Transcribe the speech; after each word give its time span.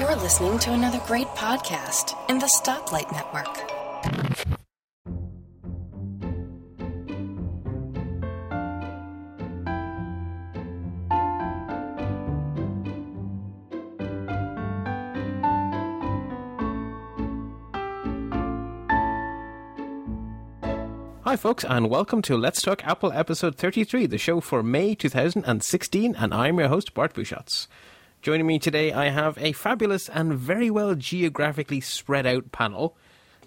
You're 0.00 0.16
listening 0.16 0.58
to 0.60 0.72
another 0.72 1.00
great 1.06 1.28
podcast 1.28 2.16
in 2.28 2.38
the 2.38 2.46
Stoplight 2.46 3.12
Network. 3.12 3.70
Hi, 21.22 21.36
folks, 21.36 21.64
and 21.64 21.88
welcome 21.88 22.22
to 22.22 22.36
Let's 22.36 22.62
Talk 22.62 22.84
Apple 22.84 23.12
episode 23.12 23.56
33, 23.56 24.06
the 24.06 24.18
show 24.18 24.40
for 24.40 24.62
May 24.62 24.94
2016, 24.94 26.14
and 26.16 26.34
I'm 26.34 26.58
your 26.58 26.68
host, 26.68 26.94
Bart 26.94 27.14
Busschots. 27.14 27.66
Joining 28.24 28.46
me 28.46 28.58
today, 28.58 28.90
I 28.90 29.10
have 29.10 29.36
a 29.36 29.52
fabulous 29.52 30.08
and 30.08 30.32
very 30.32 30.70
well 30.70 30.94
geographically 30.94 31.82
spread 31.82 32.24
out 32.24 32.52
panel. 32.52 32.96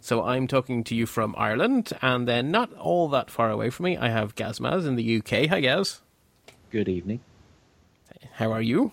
So 0.02 0.24
I'm 0.24 0.46
talking 0.46 0.84
to 0.84 0.94
you 0.94 1.08
from 1.08 1.34
Ireland, 1.36 1.94
and 2.00 2.28
then 2.28 2.52
not 2.52 2.72
all 2.76 3.10
that 3.10 3.32
far 3.32 3.50
away 3.50 3.72
from 3.72 3.86
me, 3.86 3.98
I 3.98 4.10
have 4.10 4.36
Gazmaz 4.36 4.86
in 4.86 4.96
the 4.96 5.18
UK. 5.18 5.50
Hi, 5.50 5.62
Gaz. 5.62 6.02
Good 6.70 6.88
evening. 6.88 7.22
How 8.34 8.52
are 8.52 8.62
you? 8.62 8.92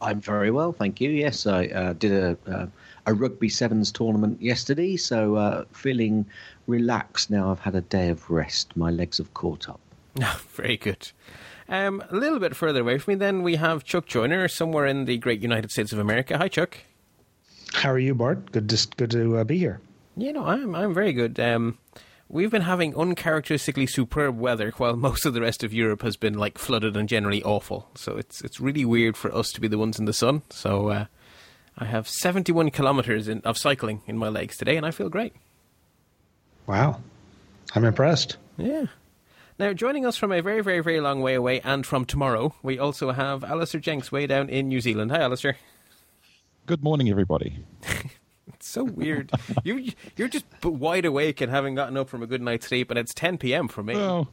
I'm 0.00 0.20
very 0.20 0.50
well, 0.50 0.72
thank 0.72 1.00
you. 1.00 1.10
Yes, 1.10 1.46
I 1.46 1.66
uh, 1.66 1.92
did 1.92 2.10
a 2.10 2.36
uh, 2.52 2.66
a 3.06 3.14
rugby 3.14 3.48
sevens 3.48 3.92
tournament 3.92 4.42
yesterday, 4.42 4.96
so 4.96 5.36
uh, 5.36 5.66
feeling 5.70 6.26
relaxed 6.66 7.30
now. 7.30 7.52
I've 7.52 7.60
had 7.60 7.76
a 7.76 7.80
day 7.80 8.08
of 8.08 8.28
rest. 8.28 8.76
My 8.76 8.90
legs 8.90 9.18
have 9.18 9.32
caught 9.34 9.68
up. 9.68 9.78
very 10.56 10.76
good. 10.76 11.12
Um, 11.68 12.02
a 12.10 12.14
little 12.14 12.38
bit 12.38 12.54
further 12.54 12.80
away 12.80 12.98
from 12.98 13.14
me, 13.14 13.18
then 13.18 13.42
we 13.42 13.56
have 13.56 13.84
Chuck 13.84 14.06
Joiner, 14.06 14.46
somewhere 14.48 14.86
in 14.86 15.04
the 15.04 15.18
great 15.18 15.42
United 15.42 15.70
States 15.70 15.92
of 15.92 15.98
America. 15.98 16.38
Hi, 16.38 16.48
Chuck. 16.48 16.78
How 17.74 17.90
are 17.90 17.98
you, 17.98 18.14
Bart? 18.14 18.52
Good, 18.52 18.68
to, 18.68 18.88
good 18.96 19.10
to 19.10 19.38
uh, 19.38 19.44
be 19.44 19.58
here. 19.58 19.80
You 20.16 20.32
know, 20.32 20.46
I'm 20.46 20.74
I'm 20.74 20.94
very 20.94 21.12
good. 21.12 21.38
Um, 21.38 21.76
we've 22.28 22.50
been 22.50 22.62
having 22.62 22.96
uncharacteristically 22.96 23.86
superb 23.86 24.38
weather, 24.38 24.72
while 24.78 24.96
most 24.96 25.26
of 25.26 25.34
the 25.34 25.42
rest 25.42 25.62
of 25.62 25.74
Europe 25.74 26.02
has 26.02 26.16
been 26.16 26.34
like 26.34 26.56
flooded 26.56 26.96
and 26.96 27.08
generally 27.08 27.42
awful. 27.42 27.90
So 27.96 28.16
it's 28.16 28.42
it's 28.42 28.60
really 28.60 28.84
weird 28.84 29.16
for 29.16 29.34
us 29.34 29.52
to 29.52 29.60
be 29.60 29.68
the 29.68 29.78
ones 29.78 29.98
in 29.98 30.06
the 30.06 30.14
sun. 30.14 30.42
So 30.48 30.88
uh, 30.88 31.04
I 31.76 31.84
have 31.84 32.08
71 32.08 32.70
kilometers 32.70 33.28
in, 33.28 33.42
of 33.42 33.58
cycling 33.58 34.02
in 34.06 34.16
my 34.16 34.28
legs 34.28 34.56
today, 34.56 34.76
and 34.76 34.86
I 34.86 34.90
feel 34.90 35.10
great. 35.10 35.34
Wow, 36.66 37.02
I'm 37.74 37.84
impressed. 37.84 38.38
Yeah. 38.56 38.86
Now, 39.58 39.72
joining 39.72 40.04
us 40.04 40.18
from 40.18 40.32
a 40.32 40.42
very, 40.42 40.60
very, 40.60 40.80
very 40.80 41.00
long 41.00 41.22
way 41.22 41.32
away 41.34 41.60
and 41.62 41.86
from 41.86 42.04
tomorrow, 42.04 42.54
we 42.62 42.78
also 42.78 43.12
have 43.12 43.42
Allister 43.42 43.80
Jenks 43.80 44.12
way 44.12 44.26
down 44.26 44.50
in 44.50 44.68
New 44.68 44.82
Zealand. 44.82 45.10
Hi, 45.12 45.20
Allister. 45.22 45.56
Good 46.66 46.84
morning, 46.84 47.08
everybody. 47.08 47.64
it's 48.48 48.68
so 48.68 48.84
weird. 48.84 49.32
you, 49.64 49.92
you're 50.14 50.28
just 50.28 50.44
wide 50.62 51.06
awake 51.06 51.40
and 51.40 51.50
having 51.50 51.74
gotten 51.74 51.96
up 51.96 52.10
from 52.10 52.22
a 52.22 52.26
good 52.26 52.42
night's 52.42 52.66
sleep, 52.66 52.90
and 52.90 52.98
it's 52.98 53.14
10 53.14 53.38
p.m. 53.38 53.66
for 53.66 53.82
me. 53.82 53.94
Well, 53.94 54.28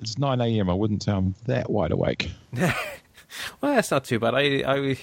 it's 0.00 0.16
9 0.16 0.40
a.m. 0.40 0.70
I 0.70 0.74
wouldn't 0.74 1.02
say 1.02 1.10
I'm 1.10 1.34
that 1.46 1.68
wide 1.68 1.90
awake. 1.90 2.30
well, 2.52 2.74
that's 3.60 3.90
not 3.90 4.04
too 4.04 4.20
bad. 4.20 4.36
I, 4.36 4.62
I, 4.64 4.96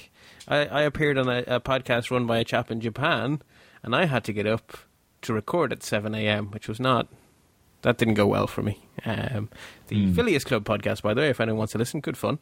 I, 0.48 0.58
I 0.68 0.82
appeared 0.84 1.18
on 1.18 1.28
a, 1.28 1.44
a 1.48 1.60
podcast 1.60 2.12
run 2.12 2.26
by 2.28 2.38
a 2.38 2.46
chap 2.46 2.72
in 2.72 2.80
Japan, 2.80 3.42
and 3.84 3.94
I 3.94 4.06
had 4.06 4.24
to 4.24 4.32
get 4.32 4.48
up 4.48 4.78
to 5.24 5.34
record 5.34 5.74
at 5.74 5.84
7 5.84 6.16
a.m., 6.16 6.52
which 6.52 6.70
was 6.70 6.80
not. 6.80 7.10
That 7.88 7.98
didn't 7.98 8.16
go 8.16 8.28
well 8.28 8.48
for 8.48 8.62
me. 8.62 8.82
Um, 9.06 9.48
the 9.88 10.08
mm. 10.08 10.14
Phileas 10.14 10.44
Club 10.44 10.66
podcast, 10.66 11.04
by 11.04 11.14
the 11.14 11.22
way, 11.22 11.30
if 11.30 11.40
anyone 11.40 11.60
wants 11.60 11.72
to 11.72 11.78
listen, 11.78 12.02
good 12.02 12.18
fun. 12.18 12.40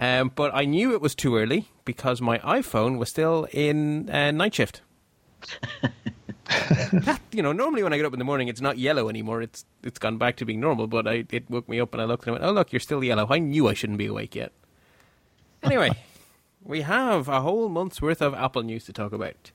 Um, 0.00 0.32
but 0.34 0.50
I 0.54 0.64
knew 0.64 0.94
it 0.94 1.02
was 1.02 1.14
too 1.14 1.36
early 1.36 1.68
because 1.84 2.22
my 2.22 2.38
iPhone 2.38 2.96
was 2.96 3.10
still 3.10 3.46
in 3.52 4.08
uh, 4.08 4.30
night 4.30 4.54
shift. 4.54 4.80
that, 6.46 7.20
you 7.32 7.42
know, 7.42 7.52
normally 7.52 7.82
when 7.82 7.92
I 7.92 7.98
get 7.98 8.06
up 8.06 8.14
in 8.14 8.18
the 8.18 8.24
morning, 8.24 8.48
it's 8.48 8.62
not 8.62 8.78
yellow 8.78 9.10
anymore. 9.10 9.42
It's 9.42 9.66
it's 9.82 9.98
gone 9.98 10.16
back 10.16 10.36
to 10.36 10.46
being 10.46 10.60
normal. 10.60 10.86
But 10.86 11.06
I, 11.06 11.26
it 11.30 11.50
woke 11.50 11.68
me 11.68 11.78
up 11.78 11.92
and 11.92 12.00
I 12.00 12.06
looked 12.06 12.26
and 12.26 12.30
I 12.30 12.32
went, 12.38 12.44
"Oh 12.50 12.52
look, 12.52 12.72
you're 12.72 12.80
still 12.80 13.04
yellow." 13.04 13.26
I 13.28 13.40
knew 13.40 13.68
I 13.68 13.74
shouldn't 13.74 13.98
be 13.98 14.06
awake 14.06 14.34
yet. 14.34 14.52
Anyway, 15.62 15.90
we 16.64 16.80
have 16.80 17.28
a 17.28 17.42
whole 17.42 17.68
month's 17.68 18.00
worth 18.00 18.22
of 18.22 18.32
Apple 18.32 18.62
news 18.62 18.86
to 18.86 18.94
talk 18.94 19.12
about. 19.12 19.50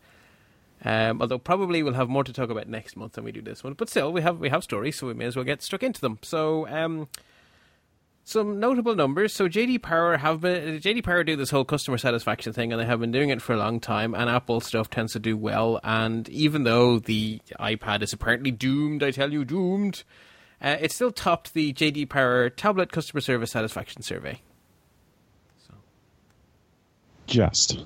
Um, 0.86 1.22
although 1.22 1.40
probably 1.40 1.82
we'll 1.82 1.94
have 1.94 2.10
more 2.10 2.24
to 2.24 2.34
talk 2.34 2.50
about 2.50 2.68
next 2.68 2.96
month 2.96 3.14
than 3.14 3.24
we 3.24 3.32
do 3.32 3.42
this 3.42 3.64
one. 3.64 3.74
But 3.74 3.90
still, 3.90 4.12
we 4.14 4.22
have 4.22 4.40
we 4.40 4.50
have 4.50 4.64
stories, 4.64 4.98
so 4.98 5.08
we 5.08 5.14
may 5.14 5.26
as 5.26 5.36
well 5.36 5.46
get 5.46 5.62
stuck 5.62 5.84
into 5.84 6.02
them. 6.02 6.20
So, 6.22 6.68
um, 6.68 7.08
some 8.24 8.60
notable 8.60 8.96
numbers. 8.96 9.34
So, 9.34 9.50
JD 9.50 9.82
Power 9.82 10.18
have 10.18 10.42
been 10.42 10.80
JD 10.80 11.04
Power 11.04 11.24
do 11.24 11.36
this 11.36 11.50
whole 11.50 11.66
customer 11.66 11.98
satisfaction 11.98 12.54
thing, 12.54 12.72
and 12.72 12.80
they 12.80 12.86
have 12.86 13.00
been 13.00 13.12
doing 13.12 13.30
it 13.30 13.42
for 13.42 13.54
a 13.54 13.58
long 13.58 13.80
time. 13.80 14.14
And 14.14 14.30
Apple 14.30 14.60
stuff 14.60 14.90
tends 14.90 15.14
to 15.14 15.20
do 15.20 15.36
well. 15.36 15.80
And 15.84 16.30
even 16.30 16.64
though 16.64 17.00
the 17.00 17.42
iPad 17.60 18.04
is 18.04 18.14
apparently 18.14 18.52
doomed, 18.52 19.02
I 19.02 19.10
tell 19.10 19.34
you, 19.34 19.46
doomed, 19.46 20.04
uh, 20.62 20.78
it 20.80 20.92
still 20.92 21.12
topped 21.12 21.54
the 21.54 21.74
JD 21.74 22.10
Power 22.10 22.52
tablet 22.52 22.92
customer 22.92 23.22
service 23.22 23.52
satisfaction 23.52 24.04
survey. 24.04 24.42
Just. 27.26 27.84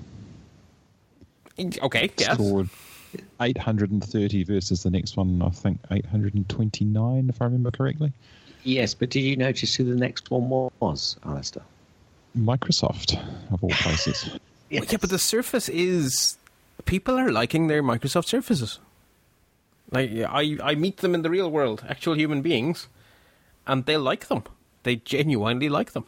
Okay, 1.58 2.10
yes. 2.16 2.34
Scored 2.34 2.68
830 3.40 4.44
versus 4.44 4.82
the 4.82 4.90
next 4.90 5.16
one, 5.16 5.42
I 5.42 5.50
think 5.50 5.80
829, 5.90 7.28
if 7.28 7.40
I 7.40 7.44
remember 7.44 7.70
correctly. 7.70 8.12
Yes, 8.64 8.94
but 8.94 9.10
did 9.10 9.20
you 9.20 9.36
notice 9.36 9.74
who 9.74 9.84
the 9.84 9.96
next 9.96 10.30
one 10.30 10.48
was, 10.80 11.16
Allister? 11.24 11.62
Microsoft, 12.36 13.20
of 13.52 13.62
all 13.62 13.70
places. 13.70 14.30
yes. 14.70 14.90
Yeah, 14.90 14.98
but 15.00 15.10
the 15.10 15.18
Surface 15.18 15.68
is. 15.68 16.38
People 16.84 17.18
are 17.18 17.30
liking 17.30 17.66
their 17.66 17.82
Microsoft 17.82 18.26
Surfaces. 18.26 18.78
Like, 19.90 20.10
I, 20.10 20.56
I 20.62 20.74
meet 20.74 20.98
them 20.98 21.14
in 21.14 21.22
the 21.22 21.30
real 21.30 21.50
world, 21.50 21.84
actual 21.88 22.14
human 22.14 22.40
beings, 22.40 22.88
and 23.66 23.84
they 23.84 23.96
like 23.96 24.28
them. 24.28 24.44
They 24.84 24.96
genuinely 24.96 25.68
like 25.68 25.92
them. 25.92 26.06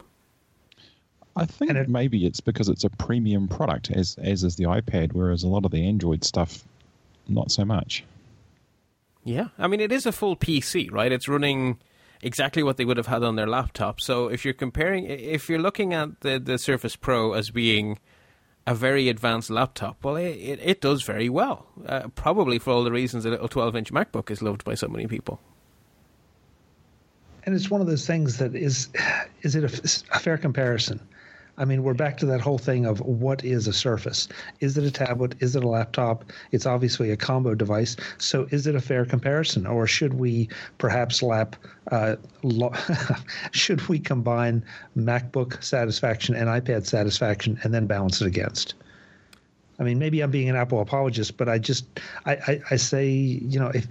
I 1.35 1.45
think 1.45 1.71
it, 1.71 1.89
maybe 1.89 2.25
it's 2.25 2.39
because 2.39 2.69
it's 2.69 2.83
a 2.83 2.89
premium 2.89 3.47
product, 3.47 3.91
as 3.91 4.15
as 4.21 4.43
is 4.43 4.55
the 4.55 4.65
iPad, 4.65 5.13
whereas 5.13 5.43
a 5.43 5.47
lot 5.47 5.65
of 5.65 5.71
the 5.71 5.85
Android 5.85 6.23
stuff, 6.23 6.63
not 7.27 7.51
so 7.51 7.65
much. 7.65 8.03
Yeah, 9.23 9.47
I 9.57 9.67
mean, 9.67 9.79
it 9.79 9.91
is 9.91 10.05
a 10.05 10.11
full 10.11 10.35
PC, 10.35 10.91
right? 10.91 11.11
It's 11.11 11.27
running 11.27 11.79
exactly 12.21 12.63
what 12.63 12.77
they 12.77 12.85
would 12.85 12.97
have 12.97 13.07
had 13.07 13.23
on 13.23 13.35
their 13.35 13.47
laptop. 13.47 13.99
So 13.99 14.27
if 14.27 14.45
you're 14.45 14.53
comparing, 14.53 15.05
if 15.05 15.49
you're 15.49 15.59
looking 15.59 15.93
at 15.93 16.21
the 16.21 16.39
the 16.39 16.57
Surface 16.57 16.95
Pro 16.95 17.33
as 17.33 17.49
being 17.49 17.99
a 18.67 18.73
very 18.73 19.09
advanced 19.09 19.49
laptop, 19.49 20.03
well, 20.03 20.15
it, 20.15 20.37
it, 20.37 20.59
it 20.63 20.81
does 20.81 21.03
very 21.03 21.29
well. 21.29 21.67
Uh, 21.85 22.07
probably 22.15 22.57
for 22.59 22.71
all 22.71 22.83
the 22.83 22.91
reasons 22.91 23.25
a 23.25 23.29
little 23.29 23.47
12 23.47 23.75
inch 23.75 23.93
MacBook 23.93 24.31
is 24.31 24.41
loved 24.41 24.63
by 24.63 24.73
so 24.73 24.87
many 24.87 25.05
people. 25.05 25.39
And 27.45 27.53
it's 27.53 27.69
one 27.69 27.79
of 27.79 27.85
those 27.85 28.07
things 28.07 28.37
that 28.37 28.55
is, 28.55 28.89
is 29.43 29.55
it 29.55 29.63
a, 29.63 30.15
a 30.15 30.19
fair 30.19 30.37
comparison? 30.37 30.99
I 31.57 31.65
mean, 31.65 31.83
we're 31.83 31.93
back 31.93 32.17
to 32.17 32.25
that 32.27 32.41
whole 32.41 32.57
thing 32.57 32.85
of 32.85 32.99
what 33.01 33.43
is 33.45 33.67
a 33.67 33.73
Surface? 33.73 34.27
Is 34.59 34.77
it 34.77 34.83
a 34.83 34.91
tablet? 34.91 35.35
Is 35.39 35.55
it 35.55 35.63
a 35.63 35.67
laptop? 35.67 36.25
It's 36.51 36.65
obviously 36.65 37.11
a 37.11 37.17
combo 37.17 37.55
device. 37.55 37.95
So, 38.17 38.47
is 38.51 38.67
it 38.67 38.75
a 38.75 38.81
fair 38.81 39.05
comparison, 39.05 39.65
or 39.65 39.87
should 39.87 40.15
we 40.15 40.49
perhaps 40.77 41.23
lap? 41.23 41.55
Uh, 41.91 42.17
lo- 42.43 42.73
should 43.51 43.87
we 43.87 43.99
combine 43.99 44.63
MacBook 44.97 45.63
satisfaction 45.63 46.35
and 46.35 46.49
iPad 46.49 46.85
satisfaction 46.85 47.59
and 47.63 47.73
then 47.73 47.85
balance 47.85 48.21
it 48.21 48.27
against? 48.27 48.73
I 49.79 49.83
mean, 49.83 49.99
maybe 49.99 50.21
I'm 50.21 50.31
being 50.31 50.49
an 50.49 50.55
Apple 50.55 50.81
apologist, 50.81 51.37
but 51.37 51.47
I 51.47 51.57
just 51.57 51.85
I, 52.25 52.33
I, 52.33 52.61
I 52.71 52.75
say 52.75 53.09
you 53.09 53.59
know 53.59 53.69
if 53.69 53.87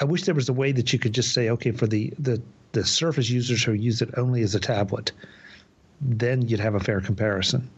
I 0.00 0.04
wish 0.04 0.22
there 0.22 0.34
was 0.34 0.48
a 0.48 0.54
way 0.54 0.72
that 0.72 0.92
you 0.92 0.98
could 0.98 1.12
just 1.12 1.34
say 1.34 1.50
okay 1.50 1.70
for 1.70 1.86
the 1.86 2.12
the 2.18 2.40
the 2.72 2.84
Surface 2.84 3.30
users 3.30 3.62
who 3.62 3.72
use 3.72 4.02
it 4.02 4.10
only 4.16 4.42
as 4.42 4.54
a 4.54 4.60
tablet 4.60 5.12
then 6.04 6.42
you'd 6.42 6.60
have 6.60 6.74
a 6.74 6.80
fair 6.80 7.00
comparison. 7.00 7.70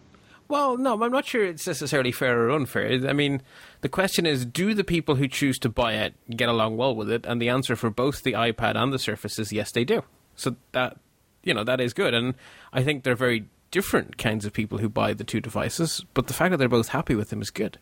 Well, 0.49 0.77
no, 0.77 1.03
I'm 1.03 1.11
not 1.11 1.27
sure 1.27 1.45
it's 1.45 1.67
necessarily 1.67 2.13
fair 2.13 2.41
or 2.41 2.51
unfair. 2.51 3.09
I 3.09 3.13
mean, 3.13 3.43
the 3.81 3.89
question 3.89 4.27
is 4.27 4.47
do 4.47 4.75
the 4.75 4.85
people 4.85 5.17
who 5.17 5.27
choose 5.27 5.59
to 5.61 5.69
buy 5.69 5.95
it 5.95 6.15
get 6.37 6.49
along 6.49 6.77
well 6.77 6.95
with 6.95 7.11
it? 7.11 7.27
And 7.27 7.43
the 7.43 7.49
answer 7.49 7.75
for 7.75 7.91
both 7.91 8.23
the 8.23 8.35
iPad 8.35 8.77
and 8.77 8.93
the 8.93 8.99
Surface 8.99 9.39
is 9.39 9.53
yes, 9.53 9.73
they 9.73 9.85
do. 9.85 10.03
So 10.37 10.55
that, 10.73 10.99
you 11.43 11.53
know, 11.53 11.65
that 11.65 11.81
is 11.81 11.93
good. 11.93 12.15
And 12.15 12.35
I 12.73 12.85
think 12.85 13.03
they're 13.03 13.17
very 13.17 13.47
different 13.71 14.19
kinds 14.19 14.45
of 14.45 14.53
people 14.53 14.79
who 14.79 14.89
buy 14.89 15.15
the 15.15 15.25
two 15.25 15.41
devices, 15.41 16.05
but 16.15 16.29
the 16.29 16.33
fact 16.33 16.53
that 16.53 16.59
they're 16.59 16.69
both 16.69 16.89
happy 16.89 17.15
with 17.15 17.31
them 17.31 17.43
is 17.43 17.51
good. 17.51 17.79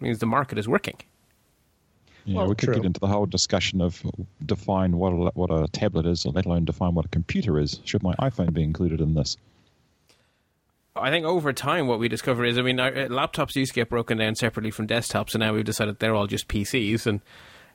It 0.00 0.04
means 0.04 0.18
the 0.18 0.26
market 0.26 0.58
is 0.58 0.68
working. 0.68 0.96
Yeah, 2.24 2.38
well, 2.38 2.48
we 2.48 2.54
could 2.54 2.66
true. 2.66 2.74
get 2.76 2.84
into 2.84 3.00
the 3.00 3.06
whole 3.06 3.26
discussion 3.26 3.80
of 3.80 4.02
define 4.44 4.96
what 4.96 5.12
a, 5.12 5.30
what 5.34 5.50
a 5.50 5.68
tablet 5.68 6.06
is, 6.06 6.26
or 6.26 6.32
let 6.32 6.46
alone 6.46 6.64
define 6.64 6.94
what 6.94 7.04
a 7.04 7.08
computer 7.08 7.58
is. 7.58 7.80
Should 7.84 8.02
my 8.02 8.14
iPhone 8.14 8.52
be 8.52 8.62
included 8.62 9.00
in 9.00 9.14
this? 9.14 9.36
I 10.96 11.10
think 11.10 11.24
over 11.24 11.52
time, 11.52 11.86
what 11.86 11.98
we 11.98 12.08
discover 12.08 12.44
is, 12.44 12.58
I 12.58 12.62
mean, 12.62 12.80
our, 12.80 12.88
uh, 12.88 13.08
laptops 13.08 13.54
used 13.56 13.72
to 13.72 13.80
get 13.80 13.88
broken 13.88 14.18
down 14.18 14.34
separately 14.34 14.70
from 14.70 14.86
desktops, 14.86 15.34
and 15.34 15.40
now 15.40 15.54
we've 15.54 15.64
decided 15.64 15.98
they're 15.98 16.14
all 16.14 16.26
just 16.26 16.48
PCs. 16.48 17.06
And 17.06 17.20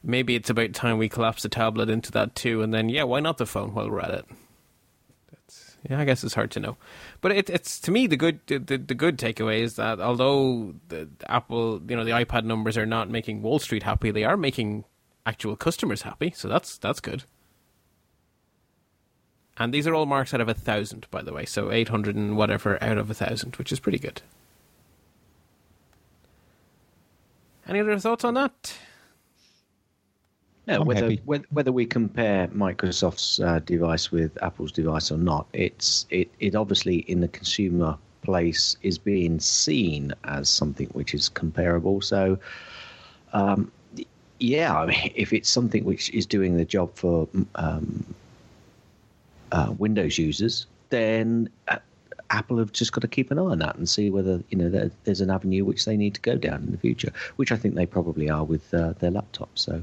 maybe 0.04 0.36
it's 0.36 0.50
about 0.50 0.74
time 0.74 0.98
we 0.98 1.10
collapse 1.10 1.44
the 1.44 1.50
tablet 1.50 1.90
into 1.90 2.12
that 2.12 2.36
too. 2.36 2.62
And 2.62 2.74
then, 2.74 2.90
yeah, 2.90 3.04
why 3.04 3.22
not 3.22 3.38
the 3.38 3.46
phone 3.46 3.74
while 3.74 3.90
we're 3.90 4.02
at 4.02 4.12
it? 4.12 4.26
Yeah, 5.88 6.00
I 6.00 6.06
guess 6.06 6.24
it's 6.24 6.34
hard 6.34 6.50
to 6.52 6.60
know, 6.60 6.78
but 7.22 7.32
it, 7.32 7.50
it's 7.50 7.80
to 7.82 7.92
me 7.92 8.08
the 8.08 8.18
good 8.18 8.40
the, 8.48 8.58
the 8.58 8.96
good 8.96 9.20
takeaway 9.20 9.60
is 9.60 9.76
that 9.76 10.00
although 10.00 10.74
the, 10.88 11.08
the 11.20 11.32
Apple, 11.32 11.80
you 11.88 11.96
know, 11.96 12.04
the 12.04 12.12
iPad 12.12 12.44
numbers 12.44 12.76
are 12.76 12.88
not 12.88 13.10
making 13.10 13.44
Wall 13.44 13.60
Street 13.60 13.84
happy, 13.84 14.10
they 14.10 14.24
are 14.24 14.36
making 14.36 14.86
actual 15.28 15.56
customers 15.56 16.02
happy. 16.02 16.34
So 16.36 16.48
that's 16.48 16.78
that's 16.80 17.00
good. 17.00 17.26
And 19.58 19.74
these 19.74 19.86
are 19.86 19.94
all 19.94 20.06
marks 20.06 20.34
out 20.34 20.42
of 20.42 20.50
a 20.50 20.54
thousand, 20.56 21.08
by 21.12 21.22
the 21.22 21.32
way. 21.32 21.46
So 21.46 21.72
eight 21.72 21.90
hundred 21.90 22.16
and 22.16 22.36
whatever 22.36 22.82
out 22.84 22.98
of 22.98 23.12
a 23.12 23.14
thousand, 23.14 23.56
which 23.58 23.72
is 23.72 23.80
pretty 23.80 24.00
good. 24.00 24.22
Any 27.68 27.80
other 27.80 28.00
thoughts 28.00 28.24
on 28.24 28.34
that? 28.34 28.76
No, 30.68 30.82
whether, 30.82 31.12
whether, 31.26 31.46
whether 31.52 31.72
we 31.72 31.86
compare 31.86 32.48
Microsoft's 32.48 33.40
uh, 33.40 33.60
device 33.60 34.12
with 34.12 34.42
Apple's 34.42 34.72
device 34.72 35.12
or 35.12 35.18
not, 35.18 35.48
it's 35.54 36.08
it, 36.10 36.32
it 36.40 36.56
obviously 36.56 36.98
in 36.98 37.22
the 37.22 37.28
consumer 37.28 37.98
place 38.24 38.76
is 38.82 38.98
being 38.98 39.40
seen 39.40 40.12
as 40.24 40.50
something 40.50 40.88
which 40.88 41.14
is 41.14 41.30
comparable. 41.30 42.02
So, 42.02 42.40
um, 43.34 43.72
yeah, 44.40 44.76
I 44.76 44.86
mean, 44.88 45.12
if 45.16 45.34
it's 45.34 45.50
something 45.50 45.84
which 45.84 46.10
is 46.10 46.26
doing 46.26 46.58
the 46.58 46.66
job 46.66 46.96
for 46.96 47.28
um, 47.56 48.04
uh, 49.52 49.72
Windows 49.78 50.18
users, 50.18 50.66
then 50.90 51.50
uh, 51.68 51.78
Apple 52.36 52.58
have 52.58 52.74
just 52.74 52.92
got 52.92 53.00
to 53.02 53.08
keep 53.08 53.32
an 53.32 53.40
eye 53.40 53.44
on 53.44 53.60
that 53.60 53.78
and 53.78 53.88
see 53.88 54.10
whether 54.10 54.44
you 54.50 54.58
know 54.58 54.90
there's 55.06 55.22
an 55.22 55.30
avenue 55.30 55.64
which 55.64 55.86
they 55.86 55.96
need 55.96 56.14
to 56.16 56.22
go 56.22 56.36
down 56.36 56.64
in 56.64 56.72
the 56.72 56.78
future, 56.78 57.12
which 57.38 57.52
I 57.52 57.56
think 57.56 57.76
they 57.76 57.86
probably 57.86 58.30
are 58.30 58.44
with 58.44 58.74
uh, 58.74 58.94
their 59.00 59.12
laptops. 59.12 59.56
So 59.56 59.82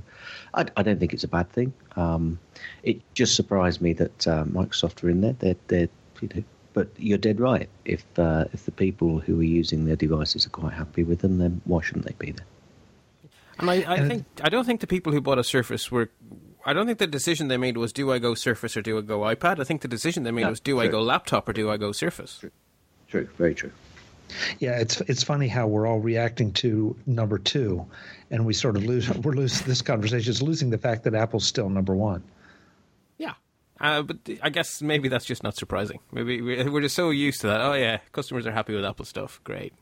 I, 0.52 0.66
I, 0.76 0.82
don't 0.82 1.00
think 1.00 1.14
it's 1.14 1.24
a 1.24 1.28
bad 1.28 1.50
thing. 1.50 1.72
Um, 1.96 2.38
it 2.82 3.00
just 3.14 3.34
surprised 3.34 3.80
me 3.80 3.94
that 3.94 4.28
uh, 4.28 4.44
Microsoft 4.44 5.02
are 5.02 5.08
in 5.08 5.22
there. 5.22 5.32
They're, 5.38 5.56
they're 5.68 5.88
you 6.20 6.28
know, 6.34 6.44
but 6.74 6.88
you're 6.98 7.18
dead 7.18 7.40
right. 7.40 7.70
If 7.86 8.04
uh, 8.18 8.44
if 8.52 8.66
the 8.66 8.72
people 8.72 9.18
who 9.18 9.40
are 9.40 9.44
using 9.60 9.86
their 9.86 9.96
devices 9.96 10.46
are 10.46 10.50
quite 10.50 10.74
happy 10.74 11.04
with 11.04 11.20
them, 11.20 11.38
then 11.38 11.62
why 11.64 11.80
shouldn't 11.80 12.04
they 12.04 12.14
be 12.18 12.32
there? 12.32 12.46
And 13.58 13.70
I, 13.70 13.74
I 13.86 14.08
think 14.08 14.26
I 14.42 14.50
don't 14.50 14.64
think 14.64 14.80
the 14.80 14.86
people 14.86 15.12
who 15.12 15.22
bought 15.22 15.38
a 15.38 15.44
Surface 15.44 15.90
were 15.90 16.10
I 16.64 16.72
don't 16.72 16.86
think 16.86 16.98
the 16.98 17.06
decision 17.06 17.48
they 17.48 17.56
made 17.56 17.76
was 17.76 17.92
do 17.92 18.12
I 18.12 18.18
go 18.18 18.34
Surface 18.34 18.76
or 18.76 18.82
do 18.82 18.98
I 18.98 19.00
go 19.00 19.20
iPad. 19.20 19.60
I 19.60 19.64
think 19.64 19.80
the 19.80 19.88
decision 19.88 20.22
they 20.22 20.30
made 20.30 20.42
no, 20.42 20.50
was 20.50 20.60
do 20.60 20.72
true. 20.72 20.80
I 20.80 20.88
go 20.88 21.02
laptop 21.02 21.48
or 21.48 21.52
do 21.52 21.70
I 21.70 21.76
go 21.76 21.92
Surface. 21.92 22.38
True. 22.38 22.50
true, 23.08 23.28
very 23.36 23.54
true. 23.54 23.72
Yeah, 24.58 24.78
it's 24.78 25.00
it's 25.02 25.22
funny 25.22 25.48
how 25.48 25.66
we're 25.66 25.86
all 25.86 26.00
reacting 26.00 26.52
to 26.54 26.96
number 27.06 27.38
two, 27.38 27.86
and 28.30 28.46
we 28.46 28.54
sort 28.54 28.76
of 28.76 28.84
lose. 28.84 29.10
We're 29.18 29.32
losing 29.32 29.66
this 29.66 29.82
conversation 29.82 30.30
is 30.30 30.40
losing 30.40 30.70
the 30.70 30.78
fact 30.78 31.04
that 31.04 31.14
Apple's 31.14 31.44
still 31.44 31.68
number 31.68 31.94
one. 31.94 32.22
Yeah, 33.18 33.34
uh, 33.80 34.02
but 34.02 34.16
I 34.42 34.48
guess 34.48 34.80
maybe 34.80 35.08
that's 35.08 35.26
just 35.26 35.42
not 35.42 35.56
surprising. 35.56 36.00
Maybe 36.12 36.40
we're 36.42 36.80
just 36.80 36.94
so 36.96 37.10
used 37.10 37.42
to 37.42 37.48
that. 37.48 37.60
Oh 37.60 37.74
yeah, 37.74 37.98
customers 38.12 38.46
are 38.46 38.52
happy 38.52 38.74
with 38.74 38.84
Apple 38.84 39.04
stuff. 39.04 39.40
Great. 39.44 39.74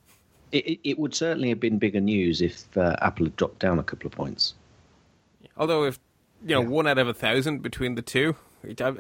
It, 0.53 0.81
it 0.83 0.99
would 0.99 1.15
certainly 1.15 1.51
have 1.51 1.61
been 1.61 1.79
bigger 1.79 2.01
news 2.01 2.43
if 2.43 2.77
uh, 2.77 2.97
Apple 3.01 3.27
had 3.27 3.37
dropped 3.37 3.61
down 3.61 3.79
a 3.79 3.85
couple 3.85 4.09
of 4.09 4.13
points. 4.13 4.55
Although 5.57 5.85
if 5.85 6.01
you 6.43 6.55
know, 6.55 6.63
yeah. 6.63 6.69
one 6.69 6.87
out 6.87 6.99
of 6.99 7.09
a 7.09 7.15
thousand 7.15 7.63
between 7.63 7.95
the 7.95 8.03
two. 8.03 8.37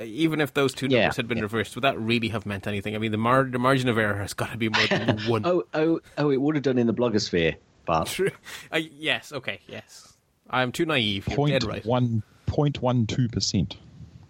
Even 0.02 0.40
if 0.40 0.54
those 0.54 0.72
two 0.72 0.88
numbers 0.88 1.02
yeah, 1.02 1.12
had 1.14 1.28
been 1.28 1.38
yeah. 1.38 1.42
reversed, 1.42 1.74
would 1.74 1.84
that 1.84 1.98
really 2.00 2.28
have 2.28 2.46
meant 2.46 2.66
anything? 2.66 2.94
I 2.94 2.98
mean, 2.98 3.12
the, 3.12 3.18
mar- 3.18 3.44
the 3.44 3.58
margin 3.58 3.90
of 3.90 3.98
error 3.98 4.16
has 4.16 4.32
got 4.32 4.52
to 4.52 4.56
be 4.56 4.70
more 4.70 4.86
than 4.86 5.18
one. 5.26 5.44
oh, 5.44 5.64
oh, 5.74 6.00
oh! 6.16 6.30
It 6.30 6.40
would 6.40 6.54
have 6.54 6.64
done 6.64 6.78
in 6.78 6.86
the 6.86 6.94
blogosphere, 6.94 7.56
but 7.84 8.04
True. 8.06 8.30
Uh, 8.72 8.78
yes, 8.78 9.32
okay, 9.32 9.60
yes. 9.66 10.14
I'm 10.48 10.72
too 10.72 10.86
naive. 10.86 11.28
You're 11.28 11.36
point 11.36 11.52
dead 11.52 11.64
right. 11.64 11.84
One 11.84 12.22
point 12.46 12.80
one 12.80 13.06
two 13.06 13.28
percent. 13.28 13.76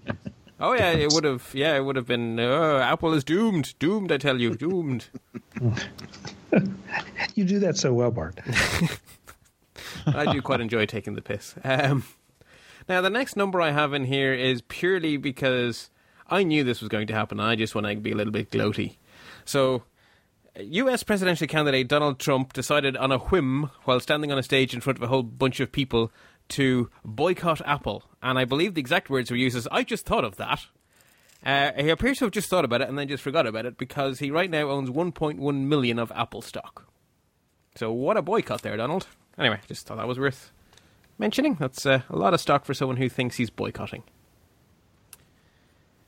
Oh 0.62 0.74
yeah, 0.74 0.90
it 0.90 1.10
would 1.14 1.24
have. 1.24 1.48
Yeah, 1.54 1.74
it 1.76 1.80
would 1.80 1.96
have 1.96 2.06
been. 2.06 2.38
Oh, 2.38 2.76
Apple 2.76 3.14
is 3.14 3.24
doomed. 3.24 3.72
Doomed, 3.78 4.12
I 4.12 4.18
tell 4.18 4.38
you, 4.38 4.54
doomed. 4.54 5.06
you 7.34 7.44
do 7.44 7.58
that 7.60 7.78
so 7.78 7.94
well, 7.94 8.10
Bart. 8.10 8.38
I 10.06 10.30
do 10.30 10.42
quite 10.42 10.60
enjoy 10.60 10.84
taking 10.84 11.14
the 11.14 11.22
piss. 11.22 11.54
Um, 11.64 12.04
now, 12.90 13.00
the 13.00 13.08
next 13.08 13.36
number 13.36 13.60
I 13.60 13.70
have 13.70 13.94
in 13.94 14.04
here 14.04 14.34
is 14.34 14.62
purely 14.62 15.16
because 15.16 15.90
I 16.28 16.42
knew 16.42 16.64
this 16.64 16.80
was 16.80 16.88
going 16.88 17.06
to 17.06 17.14
happen. 17.14 17.38
I 17.38 17.54
just 17.54 17.72
want 17.72 17.86
to 17.86 17.94
be 17.94 18.10
a 18.10 18.16
little 18.16 18.32
bit 18.32 18.50
gloaty. 18.50 18.96
So, 19.44 19.84
US 20.58 21.04
presidential 21.04 21.46
candidate 21.46 21.86
Donald 21.86 22.18
Trump 22.18 22.52
decided 22.52 22.96
on 22.96 23.12
a 23.12 23.18
whim 23.18 23.70
while 23.84 24.00
standing 24.00 24.32
on 24.32 24.38
a 24.38 24.42
stage 24.42 24.74
in 24.74 24.80
front 24.80 24.98
of 24.98 25.04
a 25.04 25.06
whole 25.06 25.22
bunch 25.22 25.60
of 25.60 25.70
people 25.70 26.10
to 26.48 26.90
boycott 27.04 27.60
Apple. 27.64 28.02
And 28.20 28.36
I 28.40 28.44
believe 28.44 28.74
the 28.74 28.80
exact 28.80 29.08
words 29.08 29.30
were 29.30 29.36
used 29.36 29.56
as, 29.56 29.68
I 29.70 29.84
just 29.84 30.04
thought 30.04 30.24
of 30.24 30.36
that. 30.38 30.66
Uh, 31.46 31.70
he 31.80 31.90
appears 31.90 32.18
to 32.18 32.24
have 32.24 32.32
just 32.32 32.50
thought 32.50 32.64
about 32.64 32.82
it 32.82 32.88
and 32.88 32.98
then 32.98 33.06
just 33.06 33.22
forgot 33.22 33.46
about 33.46 33.66
it 33.66 33.78
because 33.78 34.18
he 34.18 34.32
right 34.32 34.50
now 34.50 34.68
owns 34.68 34.90
1.1 34.90 35.38
million 35.38 36.00
of 36.00 36.10
Apple 36.10 36.42
stock. 36.42 36.88
So 37.76 37.92
what 37.92 38.16
a 38.16 38.22
boycott 38.22 38.62
there, 38.62 38.76
Donald. 38.76 39.06
Anyway, 39.38 39.60
just 39.68 39.86
thought 39.86 39.98
that 39.98 40.08
was 40.08 40.18
worth 40.18 40.50
mentioning. 41.20 41.54
That's 41.60 41.86
uh, 41.86 42.00
a 42.08 42.16
lot 42.16 42.34
of 42.34 42.40
stock 42.40 42.64
for 42.64 42.74
someone 42.74 42.96
who 42.96 43.08
thinks 43.08 43.36
he's 43.36 43.50
boycotting. 43.50 44.02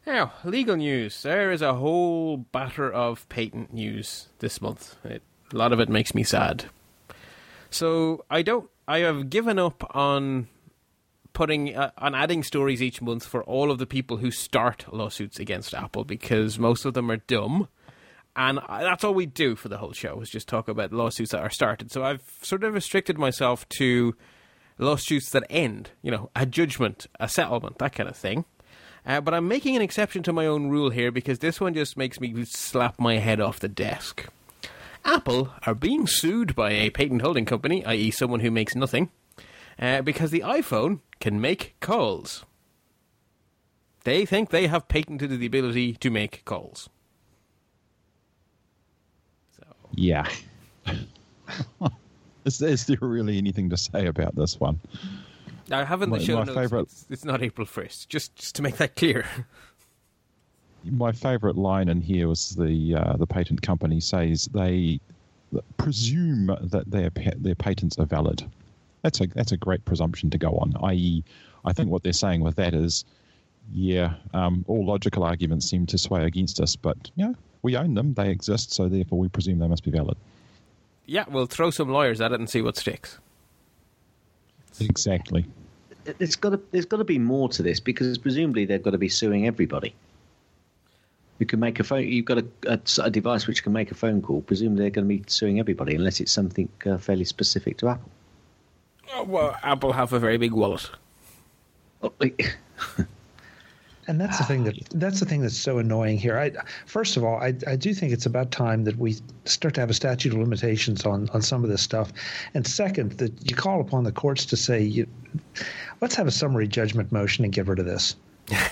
Now, 0.04 0.32
legal 0.42 0.74
news. 0.74 1.22
There 1.22 1.52
is 1.52 1.62
a 1.62 1.74
whole 1.74 2.38
batter 2.38 2.90
of 2.90 3.28
patent 3.28 3.72
news 3.72 4.28
this 4.40 4.60
month. 4.60 4.96
It, 5.04 5.22
a 5.52 5.56
lot 5.56 5.72
of 5.72 5.78
it 5.78 5.88
makes 5.88 6.14
me 6.14 6.24
sad. 6.24 6.64
So 7.70 8.24
I 8.28 8.42
don't. 8.42 8.68
I 8.88 8.98
have 9.00 9.30
given 9.30 9.60
up 9.60 9.88
on 9.94 10.48
putting 11.32 11.76
uh, 11.76 11.92
on 11.98 12.14
adding 12.16 12.42
stories 12.42 12.82
each 12.82 13.00
month 13.00 13.24
for 13.24 13.44
all 13.44 13.70
of 13.70 13.78
the 13.78 13.86
people 13.86 14.16
who 14.16 14.30
start 14.32 14.92
lawsuits 14.92 15.38
against 15.38 15.72
Apple 15.72 16.04
because 16.04 16.58
most 16.58 16.84
of 16.84 16.94
them 16.94 17.10
are 17.10 17.18
dumb. 17.18 17.68
And 18.34 18.58
that's 18.68 19.04
all 19.04 19.14
we 19.14 19.26
do 19.26 19.56
for 19.56 19.68
the 19.68 19.76
whole 19.76 19.92
show 19.92 20.20
is 20.22 20.30
just 20.30 20.48
talk 20.48 20.66
about 20.66 20.90
lawsuits 20.90 21.32
that 21.32 21.42
are 21.42 21.50
started. 21.50 21.92
So 21.92 22.02
I've 22.02 22.22
sort 22.40 22.64
of 22.64 22.72
restricted 22.72 23.18
myself 23.18 23.68
to 23.70 24.16
lawsuits 24.82 25.30
that 25.30 25.44
end, 25.48 25.90
you 26.02 26.10
know, 26.10 26.30
a 26.36 26.44
judgment, 26.46 27.06
a 27.18 27.28
settlement, 27.28 27.78
that 27.78 27.94
kind 27.94 28.08
of 28.08 28.16
thing. 28.16 28.44
Uh, 29.04 29.20
but 29.20 29.34
I'm 29.34 29.48
making 29.48 29.74
an 29.74 29.82
exception 29.82 30.22
to 30.24 30.32
my 30.32 30.46
own 30.46 30.68
rule 30.68 30.90
here 30.90 31.10
because 31.10 31.40
this 31.40 31.60
one 31.60 31.74
just 31.74 31.96
makes 31.96 32.20
me 32.20 32.44
slap 32.44 33.00
my 33.00 33.16
head 33.16 33.40
off 33.40 33.58
the 33.58 33.68
desk. 33.68 34.28
Apple 35.04 35.52
are 35.66 35.74
being 35.74 36.06
sued 36.06 36.54
by 36.54 36.70
a 36.70 36.90
patent 36.90 37.22
holding 37.22 37.44
company, 37.44 37.84
i.e., 37.84 38.10
someone 38.12 38.40
who 38.40 38.50
makes 38.50 38.76
nothing, 38.76 39.10
uh, 39.78 40.02
because 40.02 40.30
the 40.30 40.40
iPhone 40.40 41.00
can 41.18 41.40
make 41.40 41.74
calls. 41.80 42.44
They 44.04 44.24
think 44.24 44.50
they 44.50 44.68
have 44.68 44.88
patented 44.88 45.30
the 45.30 45.46
ability 45.46 45.94
to 45.94 46.10
make 46.10 46.44
calls. 46.44 46.88
So. 49.56 49.64
Yeah. 49.92 50.28
Is, 52.44 52.60
is 52.60 52.86
there 52.86 52.98
really 53.00 53.38
anything 53.38 53.70
to 53.70 53.76
say 53.76 54.06
about 54.06 54.34
this 54.34 54.58
one? 54.58 54.80
I 55.70 55.84
haven't 55.84 56.10
the 56.10 56.20
show 56.20 56.42
notes. 56.42 56.54
Favorite, 56.54 56.82
it's, 56.82 57.06
it's, 57.08 57.24
not 57.24 57.42
April 57.42 57.66
first. 57.66 58.08
Just 58.08 58.34
just 58.36 58.56
to 58.56 58.62
make 58.62 58.76
that 58.76 58.96
clear. 58.96 59.24
My 60.84 61.12
favourite 61.12 61.56
line 61.56 61.88
in 61.88 62.00
here 62.00 62.28
was 62.28 62.50
the 62.50 62.96
uh, 62.96 63.16
the 63.16 63.26
patent 63.26 63.62
company 63.62 64.00
says 64.00 64.48
they 64.52 65.00
presume 65.76 66.46
that 66.60 66.90
their 66.90 67.10
their 67.36 67.54
patents 67.54 67.98
are 67.98 68.06
valid. 68.06 68.44
That's 69.02 69.20
a 69.20 69.28
that's 69.28 69.52
a 69.52 69.56
great 69.56 69.84
presumption 69.84 70.30
to 70.30 70.38
go 70.38 70.50
on. 70.56 70.74
I.e., 70.82 71.24
I 71.64 71.72
think 71.72 71.90
what 71.90 72.02
they're 72.02 72.12
saying 72.12 72.40
with 72.40 72.56
that 72.56 72.74
is, 72.74 73.04
yeah, 73.72 74.14
um, 74.34 74.64
all 74.66 74.84
logical 74.84 75.22
arguments 75.22 75.70
seem 75.70 75.86
to 75.86 75.98
sway 75.98 76.24
against 76.24 76.60
us, 76.60 76.74
but 76.74 77.10
you 77.14 77.26
know, 77.26 77.34
we 77.62 77.76
own 77.76 77.94
them, 77.94 78.14
they 78.14 78.30
exist, 78.30 78.72
so 78.72 78.88
therefore 78.88 79.20
we 79.20 79.28
presume 79.28 79.60
they 79.60 79.68
must 79.68 79.84
be 79.84 79.92
valid 79.92 80.16
yeah, 81.06 81.24
we'll 81.28 81.46
throw 81.46 81.70
some 81.70 81.88
lawyers 81.88 82.20
at 82.20 82.32
it 82.32 82.40
and 82.40 82.48
see 82.48 82.62
what 82.62 82.76
sticks. 82.76 83.18
Exactly. 84.80 85.46
There's 86.04 86.36
got 86.36 86.50
to 86.50 86.60
there's 86.70 86.86
got 86.86 86.96
to 86.98 87.04
be 87.04 87.18
more 87.18 87.48
to 87.50 87.62
this 87.62 87.80
because 87.80 88.18
presumably 88.18 88.64
they've 88.64 88.82
got 88.82 88.90
to 88.90 88.98
be 88.98 89.08
suing 89.08 89.46
everybody. 89.46 89.94
You 91.38 91.46
can 91.46 91.60
make 91.60 91.80
a 91.80 91.84
phone. 91.84 92.06
You've 92.06 92.24
got 92.24 92.38
a, 92.38 92.46
a, 92.66 92.80
a 93.02 93.10
device 93.10 93.46
which 93.46 93.62
can 93.62 93.72
make 93.72 93.90
a 93.90 93.94
phone 93.94 94.22
call. 94.22 94.42
Presumably 94.42 94.82
they're 94.84 94.90
going 94.90 95.08
to 95.08 95.14
be 95.16 95.24
suing 95.26 95.58
everybody 95.58 95.94
unless 95.94 96.20
it's 96.20 96.32
something 96.32 96.68
uh, 96.86 96.98
fairly 96.98 97.24
specific 97.24 97.78
to 97.78 97.88
Apple. 97.88 98.10
Oh, 99.14 99.24
well, 99.24 99.56
Apple 99.62 99.92
have 99.92 100.12
a 100.12 100.18
very 100.18 100.38
big 100.38 100.52
wallet. 100.52 100.88
And 104.08 104.20
that's 104.20 104.38
the 104.38 104.44
thing 104.44 104.64
that 104.64 104.76
that's 104.90 105.20
the 105.20 105.26
thing 105.26 105.42
that's 105.42 105.56
so 105.56 105.78
annoying 105.78 106.18
here. 106.18 106.36
I 106.36 106.50
first 106.86 107.16
of 107.16 107.22
all, 107.22 107.36
I, 107.36 107.54
I 107.66 107.76
do 107.76 107.94
think 107.94 108.12
it's 108.12 108.26
about 108.26 108.50
time 108.50 108.82
that 108.84 108.96
we 108.98 109.16
start 109.44 109.74
to 109.74 109.80
have 109.80 109.90
a 109.90 109.94
statute 109.94 110.32
of 110.32 110.38
limitations 110.38 111.06
on 111.06 111.28
on 111.30 111.40
some 111.40 111.62
of 111.62 111.70
this 111.70 111.82
stuff, 111.82 112.12
and 112.54 112.66
second, 112.66 113.12
that 113.18 113.32
you 113.48 113.54
call 113.54 113.80
upon 113.80 114.02
the 114.02 114.12
courts 114.12 114.44
to 114.46 114.56
say, 114.56 114.82
you, 114.82 115.06
let's 116.00 116.16
have 116.16 116.26
a 116.26 116.32
summary 116.32 116.66
judgment 116.66 117.12
motion 117.12 117.44
and 117.44 117.52
get 117.52 117.68
rid 117.68 117.78
of 117.78 117.86
this. 117.86 118.16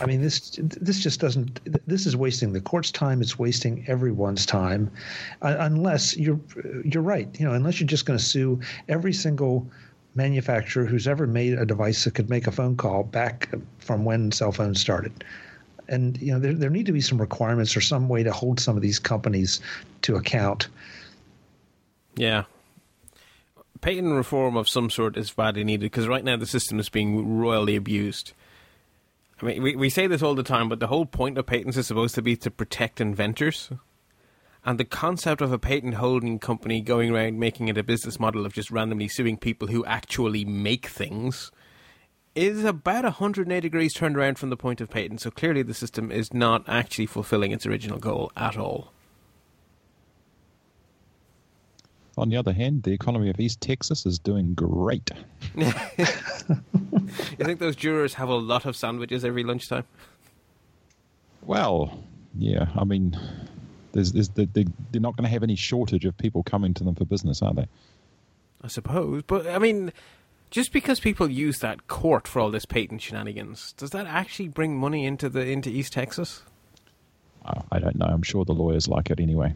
I 0.00 0.06
mean, 0.06 0.20
this 0.20 0.58
this 0.58 1.00
just 1.00 1.20
doesn't. 1.20 1.60
This 1.86 2.06
is 2.06 2.16
wasting 2.16 2.52
the 2.52 2.60
court's 2.60 2.90
time. 2.90 3.22
It's 3.22 3.38
wasting 3.38 3.84
everyone's 3.86 4.44
time, 4.44 4.90
uh, 5.42 5.56
unless 5.60 6.16
you're 6.16 6.40
you're 6.84 7.04
right. 7.04 7.28
You 7.38 7.46
know, 7.46 7.54
unless 7.54 7.78
you're 7.78 7.86
just 7.86 8.04
going 8.04 8.18
to 8.18 8.24
sue 8.24 8.60
every 8.88 9.12
single 9.12 9.70
manufacturer 10.20 10.84
who's 10.84 11.08
ever 11.08 11.26
made 11.26 11.54
a 11.54 11.64
device 11.64 12.04
that 12.04 12.14
could 12.14 12.28
make 12.28 12.46
a 12.46 12.52
phone 12.52 12.76
call 12.76 13.04
back 13.04 13.48
from 13.78 14.04
when 14.04 14.30
cell 14.32 14.52
phones 14.52 14.80
started. 14.80 15.12
and 15.88 16.20
you 16.20 16.32
know 16.32 16.38
there 16.38 16.54
there 16.54 16.70
need 16.70 16.86
to 16.86 16.92
be 16.92 17.00
some 17.00 17.20
requirements 17.20 17.76
or 17.76 17.80
some 17.80 18.08
way 18.08 18.22
to 18.22 18.32
hold 18.32 18.60
some 18.60 18.76
of 18.76 18.82
these 18.82 18.98
companies 18.98 19.60
to 20.02 20.16
account. 20.16 20.68
Yeah. 22.16 22.44
Patent 23.80 24.12
reform 24.12 24.56
of 24.56 24.68
some 24.68 24.90
sort 24.90 25.16
is 25.16 25.30
badly 25.30 25.64
needed 25.64 25.90
because 25.90 26.06
right 26.06 26.24
now 26.24 26.36
the 26.36 26.46
system 26.46 26.78
is 26.78 26.90
being 26.90 27.38
royally 27.38 27.76
abused. 27.76 28.34
I 29.40 29.46
mean, 29.46 29.62
we, 29.62 29.74
we 29.74 29.88
say 29.88 30.06
this 30.06 30.22
all 30.22 30.34
the 30.34 30.42
time, 30.42 30.68
but 30.68 30.80
the 30.80 30.88
whole 30.88 31.06
point 31.06 31.38
of 31.38 31.46
patents 31.46 31.78
is 31.78 31.86
supposed 31.86 32.14
to 32.16 32.22
be 32.22 32.36
to 32.36 32.50
protect 32.50 33.00
inventors. 33.00 33.70
And 34.64 34.78
the 34.78 34.84
concept 34.84 35.40
of 35.40 35.52
a 35.52 35.58
patent 35.58 35.94
holding 35.94 36.38
company 36.38 36.80
going 36.80 37.10
around 37.10 37.38
making 37.38 37.68
it 37.68 37.78
a 37.78 37.82
business 37.82 38.20
model 38.20 38.44
of 38.44 38.52
just 38.52 38.70
randomly 38.70 39.08
suing 39.08 39.36
people 39.36 39.68
who 39.68 39.84
actually 39.86 40.44
make 40.44 40.86
things 40.86 41.50
is 42.34 42.64
about 42.64 43.04
180 43.04 43.60
degrees 43.60 43.92
turned 43.94 44.16
around 44.16 44.38
from 44.38 44.50
the 44.50 44.56
point 44.56 44.80
of 44.80 44.90
patent. 44.90 45.20
So 45.20 45.30
clearly 45.30 45.62
the 45.62 45.74
system 45.74 46.12
is 46.12 46.32
not 46.34 46.62
actually 46.68 47.06
fulfilling 47.06 47.52
its 47.52 47.66
original 47.66 47.98
goal 47.98 48.30
at 48.36 48.56
all. 48.56 48.92
On 52.18 52.28
the 52.28 52.36
other 52.36 52.52
hand, 52.52 52.82
the 52.82 52.92
economy 52.92 53.30
of 53.30 53.40
East 53.40 53.60
Texas 53.60 54.04
is 54.04 54.18
doing 54.18 54.54
great. 54.54 55.10
You 57.38 57.44
think 57.44 57.58
those 57.58 57.76
jurors 57.76 58.14
have 58.14 58.28
a 58.28 58.34
lot 58.34 58.66
of 58.66 58.76
sandwiches 58.76 59.24
every 59.24 59.42
lunchtime? 59.42 59.84
Well, 61.42 62.04
yeah, 62.36 62.68
I 62.76 62.84
mean, 62.84 63.18
there's, 63.92 64.12
there's, 64.12 64.28
they, 64.30 64.46
they're 64.46 65.00
not 65.00 65.16
going 65.16 65.24
to 65.24 65.30
have 65.30 65.42
any 65.42 65.56
shortage 65.56 66.04
of 66.04 66.16
people 66.16 66.42
coming 66.42 66.74
to 66.74 66.84
them 66.84 66.94
for 66.94 67.04
business, 67.04 67.42
are 67.42 67.54
they? 67.54 67.66
I 68.62 68.68
suppose. 68.68 69.22
But, 69.26 69.46
I 69.46 69.58
mean, 69.58 69.92
just 70.50 70.72
because 70.72 71.00
people 71.00 71.30
use 71.30 71.60
that 71.60 71.88
court 71.88 72.28
for 72.28 72.40
all 72.40 72.50
this 72.50 72.64
patent 72.64 73.02
shenanigans, 73.02 73.72
does 73.72 73.90
that 73.90 74.06
actually 74.06 74.48
bring 74.48 74.76
money 74.76 75.06
into 75.06 75.28
the 75.28 75.40
into 75.46 75.70
East 75.70 75.92
Texas? 75.92 76.42
I 77.72 77.78
don't 77.78 77.96
know. 77.96 78.06
I'm 78.06 78.22
sure 78.22 78.44
the 78.44 78.52
lawyers 78.52 78.86
like 78.86 79.10
it 79.10 79.18
anyway. 79.18 79.54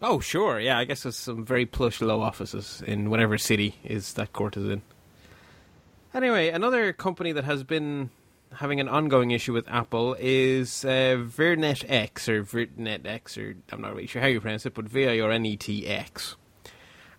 Oh, 0.00 0.20
sure. 0.20 0.60
Yeah, 0.60 0.78
I 0.78 0.84
guess 0.84 1.02
there's 1.02 1.16
some 1.16 1.44
very 1.44 1.66
plush 1.66 2.00
low 2.00 2.20
offices 2.20 2.82
in 2.86 3.10
whatever 3.10 3.36
city 3.38 3.76
is 3.82 4.12
that 4.14 4.32
court 4.32 4.56
is 4.56 4.68
in. 4.68 4.82
Anyway, 6.14 6.48
another 6.48 6.92
company 6.92 7.32
that 7.32 7.44
has 7.44 7.64
been 7.64 8.10
having 8.54 8.80
an 8.80 8.88
ongoing 8.88 9.30
issue 9.30 9.52
with 9.52 9.68
Apple 9.68 10.16
is 10.18 10.84
uh, 10.84 11.18
X 11.38 12.28
or 12.28 12.42
VirnetX 12.42 13.38
or 13.38 13.56
I'm 13.70 13.80
not 13.80 13.94
really 13.94 14.06
sure 14.06 14.22
how 14.22 14.28
you 14.28 14.40
pronounce 14.40 14.66
it, 14.66 14.74
but 14.74 14.86
V 14.86 15.06
I 15.06 15.20
R 15.20 15.30
N 15.30 15.46
E 15.46 15.56
T 15.56 15.86
X. 15.86 16.36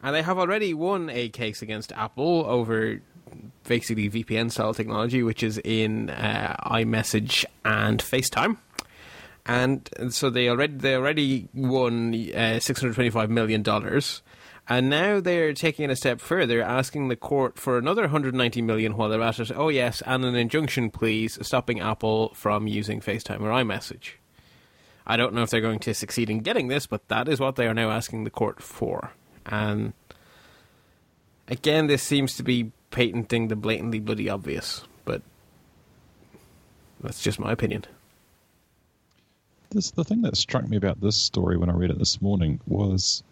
And 0.02 0.16
they 0.16 0.22
have 0.22 0.38
already 0.38 0.74
won 0.74 1.10
a 1.10 1.30
case 1.30 1.62
against 1.62 1.92
Apple 1.94 2.46
over 2.48 3.02
basically 3.68 4.10
VPN 4.10 4.52
style 4.52 4.74
technology, 4.74 5.24
which 5.24 5.44
is 5.44 5.60
in 5.64 6.10
uh, 6.10 6.56
iMessage 6.66 7.46
and 7.66 8.00
FaceTime. 8.00 8.58
And 9.46 9.90
so 10.10 10.30
they 10.30 10.50
already 10.50 10.74
they 10.74 10.96
already 10.96 11.48
won 11.54 12.14
uh, 12.36 12.60
six 12.60 12.82
hundred 12.82 12.96
twenty 12.96 13.10
five 13.10 13.30
million 13.30 13.64
dollars, 13.64 14.22
and 14.70 14.90
now 14.90 15.20
they're 15.20 15.54
taking 15.54 15.86
it 15.86 15.92
a 15.92 15.96
step 15.96 16.20
further, 16.20 16.62
asking 16.62 17.08
the 17.08 17.16
court 17.16 17.58
for 17.58 17.78
another 17.78 18.04
190 18.04 18.62
million 18.62 18.98
while 18.98 19.10
they're 19.10 19.22
at 19.22 19.40
it. 19.40 19.52
Oh 19.56 19.70
yes, 19.70 20.02
and 20.06 20.26
an 20.26 20.36
injunction, 20.36 20.90
please, 20.90 21.38
stopping 21.46 21.80
Apple 21.80 22.34
from 22.34 22.68
using 22.68 23.00
FaceTime 23.00 23.42
or 23.42 23.50
iMessage. 23.50 24.14
I 25.06 25.16
don't 25.16 25.34
know 25.34 25.42
if 25.42 25.50
they're 25.50 25.62
going 25.62 25.80
to 25.80 25.94
succeed 25.94 26.30
in 26.30 26.40
getting 26.40 26.68
this, 26.68 26.86
but 26.86 27.08
that 27.08 27.30
is 27.30 27.40
what 27.40 27.56
they 27.56 27.66
are 27.66 27.74
now 27.74 27.92
asking 27.92 28.26
the 28.26 28.30
court 28.30 28.62
for. 28.62 29.12
And 29.46 29.94
again, 31.48 31.88
this 31.88 32.04
seems 32.04 32.36
to 32.36 32.44
be 32.44 32.72
patenting 32.92 33.48
the 33.48 33.56
blatantly 33.56 34.00
bloody 34.00 34.30
obvious, 34.30 34.84
but 35.06 35.22
that's 37.00 37.22
just 37.22 37.40
my 37.40 37.54
opinion. 37.54 37.86
This, 39.70 39.92
the 39.92 40.04
thing 40.04 40.22
that 40.24 40.36
struck 40.36 40.68
me 40.68 40.76
about 40.76 41.00
this 41.00 41.16
story 41.16 41.58
when 41.58 41.70
I 41.70 41.74
read 41.74 41.92
it 41.92 42.00
this 42.00 42.22
morning 42.22 42.60
was 42.68 43.24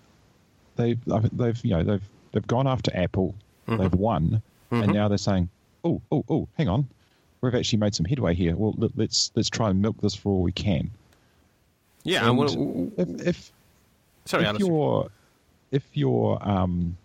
they've 0.75 0.99
they've 1.33 1.65
you 1.65 1.71
know 1.71 1.83
they've 1.83 2.09
they've 2.31 2.47
gone 2.47 2.67
after 2.67 2.91
Apple, 2.95 3.35
Mm-hmm. 3.67 3.81
they've 3.81 3.95
won, 3.95 4.41
and 4.69 4.93
now 4.93 5.07
they're 5.07 5.17
saying, 5.17 5.49
oh 5.83 6.01
oh 6.11 6.23
oh, 6.29 6.47
hang 6.57 6.69
on, 6.69 6.87
we've 7.41 7.55
actually 7.55 7.79
made 7.79 7.95
some 7.95 8.05
headway 8.05 8.35
here. 8.35 8.55
Well, 8.55 8.75
let, 8.77 8.91
let's 8.95 9.31
let's 9.35 9.49
try 9.49 9.69
and 9.71 9.81
milk 9.81 9.99
this 10.01 10.13
for 10.13 10.29
all 10.29 10.41
we 10.43 10.51
can. 10.51 10.91
Yeah, 12.03 12.29
and 12.29 12.37
And 12.39 12.93
if 12.97 13.27
if, 13.27 13.51
sorry, 14.25 14.45
if 14.45 14.59
your 14.59 15.09
if 15.71 15.83
your 15.93 16.37
um, 16.47 16.95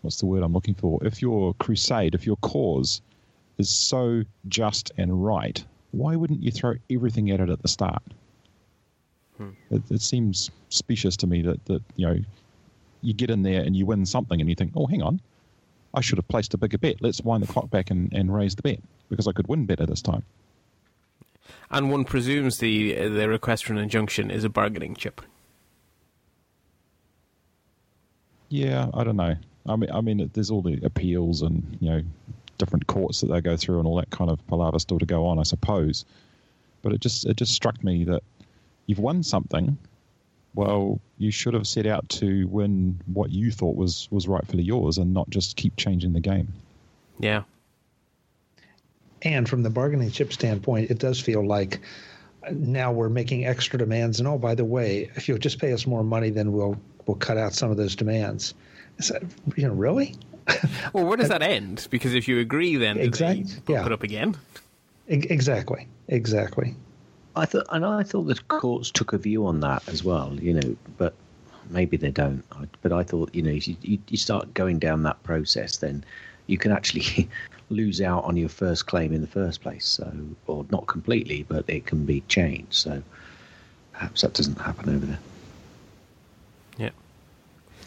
what's 0.00 0.20
the 0.20 0.26
word 0.26 0.42
I'm 0.42 0.54
looking 0.54 0.74
for? 0.74 0.98
If 1.04 1.20
your 1.20 1.52
crusade, 1.54 2.14
if 2.14 2.24
your 2.24 2.36
cause 2.36 3.02
is 3.58 3.68
so 3.68 4.22
just 4.48 4.92
and 4.96 5.24
right, 5.24 5.62
why 5.90 6.16
wouldn't 6.16 6.42
you 6.42 6.50
throw 6.50 6.74
everything 6.90 7.30
at 7.30 7.40
it 7.40 7.50
at 7.50 7.60
the 7.60 7.68
start? 7.68 8.02
Hmm. 9.36 9.50
It, 9.70 9.82
it 9.90 10.00
seems 10.00 10.50
specious 10.70 11.16
to 11.18 11.26
me 11.26 11.42
that 11.42 11.62
that 11.66 11.82
you 11.96 12.06
know 12.06 12.18
you 13.02 13.14
get 13.14 13.30
in 13.30 13.42
there 13.42 13.62
and 13.62 13.76
you 13.76 13.86
win 13.86 14.06
something 14.06 14.40
and 14.40 14.48
you 14.48 14.54
think, 14.56 14.72
oh, 14.76 14.86
hang 14.86 15.02
on, 15.02 15.20
I 15.94 16.00
should 16.00 16.18
have 16.18 16.28
placed 16.28 16.54
a 16.54 16.58
bigger 16.58 16.78
bet. 16.78 16.96
Let's 17.00 17.20
wind 17.22 17.42
the 17.42 17.52
clock 17.52 17.70
back 17.70 17.90
and, 17.90 18.12
and 18.12 18.34
raise 18.34 18.54
the 18.54 18.62
bet 18.62 18.80
because 19.08 19.26
I 19.26 19.32
could 19.32 19.48
win 19.48 19.66
better 19.66 19.86
this 19.86 20.02
time. 20.02 20.22
And 21.70 21.90
one 21.90 22.04
presumes 22.04 22.58
the 22.58 22.92
the 23.08 23.28
request 23.28 23.64
for 23.64 23.72
an 23.72 23.78
injunction 23.78 24.30
is 24.30 24.44
a 24.44 24.48
bargaining 24.48 24.94
chip. 24.94 25.20
Yeah, 28.48 28.88
I 28.94 29.04
don't 29.04 29.16
know. 29.16 29.36
I 29.68 29.76
mean, 29.76 29.90
I 29.90 30.00
mean, 30.00 30.30
there's 30.32 30.50
all 30.50 30.62
the 30.62 30.80
appeals 30.82 31.42
and 31.42 31.76
you 31.80 31.90
know 31.90 32.02
different 32.58 32.86
courts 32.86 33.20
that 33.20 33.28
they 33.28 33.40
go 33.40 33.56
through 33.56 33.78
and 33.78 33.86
all 33.86 33.96
that 33.96 34.10
kind 34.10 34.30
of 34.30 34.44
palaver 34.46 34.78
still 34.78 34.98
to 34.98 35.06
go 35.06 35.26
on, 35.26 35.38
I 35.38 35.42
suppose. 35.42 36.04
But 36.82 36.92
it 36.92 37.00
just 37.00 37.26
it 37.26 37.36
just 37.36 37.52
struck 37.52 37.82
me 37.82 38.04
that 38.04 38.22
you've 38.86 38.98
won 38.98 39.22
something. 39.22 39.76
Well, 40.56 41.00
you 41.18 41.30
should 41.30 41.54
have 41.54 41.66
set 41.66 41.86
out 41.86 42.08
to 42.08 42.46
win 42.48 42.98
what 43.12 43.30
you 43.30 43.52
thought 43.52 43.76
was 43.76 44.08
was 44.10 44.26
rightfully 44.26 44.64
yours, 44.64 44.98
and 44.98 45.14
not 45.14 45.30
just 45.30 45.56
keep 45.56 45.76
changing 45.76 46.12
the 46.14 46.20
game. 46.20 46.48
Yeah. 47.20 47.42
And 49.22 49.48
from 49.48 49.62
the 49.62 49.70
bargaining 49.70 50.10
chip 50.10 50.32
standpoint, 50.32 50.90
it 50.90 50.98
does 50.98 51.20
feel 51.20 51.46
like 51.46 51.80
now 52.50 52.92
we're 52.92 53.08
making 53.08 53.46
extra 53.46 53.78
demands. 53.78 54.18
And 54.18 54.28
oh, 54.28 54.38
by 54.38 54.54
the 54.54 54.64
way, 54.64 55.10
if 55.14 55.28
you'll 55.28 55.38
just 55.38 55.58
pay 55.58 55.72
us 55.72 55.86
more 55.86 56.02
money, 56.02 56.30
then 56.30 56.52
we'll 56.52 56.78
we'll 57.06 57.16
cut 57.16 57.36
out 57.38 57.52
some 57.54 57.70
of 57.70 57.76
those 57.76 57.94
demands. 57.96 58.54
Is 58.98 59.08
that, 59.08 59.22
you 59.56 59.66
know, 59.66 59.74
really? 59.74 60.14
Well, 60.92 61.04
where 61.04 61.16
does 61.16 61.28
that 61.28 61.42
end? 61.42 61.86
Because 61.90 62.14
if 62.14 62.28
you 62.28 62.38
agree, 62.38 62.76
then 62.76 62.94
do 62.96 63.02
they 63.02 63.06
Exact- 63.08 63.60
yeah. 63.68 63.84
it 63.84 63.92
up 63.92 64.02
again. 64.04 64.36
E- 65.10 65.26
Exactly. 65.28 65.86
Exactly. 66.08 66.74
I 67.36 67.44
thought, 67.44 67.66
and 67.70 67.84
I 67.84 68.02
thought 68.02 68.22
the 68.22 68.40
oh. 68.50 68.58
courts 68.58 68.90
took 68.90 69.12
a 69.12 69.18
view 69.18 69.46
on 69.46 69.60
that 69.60 69.86
as 69.88 70.02
well. 70.02 70.34
You 70.40 70.54
know, 70.54 70.76
but 70.96 71.14
maybe 71.70 71.96
they 71.96 72.10
don't. 72.10 72.42
But 72.82 72.92
I 72.92 73.02
thought, 73.02 73.34
you 73.34 73.42
know, 73.42 73.50
if 73.50 73.68
you, 73.68 73.76
you, 73.82 73.98
you 74.08 74.16
start 74.16 74.52
going 74.54 74.78
down 74.78 75.02
that 75.04 75.22
process, 75.22 75.76
then 75.78 76.04
you 76.46 76.58
can 76.58 76.72
actually 76.72 77.28
lose 77.70 78.00
out 78.00 78.24
on 78.24 78.36
your 78.36 78.48
first 78.48 78.86
claim 78.86 79.12
in 79.12 79.20
the 79.20 79.26
first 79.26 79.60
place. 79.60 79.86
So, 79.86 80.12
or 80.46 80.66
not 80.70 80.86
completely, 80.86 81.44
but 81.44 81.68
it 81.68 81.86
can 81.86 82.04
be 82.04 82.22
changed. 82.22 82.74
So, 82.74 83.02
perhaps 83.92 84.22
that 84.22 84.32
doesn't 84.32 84.58
happen 84.60 84.94
over 84.94 85.06
there. 85.06 85.18
Yeah. 86.78 86.90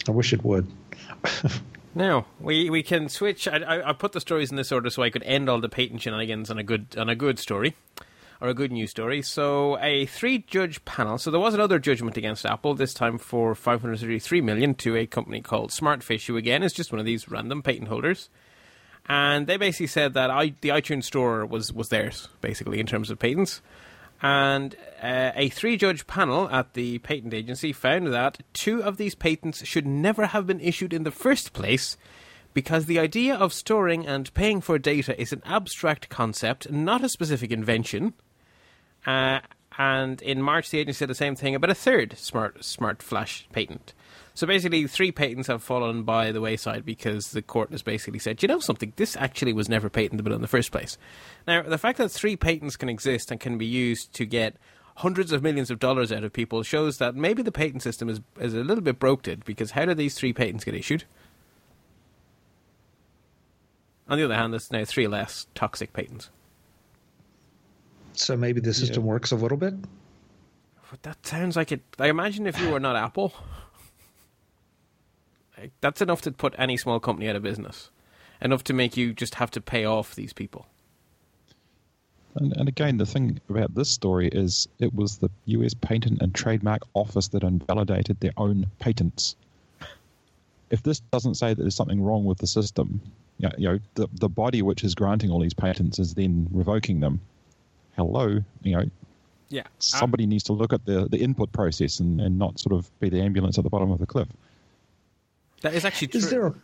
I 0.07 0.11
wish 0.11 0.33
it 0.33 0.43
would. 0.43 0.67
Now 1.95 2.27
we 2.39 2.69
we 2.69 2.83
can 2.83 3.09
switch. 3.09 3.47
I, 3.47 3.57
I, 3.57 3.89
I 3.89 3.93
put 3.93 4.11
the 4.11 4.21
stories 4.21 4.51
in 4.51 4.57
this 4.57 4.71
order 4.71 4.89
so 4.89 5.01
I 5.01 5.09
could 5.09 5.23
end 5.23 5.49
all 5.49 5.59
the 5.59 5.69
patent 5.69 6.01
shenanigans 6.01 6.51
on 6.51 6.59
a 6.59 6.63
good 6.63 6.95
on 6.97 7.09
a 7.09 7.15
good 7.15 7.39
story, 7.39 7.75
or 8.41 8.47
a 8.47 8.53
good 8.53 8.71
news 8.71 8.89
story. 8.89 9.21
So 9.21 9.77
a 9.79 10.05
three 10.05 10.39
judge 10.39 10.83
panel. 10.85 11.17
So 11.17 11.31
there 11.31 11.39
was 11.39 11.53
another 11.53 11.79
judgment 11.79 12.17
against 12.17 12.45
Apple 12.45 12.73
this 12.73 12.93
time 12.93 13.17
for 13.17 13.55
five 13.55 13.81
hundred 13.81 13.99
thirty 13.99 14.19
three 14.19 14.41
million 14.41 14.75
to 14.75 14.95
a 14.95 15.05
company 15.05 15.41
called 15.41 15.71
Smartflash, 15.71 16.25
who 16.27 16.37
again 16.37 16.63
is 16.63 16.73
just 16.73 16.91
one 16.91 16.99
of 16.99 17.05
these 17.05 17.29
random 17.29 17.61
patent 17.61 17.89
holders. 17.89 18.29
And 19.07 19.47
they 19.47 19.57
basically 19.57 19.87
said 19.87 20.13
that 20.13 20.29
I, 20.29 20.53
the 20.61 20.69
iTunes 20.69 21.05
Store 21.05 21.45
was 21.45 21.73
was 21.73 21.89
theirs 21.89 22.29
basically 22.41 22.79
in 22.79 22.85
terms 22.85 23.09
of 23.09 23.19
patents. 23.19 23.61
And 24.21 24.75
uh, 25.01 25.31
a 25.33 25.49
three 25.49 25.77
judge 25.77 26.05
panel 26.05 26.49
at 26.49 26.73
the 26.73 26.97
patent 26.99 27.33
agency 27.33 27.71
found 27.71 28.07
that 28.07 28.39
two 28.51 28.83
of 28.83 28.97
these 28.97 29.15
patents 29.15 29.65
should 29.65 29.87
never 29.87 30.27
have 30.27 30.45
been 30.45 30.59
issued 30.59 30.93
in 30.93 31.03
the 31.03 31.11
first 31.11 31.53
place 31.53 31.95
because 32.53 32.85
the 32.85 32.99
idea 32.99 33.35
of 33.35 33.53
storing 33.53 34.05
and 34.05 34.33
paying 34.33 34.59
for 34.59 34.77
data 34.77 35.19
is 35.19 35.31
an 35.31 35.41
abstract 35.45 36.09
concept, 36.09 36.69
not 36.69 37.03
a 37.03 37.07
specific 37.07 37.51
invention. 37.51 38.13
Uh, 39.05 39.39
and 39.77 40.21
in 40.21 40.41
March, 40.41 40.69
the 40.69 40.79
agency 40.79 40.97
said 40.99 41.09
the 41.09 41.15
same 41.15 41.35
thing 41.35 41.55
about 41.55 41.69
a 41.69 41.75
third 41.75 42.17
smart 42.17 42.63
smart 42.63 43.01
flash 43.01 43.47
patent. 43.53 43.93
So 44.33 44.47
basically, 44.47 44.87
three 44.87 45.11
patents 45.11 45.47
have 45.47 45.63
fallen 45.63 46.03
by 46.03 46.31
the 46.31 46.41
wayside 46.41 46.85
because 46.85 47.31
the 47.31 47.41
court 47.41 47.71
has 47.71 47.81
basically 47.81 48.19
said, 48.19 48.41
you 48.41 48.47
know 48.47 48.59
something, 48.59 48.93
this 48.95 49.17
actually 49.17 49.53
was 49.53 49.67
never 49.67 49.89
patentable 49.89 50.33
in 50.33 50.41
the 50.41 50.47
first 50.47 50.71
place. 50.71 50.97
Now, 51.45 51.61
the 51.61 51.77
fact 51.77 51.97
that 51.97 52.09
three 52.09 52.35
patents 52.35 52.77
can 52.77 52.87
exist 52.87 53.31
and 53.31 53.39
can 53.39 53.57
be 53.57 53.65
used 53.65 54.13
to 54.13 54.25
get 54.25 54.55
hundreds 54.97 55.31
of 55.31 55.43
millions 55.43 55.71
of 55.71 55.79
dollars 55.79 56.11
out 56.11 56.23
of 56.23 56.33
people 56.33 56.63
shows 56.63 56.97
that 56.97 57.15
maybe 57.15 57.41
the 57.41 57.51
patent 57.51 57.83
system 57.83 58.09
is, 58.09 58.19
is 58.39 58.53
a 58.53 58.63
little 58.63 58.83
bit 58.83 58.99
broken 58.99 59.41
because 59.45 59.71
how 59.71 59.85
do 59.85 59.93
these 59.93 60.15
three 60.15 60.33
patents 60.33 60.63
get 60.63 60.75
issued? 60.75 61.05
On 64.09 64.17
the 64.17 64.25
other 64.25 64.35
hand, 64.35 64.53
there's 64.53 64.71
now 64.71 64.83
three 64.85 65.07
less 65.07 65.47
toxic 65.55 65.93
patents. 65.93 66.29
So 68.19 68.35
maybe 68.35 68.59
the 68.59 68.73
system 68.73 69.05
works 69.05 69.31
a 69.31 69.35
little 69.35 69.57
bit. 69.57 69.73
But 70.91 71.03
that 71.03 71.25
sounds 71.25 71.55
like 71.55 71.71
it. 71.71 71.81
I 71.99 72.07
imagine 72.07 72.47
if 72.47 72.59
you 72.59 72.69
were 72.69 72.79
not 72.79 72.95
Apple, 72.95 73.33
like, 75.57 75.71
that's 75.81 76.01
enough 76.01 76.21
to 76.23 76.31
put 76.31 76.53
any 76.57 76.77
small 76.77 76.99
company 76.99 77.29
out 77.29 77.35
of 77.35 77.43
business. 77.43 77.89
Enough 78.41 78.63
to 78.65 78.73
make 78.73 78.97
you 78.97 79.13
just 79.13 79.35
have 79.35 79.51
to 79.51 79.61
pay 79.61 79.85
off 79.85 80.15
these 80.15 80.33
people. 80.33 80.67
And, 82.35 82.55
and 82.57 82.67
again, 82.67 82.97
the 82.97 83.05
thing 83.05 83.39
about 83.49 83.73
this 83.75 83.89
story 83.89 84.29
is 84.29 84.67
it 84.79 84.93
was 84.93 85.17
the 85.17 85.29
US 85.45 85.73
Patent 85.73 86.21
and 86.21 86.33
Trademark 86.33 86.81
Office 86.93 87.29
that 87.29 87.43
invalidated 87.43 88.19
their 88.19 88.33
own 88.37 88.67
patents. 88.79 89.35
If 90.69 90.83
this 90.83 90.99
doesn't 91.11 91.35
say 91.35 91.53
that 91.53 91.61
there's 91.61 91.75
something 91.75 92.01
wrong 92.01 92.25
with 92.25 92.37
the 92.37 92.47
system, 92.47 93.01
you 93.37 93.47
know, 93.47 93.55
you 93.57 93.67
know 93.69 93.79
the, 93.95 94.07
the 94.13 94.29
body 94.29 94.61
which 94.61 94.83
is 94.83 94.93
granting 94.93 95.31
all 95.31 95.39
these 95.39 95.53
patents 95.53 95.99
is 95.99 96.13
then 96.13 96.47
revoking 96.51 96.99
them. 96.99 97.21
Hello, 97.99 98.41
you 98.63 98.75
know, 98.77 98.85
Yeah. 99.49 99.61
Uh, 99.61 99.65
somebody 99.79 100.25
needs 100.25 100.43
to 100.45 100.53
look 100.53 100.71
at 100.71 100.85
the, 100.85 101.09
the 101.09 101.17
input 101.17 101.51
process 101.51 101.99
and, 101.99 102.21
and 102.21 102.39
not 102.39 102.57
sort 102.57 102.73
of 102.73 102.89
be 103.01 103.09
the 103.09 103.19
ambulance 103.19 103.57
at 103.57 103.65
the 103.65 103.69
bottom 103.69 103.91
of 103.91 103.99
the 103.99 104.05
cliff. 104.05 104.29
that 105.63 105.73
is 105.73 105.83
actually 105.83 106.07
true. 106.07 106.19
Is 106.19 106.29
there 106.29 106.47
a 106.47 106.55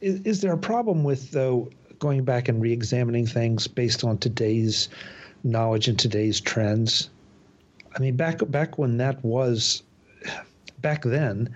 is, 0.00 0.20
is 0.20 0.40
there 0.40 0.52
a 0.52 0.58
problem 0.58 1.02
with 1.02 1.32
though 1.32 1.68
going 1.98 2.22
back 2.24 2.48
and 2.48 2.62
re-examining 2.62 3.26
things 3.26 3.66
based 3.66 4.04
on 4.04 4.16
today's 4.18 4.88
knowledge 5.42 5.88
and 5.88 5.98
today's 5.98 6.40
trends? 6.40 7.10
I 7.96 8.00
mean, 8.00 8.14
back 8.14 8.38
back 8.48 8.78
when 8.78 8.98
that 8.98 9.24
was 9.24 9.82
back 10.80 11.02
then, 11.02 11.54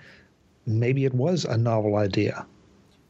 maybe 0.65 1.05
it 1.05 1.13
was 1.13 1.45
a 1.45 1.57
novel 1.57 1.95
idea. 1.95 2.45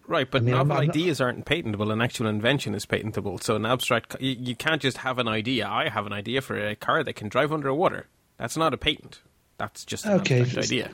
Right, 0.07 0.29
but 0.29 0.41
I 0.43 0.45
mean, 0.45 0.53
I'm- 0.53 0.67
novel 0.67 0.81
I'm 0.81 0.87
not- 0.87 0.95
ideas 0.95 1.19
aren't 1.19 1.45
patentable. 1.45 1.91
An 1.91 2.01
actual 2.01 2.27
invention 2.27 2.75
is 2.75 2.85
patentable. 2.85 3.37
So 3.39 3.55
an 3.55 3.65
abstract, 3.65 4.15
you, 4.19 4.35
you 4.39 4.55
can't 4.55 4.81
just 4.81 4.97
have 4.97 5.17
an 5.19 5.27
idea. 5.27 5.67
I 5.67 5.89
have 5.89 6.05
an 6.05 6.13
idea 6.13 6.41
for 6.41 6.57
a 6.57 6.75
car 6.75 7.03
that 7.03 7.13
can 7.13 7.27
drive 7.29 7.51
underwater. 7.51 8.07
That's 8.37 8.55
not 8.57 8.73
a 8.73 8.77
patent. 8.77 9.21
That's 9.57 9.85
just 9.85 10.05
an 10.05 10.19
Okay, 10.19 10.41
abstract 10.41 10.67
idea. 10.67 10.89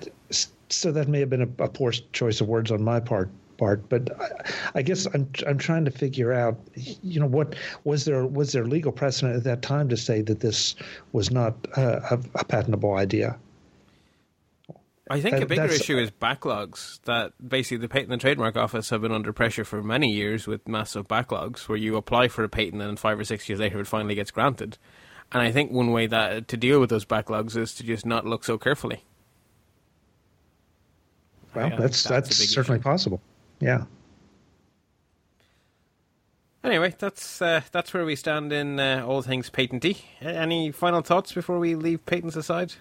so 0.70 0.92
that 0.92 1.08
may 1.08 1.20
have 1.20 1.30
been 1.30 1.42
a, 1.42 1.64
a 1.64 1.68
poor 1.68 1.92
choice 1.92 2.40
of 2.42 2.48
words 2.48 2.72
on 2.72 2.84
my 2.84 3.00
part, 3.00 3.30
Bart. 3.58 3.90
But 3.90 4.10
I, 4.22 4.30
I 4.76 4.82
guess 4.84 5.08
I'm 5.14 5.28
I'm 5.48 5.58
trying 5.58 5.84
to 5.86 5.92
figure 5.92 6.32
out, 6.32 6.58
you 6.76 7.20
know, 7.20 7.26
what 7.26 7.56
was 7.84 8.06
there 8.06 8.26
was 8.26 8.52
there 8.52 8.66
legal 8.66 8.92
precedent 8.92 9.36
at 9.36 9.44
that 9.46 9.62
time 9.64 9.90
to 9.90 9.98
say 9.98 10.22
that 10.22 10.40
this 10.42 10.76
was 11.12 11.32
not 11.32 11.56
uh, 11.76 12.00
a, 12.12 12.20
a 12.36 12.46
patentable 12.46 12.94
idea? 12.94 13.38
I 15.12 15.22
think 15.22 15.42
a 15.42 15.46
bigger 15.46 15.66
issue 15.66 15.98
is 15.98 16.10
backlogs. 16.10 17.02
That 17.04 17.34
basically 17.46 17.78
the 17.78 17.90
Patent 17.90 18.12
and 18.12 18.22
Trademark 18.22 18.56
Office 18.56 18.90
have 18.92 19.02
been 19.02 19.12
under 19.12 19.34
pressure 19.34 19.66
for 19.66 19.84
many 19.84 20.12
years 20.12 20.48
with 20.48 20.68
massive 20.68 21.08
backlogs, 21.08 21.68
where 21.68 21.78
you 21.78 21.98
apply 21.98 22.30
for 22.30 22.44
a 22.44 22.50
patent 22.50 22.82
and 22.82 23.00
five 23.00 23.20
or 23.20 23.24
six 23.24 23.48
years 23.50 23.60
later 23.60 23.80
it 23.80 23.88
finally 23.88 24.16
gets 24.16 24.32
granted. 24.32 24.78
And 25.32 25.42
I 25.42 25.52
think 25.52 25.72
one 25.72 25.92
way 25.92 26.08
that 26.08 26.48
to 26.50 26.58
deal 26.58 26.80
with 26.80 26.90
those 26.90 27.06
backlogs 27.06 27.56
is 27.56 27.74
to 27.76 27.84
just 27.84 28.06
not 28.06 28.26
look 28.26 28.44
so 28.44 28.58
carefully. 28.58 29.04
Well, 31.54 31.70
Yeah, 31.70 31.76
that's 31.78 32.04
that's 32.04 32.30
that's, 32.30 32.50
certainly 32.50 32.80
issue. 32.80 32.84
possible. 32.84 33.22
Yeah. 33.60 33.86
Anyway, 36.64 36.94
that's 36.98 37.42
uh, 37.42 37.62
that's 37.72 37.94
where 37.94 38.06
we 38.06 38.16
stand 38.16 38.54
in 38.54 38.80
uh, 38.80 39.04
all 39.06 39.22
things 39.22 39.50
patenty. 39.50 39.98
Any 40.22 40.72
final 40.72 41.02
thoughts 41.02 41.34
before 41.34 41.60
we 41.60 41.76
leave 41.76 42.06
patents 42.06 42.36
aside? 42.36 42.74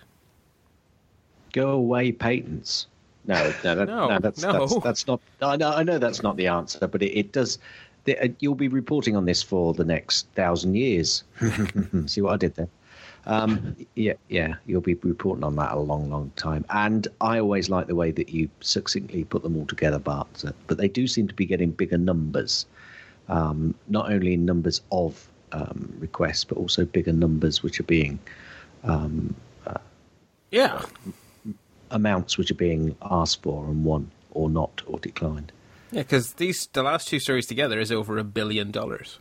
Go 1.52 1.70
away, 1.70 2.12
patents. 2.12 2.86
No, 3.26 3.52
no, 3.64 3.74
that, 3.74 3.88
No, 3.88 4.08
no, 4.08 4.18
that's, 4.18 4.42
no. 4.42 4.52
that's 4.66 4.84
that's 4.84 5.06
not. 5.06 5.20
I 5.42 5.56
know, 5.56 5.70
I 5.70 5.82
know 5.82 5.98
that's 5.98 6.22
not 6.22 6.36
the 6.36 6.46
answer, 6.46 6.86
but 6.86 7.02
it, 7.02 7.18
it 7.18 7.32
does. 7.32 7.58
The, 8.04 8.18
uh, 8.18 8.28
you'll 8.38 8.54
be 8.54 8.68
reporting 8.68 9.16
on 9.16 9.26
this 9.26 9.42
for 9.42 9.74
the 9.74 9.84
next 9.84 10.26
thousand 10.34 10.74
years. 10.74 11.24
See 12.06 12.20
what 12.22 12.32
I 12.32 12.36
did 12.36 12.54
there? 12.54 12.68
Um, 13.26 13.76
yeah, 13.96 14.14
yeah, 14.28 14.54
you'll 14.66 14.80
be 14.80 14.94
reporting 14.94 15.44
on 15.44 15.56
that 15.56 15.72
a 15.72 15.78
long, 15.78 16.10
long 16.10 16.32
time. 16.36 16.64
And 16.70 17.06
I 17.20 17.38
always 17.38 17.68
like 17.68 17.86
the 17.86 17.94
way 17.94 18.10
that 18.12 18.30
you 18.30 18.48
succinctly 18.60 19.24
put 19.24 19.42
them 19.42 19.56
all 19.56 19.66
together, 19.66 19.98
Bart. 19.98 20.42
But 20.66 20.78
they 20.78 20.88
do 20.88 21.06
seem 21.06 21.28
to 21.28 21.34
be 21.34 21.44
getting 21.44 21.70
bigger 21.70 21.98
numbers, 21.98 22.64
um, 23.28 23.74
not 23.88 24.10
only 24.10 24.32
in 24.32 24.46
numbers 24.46 24.80
of 24.90 25.28
um, 25.52 25.92
requests, 25.98 26.44
but 26.44 26.56
also 26.56 26.86
bigger 26.86 27.12
numbers 27.12 27.62
which 27.62 27.78
are 27.78 27.84
being 27.84 28.18
Yeah, 30.50 30.82
amounts 31.90 32.38
which 32.38 32.50
are 32.50 32.54
being 32.54 32.96
asked 33.02 33.42
for 33.42 33.64
and 33.64 33.84
won 33.84 34.10
or 34.32 34.48
not 34.48 34.82
or 34.86 34.98
declined. 34.98 35.52
yeah, 35.90 36.02
because 36.02 36.34
these 36.34 36.68
the 36.72 36.82
last 36.82 37.08
two 37.08 37.18
stories 37.20 37.46
together 37.46 37.80
is 37.80 37.90
over 37.90 38.18
a 38.18 38.24
billion 38.24 38.70
dollars, 38.70 39.18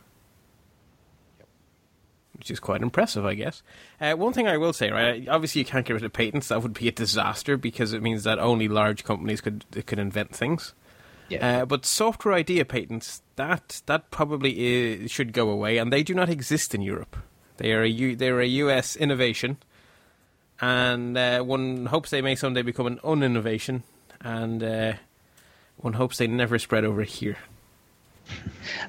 which 2.34 2.50
is 2.50 2.60
quite 2.60 2.82
impressive, 2.82 3.24
I 3.24 3.34
guess. 3.34 3.62
Uh, 4.00 4.12
one 4.14 4.32
thing 4.32 4.46
I 4.48 4.56
will 4.56 4.72
say, 4.72 4.90
right? 4.90 5.28
Obviously, 5.28 5.60
you 5.60 5.64
can't 5.64 5.86
get 5.86 5.94
rid 5.94 6.04
of 6.04 6.12
patents. 6.12 6.48
That 6.48 6.62
would 6.62 6.74
be 6.74 6.88
a 6.88 6.92
disaster 6.92 7.56
because 7.56 7.92
it 7.92 8.02
means 8.02 8.24
that 8.24 8.38
only 8.38 8.68
large 8.68 9.04
companies 9.04 9.40
could 9.40 9.64
could 9.86 9.98
invent 9.98 10.34
things. 10.34 10.74
Uh, 11.40 11.64
but 11.64 11.86
software 11.86 12.34
idea 12.34 12.64
patents 12.64 13.22
that 13.36 13.82
that 13.86 14.10
probably 14.10 14.58
is, 14.58 15.10
should 15.10 15.32
go 15.32 15.48
away, 15.48 15.78
and 15.78 15.92
they 15.92 16.02
do 16.02 16.14
not 16.14 16.28
exist 16.28 16.74
in 16.74 16.82
Europe. 16.82 17.16
They 17.58 17.72
are 17.72 17.82
a 17.82 17.88
U, 17.88 18.16
they're 18.16 18.40
a 18.40 18.46
US 18.46 18.96
innovation, 18.96 19.58
and 20.60 21.16
uh, 21.16 21.42
one 21.42 21.86
hopes 21.86 22.10
they 22.10 22.22
may 22.22 22.34
someday 22.34 22.62
become 22.62 22.86
an 22.86 22.98
uninnovation, 22.98 23.82
and 24.20 24.62
uh, 24.62 24.92
one 25.78 25.94
hopes 25.94 26.18
they 26.18 26.26
never 26.26 26.58
spread 26.58 26.84
over 26.84 27.02
here. 27.02 27.38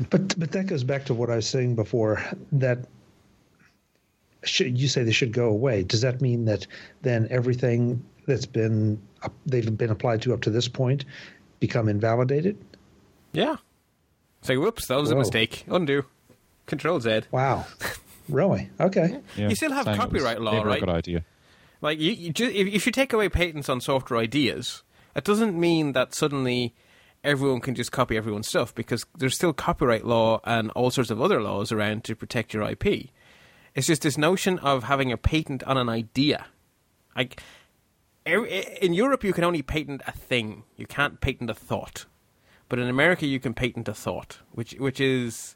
But 0.09 0.37
but 0.39 0.51
that 0.51 0.67
goes 0.67 0.83
back 0.83 1.05
to 1.05 1.13
what 1.13 1.29
I 1.29 1.35
was 1.37 1.47
saying 1.47 1.75
before 1.75 2.23
that 2.51 2.79
should 4.43 4.77
you 4.77 4.87
say 4.87 5.03
they 5.03 5.11
should 5.11 5.33
go 5.33 5.49
away? 5.49 5.83
Does 5.83 6.01
that 6.01 6.21
mean 6.21 6.45
that 6.45 6.67
then 7.01 7.27
everything 7.29 8.03
that's 8.27 8.45
been 8.45 9.01
they've 9.45 9.77
been 9.77 9.89
applied 9.89 10.21
to 10.23 10.33
up 10.33 10.41
to 10.41 10.49
this 10.49 10.67
point 10.67 11.05
become 11.59 11.87
invalidated? 11.87 12.57
Yeah. 13.33 13.57
Say, 14.41 14.57
whoops, 14.57 14.87
that 14.87 14.99
was 14.99 15.11
a 15.11 15.15
mistake. 15.15 15.63
Undo. 15.69 16.05
Control 16.65 16.99
Z. 16.99 17.21
Wow. 17.31 17.65
really? 18.29 18.69
Okay. 18.79 19.19
Yeah, 19.35 19.49
You 19.49 19.55
still 19.55 19.71
have 19.71 19.85
saying 19.85 19.97
it 19.97 20.11
was 20.11 20.23
copyright 20.23 20.41
law, 20.41 20.63
right? 20.63 20.77
A 20.77 20.79
good 20.79 20.89
idea. 20.89 21.25
Like, 21.81 21.99
you, 21.99 22.11
you 22.11 22.31
ju- 22.31 22.51
if, 22.53 22.85
you 22.85 22.91
take 22.91 23.11
away 23.11 23.27
patents 23.27 23.67
on 23.67 23.81
software 23.81 24.19
ideas, 24.19 24.83
it 25.15 25.23
doesn't 25.23 25.59
mean 25.59 25.93
that 25.93 26.13
suddenly 26.13 26.75
everyone 27.23 27.59
can 27.59 27.75
just 27.75 27.91
copy 27.91 28.17
everyone's 28.17 28.47
stuff 28.47 28.73
because 28.73 29.05
there's 29.17 29.35
still 29.35 29.53
copyright 29.53 30.05
law 30.05 30.39
and 30.43 30.71
all 30.71 30.91
sorts 30.91 31.09
of 31.09 31.21
other 31.21 31.41
laws 31.41 31.71
around 31.71 32.03
to 32.03 32.15
protect 32.15 32.53
your 32.53 32.63
IP. 32.63 33.09
It's 33.73 33.87
just 33.87 34.03
this 34.03 34.17
notion 34.17 34.59
of 34.59 34.83
having 34.83 35.11
a 35.11 35.17
patent 35.17 35.63
on 35.63 35.77
an 35.77 35.89
idea. 35.89 36.45
Like, 37.15 37.41
in 38.25 38.93
Europe, 38.93 39.23
you 39.23 39.33
can 39.33 39.43
only 39.43 39.61
patent 39.61 40.01
a 40.05 40.11
thing. 40.11 40.63
You 40.77 40.85
can't 40.85 41.19
patent 41.21 41.49
a 41.49 41.55
thought. 41.55 42.05
But 42.69 42.79
in 42.79 42.87
America, 42.87 43.25
you 43.25 43.39
can 43.39 43.53
patent 43.53 43.87
a 43.89 43.93
thought, 43.93 44.39
which 44.51 44.73
which 44.73 45.01
is 45.01 45.55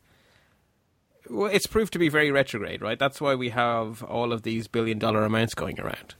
well, 1.29 1.49
it's 1.51 1.67
proved 1.67 1.93
to 1.93 1.99
be 1.99 2.09
very 2.09 2.31
retrograde, 2.31 2.81
right? 2.81 2.99
That's 2.99 3.19
why 3.19 3.35
we 3.35 3.49
have 3.49 4.03
all 4.03 4.31
of 4.31 4.43
these 4.43 4.67
billion 4.67 4.99
dollar 4.99 5.23
amounts 5.23 5.53
going 5.53 5.79
around, 5.79 6.15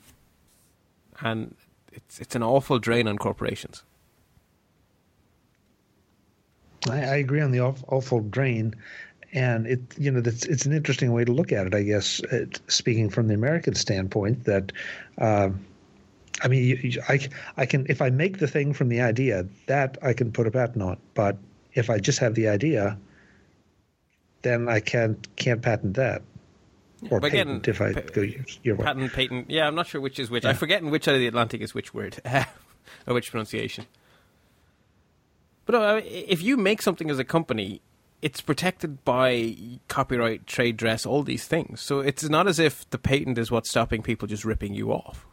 and 1.21 1.55
it's 1.91 2.19
it's 2.19 2.35
an 2.35 2.43
awful 2.43 2.79
drain 2.79 3.07
on 3.07 3.17
corporations. 3.17 3.83
I, 6.89 6.97
I 7.01 7.15
agree 7.15 7.41
on 7.41 7.51
the 7.51 7.61
awful, 7.61 8.21
drain, 8.21 8.75
and 9.33 9.65
it 9.67 9.81
you 9.97 10.11
know 10.11 10.21
that's 10.21 10.45
it's 10.45 10.65
an 10.65 10.73
interesting 10.73 11.11
way 11.11 11.25
to 11.25 11.31
look 11.31 11.51
at 11.51 11.67
it. 11.67 11.73
I 11.73 11.83
guess 11.83 12.19
it, 12.31 12.59
speaking 12.67 13.09
from 13.09 13.27
the 13.27 13.33
American 13.33 13.75
standpoint, 13.75 14.45
that 14.45 14.71
um, 15.17 15.65
I 16.41 16.47
mean, 16.47 16.63
you, 16.63 16.75
you, 16.75 17.01
I 17.07 17.19
I 17.57 17.65
can 17.65 17.85
if 17.89 18.01
I 18.01 18.09
make 18.09 18.39
the 18.39 18.47
thing 18.47 18.73
from 18.73 18.89
the 18.89 19.01
idea 19.01 19.45
that 19.67 19.97
I 20.01 20.13
can 20.13 20.31
put 20.31 20.47
a 20.47 20.51
patent 20.51 20.83
on, 20.83 20.97
but 21.13 21.37
if 21.73 21.89
I 21.89 21.99
just 21.99 22.19
have 22.19 22.35
the 22.35 22.47
idea, 22.47 22.97
then 24.45 24.69
I 24.69 24.79
can't 24.79 25.27
can't 25.35 25.61
patent 25.61 25.95
that. 25.95 26.21
Or 27.09 27.19
But 27.19 27.27
again, 27.27 27.47
patent 27.47 27.67
if 27.67 27.81
I 27.81 27.93
pa- 27.93 28.01
go 28.13 28.21
your, 28.21 28.45
your 28.63 28.75
way. 28.75 28.85
Patent, 28.85 29.11
patent. 29.13 29.49
Yeah, 29.49 29.67
I'm 29.67 29.75
not 29.75 29.87
sure 29.87 29.99
which 29.99 30.19
is 30.19 30.29
which. 30.29 30.45
I 30.45 30.53
forget 30.53 30.81
in 30.81 30.89
which 30.91 31.03
side 31.03 31.15
of 31.15 31.19
the 31.19 31.27
Atlantic 31.27 31.61
is 31.61 31.73
which 31.73 31.93
word 31.93 32.19
or 33.07 33.13
which 33.13 33.31
pronunciation. 33.31 33.85
But 35.65 35.75
uh, 35.75 36.01
if 36.05 36.41
you 36.43 36.57
make 36.57 36.81
something 36.81 37.09
as 37.09 37.17
a 37.19 37.23
company, 37.23 37.81
it's 38.21 38.39
protected 38.39 39.03
by 39.03 39.55
copyright, 39.87 40.47
trade 40.47 40.77
dress, 40.77 41.05
all 41.05 41.23
these 41.23 41.45
things. 41.47 41.81
So 41.81 41.99
it's 41.99 42.29
not 42.29 42.47
as 42.47 42.59
if 42.59 42.89
the 42.91 42.97
patent 42.97 43.37
is 43.37 43.51
what's 43.51 43.69
stopping 43.69 44.01
people 44.01 44.27
just 44.27 44.45
ripping 44.45 44.73
you 44.73 44.91
off. 44.91 45.25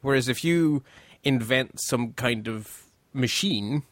Whereas 0.00 0.28
if 0.28 0.44
you 0.44 0.82
invent 1.24 1.80
some 1.80 2.12
kind 2.12 2.46
of 2.48 2.84
machine, 3.12 3.82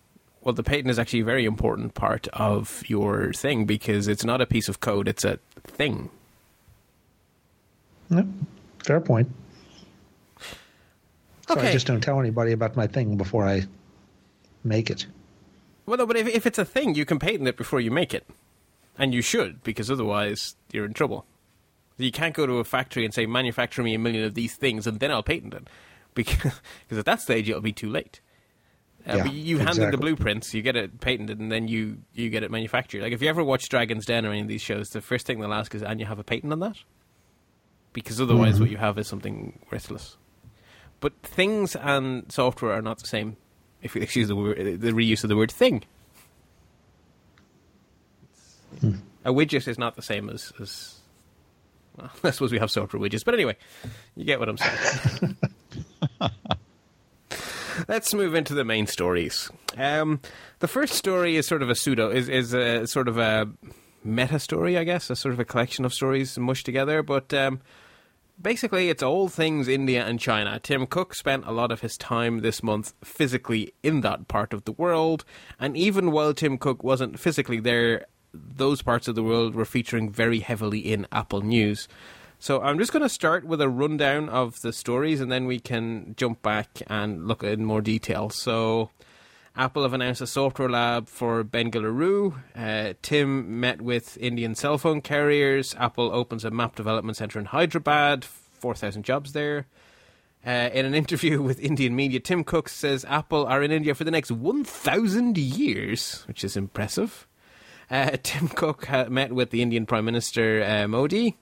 well, 0.42 0.52
the 0.52 0.62
patent 0.62 0.90
is 0.90 0.98
actually 0.98 1.20
a 1.20 1.24
very 1.24 1.44
important 1.44 1.94
part 1.94 2.28
of 2.28 2.82
your 2.88 3.32
thing 3.32 3.64
because 3.64 4.08
it's 4.08 4.24
not 4.24 4.40
a 4.40 4.46
piece 4.46 4.68
of 4.68 4.80
code; 4.80 5.08
it's 5.08 5.24
a 5.24 5.38
thing. 5.64 6.10
No, 8.10 8.28
fair 8.84 9.00
point. 9.00 9.30
So 11.48 11.58
I 11.58 11.72
just 11.72 11.86
don't 11.86 12.00
tell 12.00 12.20
anybody 12.20 12.52
about 12.52 12.76
my 12.76 12.86
thing 12.86 13.16
before 13.16 13.46
I 13.46 13.66
make 14.64 14.90
it. 14.90 15.06
Well, 15.86 15.98
no, 15.98 16.06
but 16.06 16.16
if, 16.16 16.28
if 16.28 16.46
it's 16.46 16.58
a 16.58 16.64
thing, 16.64 16.94
you 16.94 17.04
can 17.04 17.18
patent 17.18 17.48
it 17.48 17.56
before 17.56 17.80
you 17.80 17.90
make 17.90 18.14
it. 18.14 18.26
And 18.98 19.12
you 19.12 19.22
should, 19.22 19.62
because 19.62 19.90
otherwise 19.90 20.56
you're 20.70 20.84
in 20.84 20.92
trouble. 20.92 21.26
You 21.96 22.12
can't 22.12 22.34
go 22.34 22.46
to 22.46 22.58
a 22.58 22.64
factory 22.64 23.04
and 23.04 23.12
say, 23.12 23.26
manufacture 23.26 23.82
me 23.82 23.94
a 23.94 23.98
million 23.98 24.24
of 24.24 24.34
these 24.34 24.54
things 24.54 24.86
and 24.86 25.00
then 25.00 25.10
I'll 25.10 25.22
patent 25.22 25.54
it. 25.54 25.68
Because, 26.14 26.52
because 26.82 26.98
at 26.98 27.06
that 27.06 27.22
stage 27.22 27.48
it'll 27.48 27.62
be 27.62 27.72
too 27.72 27.88
late. 27.88 28.20
Uh, 29.08 29.16
Yeah, 29.16 29.22
but 29.24 29.32
you 29.32 29.58
hand 29.58 29.78
in 29.78 29.90
the 29.90 29.98
blueprints, 29.98 30.54
you 30.54 30.62
get 30.62 30.76
it 30.76 31.00
patented, 31.00 31.40
and 31.40 31.50
then 31.50 31.66
you, 31.68 31.98
you 32.14 32.30
get 32.30 32.42
it 32.44 32.50
manufactured. 32.50 33.02
Like 33.02 33.12
if 33.12 33.20
you 33.22 33.28
ever 33.28 33.42
watch 33.42 33.68
Dragon's 33.68 34.06
Den 34.06 34.24
or 34.24 34.30
any 34.30 34.42
of 34.42 34.48
these 34.48 34.62
shows, 34.62 34.90
the 34.90 35.00
first 35.00 35.26
thing 35.26 35.40
they'll 35.40 35.52
ask 35.52 35.74
is, 35.74 35.82
"And 35.82 35.98
you 35.98 36.06
have 36.06 36.18
a 36.20 36.24
patent 36.24 36.52
on 36.52 36.60
that?" 36.60 36.76
Because 37.92 38.20
otherwise, 38.20 38.54
Mm-hmm. 38.54 38.62
what 38.62 38.70
you 38.70 38.76
have 38.78 38.98
is 38.98 39.06
something 39.08 39.58
worthless. 39.70 40.16
But 41.00 41.12
things 41.22 41.74
and 41.74 42.30
software 42.30 42.72
are 42.72 42.82
not 42.82 43.00
the 43.00 43.08
same. 43.08 43.36
If 43.82 43.96
you 43.96 44.02
excuse 44.02 44.28
the 44.28 44.36
word, 44.36 44.56
the 44.80 44.92
reuse 44.92 45.24
of 45.24 45.28
the 45.28 45.36
word 45.36 45.50
"thing," 45.50 45.82
Hmm. 48.80 48.94
a 49.24 49.32
widget 49.32 49.66
is 49.68 49.78
not 49.78 49.96
the 49.96 50.02
same 50.02 50.30
as. 50.30 50.52
as 50.60 51.00
well, 51.96 52.10
I 52.24 52.30
suppose 52.30 52.52
we 52.52 52.58
have 52.60 52.70
software 52.70 53.00
widgets, 53.02 53.24
but 53.24 53.34
anyway, 53.34 53.56
you 54.16 54.24
get 54.24 54.38
what 54.40 54.48
I'm 54.48 54.56
saying. 54.58 55.36
Let's 57.88 58.14
move 58.14 58.34
into 58.34 58.54
the 58.54 58.64
main 58.64 58.86
stories. 58.86 59.50
Um, 59.76 60.20
the 60.58 60.68
first 60.68 60.94
story 60.94 61.36
is 61.36 61.46
sort 61.46 61.62
of 61.62 61.70
a 61.70 61.74
pseudo, 61.74 62.10
is 62.10 62.28
is 62.28 62.54
a 62.54 62.86
sort 62.86 63.08
of 63.08 63.18
a 63.18 63.50
meta 64.04 64.38
story, 64.38 64.76
I 64.76 64.84
guess, 64.84 65.10
a 65.10 65.16
sort 65.16 65.34
of 65.34 65.40
a 65.40 65.44
collection 65.44 65.84
of 65.84 65.94
stories 65.94 66.38
mushed 66.38 66.66
together. 66.66 67.02
But 67.02 67.32
um, 67.34 67.60
basically, 68.40 68.88
it's 68.88 69.02
all 69.02 69.28
things 69.28 69.68
India 69.68 70.04
and 70.04 70.18
China. 70.18 70.60
Tim 70.60 70.86
Cook 70.86 71.14
spent 71.14 71.46
a 71.46 71.52
lot 71.52 71.72
of 71.72 71.80
his 71.80 71.96
time 71.96 72.40
this 72.40 72.62
month 72.62 72.94
physically 73.04 73.72
in 73.82 74.00
that 74.02 74.28
part 74.28 74.52
of 74.52 74.64
the 74.64 74.72
world, 74.72 75.24
and 75.58 75.76
even 75.76 76.10
while 76.10 76.34
Tim 76.34 76.58
Cook 76.58 76.82
wasn't 76.82 77.18
physically 77.18 77.60
there, 77.60 78.06
those 78.34 78.82
parts 78.82 79.08
of 79.08 79.14
the 79.14 79.22
world 79.22 79.54
were 79.54 79.64
featuring 79.64 80.10
very 80.10 80.40
heavily 80.40 80.80
in 80.80 81.06
Apple 81.12 81.42
News. 81.42 81.88
So 82.42 82.60
I'm 82.60 82.76
just 82.80 82.92
going 82.92 83.04
to 83.04 83.08
start 83.08 83.44
with 83.44 83.60
a 83.60 83.68
rundown 83.68 84.28
of 84.28 84.62
the 84.62 84.72
stories, 84.72 85.20
and 85.20 85.30
then 85.30 85.46
we 85.46 85.60
can 85.60 86.16
jump 86.16 86.42
back 86.42 86.82
and 86.88 87.28
look 87.28 87.44
in 87.44 87.64
more 87.64 87.80
detail. 87.80 88.30
So. 88.30 88.90
Apple 89.54 89.82
have 89.82 89.92
announced 89.92 90.22
a 90.22 90.26
software 90.26 90.68
lab 90.70 91.08
for 91.08 91.44
Bengaluru. 91.44 92.34
Uh, 92.56 92.94
Tim 93.02 93.60
met 93.60 93.82
with 93.82 94.16
Indian 94.16 94.54
cell 94.54 94.78
phone 94.78 95.02
carriers. 95.02 95.76
Apple 95.78 96.10
opens 96.10 96.44
a 96.44 96.50
map 96.50 96.74
development 96.74 97.18
center 97.18 97.38
in 97.38 97.44
Hyderabad. 97.44 98.24
4,000 98.24 99.04
jobs 99.04 99.34
there. 99.34 99.66
Uh, 100.44 100.70
in 100.72 100.86
an 100.86 100.94
interview 101.02 101.42
with 101.42 101.60
Indian 101.60 101.94
media, 101.94 102.18
Tim 102.18 102.42
Cook 102.44 102.70
says 102.70 103.04
Apple 103.04 103.46
are 103.46 103.62
in 103.62 103.70
India 103.70 103.94
for 103.94 104.04
the 104.04 104.10
next 104.10 104.32
1,000 104.32 105.36
years, 105.36 106.24
which 106.26 106.42
is 106.42 106.56
impressive. 106.56 107.28
Uh, 107.90 108.16
Tim 108.22 108.48
Cook 108.48 108.86
ha- 108.86 109.08
met 109.10 109.32
with 109.32 109.50
the 109.50 109.60
Indian 109.62 109.84
Prime 109.86 110.06
Minister 110.06 110.64
uh, 110.64 110.88
Modi. 110.88 111.36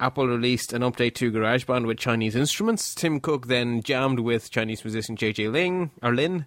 Apple 0.00 0.26
released 0.26 0.72
an 0.72 0.82
update 0.82 1.14
to 1.14 1.30
GarageBand 1.30 1.86
with 1.86 1.98
Chinese 1.98 2.34
instruments. 2.34 2.94
Tim 2.94 3.20
Cook 3.20 3.46
then 3.46 3.82
jammed 3.82 4.20
with 4.20 4.50
Chinese 4.50 4.84
musician 4.84 5.16
JJ 5.16 5.52
Ling 5.52 5.90
or 6.02 6.14
Lin. 6.14 6.46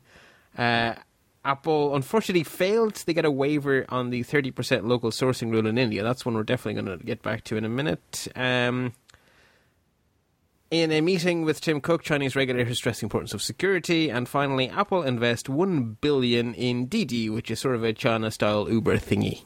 Uh, 0.58 0.96
Apple 1.46 1.96
unfortunately 1.96 2.44
failed 2.44 2.96
to 2.96 3.14
get 3.14 3.24
a 3.24 3.32
waiver 3.32 3.86
on 3.88 4.10
the 4.10 4.24
30% 4.24 4.84
local 4.84 5.12
sourcing 5.12 5.50
rule 5.50 5.66
in 5.66 5.78
India. 5.78 6.04
That's 6.04 6.26
one 6.26 6.36
we're 6.36 6.44
definitely 6.44 6.82
going 6.82 7.00
to 7.00 7.06
get 7.06 7.22
back 7.22 7.46
to 7.46 7.56
in 7.56 7.64
a 7.64 7.70
minute. 7.70 8.28
Um, 8.36 8.94
in 10.70 10.92
a 10.92 11.00
meeting 11.00 11.44
with 11.44 11.62
Tim 11.62 11.80
Cook, 11.80 12.04
Chinese 12.04 12.36
regulators 12.36 12.78
stress 12.78 13.00
the 13.00 13.06
importance 13.06 13.34
of 13.34 13.42
security. 13.42 14.10
And 14.10 14.28
finally, 14.28 14.68
Apple 14.70 15.04
invest 15.04 15.48
1 15.48 15.98
billion 16.02 16.54
in 16.54 16.88
Didi, 16.88 17.30
which 17.30 17.50
is 17.50 17.62
sort 17.62 17.76
of 17.76 17.84
a 17.86 17.94
China-style 17.94 18.70
Uber 18.70 18.98
thingy. 18.98 19.44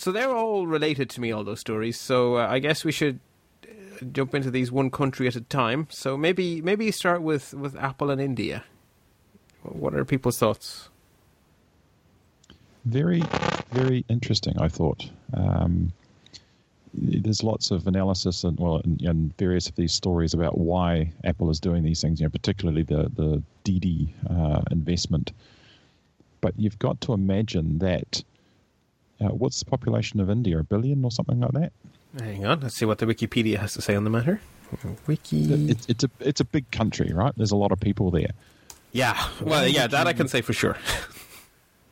So 0.00 0.12
they're 0.12 0.34
all 0.34 0.66
related 0.66 1.10
to 1.10 1.20
me, 1.20 1.30
all 1.30 1.44
those 1.44 1.60
stories. 1.60 2.00
So 2.00 2.38
uh, 2.38 2.46
I 2.48 2.58
guess 2.58 2.86
we 2.86 2.90
should 2.90 3.20
uh, 3.62 4.06
jump 4.12 4.34
into 4.34 4.50
these 4.50 4.72
one 4.72 4.90
country 4.90 5.26
at 5.26 5.36
a 5.36 5.42
time. 5.42 5.88
So 5.90 6.16
maybe 6.16 6.62
maybe 6.62 6.90
start 6.90 7.20
with, 7.20 7.52
with 7.52 7.76
Apple 7.76 8.08
and 8.08 8.18
India. 8.18 8.64
What 9.62 9.94
are 9.94 10.06
people's 10.06 10.38
thoughts? 10.38 10.88
Very, 12.86 13.22
very 13.72 14.06
interesting. 14.08 14.58
I 14.58 14.68
thought. 14.68 15.06
Um, 15.34 15.92
there's 16.94 17.42
lots 17.44 17.70
of 17.70 17.86
analysis 17.86 18.42
and 18.42 18.58
well, 18.58 18.80
and, 18.82 19.36
various 19.36 19.68
of 19.68 19.76
these 19.76 19.92
stories 19.92 20.32
about 20.32 20.56
why 20.56 21.12
Apple 21.24 21.50
is 21.50 21.60
doing 21.60 21.82
these 21.82 22.00
things. 22.00 22.20
You 22.20 22.24
know, 22.24 22.30
particularly 22.30 22.84
the 22.84 23.10
the 23.14 23.42
Didi 23.64 24.14
uh, 24.30 24.62
investment. 24.70 25.32
But 26.40 26.54
you've 26.56 26.78
got 26.78 27.02
to 27.02 27.12
imagine 27.12 27.80
that. 27.80 28.24
Uh, 29.20 29.28
what's 29.28 29.58
the 29.58 29.66
population 29.66 30.20
of 30.20 30.30
India? 30.30 30.58
A 30.58 30.64
billion 30.64 31.04
or 31.04 31.10
something 31.10 31.40
like 31.40 31.52
that? 31.52 31.72
Hang 32.18 32.46
on, 32.46 32.60
let's 32.60 32.74
see 32.74 32.84
what 32.84 32.98
the 32.98 33.06
Wikipedia 33.06 33.58
has 33.58 33.74
to 33.74 33.82
say 33.82 33.94
on 33.94 34.04
the 34.04 34.10
matter. 34.10 34.40
Wiki. 35.06 35.52
It's 35.68 35.86
it's 35.88 36.04
a 36.04 36.10
it's 36.20 36.40
a 36.40 36.44
big 36.44 36.70
country, 36.70 37.12
right? 37.12 37.32
There's 37.36 37.50
a 37.50 37.56
lot 37.56 37.72
of 37.72 37.80
people 37.80 38.10
there. 38.10 38.30
Yeah, 38.92 39.28
well, 39.40 39.66
yeah, 39.66 39.86
that 39.86 40.06
I 40.06 40.12
can 40.12 40.28
say 40.28 40.40
for 40.40 40.52
sure. 40.52 40.76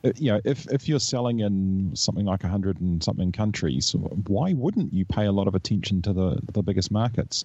Uh, 0.05 0.13
you 0.15 0.31
know, 0.31 0.41
if 0.45 0.65
if 0.69 0.89
you're 0.89 1.01
selling 1.01 1.41
in 1.41 1.91
something 1.95 2.25
like 2.25 2.45
a 2.45 2.49
hundred 2.49 2.81
and 2.81 3.03
something 3.03 3.33
countries, 3.33 3.97
why 4.29 4.53
wouldn't 4.53 4.93
you 4.93 5.05
pay 5.05 5.27
a 5.27 5.33
lot 5.33 5.49
of 5.49 5.57
attention 5.57 6.01
to 6.03 6.13
the 6.13 6.39
the 6.53 6.63
biggest 6.63 6.93
markets? 6.93 7.45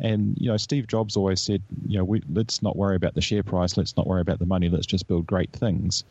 And 0.00 0.36
you 0.40 0.50
know, 0.50 0.56
Steve 0.56 0.88
Jobs 0.88 1.16
always 1.16 1.40
said, 1.40 1.62
you 1.86 1.98
know, 1.98 2.04
we, 2.04 2.20
let's 2.32 2.62
not 2.62 2.74
worry 2.76 2.96
about 2.96 3.14
the 3.14 3.20
share 3.20 3.44
price, 3.44 3.76
let's 3.76 3.96
not 3.96 4.08
worry 4.08 4.20
about 4.20 4.40
the 4.40 4.46
money, 4.46 4.68
let's 4.68 4.86
just 4.86 5.06
build 5.06 5.24
great 5.24 5.52
things. 5.52 6.02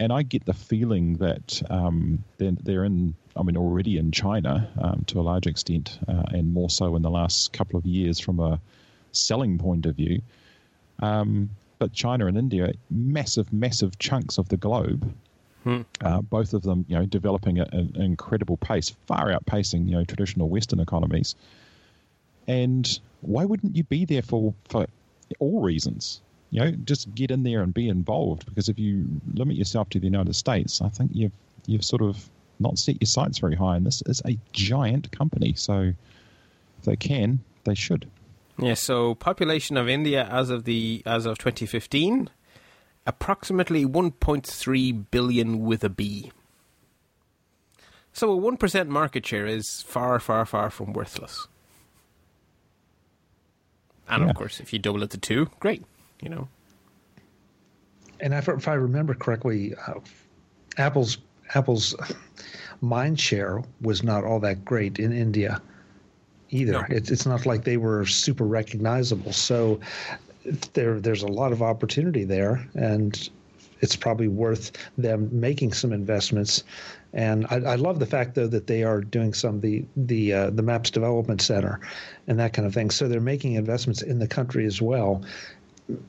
And 0.00 0.12
I 0.12 0.22
get 0.22 0.44
the 0.44 0.52
feeling 0.52 1.14
that 1.18 1.62
um, 1.70 2.24
they're, 2.38 2.52
they're 2.62 2.84
in, 2.84 3.14
I 3.36 3.42
mean, 3.42 3.56
already 3.56 3.96
in 3.96 4.10
China 4.10 4.68
um, 4.80 5.04
to 5.06 5.20
a 5.20 5.22
large 5.22 5.46
extent, 5.46 5.98
uh, 6.08 6.22
and 6.28 6.52
more 6.52 6.68
so 6.70 6.96
in 6.96 7.02
the 7.02 7.10
last 7.10 7.52
couple 7.52 7.78
of 7.78 7.86
years 7.86 8.18
from 8.18 8.40
a 8.40 8.60
selling 9.12 9.58
point 9.58 9.86
of 9.86 9.94
view. 9.96 10.20
Um, 11.00 11.50
but 11.78 11.92
China 11.92 12.26
and 12.26 12.36
India, 12.36 12.72
massive, 12.90 13.52
massive 13.52 13.98
chunks 13.98 14.38
of 14.38 14.48
the 14.48 14.56
globe, 14.56 15.12
uh, 16.02 16.20
both 16.22 16.52
of 16.54 16.62
them, 16.62 16.84
you 16.88 16.96
know, 16.98 17.06
developing 17.06 17.58
at 17.58 17.72
an 17.72 17.94
incredible 17.96 18.56
pace, 18.56 18.90
far 19.06 19.30
outpacing, 19.32 19.86
you 19.88 19.92
know, 19.96 20.04
traditional 20.04 20.48
Western 20.48 20.80
economies. 20.80 21.34
And 22.46 22.98
why 23.22 23.44
wouldn't 23.44 23.74
you 23.76 23.84
be 23.84 24.04
there 24.04 24.22
for 24.22 24.54
for 24.68 24.86
all 25.38 25.62
reasons? 25.62 26.20
You 26.54 26.60
know, 26.60 26.70
just 26.84 27.12
get 27.16 27.32
in 27.32 27.42
there 27.42 27.62
and 27.62 27.74
be 27.74 27.88
involved. 27.88 28.46
Because 28.46 28.68
if 28.68 28.78
you 28.78 29.06
limit 29.32 29.56
yourself 29.56 29.88
to 29.90 29.98
the 29.98 30.06
United 30.06 30.36
States, 30.36 30.80
I 30.80 30.88
think 30.88 31.10
you've 31.12 31.32
you've 31.66 31.84
sort 31.84 32.00
of 32.00 32.30
not 32.60 32.78
set 32.78 33.00
your 33.00 33.06
sights 33.06 33.38
very 33.38 33.56
high. 33.56 33.74
And 33.76 33.84
this 33.84 34.04
is 34.06 34.22
a 34.24 34.38
giant 34.52 35.10
company, 35.10 35.54
so 35.56 35.92
if 36.78 36.84
they 36.84 36.94
can, 36.94 37.40
they 37.64 37.74
should. 37.74 38.08
Yeah, 38.56 38.74
so 38.74 39.16
population 39.16 39.76
of 39.76 39.88
India 39.88 40.28
as 40.30 40.48
of 40.48 40.62
the 40.62 41.02
as 41.04 41.26
of 41.26 41.38
2015, 41.38 42.30
approximately 43.04 43.84
1.3 43.84 45.04
billion 45.10 45.58
with 45.58 45.82
a 45.82 45.88
B. 45.88 46.30
So 48.12 48.30
a 48.32 48.40
1% 48.40 48.86
market 48.86 49.26
share 49.26 49.44
is 49.44 49.82
far, 49.82 50.20
far, 50.20 50.46
far 50.46 50.70
from 50.70 50.92
worthless. 50.92 51.48
And 54.08 54.22
Yeah. 54.22 54.30
of 54.30 54.36
course, 54.36 54.60
if 54.60 54.72
you 54.72 54.78
double 54.78 55.02
it 55.02 55.10
to 55.10 55.18
two, 55.18 55.50
great. 55.58 55.82
You 56.24 56.30
know, 56.30 56.48
And 58.20 58.32
if, 58.32 58.48
if 58.48 58.66
I 58.66 58.74
remember 58.74 59.12
correctly, 59.12 59.74
uh, 59.86 60.00
Apple's 60.78 61.18
Apple's 61.54 61.94
mind 62.80 63.20
share 63.20 63.62
was 63.82 64.02
not 64.02 64.24
all 64.24 64.40
that 64.40 64.64
great 64.64 64.98
in 64.98 65.12
India 65.12 65.60
either. 66.50 66.72
No. 66.72 66.84
It's 66.88 67.10
it's 67.10 67.26
not 67.26 67.44
like 67.44 67.64
they 67.64 67.76
were 67.76 68.06
super 68.06 68.44
recognizable. 68.44 69.32
So 69.32 69.80
there 70.72 70.98
there's 70.98 71.22
a 71.22 71.28
lot 71.28 71.52
of 71.52 71.60
opportunity 71.62 72.24
there, 72.24 72.66
and 72.74 73.28
it's 73.80 73.96
probably 73.96 74.28
worth 74.28 74.72
them 74.96 75.28
making 75.30 75.74
some 75.74 75.92
investments. 75.92 76.64
And 77.12 77.46
I, 77.50 77.56
I 77.56 77.74
love 77.76 77.98
the 78.00 78.06
fact 78.06 78.34
though 78.34 78.48
that 78.48 78.66
they 78.66 78.82
are 78.82 79.00
doing 79.00 79.34
some 79.34 79.56
of 79.56 79.60
the 79.60 79.84
the 79.96 80.32
uh, 80.32 80.50
the 80.50 80.62
Maps 80.62 80.90
Development 80.90 81.40
Center 81.40 81.80
and 82.26 82.38
that 82.40 82.52
kind 82.54 82.66
of 82.66 82.74
thing. 82.74 82.90
So 82.90 83.08
they're 83.08 83.20
making 83.20 83.54
investments 83.54 84.02
in 84.02 84.18
the 84.18 84.26
country 84.26 84.66
as 84.66 84.80
well 84.80 85.22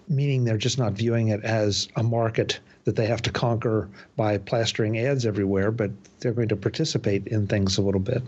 meaning 0.08 0.44
they're 0.46 0.58
just 0.58 0.78
not 0.78 0.94
viewing 0.94 1.28
it 1.30 1.44
as 1.44 1.88
a 1.96 2.04
market 2.04 2.60
that 2.86 2.96
they 2.96 3.06
have 3.08 3.22
to 3.24 3.32
conquer 3.32 3.90
by 4.16 4.38
plastering 4.38 4.98
ads 5.00 5.26
everywhere, 5.26 5.72
but 5.72 5.92
they're 6.20 6.34
going 6.34 6.48
to 6.50 6.56
participate 6.56 7.28
in 7.28 7.48
things 7.48 7.78
a 7.78 7.82
little 7.82 8.00
bit. 8.00 8.24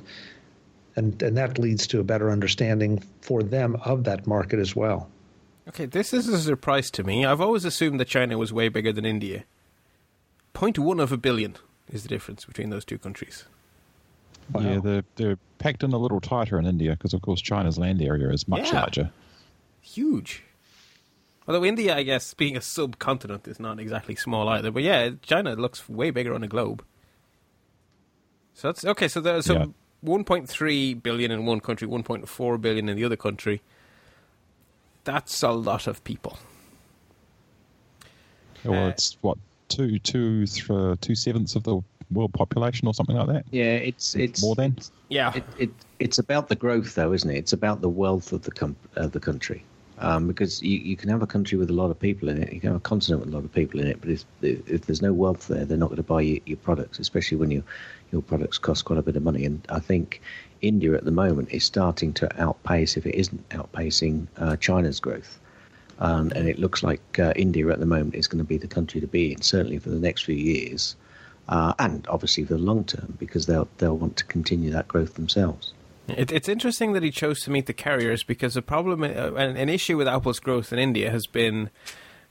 And, 0.96 1.22
and 1.22 1.38
that 1.38 1.60
leads 1.60 1.86
to 1.88 2.00
a 2.00 2.04
better 2.04 2.32
understanding 2.32 3.04
for 3.22 3.44
them 3.44 3.76
of 3.86 4.04
that 4.06 4.26
market 4.26 4.60
as 4.60 4.76
well. 4.76 5.10
okay, 5.68 5.86
this 5.86 6.12
is 6.12 6.28
a 6.28 6.40
surprise 6.40 6.90
to 6.92 7.04
me. 7.04 7.24
I've 7.24 7.40
always 7.42 7.66
assumed 7.66 8.00
that 8.00 8.08
China 8.08 8.38
was 8.38 8.52
way 8.52 8.68
bigger 8.68 8.92
than 8.92 9.06
India. 9.06 9.44
Point 10.54 10.80
one 10.80 11.00
of 11.00 11.12
a 11.12 11.18
billion 11.18 11.56
is 11.92 12.02
the 12.02 12.10
difference 12.10 12.46
between 12.46 12.72
those 12.72 12.84
two 12.84 12.98
countries. 12.98 13.46
Wow. 14.52 14.62
Yeah, 14.62 14.80
they're, 14.80 15.04
they're 15.18 15.38
packed 15.60 15.84
in 15.84 15.94
a 15.94 15.98
little 16.00 16.20
tighter 16.20 16.58
in 16.58 16.66
India 16.66 16.92
because, 16.92 17.14
of 17.14 17.22
course, 17.22 17.42
China's 17.42 17.78
land 17.78 18.02
area 18.02 18.30
is 18.32 18.48
much 18.48 18.70
Yeah. 18.72 18.80
larger. 18.80 19.12
Huge. 19.82 20.42
Although 21.48 21.64
India, 21.64 21.96
I 21.96 22.04
guess, 22.04 22.34
being 22.34 22.58
a 22.58 22.62
subcontinent, 22.62 23.48
is 23.48 23.60
not 23.60 23.80
exactly 23.80 24.16
small 24.16 24.50
either. 24.50 24.70
But 24.72 24.84
yeah, 24.84 25.12
China 25.22 25.56
looks 25.56 25.88
way 25.88 26.10
bigger 26.12 26.34
on 26.34 26.44
a 26.44 26.48
globe. 26.48 26.84
So 28.54 28.68
that's 28.70 28.84
okay. 28.84 29.08
So, 29.08 29.22
there's 29.22 29.46
so 29.46 29.54
Yeah. 29.54 29.66
1.3 30.04 30.94
billion 31.02 31.32
in 31.32 31.46
one 31.46 31.60
country, 31.62 31.88
1.4 31.88 32.58
billion 32.62 32.90
in 32.90 32.98
the 32.98 33.06
other 33.06 33.16
country. 33.16 33.62
That's 35.06 35.42
a 35.42 35.52
lot 35.52 35.88
of 35.88 36.04
people. 36.04 36.38
Well, 38.66 38.86
Uh, 38.86 38.90
it's 38.90 39.18
what 39.22 39.38
two, 39.70 40.00
two, 40.00 40.46
th- 40.48 41.00
two 41.02 41.16
sevenths 41.16 41.56
of 41.56 41.64
the 41.64 41.80
world 42.12 42.34
population 42.34 42.88
or 42.88 42.94
something 42.94 43.16
like 43.16 43.28
that. 43.28 43.46
Yeah, 43.52 43.76
it's 43.76 44.16
it's 44.16 44.42
More 44.42 44.56
than? 44.56 44.78
Yeah. 45.10 45.34
It, 45.36 45.44
it 45.58 45.70
it's 46.00 46.18
about 46.18 46.48
the 46.50 46.56
growth, 46.56 46.96
though, 46.96 47.14
isn't 47.14 47.30
it? 47.30 47.38
It's 47.38 47.54
about 47.54 47.82
the 47.82 47.90
wealth 47.90 48.34
of 48.34 48.44
the 48.44 48.52
com- 48.52 48.76
uh, 48.98 49.08
the 49.08 49.20
country. 49.20 49.64
Um, 50.00 50.28
because 50.28 50.62
you, 50.62 50.78
you 50.78 50.96
can 50.96 51.10
have 51.10 51.24
a 51.24 51.28
country 51.28 51.58
with 51.58 51.72
a 51.72 51.74
lot 51.74 51.90
of 51.90 52.00
people 52.00 52.30
in 52.30 52.42
it, 52.42 52.54
you 52.54 52.60
can 52.60 52.70
have 52.70 52.78
a 52.78 52.82
continent 52.82 53.26
with 53.26 53.34
a 53.34 53.36
lot 53.36 53.44
of 53.44 53.52
people 53.52 53.80
in 53.80 53.88
it, 53.88 54.00
but 54.00 54.12
if, 54.12 54.26
if 54.42 54.86
there's 54.86 55.02
no 55.02 55.12
wealth 55.12 55.48
there, 55.48 55.66
they're 55.66 55.76
not 55.76 55.88
going 55.88 55.98
to 55.98 56.04
buy 56.04 56.22
your, 56.22 56.40
your 56.46 56.58
products, 56.58 57.00
especially 57.00 57.38
when 57.38 57.50
your 57.50 57.64
your 58.12 58.22
products 58.22 58.58
cost 58.58 58.86
quite 58.86 59.00
a 59.00 59.02
bit 59.02 59.16
of 59.16 59.24
money. 59.24 59.44
And 59.44 59.66
I 59.70 59.80
think 59.80 60.22
India 60.62 60.94
at 60.94 61.04
the 61.04 61.12
moment 61.12 61.50
is 61.52 61.64
starting 61.64 62.14
to 62.14 62.42
outpace, 62.42 62.96
if 62.96 63.06
it 63.06 63.16
isn't 63.16 63.50
outpacing, 63.50 64.28
uh, 64.38 64.56
China's 64.58 65.00
growth. 65.00 65.40
Um, 66.00 66.32
and 66.36 66.48
it 66.48 66.60
looks 66.60 66.84
like 66.84 67.02
uh, 67.20 67.34
India 67.36 67.68
at 67.70 67.80
the 67.80 67.86
moment 67.86 68.16
is 68.16 68.28
going 68.28 68.38
to 68.38 68.48
be 68.48 68.58
the 68.58 68.68
country 68.68 69.02
to 69.02 69.08
be 69.08 69.34
in, 69.34 69.42
certainly 69.42 69.80
for 69.80 69.90
the 69.90 70.00
next 70.00 70.26
few 70.26 70.36
years, 70.36 70.96
uh, 71.50 71.74
and 71.80 72.08
obviously 72.08 72.46
for 72.46 72.54
the 72.54 72.60
long 72.60 72.84
term, 72.84 73.16
because 73.18 73.48
they'll 73.48 73.68
they'll 73.80 73.98
want 73.98 74.16
to 74.18 74.26
continue 74.26 74.70
that 74.72 74.88
growth 74.88 75.16
themselves. 75.16 75.74
It, 76.08 76.32
it's 76.32 76.48
interesting 76.48 76.94
that 76.94 77.04
he 77.04 77.12
chose 77.12 77.42
to 77.42 77.52
meet 77.52 77.66
the 77.66 77.74
carriers 77.74 78.24
because 78.24 78.54
the 78.54 78.62
problem, 78.62 79.04
uh, 79.04 79.08
an, 79.08 79.58
an 79.58 79.70
issue 79.70 79.98
with 79.98 80.08
Apple's 80.08 80.40
growth 80.40 80.72
in 80.72 80.80
India 80.80 81.12
has 81.12 81.28
been 81.28 81.70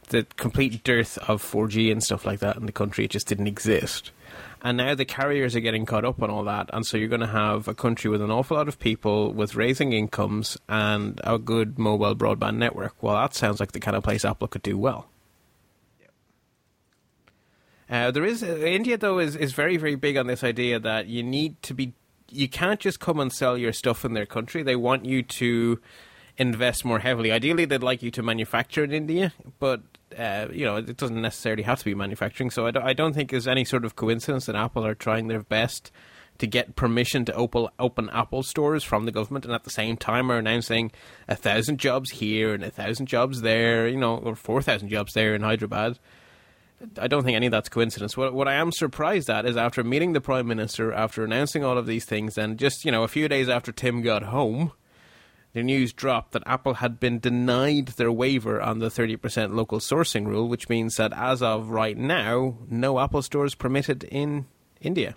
the 0.09 0.25
complete 0.37 0.83
dearth 0.85 1.19
of 1.29 1.43
4G 1.43 1.91
and 1.91 2.03
stuff 2.03 2.25
like 2.25 2.41
that 2.41 2.57
in 2.57 2.67
the 2.67 2.73
country. 2.73 3.05
It 3.05 3.11
just 3.11 3.27
didn't 3.27 3.49
exist. 3.49 4.13
And 4.63 4.79
now 4.79 4.95
the 4.95 5.05
carriers 5.05 5.55
are 5.55 5.61
getting 5.61 5.85
caught 5.85 6.05
up 6.05 6.23
on 6.23 6.31
all 6.31 6.45
that. 6.45 6.71
And 6.73 6.87
so 6.87 6.97
you're 6.97 7.09
going 7.09 7.21
to 7.21 7.27
have 7.27 7.69
a 7.69 7.75
country 7.75 8.11
with 8.11 8.23
an 8.23 8.31
awful 8.31 8.57
lot 8.57 8.69
of 8.69 8.79
people 8.79 9.33
with 9.33 9.55
raising 9.55 9.93
incomes 9.93 10.57
and 10.69 11.21
a 11.25 11.39
good 11.39 11.79
mobile 11.79 12.17
broadband 12.17 12.57
network. 12.57 12.95
Well, 13.03 13.15
that 13.17 13.35
sounds 13.35 13.61
like 13.61 13.73
the 13.73 13.81
kind 13.81 13.97
of 13.97 14.03
place 14.03 14.25
Apple 14.25 14.49
could 14.49 14.63
do 14.63 14.79
well. 14.79 15.09
Uh, 17.89 18.11
there 18.11 18.25
is 18.25 18.43
uh, 18.43 18.57
India 18.57 18.99
though 18.99 19.21
is, 19.21 19.37
is 19.37 19.53
very 19.53 19.77
very 19.77 19.95
big 19.95 20.17
on 20.17 20.27
this 20.27 20.43
idea 20.43 20.81
that 20.81 21.07
you 21.07 21.23
need 21.23 21.63
to 21.63 21.73
be 21.73 21.93
you 22.31 22.49
can't 22.49 22.81
just 22.81 23.01
come 23.01 23.21
and 23.21 23.33
sell 23.33 23.57
your 23.57 23.73
stuff 23.73 24.05
in 24.05 24.15
their 24.15 24.27
country. 24.27 24.63
They 24.63 24.77
want 24.77 25.05
you 25.05 25.23
to 25.23 25.81
invest 26.39 26.85
more 26.85 26.99
heavily. 26.99 27.33
Ideally, 27.33 27.65
they'd 27.65 27.83
like 27.83 28.03
you 28.03 28.11
to 28.13 28.23
manufacture 28.23 28.85
in 28.85 28.93
India, 28.93 29.33
but 29.59 29.81
uh, 30.17 30.47
you 30.53 30.65
know 30.65 30.77
it 30.77 30.97
doesn't 30.97 31.21
necessarily 31.21 31.63
have 31.63 31.79
to 31.81 31.85
be 31.85 31.95
manufacturing. 31.95 32.51
So 32.51 32.67
I 32.67 32.71
don't, 32.71 32.85
I 32.85 32.93
don't 32.93 33.15
think 33.15 33.31
there's 33.31 33.49
any 33.49 33.65
sort 33.65 33.85
of 33.85 33.97
coincidence 33.97 34.47
that 34.47 34.57
Apple 34.57 34.85
are 34.85 34.95
trying 34.95 35.29
their 35.29 35.43
best 35.43 35.91
to 36.39 36.47
get 36.47 36.77
permission 36.77 37.25
to 37.25 37.35
open 37.35 37.69
open 37.79 38.11
Apple 38.11 38.43
stores 38.43 38.85
from 38.85 39.05
the 39.05 39.13
government, 39.13 39.45
and 39.45 39.55
at 39.55 39.65
the 39.65 39.71
same 39.71 39.97
time 39.97 40.31
are 40.31 40.39
announcing 40.39 40.93
a 41.29 41.37
thousand 41.37 41.79
jobs 41.79 42.11
here 42.11 42.55
and 42.55 42.63
a 42.63 42.71
thousand 42.71 43.07
jobs 43.07 43.41
there. 43.43 43.89
You 43.89 43.99
know, 43.99 44.17
or 44.17 44.37
four 44.37 44.63
thousand 44.63 44.89
jobs 44.89 45.13
there 45.15 45.35
in 45.35 45.43
Hyderabad. 45.43 45.99
I 46.99 47.09
don't 47.09 47.25
think 47.25 47.37
any 47.37 47.47
of 47.47 47.53
that's 47.53 47.69
coincidence. 47.69 48.17
What, 48.17 48.35
what 48.35 48.49
I 48.49 48.55
am 48.55 48.71
surprised 48.71 49.31
at 49.31 49.47
is 49.47 49.57
after 49.57 49.83
meeting 49.83 50.13
the 50.13 50.21
Prime 50.21 50.47
Minister, 50.47 50.93
after 50.93 51.25
announcing 51.25 51.65
all 51.65 51.79
of 51.79 51.87
these 51.87 52.05
things, 52.05 52.37
and 52.37 52.59
just, 52.59 52.85
you 52.85 52.93
know, 52.93 53.03
a 53.03 53.09
few 53.09 53.29
days 53.29 53.49
after 53.49 53.73
Tim 53.73 54.03
got 54.03 54.25
home, 54.25 54.73
the 55.55 55.63
news 55.63 55.95
dropped 55.95 56.33
that 56.33 56.43
Apple 56.45 56.75
had 56.75 57.01
been 57.01 57.19
denied 57.19 57.89
their 57.89 58.13
waiver 58.13 58.61
on 58.61 58.79
the 58.79 58.89
30% 58.89 59.55
local 59.55 59.79
sourcing 59.79 60.27
rule, 60.27 60.49
which 60.49 60.69
means 60.69 60.97
that 60.97 61.15
as 61.15 61.41
of 61.41 61.71
right 61.71 61.97
now, 61.97 62.59
no 62.69 62.99
Apple 62.99 63.23
stores 63.23 63.55
permitted 63.55 64.05
in 64.05 64.45
India. 64.83 65.15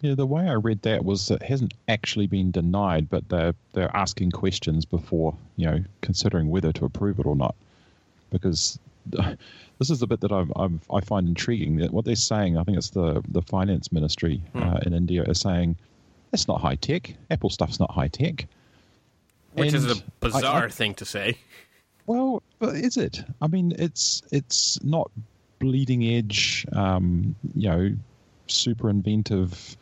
Yeah, 0.00 0.16
the 0.16 0.26
way 0.26 0.48
I 0.48 0.54
read 0.54 0.82
that 0.82 1.04
was 1.04 1.30
it 1.30 1.44
hasn't 1.44 1.74
actually 1.86 2.26
been 2.26 2.50
denied, 2.50 3.08
but 3.08 3.28
they're 3.28 3.54
they're 3.72 3.96
asking 3.96 4.32
questions 4.32 4.84
before 4.84 5.36
you 5.54 5.66
know 5.66 5.84
considering 6.00 6.50
whether 6.50 6.72
to 6.72 6.84
approve 6.84 7.20
it 7.20 7.26
or 7.26 7.36
not. 7.36 7.54
Because 8.30 8.80
this 9.78 9.90
is 9.90 10.00
the 10.00 10.06
bit 10.06 10.20
that 10.20 10.32
I've, 10.32 10.52
I've, 10.56 10.80
I 10.92 11.00
find 11.00 11.28
intriguing. 11.28 11.76
That 11.76 11.92
what 11.92 12.04
they're 12.04 12.14
saying, 12.16 12.56
I 12.58 12.64
think 12.64 12.76
it's 12.78 12.90
the 12.90 13.22
the 13.28 13.42
finance 13.42 13.92
ministry 13.92 14.42
uh, 14.54 14.78
in 14.86 14.94
India, 14.94 15.22
is 15.24 15.40
saying 15.40 15.76
that's 16.30 16.48
not 16.48 16.60
high 16.60 16.76
tech. 16.76 17.14
Apple 17.30 17.50
stuff's 17.50 17.80
not 17.80 17.90
high 17.90 18.08
tech. 18.08 18.46
Which 19.54 19.74
is 19.74 19.90
a 19.90 20.02
bizarre 20.20 20.62
I- 20.62 20.64
I- 20.66 20.68
thing 20.68 20.94
to 20.94 21.04
say. 21.04 21.36
Well, 22.06 22.42
is 22.60 22.96
it? 22.96 23.22
I 23.40 23.46
mean, 23.46 23.74
it's 23.78 24.22
it's 24.32 24.82
not 24.82 25.08
bleeding 25.60 26.02
edge. 26.04 26.66
Um, 26.72 27.36
you 27.54 27.68
know, 27.68 27.94
super 28.48 28.90
inventive. 28.90 29.76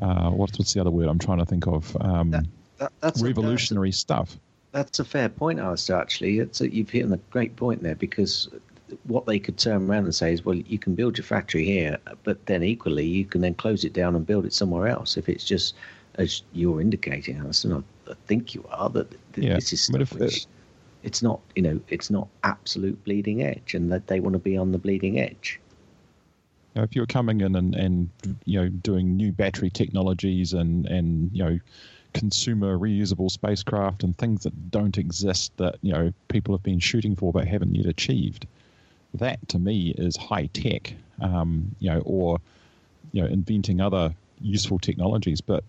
Uh, 0.00 0.30
what's 0.30 0.58
what's 0.58 0.72
the 0.72 0.80
other 0.80 0.90
word 0.90 1.08
I'm 1.08 1.18
trying 1.18 1.38
to 1.38 1.44
think 1.44 1.66
of? 1.66 1.94
Um, 2.00 2.30
That, 2.30 2.46
that, 2.78 2.92
that's 3.00 3.20
a- 3.20 3.24
revolutionary 3.26 3.92
stuff. 3.92 4.34
That's 4.72 4.98
a 4.98 5.04
fair 5.04 5.28
point, 5.28 5.60
Allister. 5.60 5.94
Actually, 5.94 6.38
it's 6.38 6.60
a, 6.60 6.74
you've 6.74 6.90
hit 6.90 7.04
on 7.04 7.12
a 7.12 7.18
great 7.30 7.56
point 7.56 7.82
there 7.82 7.94
because 7.94 8.48
what 9.04 9.26
they 9.26 9.38
could 9.38 9.58
turn 9.58 9.88
around 9.88 10.04
and 10.04 10.14
say 10.14 10.32
is, 10.32 10.44
well, 10.44 10.56
you 10.56 10.78
can 10.78 10.94
build 10.94 11.18
your 11.18 11.24
factory 11.24 11.64
here, 11.64 11.98
but 12.24 12.44
then 12.46 12.62
equally 12.62 13.06
you 13.06 13.24
can 13.24 13.40
then 13.40 13.54
close 13.54 13.84
it 13.84 13.92
down 13.92 14.16
and 14.16 14.26
build 14.26 14.46
it 14.46 14.52
somewhere 14.52 14.88
else. 14.88 15.16
If 15.16 15.28
it's 15.28 15.44
just 15.44 15.74
as 16.16 16.42
you're 16.52 16.80
indicating, 16.80 17.38
Allister, 17.38 17.82
I, 18.08 18.14
think 18.26 18.54
you 18.54 18.64
are 18.70 18.90
that 18.90 19.12
Yeah, 19.36 19.54
this 19.54 19.72
is 19.72 19.82
stuff 19.82 20.12
which 20.14 20.46
it's 21.02 21.22
not, 21.22 21.40
you 21.54 21.62
know, 21.62 21.80
it's 21.88 22.10
not 22.10 22.28
absolute 22.44 23.02
bleeding 23.04 23.42
edge, 23.42 23.74
and 23.74 23.90
that 23.92 24.06
they 24.06 24.20
want 24.20 24.34
to 24.34 24.38
be 24.38 24.56
on 24.56 24.72
the 24.72 24.78
bleeding 24.78 25.18
edge. 25.18 25.60
Know, 26.74 26.82
if 26.82 26.96
you're 26.96 27.06
coming 27.06 27.42
in 27.42 27.54
and, 27.54 27.74
and 27.74 28.08
you 28.46 28.60
know 28.60 28.68
doing 28.68 29.16
new 29.16 29.30
battery 29.30 29.68
technologies 29.68 30.54
and 30.54 30.86
and 30.86 31.30
you 31.32 31.44
know 31.44 31.60
consumer 32.12 32.78
reusable 32.78 33.30
spacecraft 33.30 34.02
and 34.02 34.16
things 34.16 34.44
that 34.44 34.70
don't 34.70 34.98
exist 34.98 35.52
that 35.56 35.76
you 35.82 35.92
know 35.92 36.12
people 36.28 36.54
have 36.54 36.62
been 36.62 36.78
shooting 36.78 37.16
for 37.16 37.32
but 37.32 37.46
haven't 37.46 37.74
yet 37.74 37.86
achieved, 37.86 38.46
that 39.14 39.46
to 39.48 39.58
me 39.58 39.94
is 39.96 40.16
high 40.16 40.46
tech. 40.46 40.94
Um, 41.20 41.74
you 41.78 41.90
know, 41.90 42.00
or 42.04 42.38
you 43.12 43.22
know 43.22 43.28
inventing 43.28 43.80
other 43.80 44.14
useful 44.40 44.78
technologies, 44.78 45.40
but. 45.40 45.64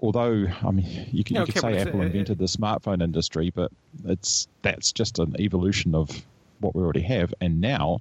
Although 0.00 0.46
I 0.62 0.70
mean, 0.70 1.08
you 1.10 1.24
could, 1.24 1.38
you 1.38 1.44
could 1.46 1.56
okay, 1.56 1.74
say 1.74 1.78
Apple 1.78 2.02
uh, 2.02 2.04
invented 2.04 2.38
the 2.38 2.44
smartphone 2.44 3.02
industry, 3.02 3.50
but 3.52 3.72
it's 4.04 4.46
that's 4.62 4.92
just 4.92 5.18
an 5.18 5.34
evolution 5.40 5.92
of 5.92 6.24
what 6.60 6.76
we 6.76 6.84
already 6.84 7.00
have. 7.00 7.34
And 7.40 7.60
now 7.60 8.00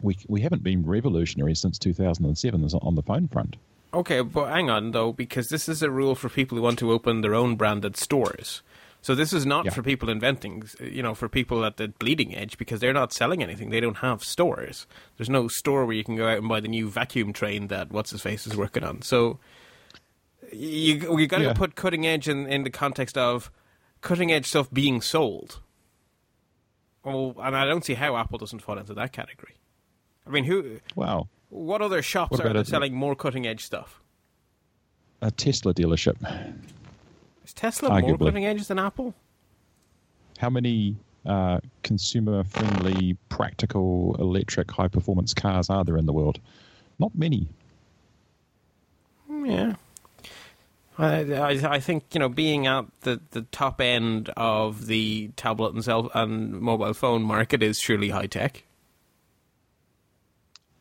we 0.00 0.16
we 0.28 0.40
haven't 0.40 0.62
been 0.62 0.86
revolutionary 0.86 1.54
since 1.54 1.78
2007 1.78 2.68
on 2.80 2.94
the 2.94 3.02
phone 3.02 3.28
front. 3.28 3.56
Okay, 3.94 4.20
but 4.20 4.50
hang 4.50 4.68
on 4.70 4.90
though, 4.90 5.12
because 5.12 5.48
this 5.48 5.68
is 5.68 5.82
a 5.82 5.90
rule 5.90 6.14
for 6.14 6.28
people 6.28 6.56
who 6.56 6.62
want 6.62 6.78
to 6.80 6.92
open 6.92 7.20
their 7.22 7.34
own 7.34 7.56
branded 7.56 7.96
stores. 7.96 8.62
So 9.00 9.14
this 9.14 9.32
is 9.32 9.46
not 9.46 9.64
Yeah. 9.64 9.70
for 9.70 9.82
people 9.82 10.10
inventing, 10.10 10.64
you 10.80 11.02
know, 11.02 11.14
for 11.14 11.28
people 11.28 11.64
at 11.64 11.76
the 11.76 11.88
bleeding 11.88 12.34
edge 12.34 12.58
because 12.58 12.80
they're 12.80 12.92
not 12.92 13.12
selling 13.12 13.42
anything. 13.42 13.70
They 13.70 13.80
don't 13.80 13.98
have 13.98 14.22
stores. 14.24 14.86
There's 15.16 15.30
no 15.30 15.46
store 15.48 15.86
where 15.86 15.94
you 15.94 16.04
can 16.04 16.16
go 16.16 16.28
out 16.28 16.38
and 16.38 16.48
buy 16.48 16.60
the 16.60 16.68
new 16.68 16.90
vacuum 16.90 17.32
train 17.32 17.68
that 17.68 17.90
what's 17.92 18.10
his 18.10 18.20
face 18.22 18.46
is 18.46 18.56
working 18.56 18.82
on. 18.84 19.02
So 19.02 19.38
you 20.52 21.16
you 21.18 21.26
got 21.26 21.38
to 21.38 21.44
Yeah. 21.44 21.52
put 21.54 21.74
cutting 21.76 22.06
edge 22.06 22.28
in 22.28 22.46
in 22.46 22.64
the 22.64 22.70
context 22.70 23.16
of 23.16 23.50
cutting 24.00 24.32
edge 24.32 24.46
stuff 24.46 24.68
being 24.72 25.00
sold. 25.00 25.60
Well, 27.04 27.34
and 27.38 27.56
I 27.56 27.64
don't 27.64 27.84
see 27.84 27.94
how 27.94 28.16
Apple 28.16 28.38
doesn't 28.38 28.60
fall 28.60 28.76
into 28.78 28.94
that 28.94 29.12
category. 29.12 29.54
I 30.26 30.30
mean, 30.30 30.44
who? 30.44 30.80
Wow, 30.94 31.28
What 31.50 31.80
other 31.82 32.02
shops 32.02 32.32
What 32.38 32.46
are 32.46 32.56
it- 32.56 32.66
selling 32.66 32.94
more 32.94 33.14
cutting 33.14 33.46
edge 33.46 33.64
stuff? 33.64 34.00
a 35.20 35.30
Tesla 35.32 35.74
dealership. 35.74 36.14
Is 37.44 37.52
Tesla 37.52 38.00
more 38.00 38.16
cutting 38.18 38.46
edge 38.46 38.66
than 38.68 38.78
Apple? 38.78 39.14
How 40.38 40.48
many 40.48 40.96
uh, 41.26 41.58
consumer-friendly, 41.82 43.16
practical, 43.28 44.14
electric, 44.20 44.70
high-performance 44.70 45.34
cars 45.34 45.68
are 45.70 45.82
there 45.84 45.96
in 45.96 46.06
the 46.06 46.12
world? 46.12 46.38
Not 47.00 47.10
many. 47.16 47.48
Yeah. 49.28 49.74
I, 50.98 51.32
I, 51.32 51.50
I 51.74 51.80
think 51.80 52.04
you 52.12 52.18
know 52.20 52.28
being 52.28 52.66
at 52.66 52.84
the, 53.02 53.20
the 53.30 53.42
top 53.42 53.80
end 53.80 54.30
of 54.36 54.86
the 54.86 55.30
tablet 55.36 55.74
and 55.74 55.84
cell 55.84 56.10
and 56.14 56.52
mobile 56.60 56.92
phone 56.94 57.22
market 57.22 57.62
is 57.62 57.78
surely 57.78 58.10
high 58.10 58.26
tech. 58.26 58.64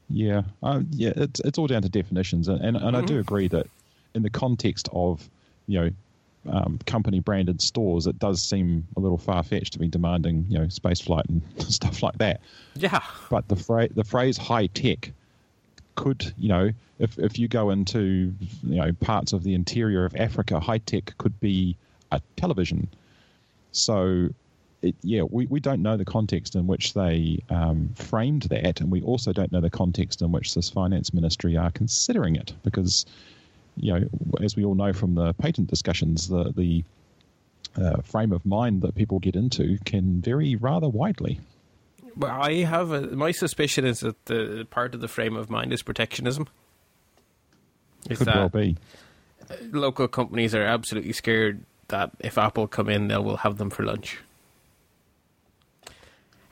Yeah, 0.09 0.43
uh, 0.63 0.81
yeah, 0.91 1.13
it's 1.15 1.39
it's 1.41 1.57
all 1.57 1.67
down 1.67 1.81
to 1.81 1.89
definitions, 1.89 2.47
and 2.47 2.61
and, 2.61 2.77
and 2.77 2.95
I 2.95 3.01
do 3.01 3.19
agree 3.19 3.47
that 3.49 3.67
in 4.13 4.23
the 4.23 4.29
context 4.29 4.87
of 4.93 5.29
you 5.67 5.79
know 5.79 5.89
um, 6.49 6.79
company 6.85 7.19
branded 7.19 7.61
stores, 7.61 8.07
it 8.07 8.17
does 8.19 8.41
seem 8.41 8.87
a 8.95 8.99
little 8.99 9.17
far 9.17 9.43
fetched 9.43 9.73
to 9.73 9.79
be 9.79 9.87
demanding 9.87 10.45
you 10.49 10.59
know 10.59 10.67
space 10.69 11.01
flight 11.01 11.25
and 11.27 11.41
stuff 11.59 12.01
like 12.01 12.17
that. 12.19 12.41
Yeah, 12.75 13.01
But 13.29 13.47
the 13.47 13.55
phrase 13.55 13.91
the 13.95 14.03
phrase 14.03 14.37
high 14.37 14.67
tech 14.67 15.11
could 15.95 16.33
you 16.37 16.47
know 16.47 16.71
if 16.99 17.17
if 17.19 17.37
you 17.37 17.47
go 17.47 17.69
into 17.69 18.33
you 18.63 18.75
know 18.81 18.93
parts 18.93 19.33
of 19.33 19.43
the 19.43 19.53
interior 19.53 20.05
of 20.05 20.15
Africa, 20.15 20.59
high 20.59 20.77
tech 20.79 21.13
could 21.17 21.37
be 21.39 21.75
a 22.11 22.21
television. 22.37 22.87
So 23.71 24.29
it, 24.81 24.95
yeah, 25.01 25.23
we, 25.23 25.45
we 25.47 25.59
don't 25.59 25.81
know 25.81 25.97
the 25.97 26.05
context 26.05 26.55
in 26.55 26.67
which 26.67 26.93
they 26.93 27.39
um, 27.49 27.89
framed 27.95 28.43
that, 28.43 28.79
and 28.79 28.91
we 28.91 29.01
also 29.01 29.33
don't 29.33 29.51
know 29.51 29.61
the 29.61 29.69
context 29.69 30.21
in 30.21 30.31
which 30.31 30.53
this 30.53 30.69
finance 30.69 31.13
ministry 31.13 31.57
are 31.57 31.71
considering 31.71 32.35
it, 32.35 32.53
because 32.63 33.05
you 33.75 33.93
know, 33.93 34.07
as 34.41 34.55
we 34.55 34.63
all 34.63 34.75
know 34.75 34.93
from 34.93 35.15
the 35.15 35.33
patent 35.33 35.67
discussions, 35.67 36.27
the 36.27 36.53
the 36.55 36.83
uh, 37.75 38.01
frame 38.01 38.31
of 38.31 38.45
mind 38.45 38.81
that 38.81 38.95
people 38.95 39.19
get 39.19 39.35
into 39.35 39.77
can 39.85 40.21
vary 40.21 40.55
rather 40.55 40.89
widely. 40.89 41.39
Well, 42.15 42.31
I 42.31 42.63
have 42.63 42.91
a, 42.91 43.01
my 43.15 43.31
suspicion 43.31 43.85
is 43.85 43.99
that 43.99 44.25
the 44.25 44.65
part 44.69 44.95
of 44.95 45.01
the 45.01 45.07
frame 45.07 45.35
of 45.35 45.49
mind 45.49 45.71
is 45.73 45.83
protectionism. 45.83 46.47
Is 48.09 48.19
Could 48.19 48.27
well 48.27 48.49
be. 48.49 48.77
local 49.71 50.07
companies 50.07 50.55
are 50.55 50.63
absolutely 50.63 51.13
scared 51.13 51.63
that 51.89 52.11
if 52.19 52.37
Apple 52.37 52.67
come 52.67 52.89
in, 52.89 53.07
they 53.07 53.17
will 53.17 53.37
have 53.37 53.57
them 53.57 53.69
for 53.69 53.83
lunch. 53.83 54.19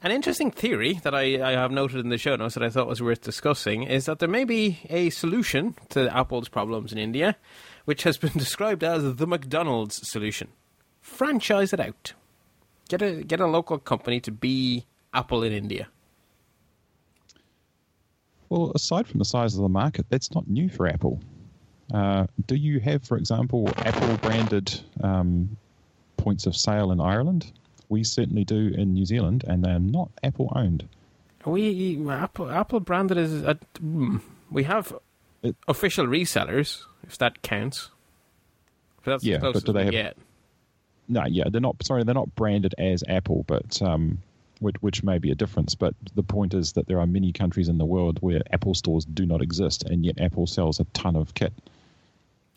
An 0.05 0.11
interesting 0.11 0.51
theory 0.51 0.99
that 1.01 1.15
I, 1.15 1.41
I 1.41 1.53
have 1.53 1.71
noted 1.71 1.99
in 1.99 2.09
the 2.09 2.19
show 2.19 2.35
notes 2.35 2.53
that 2.53 2.61
I 2.61 2.69
thought 2.69 2.85
was 2.85 3.01
worth 3.01 3.21
discussing 3.21 3.81
is 3.81 4.05
that 4.05 4.19
there 4.19 4.29
may 4.29 4.43
be 4.43 4.77
a 4.87 5.09
solution 5.09 5.73
to 5.89 6.15
Apple's 6.15 6.47
problems 6.47 6.91
in 6.91 6.99
India, 6.99 7.35
which 7.85 8.03
has 8.03 8.15
been 8.15 8.33
described 8.37 8.83
as 8.83 9.15
the 9.15 9.25
McDonald's 9.25 10.07
solution. 10.07 10.49
Franchise 11.01 11.73
it 11.73 11.79
out. 11.79 12.13
Get 12.87 13.01
a 13.01 13.23
get 13.23 13.39
a 13.39 13.47
local 13.47 13.79
company 13.79 14.19
to 14.19 14.31
be 14.31 14.85
Apple 15.11 15.41
in 15.41 15.51
India. 15.51 15.87
Well, 18.49 18.73
aside 18.75 19.07
from 19.07 19.17
the 19.17 19.25
size 19.25 19.55
of 19.55 19.63
the 19.63 19.69
market, 19.69 20.05
that's 20.09 20.35
not 20.35 20.47
new 20.47 20.69
for 20.69 20.87
Apple. 20.87 21.19
Uh, 21.91 22.27
do 22.45 22.53
you 22.53 22.79
have, 22.79 23.03
for 23.03 23.17
example, 23.17 23.69
Apple 23.77 24.17
branded 24.17 24.79
um, 25.01 25.57
points 26.17 26.45
of 26.45 26.55
sale 26.55 26.91
in 26.91 26.99
Ireland? 26.99 27.51
We 27.89 28.03
certainly 28.03 28.43
do 28.43 28.73
in 28.75 28.93
New 28.93 29.05
Zealand, 29.05 29.43
and 29.47 29.63
they're 29.63 29.79
not 29.79 30.09
Apple 30.23 30.51
owned. 30.55 30.87
We 31.45 32.09
Apple 32.09 32.49
Apple 32.49 32.79
branded 32.79 33.17
is 33.17 33.43
a, 33.43 33.57
hmm, 33.79 34.17
we 34.49 34.63
have 34.63 34.93
It- 35.43 35.55
official 35.67 36.05
resellers 36.07 36.81
if 37.07 37.17
that 37.19 37.41
counts. 37.41 37.91
But 39.03 39.11
that's 39.11 39.23
Yeah, 39.23 39.37
but 39.37 39.63
do 39.63 39.73
they 39.73 39.83
have? 39.85 39.91
Get. 39.91 40.17
No, 41.07 41.23
yeah, 41.27 41.43
they're 41.49 41.61
not. 41.61 41.75
Sorry, 41.83 42.03
they're 42.03 42.15
not 42.15 42.33
branded 42.35 42.73
as 42.79 43.03
Apple, 43.07 43.43
but 43.47 43.79
um, 43.83 44.17
which, 44.59 44.75
which 44.81 45.03
may 45.03 45.19
be 45.19 45.29
a 45.29 45.35
difference. 45.35 45.75
But 45.75 45.93
the 46.15 46.23
point 46.23 46.55
is 46.55 46.73
that 46.73 46.87
there 46.87 46.99
are 46.99 47.05
many 47.05 47.31
countries 47.31 47.69
in 47.69 47.77
the 47.77 47.85
world 47.85 48.17
where 48.21 48.41
Apple 48.51 48.73
stores 48.73 49.05
do 49.05 49.23
not 49.25 49.41
exist, 49.43 49.83
and 49.83 50.03
yet 50.03 50.19
Apple 50.19 50.47
sells 50.47 50.79
a 50.79 50.85
ton 50.93 51.15
of 51.15 51.35
kit. 51.35 51.53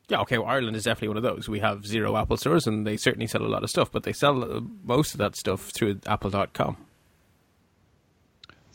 Yeah, 0.08 0.20
okay. 0.20 0.38
Well, 0.38 0.48
Ireland 0.48 0.76
is 0.76 0.84
definitely 0.84 1.08
one 1.08 1.16
of 1.18 1.22
those. 1.22 1.48
We 1.48 1.60
have 1.60 1.86
zero 1.86 2.16
Apple 2.16 2.38
stores, 2.38 2.66
and 2.66 2.86
they 2.86 2.96
certainly 2.96 3.26
sell 3.26 3.42
a 3.42 3.48
lot 3.48 3.62
of 3.62 3.70
stuff, 3.70 3.92
but 3.92 4.04
they 4.04 4.12
sell 4.12 4.42
uh, 4.42 4.60
most 4.84 5.12
of 5.12 5.18
that 5.18 5.36
stuff 5.36 5.70
through 5.70 6.00
Apple.com. 6.06 6.78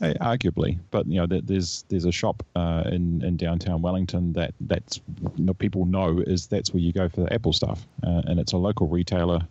Eh, 0.02 0.14
arguably, 0.20 0.80
but 0.92 1.08
you 1.08 1.16
know, 1.16 1.26
there, 1.26 1.42
there's 1.42 1.86
there's 1.90 2.06
a 2.06 2.12
shop 2.12 2.44
uh, 2.56 2.84
in 2.92 3.24
in 3.24 3.38
downtown 3.38 3.82
Wellington 3.82 4.34
that 4.34 4.54
that's 4.60 5.00
you 5.38 5.46
know, 5.46 5.54
people 5.54 5.86
know 5.86 6.20
is 6.20 6.48
that's 6.48 6.74
where 6.74 6.82
you 6.82 6.92
go 6.92 7.10
for 7.10 7.22
the 7.22 7.34
Apple 7.34 7.54
stuff, 7.54 7.86
uh, 8.06 8.22
and 8.26 8.40
it's 8.40 8.54
a 8.54 8.58
local 8.58 8.88
retailer 8.88 9.42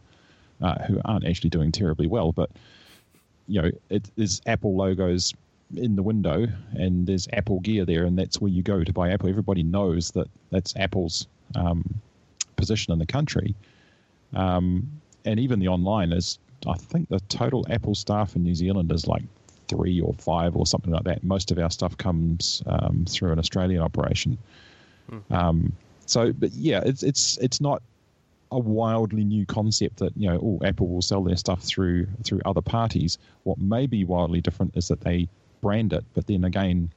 uh, 0.60 0.82
who 0.84 1.00
aren't 1.04 1.26
actually 1.26 1.50
doing 1.50 1.72
terribly 1.72 2.06
well, 2.06 2.32
but 2.32 2.50
you 3.48 3.62
know, 3.62 3.70
it 3.88 4.10
is 4.16 4.40
Apple 4.46 4.76
logos 4.76 5.32
in 5.74 5.96
the 5.96 6.02
window, 6.02 6.46
and 6.74 7.06
there's 7.06 7.28
Apple 7.32 7.60
gear 7.60 7.84
there, 7.84 8.04
and 8.04 8.18
that's 8.18 8.40
where 8.40 8.50
you 8.50 8.62
go 8.62 8.84
to 8.84 8.92
buy 8.92 9.10
Apple. 9.10 9.28
Everybody 9.28 9.62
knows 9.62 10.10
that 10.12 10.28
that's 10.50 10.76
Apple's 10.76 11.26
um, 11.54 12.00
position 12.56 12.92
in 12.92 12.98
the 12.98 13.06
country, 13.06 13.54
um, 14.34 14.88
and 15.24 15.40
even 15.40 15.58
the 15.58 15.68
online 15.68 16.12
is. 16.12 16.38
I 16.64 16.74
think 16.74 17.08
the 17.08 17.18
total 17.28 17.66
Apple 17.68 17.96
staff 17.96 18.36
in 18.36 18.44
New 18.44 18.54
Zealand 18.54 18.92
is 18.92 19.08
like 19.08 19.24
three 19.66 20.00
or 20.00 20.14
five 20.14 20.54
or 20.54 20.64
something 20.64 20.92
like 20.92 21.02
that. 21.04 21.24
Most 21.24 21.50
of 21.50 21.58
our 21.58 21.70
stuff 21.70 21.96
comes 21.96 22.62
um, 22.66 23.04
through 23.08 23.32
an 23.32 23.40
Australian 23.40 23.82
operation. 23.82 24.38
Um, 25.34 25.72
so, 26.06 26.32
but 26.32 26.52
yeah, 26.52 26.82
it's 26.84 27.02
it's 27.02 27.36
it's 27.38 27.60
not 27.60 27.82
a 28.50 28.58
wildly 28.58 29.24
new 29.24 29.46
concept 29.46 29.96
that 29.96 30.12
you 30.16 30.28
know, 30.28 30.38
oh, 30.42 30.64
Apple 30.64 30.88
will 30.88 31.02
sell 31.02 31.22
their 31.22 31.36
stuff 31.36 31.62
through 31.62 32.06
through 32.22 32.40
other 32.44 32.60
parties. 32.60 33.18
What 33.44 33.58
may 33.58 33.86
be 33.86 34.04
wildly 34.04 34.40
different 34.40 34.76
is 34.76 34.88
that 34.88 35.00
they 35.00 35.28
brand 35.60 35.92
it, 35.92 36.04
but 36.14 36.26
then 36.26 36.44
again, 36.44 36.92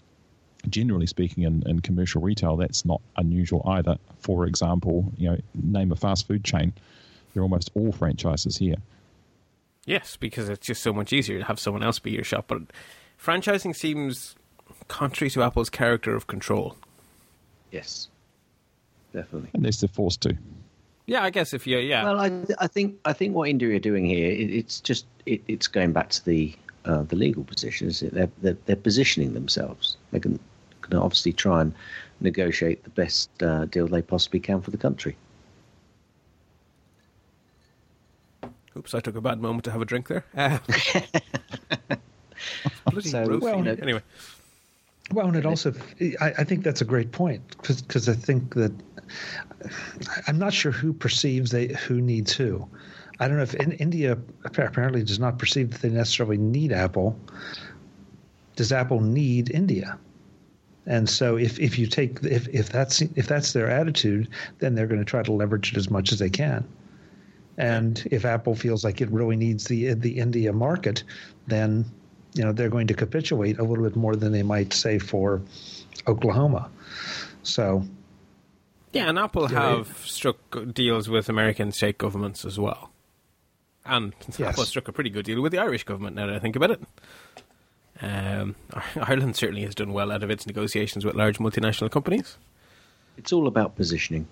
generally 0.70 1.08
speaking, 1.08 1.44
in, 1.44 1.64
in 1.68 1.80
commercial 1.82 2.22
retail, 2.22 2.56
that's 2.58 2.86
not 2.86 3.02
unusual 3.18 3.62
either. 3.66 3.98
For 4.20 4.46
example, 4.46 5.12
you 5.18 5.32
know, 5.32 5.38
name 5.54 5.92
a 5.92 5.96
fast 5.96 6.28
food 6.28 6.44
chain. 6.44 6.74
They're 7.34 7.44
almost 7.44 7.72
all 7.76 7.92
franchises 7.92 8.58
here. 8.58 8.78
Yes, 9.86 10.18
because 10.18 10.50
it's 10.50 10.66
just 10.66 10.82
so 10.82 10.94
much 10.94 11.14
easier 11.14 11.40
to 11.40 11.46
have 11.46 11.60
someone 11.60 11.84
else 11.84 12.00
be 12.00 12.12
your 12.12 12.24
shop. 12.24 12.46
But 12.48 12.64
franchising 13.22 13.76
seems 13.76 14.36
contrary 14.88 15.30
to 15.32 15.44
Apple's 15.44 15.70
character 15.70 16.16
of 16.16 16.28
control. 16.28 16.76
Yes, 17.72 18.08
definitely. 19.14 19.50
unless 19.54 19.82
they're 19.82 19.88
forced 19.88 20.22
to. 20.22 20.38
Yeah, 21.08 21.24
I 21.24 21.30
guess 21.30 21.54
if 21.54 21.68
you, 21.68 21.78
yeah. 21.78 22.04
Well, 22.04 22.20
I, 22.20 22.32
I 22.58 22.68
think 22.68 22.96
I 23.06 23.14
think 23.14 23.36
what 23.36 23.48
India 23.48 23.76
are 23.76 23.80
doing 23.80 24.06
here, 24.06 24.32
it, 24.32 24.50
it's 24.50 24.80
just 24.80 25.06
it, 25.26 25.42
it's 25.48 25.68
going 25.68 25.92
back 25.92 26.10
to 26.10 26.26
the 26.26 26.56
uh, 26.86 27.04
the 27.04 27.16
legal 27.16 27.44
position. 27.44 27.88
Is 27.88 28.02
it? 28.02 28.14
They're, 28.14 28.30
they're 28.42 28.58
they're 28.66 28.76
positioning 28.76 29.34
themselves. 29.34 29.98
They 30.12 30.20
can 30.20 30.40
can 30.90 30.98
obviously 30.98 31.34
try 31.34 31.62
and 31.62 31.74
negotiate 32.22 32.84
the 32.84 32.90
best 32.92 33.30
uh, 33.44 33.66
deal 33.66 33.88
they 33.88 34.02
possibly 34.02 34.40
can 34.40 34.62
for 34.62 34.72
the 34.72 34.78
country. 34.78 35.16
Oops, 38.78 38.94
I 38.94 39.00
took 39.00 39.16
a 39.16 39.22
bad 39.22 39.40
moment 39.42 39.64
to 39.66 39.72
have 39.72 39.82
a 39.82 39.86
drink 39.86 40.08
there. 40.08 40.26
Uh, 40.36 40.60
bloody 42.90 43.10
So, 43.10 43.26
gross. 43.26 43.42
well, 43.42 43.66
anyway, 43.68 44.02
Well, 45.12 45.28
and 45.28 45.36
it 45.38 45.46
also, 45.46 45.74
I, 46.20 46.34
I 46.40 46.44
think 46.44 46.64
that's 46.64 46.82
a 46.82 46.86
great 46.86 47.12
point 47.12 47.42
because 47.62 48.10
I 48.10 48.14
think 48.14 48.54
that 48.56 48.74
I'm 50.28 50.38
not 50.38 50.54
sure 50.54 50.72
who 50.74 50.92
perceives 50.94 51.52
they 51.52 51.68
who 51.70 52.02
needs 52.02 52.34
who. 52.34 52.68
I 53.20 53.30
don't 53.30 53.38
know 53.38 53.44
if 53.44 53.54
in, 53.56 53.72
India 53.74 54.18
apparently 54.44 55.02
does 55.04 55.20
not 55.20 55.40
perceive 55.40 55.72
that 55.72 55.82
they 55.82 55.90
necessarily 55.90 56.38
need 56.38 56.74
Apple. 56.74 57.18
Does 58.58 58.74
Apple 58.74 59.00
need 59.00 59.52
India? 59.52 59.98
And 60.88 61.10
so, 61.10 61.36
if, 61.36 61.60
if 61.60 61.80
you 61.80 61.88
take 61.88 62.24
if, 62.24 62.48
if 62.50 62.70
that's 62.70 63.02
if 63.02 63.28
that's 63.28 63.54
their 63.54 63.70
attitude, 63.70 64.30
then 64.60 64.76
they're 64.76 64.88
going 64.88 65.00
to 65.00 65.06
try 65.06 65.24
to 65.24 65.32
leverage 65.32 65.72
it 65.72 65.78
as 65.78 65.90
much 65.90 66.12
as 66.12 66.20
they 66.20 66.30
can. 66.30 66.68
And 67.58 68.06
if 68.12 68.26
Apple 68.26 68.56
feels 68.56 68.84
like 68.84 69.02
it 69.02 69.10
really 69.10 69.36
needs 69.36 69.66
the 69.66 69.94
the 69.94 70.20
India 70.20 70.54
market, 70.54 71.04
then 71.48 71.86
you 72.34 72.44
know 72.44 72.52
they're 72.52 72.70
going 72.70 72.88
to 72.88 72.94
capitulate 72.94 73.58
a 73.58 73.64
little 73.64 73.84
bit 73.84 73.96
more 73.96 74.16
than 74.16 74.32
they 74.32 74.44
might 74.44 74.74
say 74.74 75.00
for 75.00 75.42
Oklahoma. 76.08 76.70
So 77.44 77.84
yeah, 78.92 79.10
and 79.10 79.18
Apple 79.18 79.52
Yeah, 79.52 79.78
have 79.78 79.98
struck 80.06 80.38
deals 80.74 81.10
with 81.10 81.30
American 81.30 81.72
state 81.72 81.98
governments 81.98 82.46
as 82.46 82.60
well. 82.60 82.92
And 83.86 84.14
Yes. 84.38 84.50
Apple 84.50 84.66
struck 84.66 84.88
a 84.88 84.92
pretty 84.92 85.10
good 85.10 85.26
deal 85.26 85.42
with 85.42 85.52
the 85.52 85.60
Irish 85.60 85.84
government 85.84 86.16
now 86.16 86.28
that 86.28 86.36
I 86.36 86.40
think 86.40 86.56
about 86.56 86.72
it. 86.72 86.82
Um, 88.02 88.56
Ireland 88.96 89.36
certainly 89.36 89.64
has 89.64 89.76
done 89.76 89.94
well 89.94 90.12
out 90.12 90.24
of 90.24 90.30
its 90.30 90.46
negotiations 90.46 91.06
with 91.06 91.16
large 91.16 91.38
multinational 91.38 91.90
companies. 91.90 92.38
It's 93.18 93.32
all 93.32 93.48
about 93.48 93.76
positioning. 93.76 94.28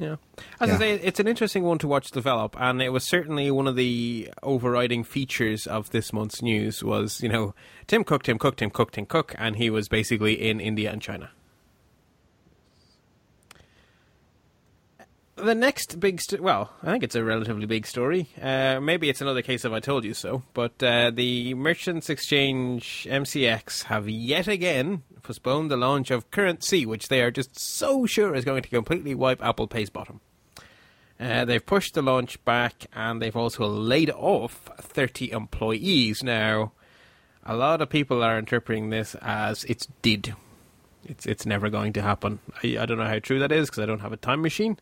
Yeah. 0.00 0.16
As 0.60 0.70
I 0.70 0.78
say, 0.78 0.94
it's 0.94 1.20
an 1.20 1.28
interesting 1.28 1.62
one 1.62 1.76
to 1.78 1.88
watch 1.88 2.10
develop, 2.10 2.58
and 2.58 2.80
it 2.80 2.88
was 2.88 3.04
certainly 3.04 3.50
one 3.50 3.66
of 3.66 3.76
the 3.76 4.30
overriding 4.42 5.04
features 5.04 5.66
of 5.66 5.90
this 5.90 6.10
month's 6.10 6.40
news 6.40 6.82
was, 6.82 7.20
you 7.22 7.28
know, 7.28 7.54
Tim 7.86 8.04
Cook, 8.04 8.22
Tim 8.22 8.38
Cook, 8.38 8.56
Tim 8.56 8.70
Cook, 8.70 8.92
Tim 8.92 9.04
Cook, 9.04 9.34
and 9.36 9.56
he 9.56 9.68
was 9.68 9.88
basically 9.88 10.34
in 10.34 10.58
India 10.58 10.90
and 10.90 11.02
China. 11.02 11.30
The 15.42 15.54
next 15.54 15.98
big, 16.00 16.20
well, 16.38 16.70
I 16.82 16.90
think 16.90 17.02
it's 17.02 17.14
a 17.14 17.24
relatively 17.24 17.64
big 17.64 17.86
story. 17.86 18.28
Uh, 18.40 18.78
maybe 18.80 19.08
it's 19.08 19.22
another 19.22 19.40
case 19.40 19.64
of 19.64 19.72
I 19.72 19.80
told 19.80 20.04
you 20.04 20.12
so, 20.12 20.42
but 20.52 20.82
uh, 20.82 21.10
the 21.10 21.54
Merchants 21.54 22.10
Exchange 22.10 23.06
MCX 23.08 23.84
have 23.84 24.08
yet 24.08 24.48
again 24.48 25.02
postponed 25.22 25.70
the 25.70 25.76
launch 25.76 26.10
of 26.10 26.30
CurrentC, 26.30 26.84
which 26.84 27.08
they 27.08 27.22
are 27.22 27.30
just 27.30 27.58
so 27.58 28.04
sure 28.04 28.34
is 28.34 28.44
going 28.44 28.62
to 28.62 28.68
completely 28.68 29.14
wipe 29.14 29.42
Apple 29.42 29.66
Pay's 29.66 29.88
bottom. 29.88 30.20
Uh, 31.18 31.44
they've 31.44 31.64
pushed 31.64 31.94
the 31.94 32.02
launch 32.02 32.42
back 32.44 32.86
and 32.92 33.22
they've 33.22 33.36
also 33.36 33.66
laid 33.66 34.10
off 34.10 34.68
30 34.78 35.32
employees. 35.32 36.22
Now, 36.22 36.72
a 37.44 37.56
lot 37.56 37.80
of 37.80 37.88
people 37.88 38.22
are 38.22 38.38
interpreting 38.38 38.90
this 38.90 39.14
as 39.22 39.64
it's 39.64 39.86
did. 40.02 40.34
It's 41.04 41.24
it's 41.24 41.46
never 41.46 41.70
going 41.70 41.94
to 41.94 42.02
happen. 42.02 42.40
I, 42.62 42.76
I 42.78 42.86
don't 42.86 42.98
know 42.98 43.06
how 43.06 43.18
true 43.18 43.38
that 43.38 43.52
is 43.52 43.70
because 43.70 43.82
I 43.82 43.86
don't 43.86 44.00
have 44.00 44.12
a 44.12 44.18
time 44.18 44.42
machine. 44.42 44.78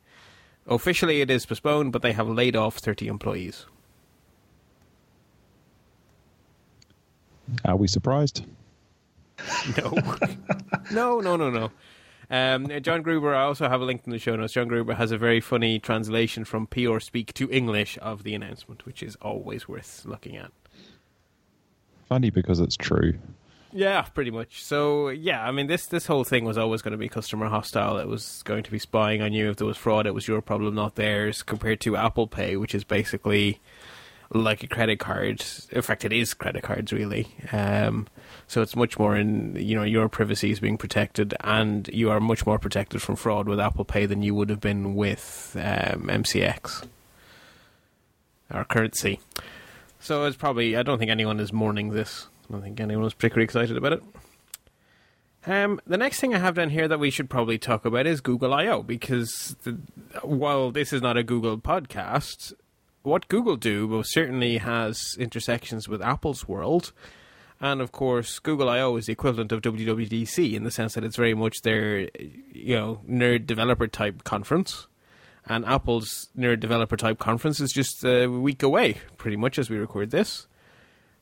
Officially, 0.68 1.20
it 1.22 1.30
is 1.30 1.46
postponed, 1.46 1.92
but 1.92 2.02
they 2.02 2.12
have 2.12 2.28
laid 2.28 2.54
off 2.54 2.76
30 2.76 3.08
employees. 3.08 3.66
Are 7.64 7.76
we 7.76 7.88
surprised? 7.88 8.44
No, 9.76 9.90
no, 10.92 11.20
no, 11.20 11.36
no, 11.36 11.50
no. 11.50 11.70
Um, 12.30 12.68
John 12.82 13.00
Gruber, 13.02 13.34
I 13.34 13.44
also 13.44 13.68
have 13.68 13.80
a 13.80 13.84
link 13.84 14.02
in 14.04 14.12
the 14.12 14.18
show 14.18 14.36
notes. 14.36 14.52
John 14.52 14.68
Gruber 14.68 14.94
has 14.94 15.10
a 15.12 15.16
very 15.18 15.40
funny 15.40 15.78
translation 15.78 16.44
from 16.44 16.66
PR 16.66 16.98
Speak 16.98 17.32
to 17.34 17.50
English 17.50 17.96
of 18.02 18.22
the 18.22 18.34
announcement, 18.34 18.84
which 18.84 19.02
is 19.02 19.16
always 19.16 19.66
worth 19.66 20.04
looking 20.04 20.36
at. 20.36 20.52
funny 22.08 22.28
because 22.28 22.60
it's 22.60 22.76
true. 22.76 23.14
Yeah, 23.72 24.02
pretty 24.02 24.30
much. 24.30 24.62
So 24.64 25.08
yeah, 25.08 25.42
I 25.46 25.50
mean 25.50 25.66
this 25.66 25.86
this 25.86 26.06
whole 26.06 26.24
thing 26.24 26.44
was 26.44 26.56
always 26.56 26.82
going 26.82 26.92
to 26.92 26.98
be 26.98 27.08
customer 27.08 27.48
hostile. 27.48 27.98
It 27.98 28.08
was 28.08 28.42
going 28.44 28.62
to 28.62 28.70
be 28.70 28.78
spying 28.78 29.20
on 29.20 29.32
you. 29.32 29.50
If 29.50 29.56
there 29.56 29.66
was 29.66 29.76
fraud, 29.76 30.06
it 30.06 30.14
was 30.14 30.26
your 30.26 30.40
problem, 30.40 30.74
not 30.74 30.94
theirs. 30.94 31.42
Compared 31.42 31.80
to 31.82 31.96
Apple 31.96 32.26
Pay, 32.26 32.56
which 32.56 32.74
is 32.74 32.84
basically 32.84 33.60
like 34.30 34.62
a 34.62 34.66
credit 34.66 34.98
card. 34.98 35.44
In 35.70 35.82
fact, 35.82 36.04
it 36.04 36.12
is 36.12 36.34
credit 36.34 36.62
cards 36.62 36.92
really. 36.92 37.28
Um, 37.52 38.08
so 38.46 38.62
it's 38.62 38.76
much 38.76 38.98
more 38.98 39.16
in 39.16 39.56
you 39.56 39.76
know 39.76 39.84
your 39.84 40.08
privacy 40.08 40.50
is 40.50 40.60
being 40.60 40.78
protected, 40.78 41.34
and 41.40 41.88
you 41.88 42.10
are 42.10 42.20
much 42.20 42.46
more 42.46 42.58
protected 42.58 43.02
from 43.02 43.16
fraud 43.16 43.48
with 43.48 43.60
Apple 43.60 43.84
Pay 43.84 44.06
than 44.06 44.22
you 44.22 44.34
would 44.34 44.48
have 44.48 44.60
been 44.60 44.94
with 44.94 45.56
um, 45.58 46.08
MCX 46.08 46.86
our 48.50 48.64
CurrentC. 48.64 49.18
So 50.00 50.24
it's 50.24 50.36
probably 50.36 50.76
I 50.76 50.82
don't 50.82 50.98
think 50.98 51.10
anyone 51.10 51.40
is 51.40 51.52
mourning 51.52 51.90
this. 51.90 52.28
I 52.48 52.52
don't 52.52 52.62
think 52.62 52.80
anyone 52.80 53.04
was 53.04 53.14
particularly 53.14 53.44
excited 53.44 53.76
about 53.76 53.92
it. 53.92 54.02
Um, 55.46 55.80
the 55.86 55.96
next 55.96 56.20
thing 56.20 56.34
I 56.34 56.38
have 56.38 56.56
down 56.56 56.70
here 56.70 56.88
that 56.88 56.98
we 56.98 57.10
should 57.10 57.30
probably 57.30 57.58
talk 57.58 57.84
about 57.84 58.06
is 58.06 58.20
Google 58.20 58.52
I/O 58.52 58.82
because 58.82 59.56
the, 59.62 59.78
while 60.22 60.70
this 60.70 60.92
is 60.92 61.00
not 61.00 61.16
a 61.16 61.22
Google 61.22 61.58
podcast, 61.58 62.52
what 63.02 63.28
Google 63.28 63.56
do 63.56 63.86
most 63.86 64.12
certainly 64.12 64.58
has 64.58 65.16
intersections 65.18 65.88
with 65.88 66.02
Apple's 66.02 66.48
world, 66.48 66.92
and 67.60 67.80
of 67.80 67.92
course 67.92 68.38
Google 68.40 68.68
I/O 68.68 68.96
is 68.96 69.06
the 69.06 69.12
equivalent 69.12 69.52
of 69.52 69.62
WWDC 69.62 70.54
in 70.54 70.64
the 70.64 70.70
sense 70.70 70.94
that 70.94 71.04
it's 71.04 71.16
very 71.16 71.34
much 71.34 71.62
their 71.62 72.08
you 72.52 72.76
know 72.76 73.00
nerd 73.08 73.46
developer 73.46 73.86
type 73.86 74.24
conference, 74.24 74.86
and 75.46 75.64
Apple's 75.64 76.28
nerd 76.36 76.60
developer 76.60 76.96
type 76.96 77.18
conference 77.18 77.60
is 77.60 77.72
just 77.72 78.04
a 78.04 78.26
week 78.26 78.62
away, 78.62 78.96
pretty 79.16 79.36
much 79.36 79.58
as 79.58 79.70
we 79.70 79.78
record 79.78 80.10
this. 80.10 80.46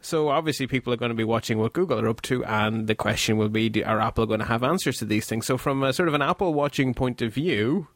So 0.06 0.28
obviously, 0.28 0.68
people 0.68 0.92
are 0.92 0.96
going 0.96 1.08
to 1.08 1.16
be 1.16 1.24
watching 1.24 1.58
what 1.58 1.72
Google 1.72 1.98
are 1.98 2.06
up 2.06 2.22
to, 2.22 2.44
and 2.44 2.86
the 2.86 2.94
question 2.94 3.38
will 3.38 3.48
be: 3.48 3.82
Are 3.82 4.00
Apple 4.00 4.24
going 4.24 4.38
to 4.38 4.46
have 4.46 4.62
answers 4.62 4.98
to 4.98 5.04
these 5.04 5.26
things? 5.26 5.46
So, 5.46 5.58
from 5.58 5.82
a 5.82 5.92
sort 5.92 6.06
of 6.06 6.14
an 6.14 6.22
Apple 6.22 6.54
watching 6.54 6.94
point 6.94 7.20
of 7.22 7.34
view, 7.34 7.88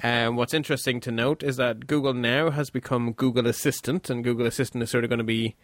um, 0.00 0.36
what's 0.36 0.54
interesting 0.54 1.00
to 1.00 1.10
note 1.10 1.42
is 1.42 1.56
that 1.56 1.88
Google 1.88 2.14
now 2.14 2.50
has 2.50 2.70
become 2.70 3.14
Google 3.14 3.48
Assistant, 3.48 4.08
and 4.08 4.22
Google 4.22 4.46
Assistant 4.46 4.84
is 4.84 4.90
sort 4.90 5.02
of 5.02 5.10
going 5.10 5.18
to 5.18 5.24
be, 5.24 5.56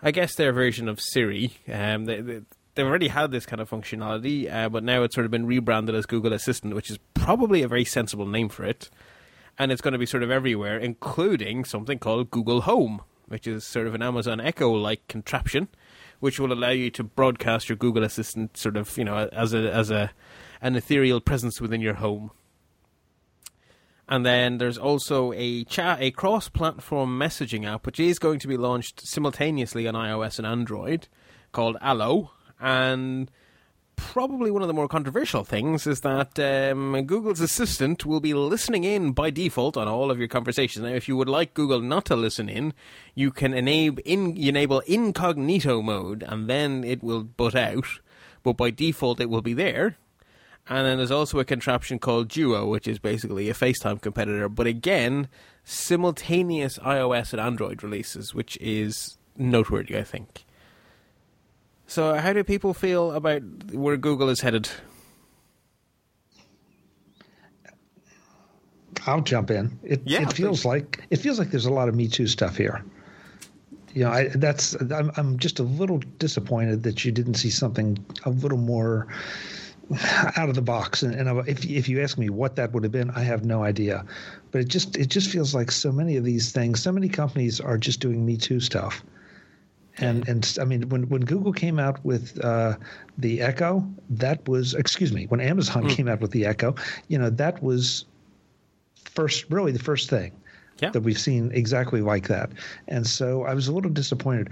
I 0.00 0.12
guess, 0.12 0.36
their 0.36 0.52
version 0.52 0.88
of 0.88 1.00
Siri. 1.00 1.54
Um, 1.66 2.04
they, 2.04 2.20
they, 2.20 2.42
they've 2.76 2.86
already 2.86 3.08
had 3.08 3.32
this 3.32 3.44
kind 3.44 3.60
of 3.60 3.68
functionality, 3.68 4.48
uh, 4.48 4.68
but 4.68 4.84
now 4.84 5.02
it's 5.02 5.16
sort 5.16 5.24
of 5.24 5.32
been 5.32 5.46
rebranded 5.46 5.96
as 5.96 6.06
Google 6.06 6.32
Assistant, 6.32 6.76
which 6.76 6.92
is 6.92 7.00
probably 7.14 7.62
a 7.64 7.68
very 7.68 7.84
sensible 7.84 8.28
name 8.28 8.50
for 8.50 8.64
it. 8.64 8.88
And 9.58 9.72
it's 9.72 9.82
going 9.82 9.94
to 9.94 9.98
be 9.98 10.06
sort 10.06 10.22
of 10.22 10.30
everywhere, 10.30 10.78
including 10.78 11.64
something 11.64 11.98
called 11.98 12.30
Google 12.30 12.60
Home, 12.60 13.02
which 13.28 13.46
is 13.46 13.64
sort 13.64 13.86
of 13.86 13.94
an 13.94 14.02
Amazon 14.02 14.40
Echo 14.40 14.70
like 14.70 15.06
contraption, 15.08 15.68
which 16.20 16.38
will 16.38 16.52
allow 16.52 16.70
you 16.70 16.90
to 16.90 17.04
broadcast 17.04 17.68
your 17.68 17.76
Google 17.76 18.04
Assistant 18.04 18.56
sort 18.56 18.76
of, 18.76 18.96
you 18.96 19.04
know, 19.04 19.28
as 19.32 19.54
a 19.54 19.72
as 19.72 19.90
a 19.90 20.12
an 20.60 20.76
ethereal 20.76 21.20
presence 21.20 21.60
within 21.60 21.80
your 21.80 21.94
home. 21.94 22.30
And 24.08 24.24
then 24.24 24.58
there's 24.58 24.76
also 24.76 25.32
a 25.32 25.64
chat, 25.64 25.98
a 26.00 26.10
cross-platform 26.10 27.18
messaging 27.18 27.66
app, 27.66 27.86
which 27.86 27.98
is 27.98 28.18
going 28.18 28.38
to 28.40 28.48
be 28.48 28.58
launched 28.58 29.06
simultaneously 29.06 29.88
on 29.88 29.94
iOS 29.94 30.38
and 30.38 30.46
Android, 30.46 31.08
called 31.52 31.78
Allo. 31.80 32.32
And 32.60 33.30
probably 33.96 34.50
one 34.50 34.62
of 34.62 34.68
the 34.68 34.74
more 34.74 34.88
controversial 34.88 35.44
things 35.44 35.86
is 35.86 36.00
that 36.00 36.38
um, 36.38 37.04
Google's 37.06 37.40
Assistant 37.40 38.04
will 38.04 38.20
be 38.20 38.34
listening 38.34 38.84
in 38.84 39.12
by 39.12 39.30
default 39.30 39.76
on 39.76 39.88
all 39.88 40.10
of 40.10 40.18
your 40.18 40.28
conversations. 40.28 40.84
Now, 40.84 40.94
if 40.94 41.08
you 41.08 41.16
would 41.16 41.28
like 41.28 41.54
Google 41.54 41.80
not 41.80 42.04
to 42.06 42.16
listen 42.16 42.48
in, 42.48 42.74
you 43.14 43.30
can 43.30 43.54
enable, 43.54 44.02
in, 44.04 44.36
enable 44.36 44.80
incognito 44.80 45.82
mode, 45.82 46.22
and 46.22 46.48
then 46.48 46.84
it 46.84 47.02
will 47.02 47.24
butt 47.24 47.54
out. 47.54 47.86
But 48.42 48.56
by 48.56 48.70
default, 48.70 49.20
it 49.20 49.30
will 49.30 49.42
be 49.42 49.54
there. 49.54 49.96
And 50.68 50.86
then 50.86 50.96
there's 50.96 51.10
also 51.10 51.38
a 51.38 51.44
contraption 51.44 51.98
called 51.98 52.28
Duo, 52.28 52.66
which 52.66 52.88
is 52.88 52.98
basically 52.98 53.50
a 53.50 53.54
FaceTime 53.54 54.00
competitor. 54.00 54.48
But 54.48 54.66
again, 54.66 55.28
simultaneous 55.62 56.78
iOS 56.78 57.32
and 57.32 57.40
Android 57.40 57.82
releases, 57.82 58.34
which 58.34 58.56
is 58.60 59.18
noteworthy, 59.36 59.98
I 59.98 60.04
think. 60.04 60.44
So, 61.86 62.14
how 62.14 62.32
do 62.32 62.42
people 62.44 62.74
feel 62.74 63.12
about 63.12 63.42
where 63.72 63.96
Google 63.96 64.28
is 64.28 64.40
headed? 64.40 64.68
I'll 69.06 69.20
jump 69.20 69.50
in. 69.50 69.78
It, 69.82 70.02
Yeah, 70.04 70.22
it 70.22 70.32
feels 70.32 70.60
please. 70.60 70.64
like 70.64 71.04
it 71.10 71.16
feels 71.16 71.38
like 71.38 71.50
there's 71.50 71.66
a 71.66 71.72
lot 71.72 71.88
of 71.88 71.94
Me 71.94 72.08
Too 72.08 72.26
stuff 72.26 72.56
here. 72.56 72.84
You 73.92 74.04
know, 74.04 74.10
I, 74.10 74.28
that's 74.28 74.74
I'm 74.92 75.10
I'm 75.16 75.38
just 75.38 75.58
a 75.58 75.62
little 75.62 75.98
disappointed 76.18 76.82
that 76.84 77.04
you 77.04 77.12
didn't 77.12 77.34
see 77.34 77.50
something 77.50 78.04
a 78.24 78.30
little 78.30 78.58
more 78.58 79.06
out 80.36 80.48
of 80.48 80.54
the 80.54 80.62
box. 80.62 81.02
And, 81.02 81.14
and 81.14 81.46
if 81.48 81.64
if 81.68 81.88
you 81.88 82.02
ask 82.02 82.18
me 82.18 82.30
what 82.30 82.56
that 82.56 82.72
would 82.72 82.82
have 82.82 82.92
been, 82.92 83.10
I 83.10 83.20
have 83.20 83.44
no 83.44 83.62
idea. 83.62 84.04
But 84.50 84.62
it 84.62 84.68
just 84.68 84.96
it 84.96 85.08
just 85.08 85.30
feels 85.30 85.54
like 85.54 85.70
so 85.70 85.92
many 85.92 86.16
of 86.16 86.24
these 86.24 86.52
things, 86.52 86.82
so 86.82 86.90
many 86.92 87.08
companies 87.08 87.60
are 87.60 87.78
just 87.78 88.00
doing 88.00 88.24
Me 88.24 88.36
Too 88.36 88.60
stuff. 88.60 89.02
And 89.98 90.28
and 90.28 90.58
I 90.60 90.64
mean, 90.64 90.88
when 90.88 91.08
when 91.08 91.22
Google 91.22 91.52
came 91.52 91.78
out 91.78 92.04
with 92.04 92.42
uh, 92.44 92.76
the 93.18 93.40
Echo, 93.40 93.86
that 94.10 94.46
was 94.48 94.74
excuse 94.74 95.12
me, 95.12 95.26
when 95.26 95.40
Amazon 95.40 95.88
came 95.88 96.08
out 96.08 96.20
with 96.20 96.32
the 96.32 96.46
Echo, 96.46 96.74
you 97.08 97.18
know, 97.18 97.30
that 97.30 97.62
was 97.62 98.04
first 99.04 99.44
really 99.50 99.70
the 99.70 99.78
first 99.78 100.10
thing 100.10 100.32
Yeah. 100.82 100.90
that 100.90 101.02
we've 101.02 101.18
seen 101.18 101.52
exactly 101.52 102.00
like 102.00 102.26
that. 102.28 102.50
And 102.88 103.06
so 103.06 103.44
I 103.44 103.54
was 103.54 103.68
a 103.68 103.72
little 103.72 103.90
disappointed. 103.90 104.48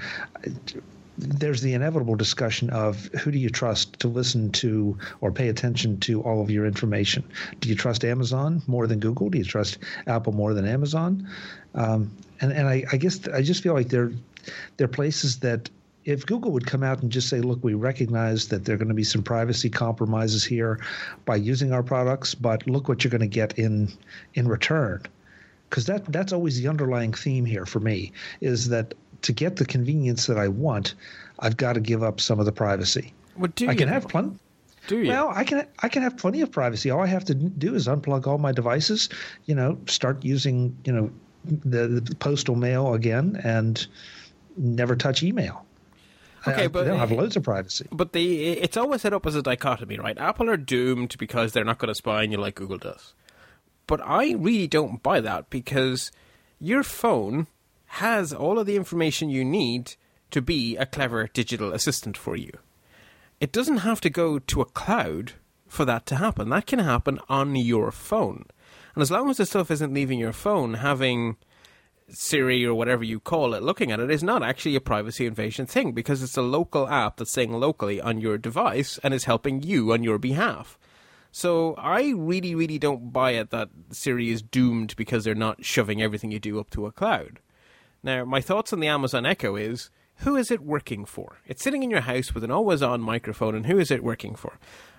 There's 1.19 1.61
the 1.61 1.75
inevitable 1.75 2.15
discussion 2.15 2.71
of 2.71 3.07
who 3.21 3.31
do 3.31 3.39
you 3.39 3.51
trust 3.51 3.99
to 4.01 4.09
listen 4.09 4.51
to 4.53 4.97
or 5.21 5.31
pay 5.31 5.49
attention 5.49 5.99
to 6.01 6.23
all 6.23 6.41
of 6.41 6.51
your 6.51 6.65
information? 6.65 7.23
Do 7.61 7.69
you 7.69 7.75
trust 7.75 8.05
Amazon 8.05 8.63
more 8.67 8.87
than 8.87 8.99
Google? 8.99 9.29
Do 9.29 9.39
you 9.39 9.45
trust 9.45 9.79
Apple 10.07 10.33
more 10.33 10.55
than 10.55 10.67
Amazon? 10.67 11.29
Um, 11.75 12.11
and 12.41 12.53
and 12.53 12.67
I, 12.69 12.85
I 12.93 12.97
guess 12.97 13.29
I 13.29 13.43
just 13.43 13.63
feel 13.63 13.75
like 13.75 13.89
they're 13.89 14.13
they're 14.77 14.89
places 14.89 15.39
that 15.41 15.71
if 16.05 16.27
Google 16.27 16.51
would 16.51 16.67
come 16.67 16.83
out 16.83 17.01
and 17.03 17.13
just 17.13 17.29
say, 17.29 17.41
look, 17.41 17.63
we 17.63 17.75
recognize 17.75 18.49
that 18.49 18.65
there 18.65 18.75
are 18.75 18.79
going 18.79 18.89
to 18.89 18.95
be 18.95 19.05
some 19.05 19.23
privacy 19.23 19.71
compromises 19.71 20.45
here 20.45 20.81
by 21.25 21.37
using 21.37 21.73
our 21.73 21.83
products, 21.83 22.35
but 22.35 22.67
look 22.67 22.89
what 22.89 23.05
you're 23.05 23.11
going 23.11 23.21
to 23.21 23.27
get 23.27 23.59
in 23.59 23.93
in 24.35 24.49
return. 24.49 25.03
Because 25.71 25.87
that 25.87 26.05
that's 26.13 26.33
always 26.33 26.61
the 26.61 26.69
underlying 26.69 27.13
theme 27.13 27.45
here 27.45 27.65
for 27.65 27.81
me 27.81 28.13
is 28.41 28.69
that 28.69 28.95
to 29.23 29.33
get 29.33 29.57
the 29.57 29.65
convenience 29.65 30.27
that 30.27 30.37
I 30.37 30.49
want, 30.49 30.95
I've 31.39 31.57
got 31.57 31.75
to 31.75 31.81
give 31.81 32.03
up 32.03 32.21
some 32.21 32.41
of 32.41 32.47
the 32.47 32.53
privacy. 32.53 33.15
What 33.37 33.55
do 33.55 33.69
I 33.69 33.75
can 33.75 33.89
have 33.89 34.09
plenty. 34.09 34.37
Do 34.89 34.99
you? 34.99 35.09
Well, 35.09 35.31
I 35.35 35.45
can 35.45 35.67
I 35.79 35.89
can 35.89 36.03
have 36.03 36.17
plenty 36.17 36.41
of 36.41 36.51
privacy. 36.51 36.91
All 36.91 37.01
I 37.01 37.07
have 37.07 37.25
to 37.27 37.35
do 37.35 37.75
is 37.75 37.87
unplug 37.87 38.27
all 38.27 38.39
my 38.39 38.53
devices, 38.53 39.09
you 39.47 39.55
know, 39.55 39.79
start 39.87 40.25
using, 40.25 40.77
you 40.85 40.93
know, 40.93 41.11
the, 41.45 41.87
the 41.87 42.15
postal 42.17 42.57
mail 42.57 42.95
again 42.95 43.41
and 43.45 43.87
never 44.57 44.97
touch 44.97 45.23
email. 45.23 45.67
Okay, 46.47 46.65
I, 46.65 46.69
but- 46.69 46.85
they'll 46.85 46.97
have 46.97 47.13
loads 47.13 47.37
of 47.37 47.45
privacy. 47.45 47.87
But 47.93 48.13
the 48.13 48.49
it's 48.49 48.77
always 48.77 49.03
set 49.03 49.13
up 49.13 49.27
as 49.27 49.35
a 49.35 49.43
dichotomy, 49.43 49.99
right? 49.99 50.19
Apple 50.19 50.51
are 50.51 50.57
doomed 50.57 51.17
because 51.19 51.53
they're 51.53 51.65
not 51.65 51.79
going 51.79 51.89
to 51.89 51.95
spy 51.95 52.23
on 52.23 52.33
you 52.33 52.39
like 52.39 52.57
Google 52.57 52.79
does. 52.79 53.15
But 53.87 54.01
I 54.05 54.33
really 54.33 54.67
don't 54.67 55.03
buy 55.03 55.21
that 55.21 55.51
because 55.51 56.11
your 56.61 56.83
phone 56.83 57.47
has 57.87 58.33
all 58.33 58.59
of 58.59 58.67
the 58.67 58.77
information 58.77 59.29
you 59.29 59.45
need 59.45 59.97
to 60.31 60.41
be 60.41 60.77
a 60.77 60.87
clever 60.87 61.29
digital 61.33 61.73
assistant 61.73 62.17
for 62.17 62.37
you. 62.37 62.53
It 63.39 63.53
doesn't 63.53 63.79
have 63.79 64.01
to 64.03 64.11
go 64.11 64.39
to 64.39 64.61
a 64.61 64.65
cloud 64.65 65.33
for 65.69 65.85
that 65.85 66.07
to 66.07 66.17
happen. 66.17 66.49
That 66.49 66.67
can 66.67 66.79
happen 66.79 67.19
on 67.29 67.55
your 67.57 67.91
phone. 67.91 68.47
And 68.95 69.03
as 69.03 69.11
long 69.11 69.31
as 69.31 69.37
the 69.39 69.47
stuff 69.47 69.71
isn't 69.71 69.93
leaving 69.93 70.19
your 70.19 70.33
phone, 70.33 70.75
having 70.75 71.37
Siri 72.13 72.65
or 72.65 72.75
whatever 72.75 73.03
you 73.03 73.19
call 73.19 73.55
it 73.55 73.63
looking 73.63 73.91
at 73.91 74.01
it 74.01 74.11
is 74.11 74.23
not 74.23 74.43
actually 74.43 74.77
a 74.77 74.81
privacy 74.81 75.27
invasion 75.27 75.67
thing 75.67 75.93
because 75.93 76.23
it's 76.23 76.37
a 76.37 76.43
local 76.43 76.89
app 76.89 77.17
that's 77.17 77.33
saying 77.33 77.53
locally 77.53 78.01
on 78.01 78.21
your 78.21 78.39
device 78.39 78.99
and 79.03 79.15
is 79.15 79.25
helping 79.25 79.63
you 79.63 79.93
on 79.93 80.03
your 80.03 80.19
behalf. 80.19 80.79
So 81.31 81.75
I 81.77 82.13
really, 82.15 82.55
really 82.55 82.79
don't 82.79 83.13
buy 83.13 83.33
it 83.33 83.51
that 83.51 83.71
Siri 83.91 84.31
is 84.31 84.43
doomed 84.43 84.95
because 84.97 85.25
they're 85.25 85.35
not 85.35 85.65
shoving 85.65 86.03
everything 86.03 86.31
you 86.31 86.39
do 86.39 86.61
up 86.61 86.71
to 86.71 86.87
a 86.87 86.93
cloud. 86.93 87.41
Now, 88.03 88.25
my 88.25 88.41
thoughts 88.41 88.73
on 88.73 88.81
the 88.81 88.89
Amazon 88.89 89.25
Echo 89.25 89.57
is 89.57 89.91
who 90.17 90.37
is 90.37 90.51
it 90.51 90.61
working 90.61 91.05
for? 91.05 91.39
It's 91.47 91.63
sitting 91.63 91.83
in 91.83 91.91
your 91.91 92.03
house 92.03 92.35
with 92.35 92.45
an 92.45 92.51
always 92.51 92.83
on 92.83 93.01
microphone, 93.01 93.55
and 93.55 93.67
who 93.67 93.79
is 93.79 93.91
it 93.91 94.05
working 94.05 94.35
for? 94.35 94.59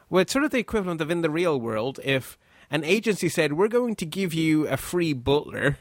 Well, 0.10 0.22
it's 0.22 0.34
sort 0.34 0.46
of 0.46 0.52
the 0.52 0.60
equivalent 0.60 1.02
of 1.02 1.12
in 1.12 1.22
the 1.22 1.30
real 1.30 1.60
world 1.60 2.00
if 2.04 2.38
an 2.72 2.84
agency 2.84 3.30
said, 3.30 3.54
We're 3.54 3.68
going 3.68 3.96
to 3.96 4.06
give 4.06 4.34
you 4.34 4.68
a 4.68 4.78
free 4.78 5.14
butler 5.14 5.78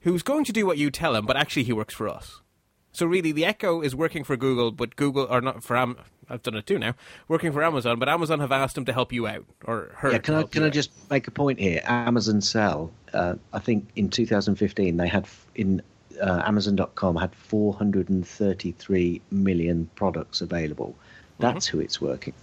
who's 0.00 0.22
going 0.22 0.44
to 0.44 0.52
do 0.52 0.66
what 0.66 0.78
you 0.78 0.90
tell 0.90 1.14
him, 1.14 1.26
but 1.26 1.36
actually 1.36 1.64
he 1.64 1.72
works 1.72 1.94
for 1.94 2.08
us. 2.08 2.40
So 2.92 3.06
really, 3.06 3.32
the 3.32 3.44
Echo 3.44 3.80
is 3.82 3.94
working 3.94 4.24
for 4.24 4.36
Google, 4.36 4.72
but 4.72 4.96
Google 4.96 5.26
or 5.30 5.40
not 5.40 5.62
for 5.62 5.76
Am. 5.76 5.96
I've 6.28 6.42
done 6.42 6.54
it 6.56 6.66
too 6.66 6.78
now. 6.78 6.94
Working 7.28 7.52
for 7.52 7.62
Amazon, 7.62 7.98
but 7.98 8.08
Amazon 8.08 8.40
have 8.40 8.52
asked 8.52 8.76
him 8.76 8.84
to 8.84 8.92
help 8.92 9.12
you 9.12 9.26
out 9.26 9.44
or 9.64 9.92
her. 9.96 10.12
Yeah, 10.12 10.18
can 10.18 10.34
I 10.34 10.42
can 10.44 10.62
I 10.62 10.66
out. 10.66 10.72
just 10.72 10.90
make 11.10 11.26
a 11.26 11.30
point 11.30 11.58
here? 11.58 11.82
Amazon 11.84 12.40
Sell, 12.40 12.92
uh, 13.12 13.34
I 13.52 13.58
think 13.58 13.88
in 13.96 14.10
2015 14.10 14.96
they 14.96 15.08
had 15.08 15.26
in 15.54 15.82
uh, 16.20 16.42
Amazon.com 16.44 17.16
had 17.16 17.34
433 17.34 19.22
million 19.30 19.90
products 19.94 20.40
available. 20.40 20.94
That's 21.38 21.66
who 21.66 21.80
it's 21.80 22.00
working. 22.00 22.34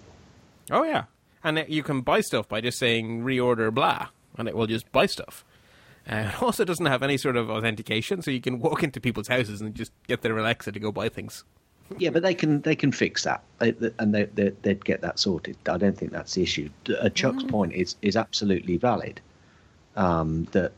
Oh 0.71 0.83
yeah, 0.83 1.03
and 1.43 1.59
it, 1.59 1.69
you 1.69 1.83
can 1.83 2.01
buy 2.01 2.21
stuff 2.21 2.49
by 2.49 2.61
just 2.61 2.79
saying 2.79 3.21
reorder 3.21 3.73
blah, 3.73 4.07
and 4.37 4.47
it 4.47 4.55
will 4.55 4.67
just 4.67 4.91
buy 4.91 5.05
stuff. 5.05 5.45
Uh, 6.09 6.31
it 6.33 6.41
also 6.41 6.63
doesn't 6.65 6.85
have 6.85 7.03
any 7.03 7.17
sort 7.17 7.35
of 7.35 7.49
authentication, 7.49 8.21
so 8.21 8.31
you 8.31 8.41
can 8.41 8.59
walk 8.59 8.83
into 8.83 8.99
people's 9.01 9.27
houses 9.27 9.61
and 9.61 9.75
just 9.75 9.91
get 10.07 10.21
their 10.21 10.37
Alexa 10.37 10.71
to 10.71 10.79
go 10.79 10.91
buy 10.91 11.09
things. 11.09 11.43
Yeah, 11.97 12.09
but 12.09 12.21
they 12.21 12.33
can 12.33 12.61
they 12.61 12.75
can 12.75 12.91
fix 12.91 13.23
that, 13.23 13.41
they, 13.59 13.71
they- 13.71 13.91
and 13.99 14.13
they, 14.13 14.25
they 14.25 14.49
they'd 14.61 14.83
get 14.83 14.99
that 15.01 15.19
sorted. 15.19 15.55
I 15.69 15.77
don't 15.77 15.97
think 15.97 16.11
that's 16.11 16.33
the 16.33 16.43
issue. 16.43 16.69
Uh, 16.99 17.07
Chuck's 17.09 17.43
point 17.43 17.73
is 17.73 17.95
is 18.01 18.15
absolutely 18.17 18.75
valid. 18.77 19.21
Um, 19.95 20.47
that 20.51 20.73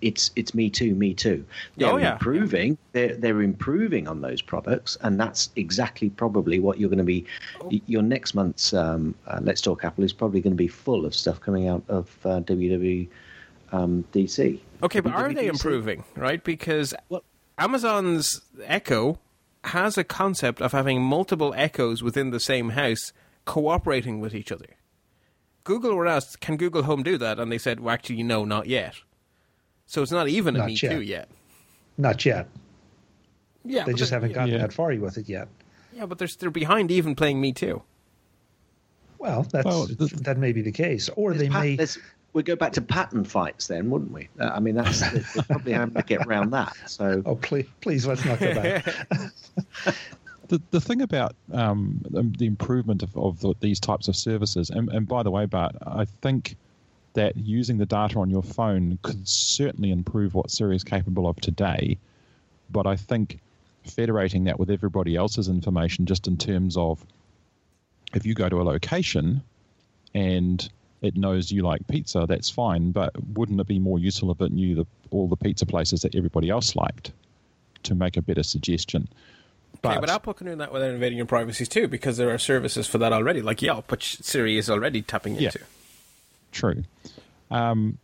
it's 0.00 0.30
it's 0.34 0.54
me 0.54 0.68
too, 0.68 0.94
me 0.94 1.14
too. 1.14 1.44
They're 1.76 1.88
Oh, 1.90 1.96
yeah. 1.96 2.12
improving. 2.14 2.76
They're 2.92 3.14
they're 3.16 3.42
improving 3.42 4.08
on 4.08 4.20
those 4.20 4.42
products, 4.42 4.98
and 5.02 5.18
that's 5.18 5.50
exactly 5.56 6.10
probably 6.10 6.58
what 6.58 6.78
you're 6.78 6.88
going 6.90 6.98
to 6.98 7.04
be. 7.04 7.24
y- 7.64 7.80
Your 7.86 8.02
next 8.02 8.34
month's 8.34 8.74
um, 8.74 9.14
uh, 9.26 9.38
Let's 9.42 9.60
Talk 9.60 9.84
Apple 9.84 10.04
is 10.04 10.12
probably 10.12 10.40
going 10.40 10.52
to 10.52 10.56
be 10.56 10.68
full 10.68 11.06
of 11.06 11.14
stuff 11.14 11.40
coming 11.40 11.68
out 11.68 11.82
of 11.88 12.14
uh, 12.24 12.40
WW 12.40 13.06
um, 13.72 14.04
DC. 14.12 14.60
Okay, 14.82 15.00
but 15.00 15.12
are 15.12 15.32
they 15.32 15.46
WWDC. 15.46 15.48
improving? 15.50 16.04
Right, 16.16 16.42
because 16.42 16.94
Well- 17.08 17.24
Amazon's 17.58 18.40
Echo 18.64 19.18
has 19.64 19.98
a 19.98 20.04
concept 20.04 20.62
of 20.62 20.72
having 20.72 21.02
multiple 21.02 21.52
Echoes 21.56 22.02
within 22.02 22.30
the 22.30 22.40
same 22.40 22.70
house 22.70 23.12
cooperating 23.44 24.20
with 24.20 24.34
each 24.34 24.52
other. 24.52 24.66
Google 25.64 25.94
were 25.94 26.06
asked, 26.06 26.40
"Can 26.40 26.56
Google 26.56 26.84
Home 26.84 27.02
do 27.02 27.18
that?" 27.18 27.38
And 27.38 27.50
they 27.52 27.58
said, 27.58 27.80
"Well, 27.80 27.92
actually, 27.92 28.22
no, 28.22 28.44
not 28.44 28.66
yet." 28.68 28.94
So 29.86 30.02
it's 30.02 30.12
not 30.12 30.28
even 30.28 30.54
a 30.54 30.60
Not 30.60 30.66
Me 30.68 30.78
yet. 30.80 30.90
Too 30.92 31.00
yet. 31.02 31.28
Not 31.98 32.24
yet. 32.24 32.48
Yeah, 33.64 33.84
They 33.84 33.92
just 33.94 34.10
haven't 34.12 34.32
gotten 34.32 34.54
Yeah. 34.54 34.58
that 34.60 34.72
far 34.72 34.94
with 34.94 35.18
it 35.18 35.28
yet. 35.28 35.48
Yeah, 35.92 36.06
but 36.06 36.18
they're 36.18 36.28
they're 36.38 36.50
behind 36.50 36.90
even 36.90 37.14
playing 37.16 37.40
Me 37.40 37.52
Too. 37.52 37.82
Well, 39.18 39.42
that's 39.50 39.66
Well, 39.66 39.86
the- 39.86 40.20
that 40.22 40.38
may 40.38 40.52
be 40.52 40.62
the 40.62 40.72
case, 40.72 41.10
or 41.16 41.34
they 41.34 41.48
Pat- 41.48 41.62
may. 41.62 41.76
Let's- 42.38 42.46
we'd 42.46 42.46
go 42.46 42.56
back 42.56 42.72
to 42.72 42.82
patent 42.82 43.26
fights 43.26 43.66
then, 43.66 43.90
wouldn't 43.90 44.12
we? 44.12 44.28
Uh, 44.38 44.50
I 44.54 44.60
mean, 44.60 44.74
that's 44.74 45.00
they 45.00 45.18
they 45.18 45.42
probably 45.42 45.72
how 45.72 45.86
to 45.86 46.02
get 46.02 46.26
around 46.26 46.50
that. 46.50 46.74
So 46.86 47.22
Oh, 47.26 47.34
please, 47.36 47.66
please, 47.80 48.06
let's 48.06 48.24
not 48.24 48.38
go 48.38 48.54
back. 48.54 48.86
The, 50.48 50.62
the 50.70 50.80
thing 50.80 51.02
about 51.02 51.36
um, 51.52 52.00
the 52.08 52.22
the 52.22 52.46
improvement 52.46 53.02
of, 53.02 53.14
of 53.18 53.38
the, 53.40 53.54
these 53.60 53.78
types 53.78 54.08
of 54.08 54.16
services, 54.16 54.70
and, 54.70 54.88
and 54.88 55.06
by 55.06 55.22
the 55.22 55.30
way, 55.30 55.44
Bart, 55.44 55.76
I 55.86 56.06
think 56.06 56.56
that 57.12 57.36
using 57.36 57.76
the 57.76 57.84
data 57.84 58.18
on 58.18 58.30
your 58.30 58.42
phone 58.42 58.98
could 59.02 59.28
certainly 59.28 59.90
improve 59.90 60.34
what 60.34 60.50
Siri 60.50 60.74
is 60.74 60.84
capable 60.84 61.28
of 61.28 61.36
today. 61.36 61.98
But 62.70 62.86
I 62.86 62.96
think 62.96 63.40
federating 63.84 64.44
that 64.44 64.58
with 64.58 64.70
everybody 64.70 65.16
else's 65.16 65.48
information, 65.48 66.06
just 66.06 66.26
in 66.26 66.38
terms 66.38 66.78
of 66.78 67.04
if 68.14 68.24
you 68.24 68.32
go 68.32 68.48
to 68.48 68.62
a 68.62 68.64
location 68.64 69.42
and 70.14 70.66
it 71.02 71.16
knows 71.16 71.50
you 71.50 71.62
like 71.62 71.86
pizza, 71.86 72.26
that's 72.28 72.50
fine. 72.50 72.90
But 72.92 73.12
wouldn't 73.34 73.60
it 73.60 73.66
be 73.66 73.78
more 73.78 73.98
useful 73.98 74.30
if 74.30 74.40
it 74.40 74.52
knew 74.52 74.74
the, 74.74 74.86
all 75.10 75.28
the 75.28 75.36
pizza 75.36 75.66
places 75.66 76.02
that 76.02 76.14
everybody 76.14 76.50
else 76.50 76.74
liked 76.76 77.12
to 77.84 77.94
make 77.94 78.16
a 78.16 78.22
better 78.22 78.42
suggestion? 78.42 79.08
Okay, 79.84 80.00
but 80.00 80.10
Apple 80.10 80.34
can 80.34 80.46
do 80.48 80.56
that 80.56 80.72
without 80.72 80.90
invading 80.90 81.18
your 81.18 81.26
privacy 81.26 81.64
too, 81.66 81.86
because 81.86 82.16
there 82.16 82.30
are 82.30 82.38
services 82.38 82.86
for 82.86 82.98
that 82.98 83.12
already, 83.12 83.42
like 83.42 83.62
Yelp, 83.62 83.90
which 83.90 84.18
Siri 84.22 84.58
is 84.58 84.68
already 84.68 85.02
tapping 85.02 85.36
Yeah. 85.36 85.46
into. 85.48 85.60
True. 86.50 86.82
Um, 87.50 87.98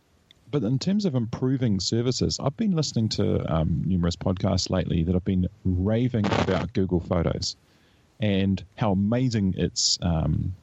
but 0.51 0.63
in 0.63 0.79
terms 0.79 1.03
of 1.05 1.15
improving 1.15 1.81
services, 1.81 2.39
I've 2.41 2.55
been 2.55 2.71
listening 2.75 3.09
to 3.09 3.53
um, 3.53 3.83
numerous 3.85 4.15
podcasts 4.15 4.69
lately 4.69 5.03
that 5.03 5.13
have 5.13 5.25
been 5.25 5.47
raving 5.65 6.25
about 6.27 6.71
Google 6.71 7.01
Photos 7.01 7.57
and 8.21 8.63
how 8.75 8.91
amazing 8.93 9.55
its 9.57 9.99
um, 10.01 10.53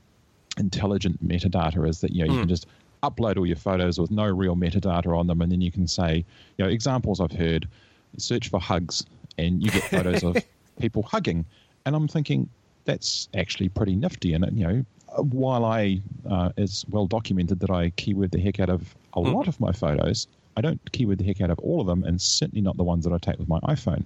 intelligent 0.58 1.26
metadata 1.26 1.88
is. 1.88 2.00
That 2.00 2.12
you 2.12 2.26
know 2.26 2.32
you 2.32 2.40
can 2.40 2.48
just 2.48 2.66
upload 3.02 3.36
all 3.36 3.46
your 3.46 3.56
photos 3.56 3.98
with 3.98 4.10
no 4.10 4.26
real 4.26 4.56
metadata 4.56 5.16
on 5.16 5.26
them, 5.26 5.42
and 5.42 5.50
then 5.50 5.60
you 5.60 5.72
can 5.72 5.86
say, 5.86 6.24
you 6.56 6.64
know, 6.64 6.70
examples 6.70 7.20
I've 7.20 7.32
heard: 7.32 7.68
search 8.16 8.48
for 8.48 8.60
hugs, 8.60 9.04
and 9.38 9.62
you 9.62 9.70
get 9.70 9.84
photos 9.84 10.22
of 10.22 10.36
people 10.80 11.02
hugging. 11.02 11.44
And 11.84 11.96
I'm 11.96 12.08
thinking 12.08 12.48
that's 12.84 13.28
actually 13.34 13.68
pretty 13.68 13.96
nifty. 13.96 14.34
And 14.34 14.46
you 14.56 14.66
know, 14.66 14.84
while 15.16 15.64
I 15.64 16.00
uh, 16.28 16.50
it's 16.56 16.84
well 16.88 17.06
documented 17.06 17.60
that 17.60 17.70
I 17.70 17.90
keyword 17.90 18.30
the 18.30 18.40
heck 18.40 18.60
out 18.60 18.70
of 18.70 18.94
a 19.14 19.20
lot 19.20 19.48
of 19.48 19.60
my 19.60 19.72
photos, 19.72 20.26
I 20.56 20.60
don't 20.60 20.80
keyword 20.92 21.18
the 21.18 21.24
heck 21.24 21.40
out 21.40 21.50
of 21.50 21.58
all 21.58 21.80
of 21.80 21.86
them, 21.86 22.04
and 22.04 22.20
certainly 22.20 22.62
not 22.62 22.76
the 22.76 22.84
ones 22.84 23.04
that 23.04 23.12
I 23.12 23.18
take 23.18 23.38
with 23.38 23.48
my 23.48 23.60
iPhone. 23.60 24.04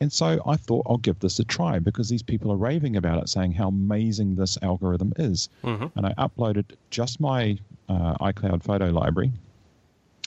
And 0.00 0.12
so 0.12 0.40
I 0.46 0.56
thought 0.56 0.86
I'll 0.88 0.96
give 0.98 1.18
this 1.18 1.38
a 1.40 1.44
try 1.44 1.78
because 1.80 2.08
these 2.08 2.22
people 2.22 2.52
are 2.52 2.56
raving 2.56 2.96
about 2.96 3.20
it, 3.22 3.28
saying 3.28 3.52
how 3.52 3.68
amazing 3.68 4.36
this 4.36 4.56
algorithm 4.62 5.12
is. 5.16 5.48
And 5.96 6.06
I 6.06 6.12
uploaded 6.14 6.64
just 6.90 7.20
my 7.20 7.58
uh, 7.88 8.14
iCloud 8.18 8.62
photo 8.62 8.90
library, 8.90 9.32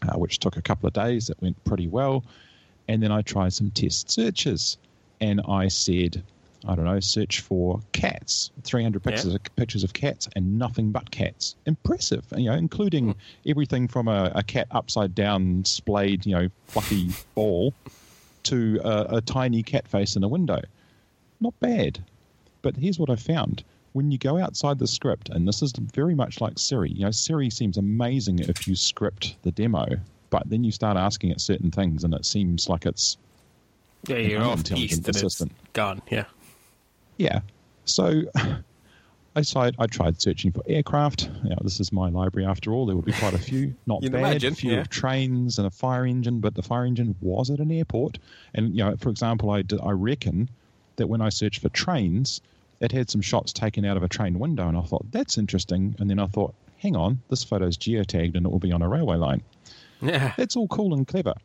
uh, 0.08 0.18
which 0.18 0.40
took 0.40 0.58
a 0.58 0.62
couple 0.62 0.88
of 0.88 0.94
days. 0.94 1.30
It 1.30 1.38
went 1.42 1.62
pretty 1.64 1.88
well. 1.88 2.26
And 2.90 3.02
then 3.02 3.12
I 3.12 3.22
tried 3.22 3.54
some 3.54 3.72
test 3.72 4.12
searches. 4.12 4.78
And 5.22 5.40
I 5.48 5.68
said, 5.70 6.22
I 6.68 6.76
don't 6.76 6.86
know, 6.86 7.00
search 7.00 7.40
for 7.40 7.80
cats, 7.94 8.52
300 8.64 9.02
pictures, 9.04 9.28
Yeah. 9.28 9.36
of, 9.36 9.56
pictures 9.56 9.84
of 9.84 9.94
cats, 9.94 10.28
and 10.36 10.60
nothing 10.60 10.92
but 10.92 11.12
cats. 11.12 11.56
Impressive, 11.66 12.26
you 12.36 12.50
know, 12.50 12.56
including 12.56 13.16
everything 13.46 13.88
from 13.88 14.08
a, 14.08 14.32
a 14.36 14.44
cat 14.44 14.68
upside 14.72 15.16
down, 15.16 15.64
splayed, 15.64 16.26
you 16.26 16.36
know, 16.36 16.50
fluffy 16.68 17.10
ball 17.36 17.74
to 18.44 18.80
a, 18.84 19.18
a 19.18 19.22
tiny 19.22 19.64
cat 19.64 19.88
face 19.88 20.16
in 20.16 20.24
a 20.24 20.28
window. 20.28 20.62
Not 21.40 21.54
bad. 21.60 22.04
But 22.62 22.76
here's 22.76 23.00
what 23.00 23.10
I 23.10 23.16
found. 23.16 23.64
When 23.94 24.12
you 24.12 24.18
go 24.18 24.38
outside 24.38 24.80
the 24.80 24.88
script, 24.88 25.30
and 25.30 25.48
this 25.48 25.62
is 25.62 25.74
very 25.94 26.16
much 26.16 26.40
like 26.40 26.58
Siri, 26.58 26.92
you 26.92 27.04
know, 27.04 27.12
Siri 27.12 27.50
seems 27.50 27.78
amazing 27.78 28.40
if 28.40 28.68
you 28.68 28.76
script 28.76 29.36
the 29.42 29.52
demo, 29.52 29.86
but 30.30 30.50
then 30.50 30.64
you 30.64 30.72
start 30.72 30.96
asking 30.96 31.32
it 31.32 31.42
certain 31.42 31.72
things, 31.72 32.04
and 32.04 32.14
it 32.14 32.26
seems 32.26 32.70
like 32.70 32.86
it's 32.86 33.18
Yeah, 34.08 34.18
you're 34.18 34.44
off 34.44 34.72
east 34.72 35.08
and 35.08 35.16
it's 35.18 35.44
gone. 35.74 36.02
Yeah. 36.10 36.26
Yeah. 37.18 37.42
So 37.86 38.24
I 39.36 39.44
tried, 39.44 39.76
I 39.80 39.86
tried 39.88 40.22
searching 40.22 40.52
for 40.52 40.62
aircraft. 40.68 41.30
You 41.44 41.52
know, 41.52 41.60
this 41.62 41.80
is 41.80 41.94
my 41.94 42.10
library 42.10 42.46
after 42.46 42.74
all. 42.74 42.86
There 42.86 42.96
would 42.96 43.06
be 43.06 43.14
quite 43.14 43.34
a 43.34 43.38
few. 43.38 43.76
Not 43.86 44.02
bad. 44.02 44.14
imagine, 44.14 44.54
a 44.54 44.56
few 44.56 44.74
yeah. 44.74 44.84
trains 44.84 45.58
and 45.58 45.66
a 45.66 45.72
fire 45.72 46.06
engine, 46.06 46.40
but 46.40 46.56
the 46.56 46.62
fire 46.62 46.86
engine 46.86 47.16
was 47.22 47.50
at 47.50 47.60
an 47.60 47.72
airport. 47.72 48.20
And, 48.54 48.76
you 48.76 48.84
know, 48.84 48.96
for 48.98 49.10
example, 49.10 49.50
I, 49.50 49.62
d- 49.62 49.80
I 49.82 49.92
reckon 49.92 50.50
that 50.98 51.08
when 51.08 51.22
I 51.22 51.30
searched 51.30 51.62
for 51.62 51.70
trains, 51.70 52.42
it 52.82 52.92
had 52.92 53.10
some 53.10 53.22
shots 53.22 53.54
taken 53.54 53.86
out 53.86 53.96
of 53.96 54.04
a 54.04 54.10
train 54.10 54.38
window. 54.38 54.68
And 54.68 54.78
I 54.78 54.82
thought, 54.82 55.10
that's 55.12 55.38
interesting. 55.38 55.96
And 56.00 56.10
then 56.10 56.20
I 56.20 56.26
thought, 56.26 56.54
hang 56.78 56.98
on, 56.98 57.22
this 57.30 57.44
photo's 57.44 57.78
geotagged 57.78 58.36
and 58.36 58.46
it 58.46 58.50
will 58.50 58.60
be 58.60 58.72
on 58.74 58.82
a 58.82 58.90
railway 58.90 59.16
line. 59.16 59.44
Yeah. 60.02 60.34
That's 60.36 60.56
all 60.56 60.68
cool 60.68 60.94
and 60.94 61.08
clever. 61.08 61.36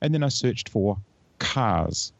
And 0.00 0.12
then 0.12 0.24
I 0.24 0.28
searched 0.28 0.70
for 0.70 0.96
cars. 1.38 2.12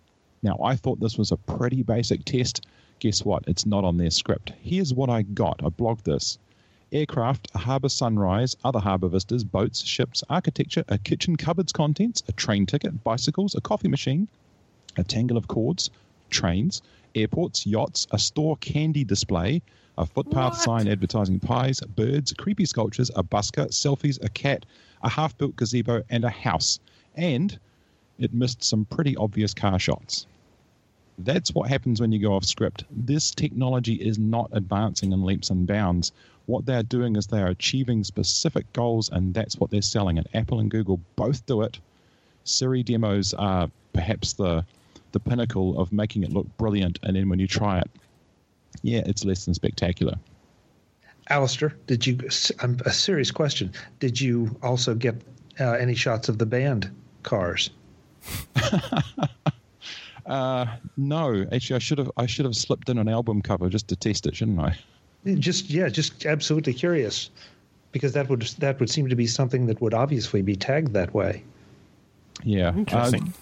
Now, 0.43 0.59
I 0.63 0.77
thought 0.77 1.01
this 1.01 1.17
was 1.17 1.33
a 1.33 1.37
pretty 1.37 1.83
basic 1.83 2.25
test. 2.25 2.67
Guess 3.03 3.25
what? 3.25 3.43
It's 3.49 3.67
not 3.67 3.83
on 3.83 3.97
their 3.97 4.13
script. 4.13 4.53
Here's 4.63 4.95
what 4.95 5.11
I 5.11 5.23
got. 5.23 5.61
I 5.65 5.71
blogged 5.71 6.05
this 6.05 6.39
aircraft, 6.93 7.49
a 7.53 7.59
harbour 7.59 7.89
sunrise, 7.89 8.57
other 8.63 8.79
harbour 8.79 9.09
vistas, 9.09 9.43
boats, 9.43 9.83
ships, 9.83 10.23
architecture, 10.31 10.85
a 10.87 10.99
kitchen 10.99 11.35
cupboard's 11.35 11.73
contents, 11.73 12.23
a 12.29 12.33
train 12.33 12.65
ticket, 12.65 13.03
bicycles, 13.03 13.57
a 13.57 13.61
coffee 13.61 13.89
machine, 13.89 14.29
a 14.97 15.03
tangle 15.03 15.37
of 15.37 15.49
cords, 15.49 15.91
trains, 16.31 16.81
airports, 17.17 17.67
yachts, 17.67 18.07
a 18.13 18.21
store 18.21 18.57
candy 18.59 19.03
display, 19.03 19.63
a 19.99 20.07
footpath 20.07 20.59
sign 20.59 20.87
advertising 20.87 21.41
pies, 21.41 21.81
birds, 21.81 22.33
creepy 22.35 22.67
sculptures, 22.67 23.11
a 23.17 23.25
busker, 23.25 23.67
selfies, 23.71 24.25
a 24.25 24.29
cat, 24.29 24.65
a 25.03 25.09
half 25.09 25.37
built 25.37 25.57
gazebo, 25.57 26.05
and 26.09 26.23
a 26.25 26.31
house. 26.31 26.79
And 27.17 27.59
it 28.21 28.33
missed 28.33 28.63
some 28.63 28.85
pretty 28.85 29.17
obvious 29.17 29.55
car 29.55 29.81
shots. 29.81 30.29
That's 31.25 31.55
what 31.55 31.69
happens 31.69 32.01
when 32.01 32.13
you 32.13 32.19
go 32.19 32.35
off 32.35 32.45
script. 32.45 32.85
This 32.91 33.31
technology 33.31 33.95
is 33.95 34.19
not 34.19 34.51
advancing 34.53 35.13
in 35.13 35.25
leaps 35.25 35.51
and 35.51 35.67
bounds. 35.67 36.13
What 36.47 36.67
they're 36.67 36.83
doing 36.83 37.17
is 37.17 37.27
they 37.27 37.41
are 37.41 37.49
achieving 37.49 38.05
specific 38.05 38.71
goals, 38.73 39.09
and 39.11 39.33
that's 39.33 39.59
what 39.59 39.71
they're 39.71 39.83
selling. 39.83 40.19
And 40.19 40.29
Apple 40.35 40.61
and 40.61 40.71
Google 40.71 41.01
both 41.17 41.47
do 41.47 41.63
it. 41.63 41.79
Siri 42.45 42.83
demos 42.83 43.35
are 43.35 43.71
perhaps 43.93 44.33
the 44.35 44.65
the 45.13 45.21
pinnacle 45.21 45.79
of 45.79 45.93
making 45.93 46.23
it 46.23 46.33
look 46.33 46.47
brilliant, 46.57 46.99
and 47.03 47.15
then 47.15 47.29
when 47.29 47.39
you 47.39 47.47
try 47.47 47.79
it, 47.79 47.91
yeah, 48.83 49.03
it's 49.05 49.25
less 49.25 49.45
than 49.45 49.55
spectacular. 49.55 50.15
Allister, 51.29 51.77
did 51.87 52.07
you? 52.07 52.19
um, 52.61 52.79
A 52.87 52.93
serious 52.93 53.31
question. 53.31 53.73
Did 54.01 54.21
you 54.21 54.57
also 54.63 54.95
get 54.95 55.15
uh, 55.61 55.73
any 55.73 55.95
shots 55.95 56.29
of 56.29 56.39
the 56.39 56.47
band 56.47 56.91
cars? 57.23 57.71
Uh, 60.27 60.67
no, 60.97 61.47
actually, 61.53 61.77
I 61.77 61.79
should 61.81 61.99
have 61.99 62.11
I 62.17 62.27
should 62.27 62.45
have 62.45 62.55
slipped 62.57 62.89
in 62.89 62.99
an 62.99 63.09
album 63.09 63.43
cover 63.43 63.69
just 63.69 63.89
to 63.89 63.97
test 63.97 64.27
it, 64.27 64.37
shouldn't 64.37 64.61
I? 64.61 64.79
Just 65.35 65.71
yeah, 65.71 65.89
just 65.89 66.27
absolutely 66.27 66.75
curious, 66.75 67.31
because 67.93 68.13
that 68.13 68.29
would 68.29 68.43
that 68.59 68.79
would 68.81 68.91
seem 68.91 69.09
to 69.09 69.17
be 69.17 69.27
something 69.27 69.67
that 69.67 69.81
would 69.81 69.95
obviously 69.95 70.43
be 70.43 70.57
tagged 70.57 70.93
that 70.93 71.13
way. 71.15 71.43
Yeah, 72.45 72.69
uh, 72.69 72.75
Interesting. 72.79 73.33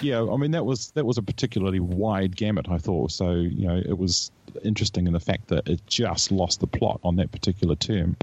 yeah. 0.00 0.26
I 0.26 0.36
mean, 0.36 0.50
that 0.50 0.64
was 0.64 0.90
that 0.92 1.04
was 1.04 1.18
a 1.18 1.22
particularly 1.22 1.80
wide 1.80 2.36
gamut. 2.36 2.68
I 2.68 2.78
thought 2.78 3.12
so. 3.12 3.32
You 3.32 3.68
know, 3.68 3.82
it 3.84 3.98
was 3.98 4.30
interesting 4.64 5.06
in 5.06 5.12
the 5.12 5.20
fact 5.20 5.48
that 5.48 5.68
it 5.68 5.80
just 5.86 6.32
lost 6.32 6.60
the 6.60 6.66
plot 6.66 7.00
on 7.04 7.16
that 7.16 7.32
particular 7.32 7.76
term. 7.76 8.16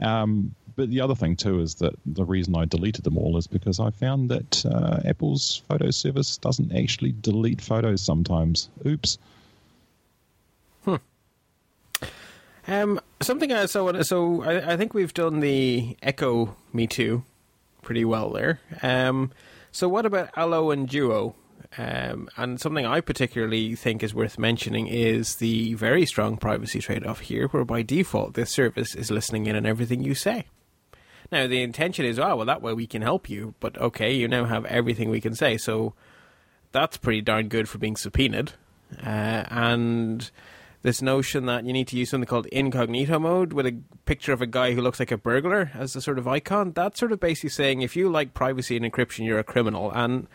Um, 0.00 0.54
but 0.76 0.90
the 0.90 1.00
other 1.00 1.14
thing 1.14 1.36
too 1.36 1.60
is 1.60 1.76
that 1.76 1.94
the 2.06 2.24
reason 2.24 2.56
I 2.56 2.64
deleted 2.64 3.04
them 3.04 3.18
all 3.18 3.36
is 3.36 3.46
because 3.46 3.80
I 3.80 3.90
found 3.90 4.30
that 4.30 4.64
uh, 4.66 5.00
Apple's 5.04 5.62
photo 5.68 5.90
service 5.90 6.36
doesn't 6.36 6.74
actually 6.74 7.14
delete 7.20 7.60
photos 7.60 8.02
sometimes. 8.02 8.68
Oops. 8.86 9.18
Um, 12.68 13.00
something 13.20 13.52
I 13.52 13.66
so 13.66 14.02
so 14.02 14.42
I, 14.42 14.74
I 14.74 14.76
think 14.76 14.94
we've 14.94 15.14
done 15.14 15.40
the 15.40 15.96
Echo 16.02 16.56
Me 16.72 16.86
Too 16.86 17.24
pretty 17.82 18.04
well 18.04 18.30
there. 18.30 18.60
Um, 18.82 19.32
so 19.72 19.88
what 19.88 20.06
about 20.06 20.30
Allo 20.36 20.70
and 20.70 20.88
Duo? 20.88 21.34
Um, 21.78 22.28
and 22.36 22.60
something 22.60 22.84
I 22.84 23.00
particularly 23.00 23.74
think 23.76 24.02
is 24.02 24.12
worth 24.12 24.38
mentioning 24.38 24.88
is 24.88 25.36
the 25.36 25.74
very 25.74 26.04
strong 26.04 26.36
privacy 26.36 26.80
trade-off 26.80 27.20
here, 27.20 27.46
where 27.48 27.64
by 27.64 27.82
default 27.82 28.34
this 28.34 28.50
service 28.50 28.94
is 28.94 29.10
listening 29.10 29.46
in 29.46 29.54
on 29.54 29.66
everything 29.66 30.02
you 30.02 30.14
say. 30.14 30.46
Now 31.32 31.46
the 31.46 31.62
intention 31.62 32.04
is, 32.04 32.18
oh 32.18 32.36
well, 32.36 32.46
that 32.46 32.62
way 32.62 32.72
we 32.72 32.86
can 32.86 33.02
help 33.02 33.30
you, 33.30 33.54
but 33.60 33.78
okay, 33.78 34.12
you 34.12 34.26
now 34.28 34.44
have 34.46 34.64
everything 34.66 35.10
we 35.10 35.20
can 35.20 35.34
say, 35.34 35.56
so 35.56 35.94
that's 36.72 36.96
pretty 36.96 37.20
darn 37.20 37.48
good 37.48 37.68
for 37.68 37.78
being 37.78 37.96
subpoenaed. 37.96 38.52
Uh, 39.04 39.44
and 39.50 40.30
this 40.82 41.02
notion 41.02 41.46
that 41.46 41.64
you 41.64 41.72
need 41.72 41.88
to 41.88 41.96
use 41.96 42.10
something 42.10 42.26
called 42.26 42.46
incognito 42.46 43.18
mode 43.18 43.52
with 43.52 43.66
a 43.66 43.76
picture 44.06 44.32
of 44.32 44.40
a 44.40 44.46
guy 44.46 44.72
who 44.72 44.80
looks 44.80 44.98
like 44.98 45.10
a 45.10 45.18
burglar 45.18 45.70
as 45.74 45.94
a 45.94 46.00
sort 46.00 46.18
of 46.18 46.26
icon. 46.26 46.72
That's 46.72 46.98
sort 46.98 47.12
of 47.12 47.20
basically 47.20 47.50
saying 47.50 47.82
if 47.82 47.96
you 47.96 48.08
like 48.08 48.34
privacy 48.34 48.76
and 48.76 48.84
encryption, 48.84 49.26
you're 49.26 49.38
a 49.38 49.44
criminal. 49.44 49.90
And 49.92 50.26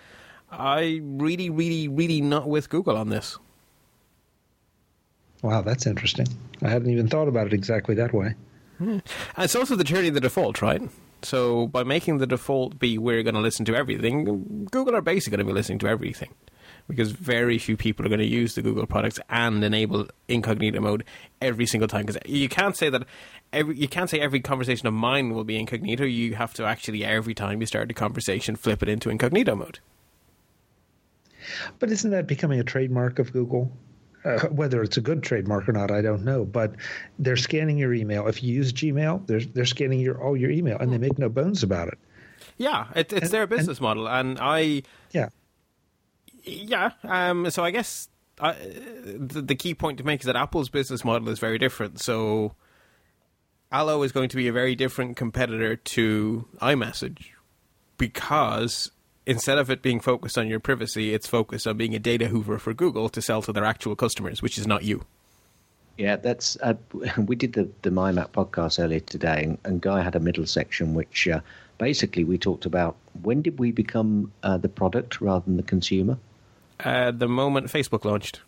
I 0.51 1.01
really, 1.03 1.49
really, 1.49 1.87
really 1.87 2.21
not 2.21 2.47
with 2.47 2.69
Google 2.69 2.95
on 2.95 3.09
this. 3.09 3.39
Wow, 5.41 5.61
that's 5.61 5.85
interesting. 5.85 6.27
I 6.61 6.69
hadn't 6.69 6.89
even 6.89 7.07
thought 7.07 7.27
about 7.27 7.47
it 7.47 7.53
exactly 7.53 7.95
that 7.95 8.13
way. 8.13 8.35
And 8.79 9.01
it's 9.37 9.55
also 9.55 9.75
the 9.75 9.83
turning 9.83 10.13
the 10.13 10.19
default, 10.19 10.61
right? 10.61 10.81
So 11.23 11.67
by 11.67 11.83
making 11.83 12.19
the 12.19 12.27
default 12.27 12.77
be 12.77 12.97
we're 12.97 13.23
going 13.23 13.35
to 13.35 13.41
listen 13.41 13.65
to 13.65 13.75
everything, 13.75 14.67
Google 14.71 14.95
are 14.95 15.01
basically 15.01 15.37
going 15.37 15.47
to 15.47 15.51
be 15.51 15.55
listening 15.55 15.79
to 15.79 15.87
everything. 15.87 16.33
Because 16.87 17.11
very 17.11 17.57
few 17.57 17.75
people 17.75 18.05
are 18.05 18.09
going 18.09 18.19
to 18.19 18.27
use 18.27 18.53
the 18.53 18.61
Google 18.61 18.85
products 18.85 19.19
and 19.27 19.63
enable 19.63 20.07
incognito 20.27 20.79
mode 20.79 21.03
every 21.41 21.65
single 21.65 21.87
time. 21.87 22.05
Because 22.05 22.21
you 22.27 22.47
can't 22.47 22.77
say 22.77 22.89
that 22.91 23.07
every 23.51 23.75
you 23.75 23.87
can't 23.87 24.07
say 24.07 24.19
every 24.19 24.39
conversation 24.39 24.87
of 24.87 24.93
mine 24.93 25.33
will 25.33 25.43
be 25.43 25.57
incognito. 25.57 26.03
You 26.03 26.35
have 26.35 26.53
to 26.55 26.65
actually 26.65 27.03
every 27.03 27.33
time 27.33 27.59
you 27.59 27.65
start 27.65 27.89
a 27.89 27.95
conversation 27.95 28.55
flip 28.55 28.83
it 28.83 28.89
into 28.89 29.09
incognito 29.09 29.55
mode. 29.55 29.79
But 31.79 31.91
isn't 31.91 32.11
that 32.11 32.27
becoming 32.27 32.59
a 32.59 32.63
trademark 32.63 33.17
of 33.17 33.33
Google? 33.33 33.71
Uh, 34.25 34.47
whether 34.47 34.81
it's 34.81 34.97
a 34.97 35.01
good 35.01 35.21
trademark 35.21 35.69
or 35.69 35.71
not, 35.71 35.91
I 35.91 36.01
don't 36.01 36.23
know. 36.25 36.43
But 36.45 36.73
they're 37.19 37.37
scanning 37.37 37.77
your 37.77 37.93
email. 37.93 38.27
If 38.27 38.41
you 38.43 38.53
use 38.53 38.73
Gmail, 38.73 39.27
they're 39.27 39.41
they're 39.41 39.65
scanning 39.65 39.99
your 39.99 40.21
all 40.21 40.35
your 40.35 40.49
email, 40.49 40.77
and 40.79 40.91
they 40.91 40.97
make 40.97 41.19
no 41.19 41.29
bones 41.29 41.61
about 41.63 41.87
it. 41.89 41.99
Yeah, 42.57 42.87
it, 42.95 43.13
it's 43.13 43.23
And- 43.23 43.31
their 43.31 43.47
business 43.47 43.79
model, 43.79 44.07
and 44.07 44.37
I 44.41 44.83
Yeah, 45.11 45.29
Yeah. 46.43 46.91
Um, 47.03 47.49
so 47.51 47.63
I 47.63 47.71
guess 47.71 48.09
I, 48.39 48.53
the, 48.53 49.41
the 49.41 49.55
key 49.55 49.73
point 49.75 49.97
to 49.99 50.03
make 50.03 50.21
is 50.21 50.25
that 50.25 50.35
Apple's 50.35 50.69
business 50.69 51.05
model 51.05 51.29
is 51.29 51.39
very 51.39 51.57
different. 51.57 52.01
So 52.01 52.55
Allo 53.71 54.03
is 54.03 54.11
going 54.11 54.29
to 54.29 54.35
be 54.37 54.47
a 54.47 54.51
very 54.53 54.75
different 54.75 55.17
competitor 55.17 55.75
to 55.75 56.47
iMessage 56.61 57.27
because 57.97 58.91
instead 59.25 59.57
of 59.57 59.69
it 59.69 59.81
being 59.81 59.99
focused 59.99 60.37
on 60.37 60.47
your 60.47 60.59
privacy, 60.59 61.13
it's 61.13 61.27
focused 61.27 61.67
on 61.67 61.77
being 61.77 61.95
a 61.95 61.99
data 61.99 62.27
hoover 62.27 62.57
for 62.59 62.73
Google 62.73 63.09
to 63.09 63.21
sell 63.21 63.41
to 63.43 63.51
their 63.51 63.65
actual 63.65 63.95
customers, 63.95 64.41
which 64.41 64.57
is 64.57 64.67
not 64.67 64.83
you. 64.83 65.05
Yeah, 65.97 66.17
that's. 66.17 66.57
Uh, 66.61 66.73
we 67.17 67.35
did 67.35 67.53
the 67.53 67.69
the 67.81 67.89
MyMac 67.89 68.29
podcast 68.31 68.83
earlier 68.83 68.99
today, 68.99 69.43
and, 69.43 69.57
and 69.63 69.81
Guy 69.81 70.01
had 70.01 70.15
a 70.15 70.19
middle 70.19 70.45
section 70.45 70.93
which 70.93 71.27
uh, 71.27 71.39
basically 71.77 72.23
we 72.23 72.37
talked 72.37 72.65
about 72.65 72.95
when 73.21 73.41
did 73.41 73.59
we 73.59 73.71
become 73.71 74.31
uh, 74.43 74.57
the 74.57 74.69
product 74.69 75.21
rather 75.21 75.45
than 75.45 75.57
the 75.57 75.63
consumer. 75.63 76.17
Uh, 76.79 77.11
the 77.11 77.27
moment 77.27 77.67
Facebook 77.67 78.03
launched. 78.03 78.41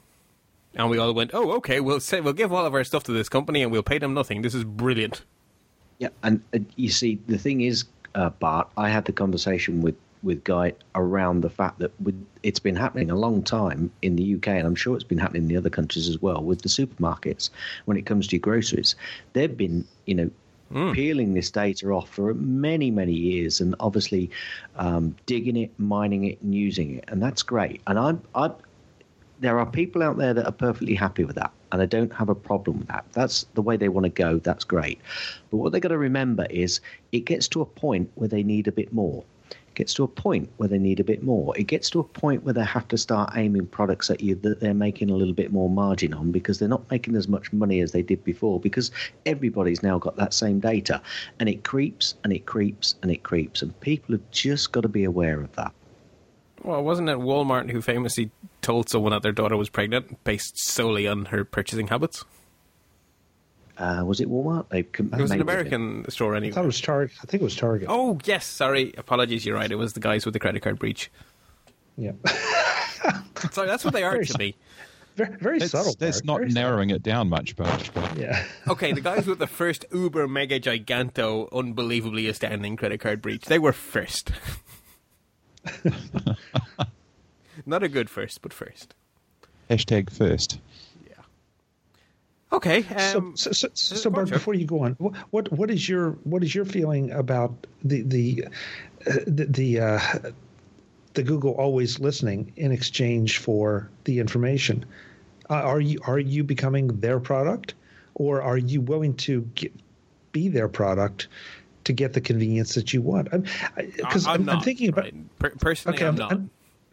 And 0.75 0.91
we 0.91 0.99
all 0.99 1.13
went, 1.13 1.31
oh, 1.33 1.53
okay, 1.53 1.79
we'll 1.79 1.99
say 1.99 2.21
we'll 2.21 2.33
give 2.33 2.53
all 2.53 2.65
of 2.65 2.75
our 2.75 2.83
stuff 2.83 3.03
to 3.05 3.11
this 3.11 3.29
company 3.29 3.63
and 3.63 3.71
we'll 3.71 3.81
pay 3.81 3.97
them 3.97 4.13
nothing. 4.13 4.43
This 4.43 4.53
is 4.53 4.63
brilliant. 4.63 5.23
Yeah, 5.97 6.09
and 6.21 6.43
uh, 6.53 6.59
you 6.75 6.89
see, 6.89 7.19
the 7.25 7.39
thing 7.39 7.61
is, 7.61 7.85
uh, 8.13 8.29
Bart, 8.29 8.69
I 8.77 8.89
had 8.89 9.05
the 9.05 9.11
conversation 9.11 9.81
with 9.81 9.95
with 10.23 10.43
Guy 10.43 10.73
around 10.95 11.41
the 11.41 11.49
fact 11.49 11.79
that 11.79 11.91
with, 12.01 12.25
it's 12.43 12.59
been 12.59 12.75
happening 12.75 13.09
a 13.11 13.15
long 13.15 13.43
time 13.43 13.91
in 14.01 14.15
the 14.15 14.35
UK, 14.35 14.47
and 14.49 14.65
I'm 14.65 14.75
sure 14.75 14.95
it's 14.95 15.03
been 15.03 15.17
happening 15.17 15.43
in 15.43 15.47
the 15.47 15.57
other 15.57 15.69
countries 15.69 16.07
as 16.09 16.21
well 16.21 16.43
with 16.43 16.61
the 16.61 16.69
supermarkets 16.69 17.49
when 17.85 17.97
it 17.97 18.05
comes 18.05 18.27
to 18.27 18.35
your 18.35 18.41
groceries. 18.41 18.95
They've 19.33 19.55
been, 19.55 19.85
you 20.05 20.15
know. 20.15 20.31
Peeling 20.91 21.33
this 21.33 21.49
data 21.49 21.87
off 21.91 22.09
for 22.09 22.33
many, 22.33 22.91
many 22.91 23.13
years, 23.13 23.61
and 23.61 23.73
obviously 23.79 24.29
um, 24.75 25.15
digging 25.25 25.55
it, 25.55 25.71
mining 25.79 26.25
it, 26.25 26.41
and 26.41 26.53
using 26.53 26.97
it, 26.97 27.05
and 27.07 27.23
that's 27.23 27.41
great. 27.41 27.79
And 27.87 27.97
I'm, 27.97 28.21
I, 28.35 28.51
there 29.39 29.59
are 29.59 29.65
people 29.65 30.03
out 30.03 30.17
there 30.17 30.33
that 30.33 30.45
are 30.45 30.51
perfectly 30.51 30.95
happy 30.95 31.23
with 31.23 31.35
that, 31.35 31.51
and 31.71 31.81
I 31.81 31.85
don't 31.85 32.11
have 32.13 32.29
a 32.29 32.35
problem 32.35 32.79
with 32.79 32.87
that. 32.87 33.05
That's 33.13 33.45
the 33.53 33.61
way 33.61 33.77
they 33.77 33.89
want 33.89 34.05
to 34.05 34.09
go. 34.09 34.39
That's 34.39 34.63
great. 34.63 34.99
But 35.51 35.57
what 35.57 35.71
they've 35.71 35.81
got 35.81 35.89
to 35.89 35.97
remember 35.97 36.47
is 36.49 36.81
it 37.11 37.21
gets 37.21 37.47
to 37.49 37.61
a 37.61 37.65
point 37.65 38.11
where 38.15 38.27
they 38.27 38.43
need 38.43 38.67
a 38.67 38.71
bit 38.71 38.91
more. 38.91 39.23
Gets 39.77 39.93
to 39.93 40.03
a 40.03 40.07
point 40.07 40.49
where 40.57 40.67
they 40.67 40.79
need 40.79 40.99
a 40.99 41.03
bit 41.03 41.21
more. 41.21 41.55
It 41.55 41.65
gets 41.65 41.91
to 41.91 41.99
a 41.99 42.03
point 42.03 42.43
where 42.43 42.53
they 42.55 42.65
have 42.65 42.87
to 42.87 42.97
start 42.97 43.33
aiming 43.35 43.67
products 43.67 44.09
at 44.09 44.21
you 44.21 44.33
that 44.37 44.59
they're 44.59 44.73
making 44.73 45.11
a 45.11 45.15
little 45.15 45.35
bit 45.35 45.51
more 45.51 45.69
margin 45.69 46.15
on 46.15 46.31
because 46.31 46.57
they're 46.57 46.67
not 46.67 46.89
making 46.89 47.15
as 47.15 47.27
much 47.27 47.53
money 47.53 47.81
as 47.81 47.91
they 47.91 48.01
did 48.01 48.23
before 48.23 48.59
because 48.59 48.89
everybody's 49.27 49.83
now 49.83 49.99
got 49.99 50.15
that 50.15 50.33
same 50.33 50.59
data. 50.59 50.99
And 51.39 51.47
it 51.47 51.63
creeps 51.63 52.15
and 52.23 52.33
it 52.33 52.47
creeps 52.47 52.95
and 53.03 53.11
it 53.11 53.21
creeps. 53.21 53.61
And 53.61 53.79
people 53.79 54.15
have 54.15 54.31
just 54.31 54.71
got 54.71 54.81
to 54.81 54.87
be 54.87 55.03
aware 55.03 55.41
of 55.41 55.55
that. 55.57 55.71
Well, 56.63 56.83
wasn't 56.83 57.09
it 57.09 57.19
Walmart 57.19 57.69
who 57.69 57.79
famously 57.79 58.31
told 58.63 58.89
someone 58.89 59.11
that 59.11 59.21
their 59.21 59.31
daughter 59.31 59.57
was 59.57 59.69
pregnant 59.69 60.23
based 60.23 60.57
solely 60.57 61.07
on 61.07 61.25
her 61.25 61.45
purchasing 61.45 61.89
habits? 61.89 62.25
Uh, 63.77 64.03
was 64.05 64.19
it 64.21 64.27
Walmart? 64.29 64.69
They 64.69 64.83
com- 64.83 65.13
It 65.13 65.21
was 65.21 65.29
an 65.31 65.37
maybe 65.37 65.45
they- 65.47 65.53
American 65.53 66.09
store 66.09 66.35
I 66.35 66.49
thought 66.51 66.63
it 66.63 66.65
was 66.67 66.81
Target. 66.81 67.15
I 67.21 67.25
think 67.27 67.41
it 67.41 67.45
was 67.45 67.55
Target. 67.55 67.87
Oh, 67.91 68.17
yes, 68.25 68.45
sorry. 68.45 68.93
Apologies, 68.97 69.45
you're 69.45 69.55
right. 69.55 69.71
It 69.71 69.75
was 69.75 69.93
the 69.93 69.99
guys 69.99 70.25
with 70.25 70.33
the 70.33 70.39
credit 70.39 70.61
card 70.63 70.79
breach. 70.79 71.11
Yeah, 71.95 72.11
Sorry, 73.51 73.67
that's 73.67 73.83
what 73.83 73.93
they 73.93 74.03
are 74.03 74.11
Very 74.11 74.25
to 74.27 74.37
me. 74.37 74.55
very, 75.15 75.35
very 75.37 75.57
That's, 75.59 75.71
subtle. 75.71 75.95
that's 75.97 76.23
not 76.23 76.37
Very 76.39 76.51
subtle. 76.51 76.69
narrowing 76.69 76.89
it 76.91 77.01
down 77.01 77.27
much, 77.29 77.55
but 77.55 77.89
Yeah, 78.17 78.43
Okay, 78.67 78.93
the 78.93 79.01
guys 79.01 79.25
with 79.25 79.39
the 79.39 79.47
first 79.47 79.83
uber 79.91 80.27
mega 80.27 80.59
giganto, 80.59 81.51
unbelievably 81.51 82.27
astounding 82.27 82.75
credit 82.77 82.99
card 82.99 83.21
breach. 83.21 83.45
They 83.45 83.57
were 83.59 83.73
first. 83.73 84.31
Not 87.65 87.83
a 87.83 87.89
good 87.89 88.09
first, 88.09 88.41
but 88.41 88.53
first. 88.53 88.93
hashtag 89.69 90.11
first. 90.11 90.59
Yeah. 92.51 92.55
Okay. 92.57 92.85
Um, 93.15 93.35
so, 93.35 93.51
so, 93.51 93.67
so, 93.73 93.95
go 93.95 93.99
so 94.01 94.09
Bart, 94.09 94.29
before 94.29 94.53
you 94.53 94.65
go 94.65 94.79
on, 94.83 94.93
what 95.31 95.51
what 95.51 95.69
is 95.69 95.87
your 95.89 96.11
what 96.23 96.43
is 96.43 96.55
your 96.55 96.65
feeling 96.65 97.11
about 97.11 97.67
the 97.83 98.01
the 98.03 98.45
uh, 99.05 99.13
the 99.27 99.45
the, 99.45 99.79
uh, 99.79 99.99
the 101.13 101.23
Google 101.23 101.51
always 101.53 101.99
listening 101.99 102.53
in 102.55 102.71
exchange 102.71 103.39
for 103.39 103.89
the 104.05 104.19
information? 104.19 104.85
Uh, 105.49 105.55
are 105.55 105.79
you 105.81 105.99
are 106.05 106.19
you 106.19 106.43
becoming 106.43 106.87
their 106.99 107.19
product, 107.19 107.73
or 108.15 108.41
are 108.41 108.57
you 108.57 108.81
willing 108.81 109.13
to 109.15 109.41
get, 109.55 109.73
be 110.31 110.47
their 110.49 110.67
product 110.69 111.27
to 111.83 111.93
get 111.93 112.13
the 112.13 112.21
convenience 112.21 112.75
that 112.75 112.93
you 112.93 113.01
want? 113.01 113.29
Because 113.95 114.25
I- 114.27 114.33
I'm, 114.33 114.41
I'm, 114.49 114.57
I'm 114.57 114.61
thinking 114.61 114.89
about 114.89 115.05
right? 115.41 115.57
Personally, 115.59 115.97
Okay, 115.97 116.05
I'm, 116.05 116.15
I'm- 116.15 116.17
not, 116.19 116.31
I'm- 116.31 116.49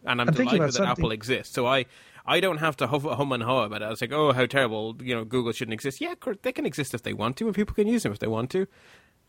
and 0.07 0.21
I'm, 0.21 0.27
I'm 0.29 0.33
thinking 0.35 0.57
delighted 0.57 0.57
about 0.57 0.65
that 0.67 0.73
something- 0.73 0.91
Apple 1.05 1.11
exists. 1.11 1.53
So 1.55 1.65
I, 1.65 1.85
I 2.27 2.39
don't 2.39 2.57
have 2.57 2.75
to 2.77 2.87
huff, 2.87 3.03
hum 3.03 3.31
and 3.31 3.43
haw 3.43 3.63
about 3.63 3.81
it. 3.81 3.85
I 3.85 3.89
was 3.89 4.01
like, 4.01 4.11
oh, 4.11 4.33
how 4.33 4.45
terrible! 4.45 4.95
You 4.99 5.15
know, 5.15 5.25
Google 5.25 5.51
shouldn't 5.51 5.73
exist. 5.73 6.01
Yeah, 6.01 6.15
they 6.41 6.51
can 6.51 6.65
exist 6.65 6.93
if 6.93 7.03
they 7.03 7.13
want 7.13 7.37
to, 7.37 7.45
and 7.45 7.55
people 7.55 7.75
can 7.75 7.87
use 7.87 8.03
them 8.03 8.11
if 8.11 8.19
they 8.19 8.27
want 8.27 8.49
to. 8.51 8.67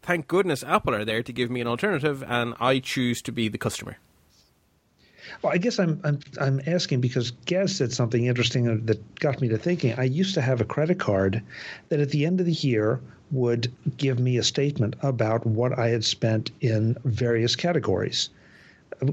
Thank 0.03 0.29
goodness 0.29 0.63
Apple 0.63 0.95
are 0.95 1.05
there 1.05 1.23
to 1.23 1.33
give 1.33 1.51
me 1.51 1.61
an 1.61 1.67
alternative, 1.67 2.23
and 2.27 2.55
I 2.61 2.79
choose 2.79 3.21
to 3.23 3.33
be 3.33 3.49
the 3.49 3.59
customer. 3.59 3.99
Well, 5.43 5.53
I 5.53 5.59
guess 5.59 5.79
I'm 5.79 6.01
I'm 6.05 6.21
I'm 6.41 6.61
asking 6.67 7.01
because 7.01 7.33
Gaz 7.47 7.75
said 7.75 7.93
something 7.93 8.27
interesting 8.27 8.87
that 8.87 9.15
got 9.17 9.41
me 9.41 9.49
to 9.49 9.59
thinking. 9.59 9.95
I 9.99 10.05
used 10.05 10.35
to 10.35 10.41
have 10.41 10.61
a 10.61 10.65
credit 10.65 10.99
card 10.99 11.43
that 11.89 12.01
at 12.01 12.11
the 12.11 12.25
end 12.25 12.41
of 12.41 12.47
the 12.47 12.53
year 12.53 13.01
would 13.33 13.73
give 13.97 14.21
me 14.21 14.37
a 14.37 14.43
statement 14.45 14.95
about 15.03 15.45
what 15.45 15.79
I 15.79 15.89
had 15.89 16.05
spent 16.05 16.53
in 16.61 16.97
various 17.05 17.57
categories: 17.57 18.31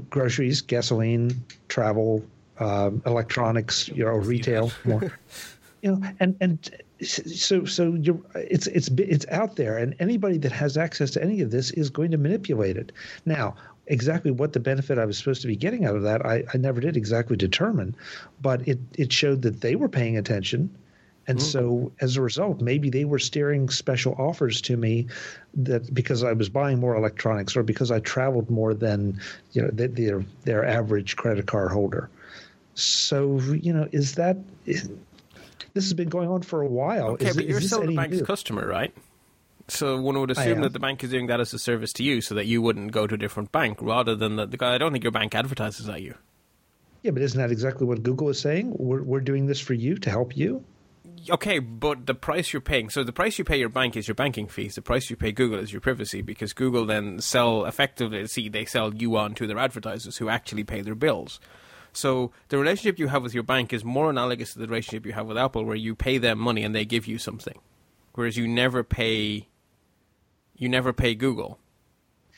groceries, 0.08 0.60
gasoline, 0.60 1.44
travel, 1.68 2.24
um, 2.58 3.02
electronics, 3.06 3.88
you 3.88 4.04
know, 4.04 4.12
retail, 4.12 4.70
more. 4.84 5.12
You 5.82 5.96
know, 5.96 6.08
and 6.18 6.34
and 6.40 6.70
so 7.02 7.66
so 7.66 7.92
you're 7.92 8.18
it's 8.34 8.66
it's 8.68 8.88
it's 8.96 9.26
out 9.28 9.56
there, 9.56 9.76
and 9.76 9.94
anybody 9.98 10.38
that 10.38 10.50
has 10.50 10.78
access 10.78 11.10
to 11.10 11.22
any 11.22 11.42
of 11.42 11.50
this 11.50 11.72
is 11.72 11.90
going 11.90 12.10
to 12.12 12.16
manipulate 12.16 12.78
it. 12.78 12.90
Now, 13.26 13.54
exactly 13.86 14.30
what 14.30 14.52
the 14.52 14.60
benefit 14.60 14.98
I 14.98 15.04
was 15.04 15.18
supposed 15.18 15.42
to 15.42 15.48
be 15.48 15.56
getting 15.56 15.84
out 15.84 15.96
of 15.96 16.02
that, 16.02 16.24
I, 16.24 16.44
I 16.52 16.56
never 16.56 16.80
did 16.80 16.96
exactly 16.96 17.36
determine. 17.36 17.94
But 18.40 18.66
it, 18.66 18.78
it 18.96 19.12
showed 19.12 19.42
that 19.42 19.60
they 19.60 19.76
were 19.76 19.88
paying 19.88 20.16
attention. 20.16 20.74
And 21.26 21.40
so 21.40 21.90
as 22.02 22.18
a 22.18 22.22
result, 22.22 22.60
maybe 22.60 22.90
they 22.90 23.06
were 23.06 23.18
steering 23.18 23.70
special 23.70 24.14
offers 24.18 24.60
to 24.62 24.76
me 24.76 25.06
that 25.54 25.92
because 25.94 26.22
I 26.22 26.34
was 26.34 26.50
buying 26.50 26.78
more 26.78 26.94
electronics 26.96 27.56
or 27.56 27.62
because 27.62 27.90
I 27.90 28.00
traveled 28.00 28.50
more 28.50 28.74
than 28.74 29.18
you 29.52 29.62
know 29.62 29.70
th- 29.70 29.92
their 29.92 30.22
their 30.42 30.66
average 30.66 31.16
credit 31.16 31.46
card 31.46 31.72
holder. 31.72 32.10
So 32.74 33.38
you 33.40 33.72
know, 33.72 33.88
is 33.92 34.14
that 34.16 34.36
is, 34.66 34.88
this 35.74 35.84
has 35.84 35.94
been 35.94 36.08
going 36.08 36.28
on 36.28 36.42
for 36.42 36.62
a 36.62 36.68
while? 36.68 37.10
Okay, 37.12 37.26
is, 37.26 37.36
but 37.36 37.46
you're 37.46 37.60
still 37.60 37.86
the 37.86 37.94
bank's 37.94 38.18
new? 38.18 38.24
customer, 38.24 38.66
right? 38.66 38.94
So 39.68 40.00
one 40.00 40.18
would 40.20 40.30
assume 40.30 40.60
that 40.60 40.72
the 40.74 40.78
bank 40.78 41.02
is 41.02 41.10
doing 41.10 41.28
that 41.28 41.40
as 41.40 41.54
a 41.54 41.58
service 41.58 41.92
to 41.94 42.02
you, 42.02 42.20
so 42.20 42.34
that 42.34 42.46
you 42.46 42.60
wouldn't 42.60 42.92
go 42.92 43.06
to 43.06 43.14
a 43.14 43.18
different 43.18 43.50
bank, 43.50 43.78
rather 43.80 44.14
than 44.14 44.36
that. 44.36 44.50
The 44.50 44.56
guy, 44.56 44.74
I 44.74 44.78
don't 44.78 44.92
think 44.92 45.04
your 45.04 45.10
bank 45.10 45.34
advertises 45.34 45.88
at 45.88 46.02
you. 46.02 46.14
Yeah, 47.02 47.12
but 47.12 47.22
isn't 47.22 47.40
that 47.40 47.50
exactly 47.50 47.86
what 47.86 48.02
Google 48.02 48.28
is 48.28 48.38
saying? 48.38 48.74
We're 48.78 49.02
we're 49.02 49.20
doing 49.20 49.46
this 49.46 49.60
for 49.60 49.74
you 49.74 49.96
to 49.96 50.10
help 50.10 50.36
you. 50.36 50.64
Okay, 51.30 51.58
but 51.58 52.04
the 52.04 52.14
price 52.14 52.52
you're 52.52 52.60
paying, 52.60 52.90
so 52.90 53.02
the 53.02 53.12
price 53.12 53.38
you 53.38 53.44
pay 53.44 53.58
your 53.58 53.70
bank 53.70 53.96
is 53.96 54.06
your 54.06 54.14
banking 54.14 54.46
fees. 54.46 54.74
The 54.74 54.82
price 54.82 55.08
you 55.08 55.16
pay 55.16 55.32
Google 55.32 55.58
is 55.58 55.72
your 55.72 55.80
privacy, 55.80 56.20
because 56.20 56.52
Google 56.52 56.84
then 56.84 57.18
sell 57.20 57.64
effectively, 57.64 58.26
see, 58.26 58.50
they 58.50 58.66
sell 58.66 58.92
you 58.92 59.16
on 59.16 59.34
to 59.36 59.46
their 59.46 59.58
advertisers 59.58 60.18
who 60.18 60.28
actually 60.28 60.64
pay 60.64 60.82
their 60.82 60.94
bills. 60.94 61.40
So 61.96 62.32
the 62.48 62.58
relationship 62.58 62.98
you 62.98 63.08
have 63.08 63.22
with 63.22 63.34
your 63.34 63.42
bank 63.42 63.72
is 63.72 63.84
more 63.84 64.10
analogous 64.10 64.52
to 64.54 64.58
the 64.58 64.66
relationship 64.66 65.06
you 65.06 65.12
have 65.12 65.26
with 65.26 65.38
Apple, 65.38 65.64
where 65.64 65.76
you 65.76 65.94
pay 65.94 66.18
them 66.18 66.38
money 66.38 66.62
and 66.64 66.74
they 66.74 66.84
give 66.84 67.06
you 67.06 67.18
something, 67.18 67.58
whereas 68.14 68.36
you 68.36 68.48
never 68.48 68.82
pay, 68.82 69.48
you 70.56 70.68
never 70.68 70.92
pay 70.92 71.14
Google 71.14 71.58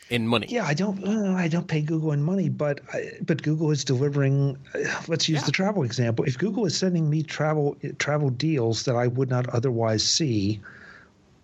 in 0.09 0.29
money. 0.29 0.47
Yeah, 0.49 0.65
I 0.65 0.75
don't. 0.75 1.03
Uh, 1.07 1.35
I 1.35 1.49
don't 1.49 1.67
pay 1.67 1.81
Google 1.83 2.13
in 2.13 2.23
money, 2.23 2.49
but 2.49 2.81
I, 2.93 3.13
but 3.23 3.43
Google 3.43 3.71
is 3.71 3.83
delivering. 3.85 4.57
Uh, 4.75 4.79
let's 5.09 5.29
use 5.29 5.41
Yeah. 5.41 5.47
the 5.47 5.53
travel 5.53 5.83
example. 5.83 6.25
If 6.25 6.39
Google 6.39 6.65
is 6.67 6.77
sending 6.77 7.11
me 7.11 7.23
travel 7.23 7.77
travel 7.99 8.31
deals 8.31 8.85
that 8.85 8.95
I 8.95 9.09
would 9.09 9.29
not 9.31 9.49
otherwise 9.49 10.05
see, 10.05 10.61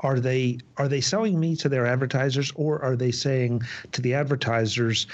are 0.01 0.21
they 0.21 0.59
are 0.77 0.87
they 0.87 1.01
selling 1.01 1.41
me 1.41 1.57
to 1.57 1.69
their 1.69 1.87
advertisers, 1.87 2.53
or 2.55 2.81
are 2.83 2.95
they 2.95 3.11
saying 3.11 3.63
to 3.93 4.01
the 4.01 4.15
advertisers? 4.15 5.07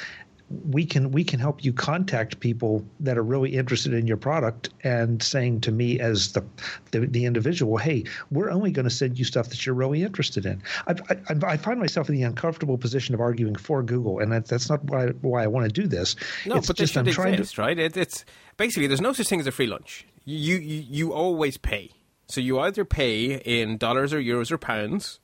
We 0.51 0.87
can 0.87 1.11
we 1.11 1.25
can 1.25 1.41
help 1.41 1.63
you 1.63 1.75
contact 1.75 2.41
people 2.41 2.83
that 3.01 3.19
are 3.19 3.23
really 3.23 3.55
interested 3.55 3.93
in 3.93 4.07
your 4.07 4.17
product 4.17 4.71
and 4.83 5.23
saying 5.23 5.61
to 5.63 5.73
me 5.73 6.01
as 6.01 6.33
the 6.33 6.43
the, 6.91 7.01
the 7.01 7.27
individual, 7.27 7.77
hey, 7.77 8.05
we're 8.31 8.51
only 8.51 8.71
going 8.71 8.85
to 8.85 8.91
send 8.91 9.19
you 9.19 9.25
stuff 9.27 9.51
that 9.51 9.67
you're 9.67 9.75
really 9.75 10.03
interested 10.03 10.47
in. 10.47 10.63
I, 10.87 10.95
I, 11.11 11.53
I 11.53 11.57
find 11.59 11.79
myself 11.79 12.09
in 12.09 12.15
the 12.15 12.23
uncomfortable 12.23 12.79
position 12.79 13.15
of 13.15 13.21
arguing 13.21 13.57
for 13.57 13.83
Google, 13.83 14.21
and 14.21 14.33
that, 14.33 14.47
that's 14.47 14.71
not 14.71 14.83
why 14.85 15.09
why 15.21 15.45
I 15.45 15.49
want 15.49 15.67
to 15.67 15.73
do 15.73 15.87
this. 15.87 16.17
No, 16.47 16.57
it's 16.57 16.67
but 16.67 16.77
just 16.77 16.97
I'm 16.97 17.05
should 17.05 17.15
trying 17.15 17.35
exist, 17.35 17.59
right? 17.59 17.79
It, 17.79 17.97
it's 17.97 18.25
basically 18.57 18.87
there's 18.87 19.03
no 19.03 19.13
such 19.13 19.29
thing 19.29 19.41
as 19.41 19.47
a 19.47 19.53
free 19.53 19.67
lunch. 19.67 20.07
You, 20.25 20.57
you 20.57 20.85
you 20.89 21.13
always 21.13 21.57
pay. 21.59 21.91
So 22.29 22.41
you 22.41 22.59
either 22.61 22.85
pay 22.85 23.37
in 23.37 23.79
dollars 23.79 24.13
or 24.13 24.21
euros 24.21 24.51
or 24.51 24.59
pounds, 24.59 25.21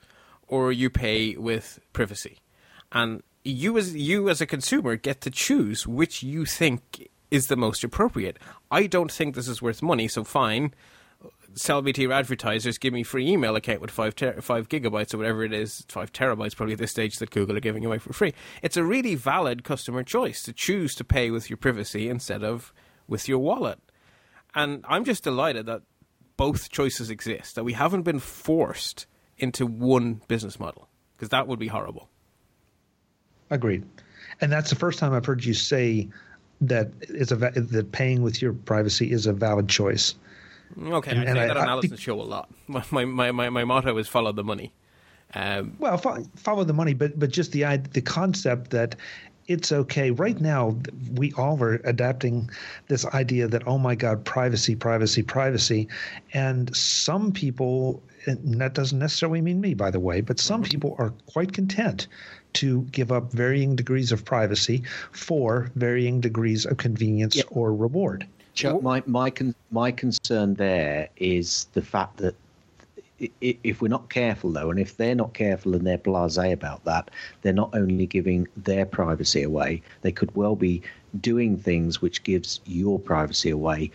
or 0.48 0.72
you 0.72 0.90
pay 0.90 1.36
with 1.36 1.80
privacy, 1.92 2.40
and 2.92 3.22
you 3.44 3.76
as 3.76 3.94
you 3.94 4.28
as 4.28 4.40
a 4.40 4.46
consumer 4.46 4.96
get 4.96 5.20
to 5.20 5.30
choose 5.30 5.86
which 5.86 6.22
you 6.22 6.46
think 6.46 7.08
is 7.30 7.48
the 7.48 7.56
most 7.56 7.84
appropriate. 7.84 8.38
I 8.70 8.86
don't 8.86 9.12
think 9.12 9.34
this 9.34 9.48
is 9.48 9.60
worth 9.60 9.82
money, 9.82 10.08
so 10.08 10.24
fine. 10.24 10.74
Sell 11.54 11.82
me 11.82 11.92
to 11.92 12.02
your 12.02 12.12
advertisers. 12.12 12.78
Give 12.78 12.92
me 12.92 13.02
free 13.02 13.28
email 13.28 13.54
account 13.54 13.80
with 13.80 13.90
five 13.90 14.16
ter- 14.16 14.40
five 14.40 14.68
gigabytes 14.68 15.14
or 15.14 15.18
whatever 15.18 15.44
it 15.44 15.52
is, 15.52 15.84
five 15.88 16.12
terabytes 16.12 16.56
probably 16.56 16.72
at 16.72 16.78
this 16.78 16.90
stage 16.90 17.16
that 17.16 17.30
Google 17.30 17.56
are 17.56 17.60
giving 17.60 17.84
away 17.84 17.98
for 17.98 18.12
free. 18.12 18.34
It's 18.62 18.76
a 18.76 18.82
really 18.82 19.14
valid 19.14 19.62
customer 19.62 20.02
choice 20.02 20.42
to 20.44 20.52
choose 20.52 20.94
to 20.96 21.04
pay 21.04 21.30
with 21.30 21.50
your 21.50 21.56
privacy 21.56 22.08
instead 22.08 22.42
of 22.42 22.72
with 23.06 23.28
your 23.28 23.38
wallet. 23.38 23.78
And 24.54 24.84
I'm 24.88 25.04
just 25.04 25.22
delighted 25.22 25.66
that 25.66 25.82
both 26.36 26.70
choices 26.70 27.10
exist. 27.10 27.54
That 27.54 27.64
we 27.64 27.74
haven't 27.74 28.02
been 28.02 28.20
forced 28.20 29.06
into 29.38 29.66
one 29.66 30.22
business 30.28 30.58
model 30.58 30.88
because 31.12 31.28
that 31.28 31.46
would 31.46 31.58
be 31.58 31.68
horrible. 31.68 32.08
Agreed. 33.54 33.84
And 34.40 34.50
that's 34.50 34.68
the 34.70 34.76
first 34.76 34.98
time 34.98 35.12
I've 35.12 35.24
heard 35.24 35.44
you 35.44 35.54
say 35.54 36.08
that 36.60 36.90
it's 37.02 37.30
a 37.30 37.36
that 37.36 37.92
paying 37.92 38.22
with 38.22 38.42
your 38.42 38.52
privacy 38.52 39.10
is 39.12 39.26
a 39.26 39.32
valid 39.32 39.68
choice. 39.68 40.14
Okay, 40.80 41.12
And- 41.12 41.20
I 41.20 41.24
and 41.24 41.36
that 41.36 41.56
I 41.56 41.62
on 41.62 41.68
Allison's 41.68 42.00
show 42.00 42.20
a 42.20 42.22
lot. 42.22 42.50
My, 42.66 43.04
my, 43.04 43.30
my, 43.30 43.48
my 43.50 43.64
motto 43.64 43.96
is 43.98 44.08
follow 44.08 44.32
the 44.32 44.42
money. 44.44 44.72
Um, 45.34 45.76
Well, 45.78 45.98
fo- 45.98 46.24
follow 46.36 46.64
the 46.64 46.72
money, 46.72 46.94
but 46.94 47.18
but 47.18 47.30
just 47.30 47.52
the 47.52 47.62
the 47.92 48.00
concept 48.00 48.70
that 48.70 48.96
it's 49.46 49.70
okay. 49.72 50.10
Right 50.10 50.40
now, 50.40 50.76
we 51.14 51.32
all 51.32 51.62
are 51.62 51.74
adapting 51.84 52.50
this 52.88 53.04
idea 53.06 53.46
that 53.48 53.62
oh 53.66 53.78
my 53.78 53.94
god, 53.94 54.24
privacy, 54.24 54.74
privacy, 54.74 55.22
privacy, 55.22 55.86
and 56.32 56.74
some 56.74 57.30
people, 57.32 58.02
and 58.26 58.60
that 58.60 58.74
doesn't 58.74 58.98
necessarily 58.98 59.42
mean 59.42 59.60
me, 59.60 59.74
by 59.74 59.90
the 59.90 60.00
way, 60.00 60.20
but 60.20 60.40
some 60.40 60.62
people 60.62 60.96
are 60.98 61.12
quite 61.26 61.52
content 61.52 62.08
to 62.54 62.82
give 62.92 63.12
up 63.12 63.32
varying 63.32 63.76
degrees 63.76 64.12
of 64.12 64.24
privacy 64.24 64.82
for 65.12 65.70
varying 65.76 66.20
degrees 66.20 66.64
of 66.64 66.76
convenience 66.78 67.36
Yep. 67.36 67.46
or 67.50 67.74
reward. 67.74 68.26
Chuck, 68.54 68.82
my 68.82 69.02
my 69.06 69.30
con- 69.30 69.54
my 69.70 69.90
concern 69.90 70.54
there 70.54 71.08
is 71.16 71.66
the 71.72 71.82
fact 71.82 72.18
that 72.18 72.34
i- 73.20 73.30
i- 73.42 73.58
if 73.64 73.82
we're 73.82 73.88
not 73.88 74.08
careful 74.08 74.50
though, 74.52 74.70
and 74.70 74.78
if 74.78 74.96
they're 74.96 75.14
not 75.16 75.34
careful 75.34 75.74
and 75.74 75.84
they're 75.86 75.98
blasé 75.98 76.52
about 76.52 76.84
that, 76.84 77.10
they're 77.42 77.52
not 77.52 77.70
only 77.74 78.06
giving 78.06 78.46
their 78.56 78.86
privacy 78.86 79.42
away, 79.42 79.82
they 80.02 80.12
could 80.12 80.34
well 80.36 80.54
be 80.56 80.82
doing 81.20 81.56
things 81.56 82.00
which 82.00 82.22
gives 82.22 82.60
your 82.66 82.98
privacy 83.00 83.50
away. 83.50 83.90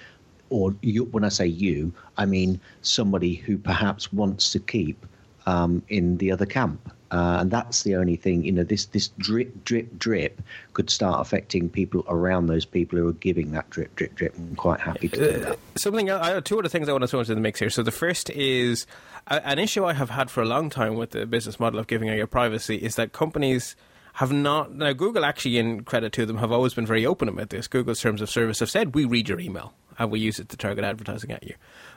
Or 0.50 0.74
you, 0.82 1.06
when 1.06 1.24
I 1.24 1.30
say 1.30 1.48
you, 1.48 1.94
I 2.18 2.26
mean 2.26 2.60
somebody 2.82 3.36
who 3.36 3.58
perhaps 3.58 4.12
wants 4.12 4.52
to 4.52 4.60
keep 4.60 5.06
um, 5.50 5.82
in 5.90 6.18
the 6.18 6.32
other 6.32 6.46
camp. 6.46 6.94
Uh, 7.12 7.38
and 7.40 7.50
that's 7.50 7.82
the 7.82 7.96
only 7.96 8.16
thing, 8.16 8.44
you 8.44 8.52
know, 8.52 8.64
this, 8.64 8.86
this 8.86 9.08
drip, 9.18 9.64
drip, 9.66 9.98
drip 9.98 10.44
could 10.74 10.92
start 10.92 11.20
affecting 11.20 11.68
people 11.68 12.06
around 12.08 12.46
those 12.46 12.66
people 12.66 13.00
who 13.00 13.08
are 13.08 13.14
giving 13.14 13.52
that 13.52 13.68
drip, 13.72 13.96
drip, 13.96 14.14
drip. 14.14 14.38
I'm 14.38 14.56
quite 14.56 14.80
happy 14.80 15.08
to 15.10 15.18
do 15.18 15.40
that. 15.40 15.60
something 15.76 16.12
I 16.12 16.30
have 16.30 16.44
two 16.44 16.60
other 16.60 16.70
things 16.70 16.88
I 16.88 16.92
want 16.92 17.02
to 17.02 17.08
throw 17.08 17.22
into 17.22 17.34
the 17.34 17.42
mix 17.42 17.60
here. 17.60 17.72
So 17.72 17.82
the 17.82 17.92
first 17.92 18.30
is 18.30 18.86
a, 19.26 19.44
an 19.48 19.58
issue 19.58 19.86
I 19.86 19.94
have 19.94 20.12
had 20.12 20.30
for 20.30 20.44
a 20.44 20.46
long 20.46 20.70
time 20.70 20.94
with 20.94 21.10
the 21.10 21.26
business 21.26 21.60
model 21.60 21.80
of 21.80 21.88
giving 21.88 22.10
out 22.10 22.18
your 22.18 22.28
privacy 22.28 22.76
is 22.76 22.94
that 22.96 23.12
companies 23.12 23.76
have 24.14 24.32
not 24.32 24.76
now 24.76 24.94
Google 24.94 25.26
actually 25.26 25.58
in 25.58 25.84
credit 25.84 26.14
to 26.14 26.28
them 26.28 26.38
have 26.38 26.52
always 26.52 26.76
been 26.76 26.86
very 26.86 27.08
open 27.08 27.28
about 27.28 27.50
this. 27.50 27.68
Google's 27.68 28.02
terms 28.02 28.22
of 28.22 28.30
service 28.30 28.60
have 28.60 28.70
said 28.70 28.94
we 28.94 29.06
read 29.06 29.30
your 29.30 29.40
email 29.40 29.74
and 29.98 30.12
we 30.12 30.20
use 30.20 30.38
it 30.38 30.50
to 30.50 30.58
target 30.58 30.84
advertising 30.84 31.32
at 31.32 31.44
you. 31.44 31.56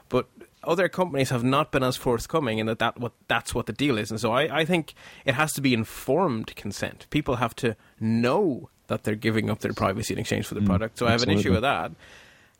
But 0.09 0.27
other 0.63 0.89
companies 0.89 1.29
have 1.29 1.43
not 1.43 1.71
been 1.71 1.83
as 1.83 1.95
forthcoming 1.95 2.59
in 2.59 2.65
that, 2.67 2.79
that 2.79 2.99
what 2.99 3.13
that's 3.27 3.53
what 3.53 3.65
the 3.65 3.73
deal 3.73 3.97
is. 3.97 4.11
And 4.11 4.19
so 4.19 4.31
I, 4.31 4.61
I 4.61 4.65
think 4.65 4.93
it 5.25 5.35
has 5.35 5.53
to 5.53 5.61
be 5.61 5.73
informed 5.73 6.55
consent. 6.55 7.07
People 7.09 7.37
have 7.37 7.55
to 7.57 7.75
know 7.99 8.69
that 8.87 9.03
they're 9.03 9.15
giving 9.15 9.49
up 9.49 9.59
their 9.59 9.73
privacy 9.73 10.13
in 10.13 10.19
exchange 10.19 10.45
for 10.45 10.55
the 10.55 10.61
product. 10.61 10.97
So 10.97 11.07
I 11.07 11.11
have 11.11 11.23
an 11.23 11.29
issue 11.29 11.51
with 11.51 11.61
that. 11.61 11.91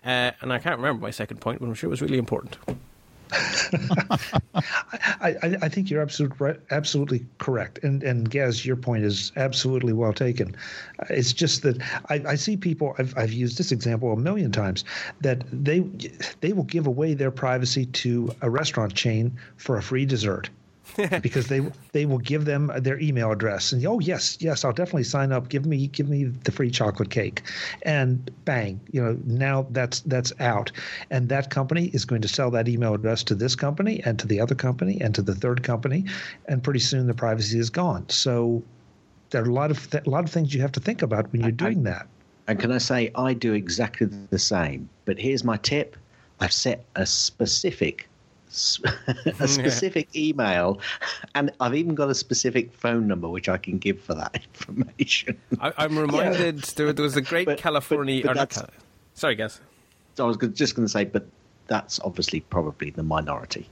Uh, 0.06 0.32
and 0.42 0.52
I 0.52 0.60
can't 0.60 0.78
remember 0.78 1.02
my 1.02 1.12
second 1.12 1.40
point, 1.40 1.60
but 1.60 1.68
I'm 1.68 1.74
sure 1.74 1.88
it 1.88 1.92
was 1.92 2.02
really 2.02 2.18
important. 2.18 2.58
I, 5.22 5.58
I, 5.62 5.70
think 5.70 5.90
you're 5.90 6.02
absolute, 6.02 6.34
right, 6.40 6.60
absolutely 6.72 7.26
correct. 7.40 7.80
And, 7.84 8.04
and 8.04 8.30
Gaz, 8.30 8.66
your 8.66 8.76
point 8.76 9.04
is 9.04 9.32
absolutely 9.36 9.94
well 9.94 10.14
taken. 10.14 10.56
It's 11.10 11.34
just 11.34 11.64
that 11.64 11.82
I, 12.10 12.22
I 12.28 12.36
see 12.36 12.58
people, 12.58 12.96
I've, 12.98 13.18
I've 13.18 13.32
used 13.32 13.58
this 13.58 13.72
example 13.72 14.12
a 14.12 14.18
million 14.18 14.52
times, 14.52 14.84
that 15.22 15.44
they, 15.52 15.80
they 16.42 16.54
will 16.54 16.64
give 16.64 16.88
away 16.88 17.14
their 17.14 17.32
privacy 17.32 17.86
to 17.88 18.34
a 18.42 18.50
restaurant 18.50 18.94
chain 18.94 19.38
for 19.58 19.78
a 19.78 19.82
free 19.82 20.06
dessert. 20.06 20.50
because 21.22 21.48
they 21.48 21.62
they 21.94 22.06
will 22.06 22.18
give 22.18 22.46
them 22.46 22.72
their 22.78 23.00
email 23.00 23.32
address 23.32 23.72
and 23.72 23.86
oh 23.86 24.00
yes 24.00 24.38
yes 24.42 24.66
I'll 24.66 24.74
definitely 24.74 25.06
sign 25.06 25.32
up. 25.32 25.50
Give 25.50 25.66
me 25.66 25.88
give 25.88 26.10
me 26.10 26.26
the 26.26 26.52
free 26.52 26.70
chocolate 26.70 27.10
cake. 27.10 27.42
And 27.84 28.30
bang 28.46 28.80
you 28.92 29.02
know 29.04 29.18
now 29.26 29.68
that's 29.72 30.02
that's 30.02 30.34
out. 30.40 30.72
And 31.10 31.30
that 31.30 31.50
company 31.50 31.86
is 31.94 32.06
going 32.06 32.22
to 32.22 32.28
sell 32.28 32.52
that 32.52 32.68
email 32.68 32.94
address 32.94 33.24
to 33.26 33.36
this 33.36 33.56
company 33.56 34.02
and 34.04 34.20
to 34.20 34.28
the 34.28 34.40
other 34.40 34.56
company 34.56 35.00
and 35.02 35.16
to 35.16 35.22
the 35.22 35.36
third 35.36 35.64
company 35.64 36.06
and 36.48 36.64
pretty 36.64 36.80
soon 36.80 37.08
the 37.08 37.14
privacy 37.14 37.60
is 37.60 37.70
gone. 37.70 38.10
So 38.10 38.64
there 39.30 39.44
are 39.44 39.50
a 39.50 39.54
lot 39.54 39.72
of 39.72 39.90
th- 39.90 40.06
a 40.06 40.10
lot 40.10 40.24
of 40.24 40.30
things 40.30 40.54
you 40.54 40.62
have 40.62 40.72
to 40.74 40.80
think 40.80 41.02
about 41.02 41.32
when 41.32 41.42
you're 41.42 41.52
doing 41.52 41.84
that. 41.84 42.08
And 42.48 42.60
can 42.60 42.72
I 42.72 42.78
say, 42.78 43.12
I 43.16 43.34
do 43.34 43.54
exactly 43.54 44.08
the 44.30 44.40
same. 44.40 44.90
But 45.06 45.18
here's 45.18 45.44
my 45.44 45.58
tip. 45.58 45.96
I've 46.40 46.54
set 46.54 46.86
a 46.96 47.06
specific. 47.06 48.08
a 49.40 49.48
specific 49.48 50.08
email, 50.16 50.80
and 51.36 51.52
I've 51.60 51.76
even 51.76 51.96
got 51.96 52.10
a 52.10 52.16
specific 52.16 52.72
phone 52.74 53.08
number 53.08 53.28
which 53.30 53.50
I 53.50 53.58
can 53.58 53.78
give 53.78 54.00
for 54.02 54.14
that 54.16 54.36
information. 54.60 55.38
I, 55.60 55.74
I'm 55.78 55.98
reminded 55.98 56.60
there, 56.76 56.94
there 56.94 57.04
was 57.04 57.16
a 57.18 57.22
great 57.22 57.46
But- 57.46 57.58
California. 57.58 58.22
but- 58.22 58.28
but 58.28 58.32
or 58.32 58.36
not 58.36 58.50
that's- 58.50 58.68
Cali- 58.70 58.84
sorry, 59.16 59.36
guys. 59.36 59.60
So 60.16 60.26
I 60.26 60.28
was 60.28 60.38
just 60.54 60.76
going 60.76 60.86
to 60.86 60.92
say, 60.92 61.06
but 61.06 61.26
that's 61.68 62.00
obviously 62.02 62.42
probably 62.42 62.92
the 62.92 63.02
minority. 63.04 63.68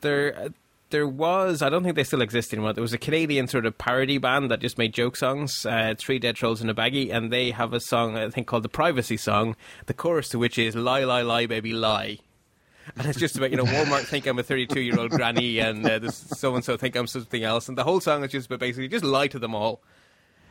There, 0.00 0.48
there 0.88 1.06
was, 1.06 1.60
I 1.60 1.68
don't 1.68 1.82
think 1.82 1.96
they 1.96 2.04
still 2.04 2.22
exist 2.22 2.52
anymore. 2.54 2.72
There 2.72 2.80
was 2.82 2.94
a 2.94 2.98
Canadian 2.98 3.46
sort 3.46 3.66
of 3.66 3.76
parody 3.76 4.16
band 4.18 4.50
that 4.50 4.60
just 4.60 4.78
made 4.78 4.94
joke 4.94 5.16
songs, 5.16 5.66
uh, 5.66 5.94
Three 5.98 6.18
Dead 6.18 6.36
Trolls 6.36 6.62
in 6.62 6.70
a 6.70 6.74
Baggie, 6.74 7.12
and 7.12 7.30
they 7.30 7.50
have 7.50 7.72
a 7.74 7.80
song, 7.80 8.16
I 8.16 8.30
think, 8.30 8.46
called 8.46 8.62
the 8.62 8.68
Privacy 8.70 9.16
Song, 9.18 9.54
the 9.86 9.92
chorus 9.94 10.30
to 10.30 10.38
which 10.38 10.58
is 10.58 10.74
Lie, 10.74 11.04
Lie, 11.04 11.22
Lie, 11.22 11.46
Baby, 11.46 11.72
Lie. 11.74 12.18
And 12.96 13.06
it's 13.06 13.18
just 13.18 13.36
about, 13.36 13.50
you 13.50 13.56
know, 13.56 13.64
Walmart 13.64 14.04
think 14.04 14.26
I'm 14.26 14.38
a 14.38 14.42
32 14.42 14.80
year 14.80 14.98
old 14.98 15.10
granny 15.10 15.58
and 15.58 15.86
uh, 15.86 16.10
so 16.10 16.54
and 16.54 16.64
so 16.64 16.76
think 16.76 16.96
I'm 16.96 17.06
something 17.06 17.42
else. 17.42 17.68
And 17.68 17.78
the 17.78 17.84
whole 17.84 18.00
song 18.00 18.24
is 18.24 18.32
just 18.32 18.46
about 18.46 18.60
basically 18.60 18.88
just 18.88 19.04
lie 19.04 19.28
to 19.28 19.38
them 19.38 19.54
all. 19.54 19.82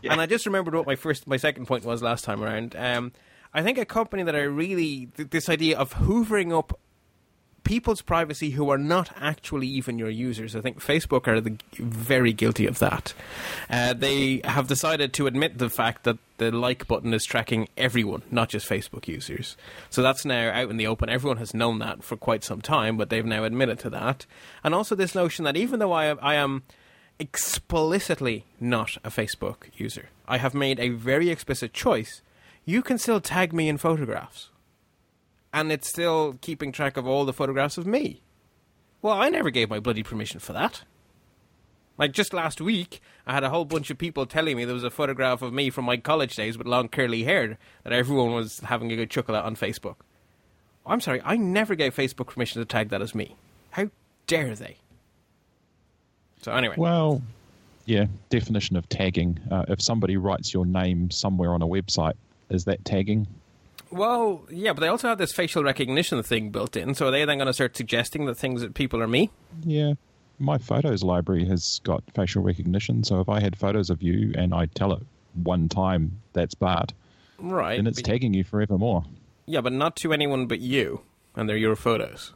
Yeah. 0.01 0.13
And 0.13 0.21
I 0.21 0.25
just 0.25 0.45
remembered 0.45 0.75
what 0.75 0.85
my 0.85 0.95
first, 0.95 1.27
my 1.27 1.37
second 1.37 1.65
point 1.65 1.83
was 1.83 2.01
last 2.01 2.23
time 2.23 2.41
around. 2.41 2.75
Um, 2.77 3.11
I 3.53 3.63
think 3.63 3.77
a 3.77 3.85
company 3.85 4.23
that 4.23 4.35
I 4.35 4.41
really, 4.41 5.07
th- 5.07 5.29
this 5.29 5.49
idea 5.49 5.77
of 5.77 5.93
hoovering 5.95 6.57
up 6.57 6.79
people's 7.69 8.01
privacy 8.01 8.49
who 8.49 8.67
are 8.71 8.79
not 8.79 9.11
actually 9.15 9.67
even 9.67 9.99
your 9.99 10.09
users. 10.09 10.55
I 10.55 10.59
think 10.61 10.83
Facebook 10.83 11.27
are 11.27 11.39
the, 11.39 11.55
very 11.77 12.33
guilty 12.33 12.65
of 12.65 12.79
that. 12.79 13.13
Uh, 13.69 13.93
they 13.93 14.41
have 14.43 14.67
decided 14.67 15.13
to 15.13 15.27
admit 15.27 15.59
the 15.59 15.69
fact 15.69 16.03
that 16.03 16.17
the 16.37 16.49
like 16.49 16.87
button 16.87 17.13
is 17.13 17.25
tracking 17.25 17.67
everyone, 17.77 18.23
not 18.31 18.49
just 18.49 18.67
Facebook 18.67 19.07
users. 19.07 19.55
So 19.91 20.01
that's 20.01 20.25
now 20.25 20.49
out 20.51 20.71
in 20.71 20.77
the 20.77 20.87
open. 20.87 21.09
Everyone 21.09 21.37
has 21.37 21.53
known 21.53 21.77
that 21.77 22.03
for 22.03 22.17
quite 22.17 22.43
some 22.43 22.59
time, 22.59 22.97
but 22.97 23.11
they've 23.11 23.23
now 23.23 23.43
admitted 23.43 23.77
to 23.81 23.91
that. 23.91 24.25
And 24.63 24.73
also 24.73 24.95
this 24.95 25.13
notion 25.13 25.45
that 25.45 25.55
even 25.55 25.77
though 25.77 25.91
I, 25.91 26.13
I 26.13 26.33
am 26.33 26.63
explicitly 27.19 28.45
not 28.59 28.97
a 29.03 29.11
Facebook 29.11 29.69
user, 29.77 30.09
I 30.27 30.39
have 30.39 30.55
made 30.55 30.79
a 30.79 30.89
very 30.89 31.29
explicit 31.29 31.71
choice. 31.71 32.23
You 32.65 32.81
can 32.81 32.97
still 32.97 33.21
tag 33.21 33.53
me 33.53 33.69
in 33.69 33.77
photographs 33.77 34.48
and 35.53 35.71
it's 35.71 35.89
still 35.89 36.37
keeping 36.41 36.71
track 36.71 36.97
of 36.97 37.07
all 37.07 37.25
the 37.25 37.33
photographs 37.33 37.77
of 37.77 37.87
me. 37.87 38.21
Well, 39.01 39.13
I 39.13 39.29
never 39.29 39.49
gave 39.49 39.69
my 39.69 39.79
bloody 39.79 40.03
permission 40.03 40.39
for 40.39 40.53
that. 40.53 40.83
Like 41.97 42.13
just 42.13 42.33
last 42.33 42.61
week, 42.61 43.01
I 43.27 43.33
had 43.33 43.43
a 43.43 43.49
whole 43.49 43.65
bunch 43.65 43.89
of 43.89 43.97
people 43.97 44.25
telling 44.25 44.55
me 44.55 44.63
there 44.63 44.73
was 44.73 44.83
a 44.85 44.89
photograph 44.89 45.41
of 45.41 45.51
me 45.51 45.69
from 45.69 45.85
my 45.85 45.97
college 45.97 46.35
days 46.35 46.57
with 46.57 46.65
long 46.65 46.87
curly 46.87 47.23
hair 47.23 47.57
that 47.83 47.91
everyone 47.91 48.33
was 48.33 48.61
having 48.61 48.91
a 48.91 48.95
good 48.95 49.09
chuckle 49.09 49.35
at 49.35 49.43
on 49.43 49.55
Facebook. 49.55 49.95
I'm 50.85 51.01
sorry, 51.01 51.21
I 51.23 51.35
never 51.35 51.75
gave 51.75 51.95
Facebook 51.95 52.27
permission 52.27 52.61
to 52.61 52.65
tag 52.65 52.89
that 52.89 53.01
as 53.01 53.13
me. 53.13 53.35
How 53.71 53.89
dare 54.27 54.55
they? 54.55 54.77
So 56.41 56.53
anyway. 56.53 56.75
Well, 56.77 57.21
yeah, 57.85 58.05
definition 58.29 58.77
of 58.77 58.87
tagging. 58.87 59.39
Uh, 59.51 59.65
if 59.67 59.81
somebody 59.81 60.15
writes 60.15 60.53
your 60.53 60.65
name 60.65 61.11
somewhere 61.11 61.53
on 61.53 61.61
a 61.61 61.67
website, 61.67 62.13
is 62.49 62.65
that 62.65 62.83
tagging? 62.85 63.27
Well, 63.91 64.45
yeah, 64.49 64.73
but 64.73 64.81
they 64.81 64.87
also 64.87 65.07
have 65.07 65.17
this 65.17 65.31
facial 65.31 65.63
recognition 65.63 66.21
thing 66.23 66.51
built 66.51 66.75
in. 66.75 66.93
So 66.93 67.07
are 67.07 67.11
they 67.11 67.25
then 67.25 67.37
going 67.37 67.47
to 67.47 67.53
start 67.53 67.75
suggesting 67.75 68.25
that 68.25 68.35
things 68.35 68.61
that 68.61 68.73
people 68.73 69.01
are 69.01 69.07
me? 69.07 69.31
Yeah. 69.63 69.93
My 70.37 70.57
photos 70.57 71.03
library 71.03 71.45
has 71.45 71.81
got 71.83 72.03
facial 72.13 72.43
recognition. 72.43 73.03
So 73.03 73.19
if 73.19 73.27
I 73.27 73.39
had 73.41 73.57
photos 73.57 73.89
of 73.89 74.01
you 74.01 74.33
and 74.37 74.53
I 74.53 74.67
tell 74.67 74.93
it 74.93 75.01
one 75.33 75.69
time 75.69 76.21
that's 76.33 76.55
Bart, 76.55 76.93
right? 77.39 77.77
Then 77.77 77.87
it's 77.87 78.01
tagging 78.01 78.33
you 78.33 78.43
forevermore. 78.43 79.03
Yeah, 79.45 79.61
but 79.61 79.73
not 79.73 79.95
to 79.97 80.13
anyone 80.13 80.45
but 80.45 80.59
you, 80.59 81.01
and 81.35 81.49
they're 81.49 81.57
your 81.57 81.75
photos. 81.75 82.33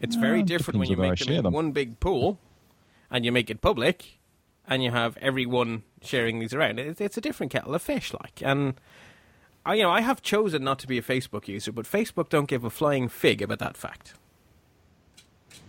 It's 0.00 0.16
no, 0.16 0.22
very 0.22 0.42
different 0.42 0.78
when 0.78 0.88
you 0.88 0.96
make 0.96 1.18
them 1.18 1.42
them. 1.44 1.52
one 1.52 1.72
big 1.72 2.00
pool, 2.00 2.38
and 3.10 3.24
you 3.24 3.32
make 3.32 3.50
it 3.50 3.60
public, 3.60 4.18
and 4.66 4.82
you 4.82 4.90
have 4.90 5.16
everyone 5.18 5.82
sharing 6.02 6.38
these 6.38 6.52
around. 6.52 6.78
It's 6.78 7.16
a 7.16 7.20
different 7.20 7.52
kettle 7.52 7.74
of 7.74 7.82
fish, 7.82 8.12
like, 8.12 8.42
and 8.42 8.74
I, 9.68 9.74
you 9.74 9.82
know, 9.82 9.90
I 9.90 10.00
have 10.00 10.22
chosen 10.22 10.64
not 10.64 10.78
to 10.78 10.86
be 10.86 10.96
a 10.96 11.02
Facebook 11.02 11.46
user, 11.46 11.72
but 11.72 11.84
Facebook 11.84 12.30
don't 12.30 12.48
give 12.48 12.64
a 12.64 12.70
flying 12.70 13.06
fig 13.06 13.42
about 13.42 13.58
that 13.58 13.76
fact. 13.76 14.14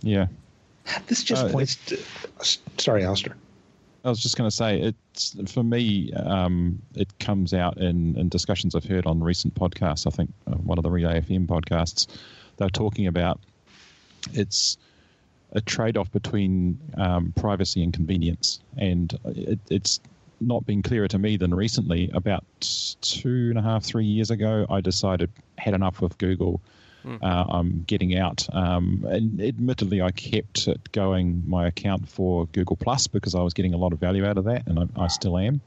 Yeah. 0.00 0.28
This 1.06 1.22
just 1.22 1.44
uh, 1.44 1.50
points 1.50 1.76
to. 1.86 1.98
Sorry, 2.78 3.04
Allister. 3.04 3.36
I 4.02 4.08
was 4.08 4.22
just 4.22 4.38
going 4.38 4.48
to 4.48 4.56
say, 4.56 4.80
it's 4.80 5.36
for 5.52 5.62
me. 5.62 6.14
Um, 6.14 6.80
it 6.94 7.18
comes 7.18 7.52
out 7.52 7.76
in, 7.76 8.16
in 8.16 8.30
discussions 8.30 8.74
I've 8.74 8.86
heard 8.86 9.04
on 9.04 9.22
recent 9.22 9.54
podcasts. 9.54 10.06
I 10.06 10.10
think 10.10 10.32
uh, 10.46 10.52
one 10.52 10.78
of 10.78 10.82
the 10.82 10.90
Relay 10.90 11.20
FM 11.20 11.46
podcasts, 11.46 12.06
they're 12.56 12.70
talking 12.70 13.06
about 13.06 13.38
it's 14.32 14.78
a 15.52 15.60
trade-off 15.60 16.10
between 16.10 16.78
um, 16.96 17.34
privacy 17.36 17.82
and 17.82 17.92
convenience, 17.92 18.60
and 18.78 19.18
it, 19.26 19.58
it's 19.68 20.00
not 20.40 20.66
been 20.66 20.82
clearer 20.82 21.08
to 21.08 21.18
me 21.18 21.36
than 21.36 21.54
recently. 21.54 22.10
About 22.12 22.44
two 23.00 23.48
and 23.50 23.58
a 23.58 23.62
half, 23.62 23.84
three 23.84 24.04
years 24.04 24.30
ago, 24.30 24.66
I 24.68 24.80
decided 24.80 25.30
had 25.58 25.74
enough 25.74 26.00
with 26.00 26.18
Google. 26.18 26.60
Mm. 27.04 27.22
Uh, 27.22 27.44
I'm 27.48 27.84
getting 27.86 28.16
out. 28.16 28.46
Um, 28.52 29.06
and 29.08 29.40
admittedly, 29.40 30.02
I 30.02 30.10
kept 30.10 30.68
it 30.68 30.92
going 30.92 31.42
my 31.46 31.66
account 31.66 32.08
for 32.08 32.46
Google 32.46 32.76
Plus 32.76 33.06
because 33.06 33.34
I 33.34 33.42
was 33.42 33.54
getting 33.54 33.74
a 33.74 33.78
lot 33.78 33.92
of 33.92 33.98
value 33.98 34.26
out 34.26 34.38
of 34.38 34.44
that, 34.44 34.66
and 34.66 34.78
I, 34.78 35.04
I 35.04 35.08
still 35.08 35.38
am. 35.38 35.60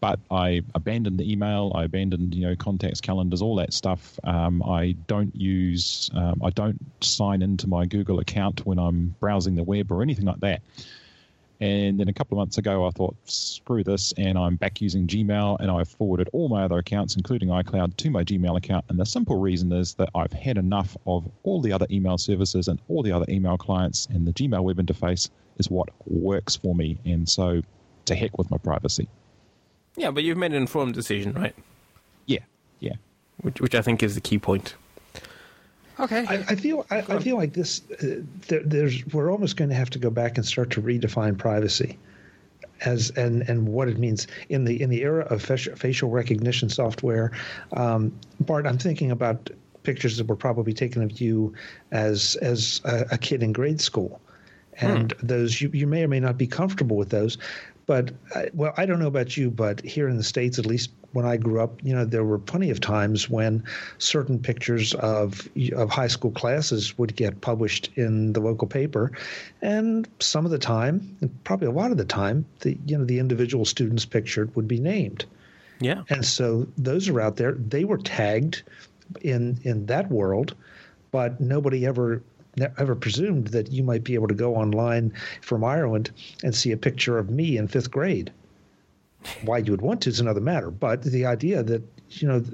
But 0.00 0.18
I 0.32 0.62
abandoned 0.74 1.18
the 1.18 1.30
email. 1.30 1.70
I 1.76 1.84
abandoned, 1.84 2.34
you 2.34 2.48
know, 2.48 2.56
contacts, 2.56 3.00
calendars, 3.00 3.40
all 3.40 3.54
that 3.56 3.72
stuff. 3.72 4.18
Um, 4.24 4.60
I 4.62 4.96
don't 5.06 5.34
use. 5.36 6.10
Um, 6.12 6.40
I 6.42 6.50
don't 6.50 6.80
sign 7.04 7.40
into 7.40 7.68
my 7.68 7.86
Google 7.86 8.18
account 8.18 8.66
when 8.66 8.78
I'm 8.78 9.14
browsing 9.20 9.54
the 9.54 9.62
web 9.62 9.92
or 9.92 10.02
anything 10.02 10.24
like 10.24 10.40
that. 10.40 10.60
And 11.62 12.00
then 12.00 12.08
a 12.08 12.12
couple 12.12 12.36
of 12.36 12.40
months 12.40 12.58
ago, 12.58 12.88
I 12.88 12.90
thought, 12.90 13.14
screw 13.24 13.84
this, 13.84 14.12
and 14.16 14.36
I'm 14.36 14.56
back 14.56 14.80
using 14.80 15.06
Gmail, 15.06 15.58
and 15.60 15.70
I've 15.70 15.88
forwarded 15.88 16.28
all 16.32 16.48
my 16.48 16.64
other 16.64 16.76
accounts, 16.78 17.14
including 17.14 17.50
iCloud, 17.50 17.96
to 17.98 18.10
my 18.10 18.24
Gmail 18.24 18.56
account. 18.56 18.84
And 18.88 18.98
the 18.98 19.06
simple 19.06 19.38
reason 19.38 19.70
is 19.70 19.94
that 19.94 20.08
I've 20.12 20.32
had 20.32 20.58
enough 20.58 20.96
of 21.06 21.30
all 21.44 21.60
the 21.60 21.72
other 21.72 21.86
email 21.88 22.18
services 22.18 22.66
and 22.66 22.80
all 22.88 23.04
the 23.04 23.12
other 23.12 23.26
email 23.28 23.56
clients, 23.56 24.08
and 24.10 24.26
the 24.26 24.32
Gmail 24.32 24.64
web 24.64 24.78
interface 24.78 25.30
is 25.58 25.70
what 25.70 25.88
works 26.06 26.56
for 26.56 26.74
me. 26.74 26.98
And 27.04 27.28
so, 27.28 27.62
to 28.06 28.16
heck 28.16 28.36
with 28.38 28.50
my 28.50 28.58
privacy. 28.58 29.08
Yeah, 29.94 30.10
but 30.10 30.24
you've 30.24 30.38
made 30.38 30.50
an 30.50 30.56
informed 30.56 30.94
decision, 30.94 31.32
right? 31.32 31.54
Yeah, 32.26 32.40
yeah. 32.80 32.94
Which, 33.42 33.60
which 33.60 33.76
I 33.76 33.82
think 33.82 34.02
is 34.02 34.16
the 34.16 34.20
key 34.20 34.40
point. 34.40 34.74
Okay. 36.02 36.26
I, 36.28 36.44
I 36.48 36.54
feel 36.56 36.84
I, 36.90 36.98
I, 36.98 37.18
feel 37.20 37.36
like 37.36 37.52
this. 37.52 37.82
Uh, 37.92 38.22
there, 38.48 38.62
there's 38.64 39.06
we're 39.06 39.30
almost 39.30 39.56
going 39.56 39.70
to 39.70 39.76
have 39.76 39.90
to 39.90 39.98
go 40.00 40.10
back 40.10 40.36
and 40.36 40.44
start 40.44 40.70
to 40.70 40.82
redefine 40.82 41.38
privacy, 41.38 41.96
as 42.84 43.10
and 43.10 43.48
and 43.48 43.68
what 43.68 43.88
it 43.88 43.98
means 43.98 44.26
in 44.48 44.64
the 44.64 44.82
in 44.82 44.90
the 44.90 45.02
era 45.02 45.24
of 45.26 45.42
facial 45.42 46.10
recognition 46.10 46.68
software. 46.68 47.30
Um, 47.74 48.12
Bart, 48.40 48.66
I'm 48.66 48.78
thinking 48.78 49.12
about 49.12 49.48
pictures 49.84 50.16
that 50.16 50.26
were 50.26 50.36
probably 50.36 50.72
taken 50.72 51.02
of 51.02 51.20
you 51.20 51.54
as 51.92 52.36
as 52.36 52.80
a, 52.84 53.06
a 53.12 53.18
kid 53.18 53.42
in 53.42 53.52
grade 53.52 53.80
school, 53.80 54.20
and 54.80 55.12
hmm. 55.12 55.26
those 55.26 55.60
you 55.60 55.70
you 55.72 55.86
may 55.86 56.02
or 56.02 56.08
may 56.08 56.20
not 56.20 56.36
be 56.36 56.48
comfortable 56.48 56.96
with 56.96 57.10
those, 57.10 57.38
but 57.86 58.12
well, 58.54 58.72
I 58.76 58.86
don't 58.86 58.98
know 58.98 59.06
about 59.06 59.36
you, 59.36 59.50
but 59.50 59.80
here 59.84 60.08
in 60.08 60.16
the 60.16 60.22
states, 60.22 60.58
at 60.58 60.66
least 60.66 60.90
when 61.12 61.26
I 61.26 61.36
grew 61.36 61.60
up, 61.60 61.82
you 61.82 61.94
know, 61.94 62.04
there 62.04 62.24
were 62.24 62.38
plenty 62.38 62.70
of 62.70 62.80
times 62.80 63.28
when 63.28 63.62
certain 63.98 64.38
pictures 64.38 64.94
of 64.94 65.48
of 65.72 65.90
high 65.90 66.06
school 66.06 66.30
classes 66.30 66.96
would 66.98 67.16
get 67.16 67.40
published 67.40 67.90
in 67.96 68.32
the 68.32 68.40
local 68.40 68.66
paper, 68.66 69.12
and 69.60 70.08
some 70.20 70.44
of 70.44 70.50
the 70.50 70.58
time, 70.58 71.16
and 71.20 71.44
probably 71.44 71.66
a 71.66 71.72
lot 71.72 71.90
of 71.90 71.96
the 71.96 72.04
time, 72.04 72.44
the 72.60 72.78
you 72.86 72.96
know 72.96 73.04
the 73.04 73.18
individual 73.18 73.64
students 73.64 74.04
pictured 74.04 74.54
would 74.56 74.68
be 74.68 74.78
named. 74.78 75.24
Yeah, 75.80 76.02
and 76.08 76.24
so 76.24 76.66
those 76.78 77.08
are 77.08 77.20
out 77.20 77.36
there. 77.36 77.52
They 77.52 77.84
were 77.84 77.98
tagged 77.98 78.62
in 79.20 79.58
in 79.64 79.86
that 79.86 80.10
world, 80.10 80.54
but 81.10 81.40
nobody 81.40 81.84
ever 81.84 82.22
ever 82.58 82.94
presumed 82.94 83.48
that 83.48 83.70
you 83.70 83.82
might 83.82 84.04
be 84.04 84.14
able 84.14 84.28
to 84.28 84.34
go 84.34 84.54
online 84.56 85.12
from 85.40 85.64
Ireland 85.64 86.10
and 86.42 86.54
see 86.54 86.72
a 86.72 86.76
picture 86.76 87.18
of 87.18 87.30
me 87.30 87.56
in 87.56 87.68
fifth 87.68 87.90
grade. 87.90 88.32
Why 89.42 89.58
you 89.58 89.70
would 89.70 89.82
want 89.82 90.02
to 90.02 90.10
is 90.10 90.20
another 90.20 90.40
matter, 90.40 90.70
but 90.70 91.02
the 91.02 91.26
idea 91.26 91.62
that 91.62 91.82
you 92.10 92.28
know, 92.28 92.44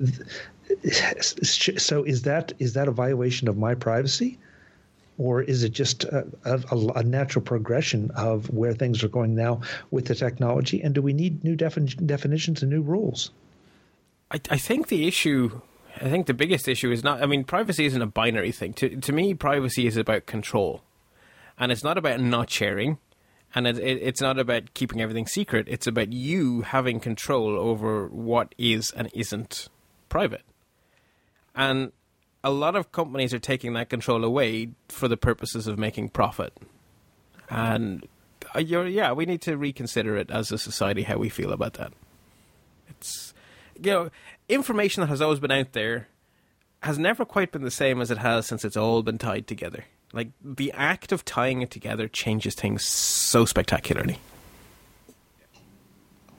so 0.91 2.05
is 2.05 2.23
that 2.23 2.53
is 2.59 2.75
that 2.75 2.89
a 2.89 2.93
violation 2.93 3.49
of 3.49 3.57
my 3.57 3.75
privacy, 3.75 4.39
or 5.17 5.43
is 5.43 5.65
it 5.65 5.71
just 5.71 6.05
a, 6.05 6.27
a, 6.45 6.77
a 6.97 7.03
natural 7.03 7.43
progression 7.43 8.11
of 8.13 8.51
where 8.51 8.75
things 8.75 9.03
are 9.03 9.09
going 9.09 9.35
now 9.35 9.61
with 9.91 10.07
the 10.07 10.15
technology? 10.15 10.81
And 10.83 10.95
do 10.95 11.03
we 11.03 11.13
need 11.13 11.43
new 11.43 11.57
defin- 11.57 12.07
definitions 12.07 12.63
and 12.63 12.71
new 12.71 12.83
rules? 12.83 13.31
I, 14.31 14.41
I 14.51 14.59
think 14.59 14.89
the 14.89 15.09
issue 15.09 15.61
I 16.01 16.11
think 16.11 16.27
the 16.27 16.35
biggest 16.35 16.69
issue 16.69 16.91
is 16.91 17.03
not. 17.05 17.23
I 17.23 17.27
mean, 17.27 17.45
privacy 17.45 17.85
isn't 17.87 18.03
a 18.03 18.07
binary 18.07 18.53
thing. 18.53 18.73
To 18.75 18.97
to 18.97 19.13
me, 19.13 19.35
privacy 19.35 19.87
is 19.87 19.97
about 19.97 20.27
control, 20.27 20.83
and 21.59 21.73
it's 21.73 21.85
not 21.85 21.99
about 21.99 22.21
not 22.21 22.51
sharing 22.51 22.99
and 23.55 23.67
it, 23.67 23.79
it, 23.79 23.99
it's 24.03 24.21
not 24.21 24.39
about 24.39 24.75
keeping 24.75 25.01
everything 25.01 25.27
secret. 25.27 25.67
It's 25.69 25.87
about 25.87 26.13
you 26.13 26.63
having 26.63 27.01
control 27.01 27.59
over 27.59 28.07
what 28.09 28.55
is 28.59 28.91
and 28.91 29.11
isn't 29.15 29.69
private. 30.09 30.43
And 31.55 31.93
a 32.45 32.51
lot 32.51 32.77
of 32.77 32.93
companies 32.93 33.35
are 33.35 33.39
taking 33.39 33.73
that 33.75 33.89
control 33.89 34.25
away 34.25 34.71
for 34.89 35.09
the 35.09 35.17
purposes 35.17 35.67
of 35.67 35.79
making 35.79 36.11
profit. 36.11 36.57
And 37.51 38.07
uh, 38.55 38.61
yeah, 38.61 39.13
we 39.13 39.27
need 39.27 39.41
to 39.43 39.57
reconsider 39.57 40.17
it 40.17 40.31
as 40.31 40.53
a 40.53 40.59
society 40.59 41.03
how 41.03 41.17
we 41.17 41.29
feel 41.29 41.53
about 41.53 41.75
that. 41.75 41.93
It's 42.89 43.33
you 43.81 43.91
know 43.91 44.11
information 44.49 45.01
that 45.03 45.09
has 45.09 45.21
always 45.21 45.41
been 45.41 45.51
out 45.51 45.73
there 45.73 46.09
has 46.83 46.99
never 46.99 47.25
quite 47.25 47.53
been 47.53 47.63
the 47.63 47.71
same 47.71 48.01
as 48.01 48.11
it 48.11 48.19
has 48.19 48.47
since 48.47 48.65
it's 48.65 48.77
all 48.77 49.03
been 49.03 49.19
tied 49.19 49.47
together. 49.47 49.85
Like 50.13 50.29
the 50.43 50.73
act 50.73 51.13
of 51.13 51.25
tying 51.25 51.61
it 51.63 51.71
together 51.71 52.09
changes 52.09 52.55
things 52.55 52.85
so 52.85 53.45
spectacularly. 53.45 54.19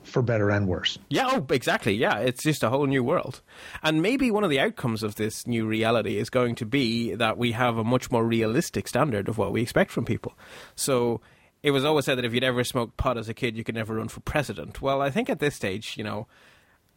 For 0.04 0.24
better 0.24 0.50
and 0.50 0.68
worse. 0.68 0.98
Yeah, 1.10 1.30
oh, 1.32 1.46
exactly. 1.52 1.94
Yeah, 1.94 2.18
it's 2.18 2.42
just 2.42 2.64
a 2.64 2.70
whole 2.70 2.88
new 2.88 3.04
world. 3.04 3.42
And 3.84 4.02
maybe 4.02 4.32
one 4.32 4.44
of 4.44 4.50
the 4.50 4.60
outcomes 4.60 5.04
of 5.04 5.16
this 5.16 5.46
new 5.46 5.68
reality 5.68 6.18
is 6.18 6.32
going 6.32 6.56
to 6.56 6.66
be 6.66 7.14
that 7.14 7.38
we 7.38 7.52
have 7.52 7.78
a 7.78 7.84
much 7.84 8.10
more 8.10 8.26
realistic 8.26 8.88
standard 8.88 9.30
of 9.30 9.38
what 9.38 9.52
we 9.52 9.62
expect 9.62 9.92
from 9.92 10.06
people. 10.06 10.34
So 10.76 11.22
it 11.62 11.70
was 11.72 11.86
always 11.86 12.06
said 12.06 12.18
that 12.18 12.26
if 12.26 12.34
you'd 12.34 12.44
ever 12.44 12.64
smoked 12.64 12.98
pot 12.98 13.20
as 13.20 13.30
a 13.30 13.36
kid, 13.36 13.56
you 13.56 13.64
could 13.64 13.76
never 13.76 13.96
run 13.96 14.08
for 14.08 14.22
president. 14.22 14.82
Well, 14.82 15.00
I 15.00 15.12
think 15.12 15.30
at 15.30 15.38
this 15.38 15.56
stage, 15.56 15.96
you 15.96 16.04
know, 16.04 16.26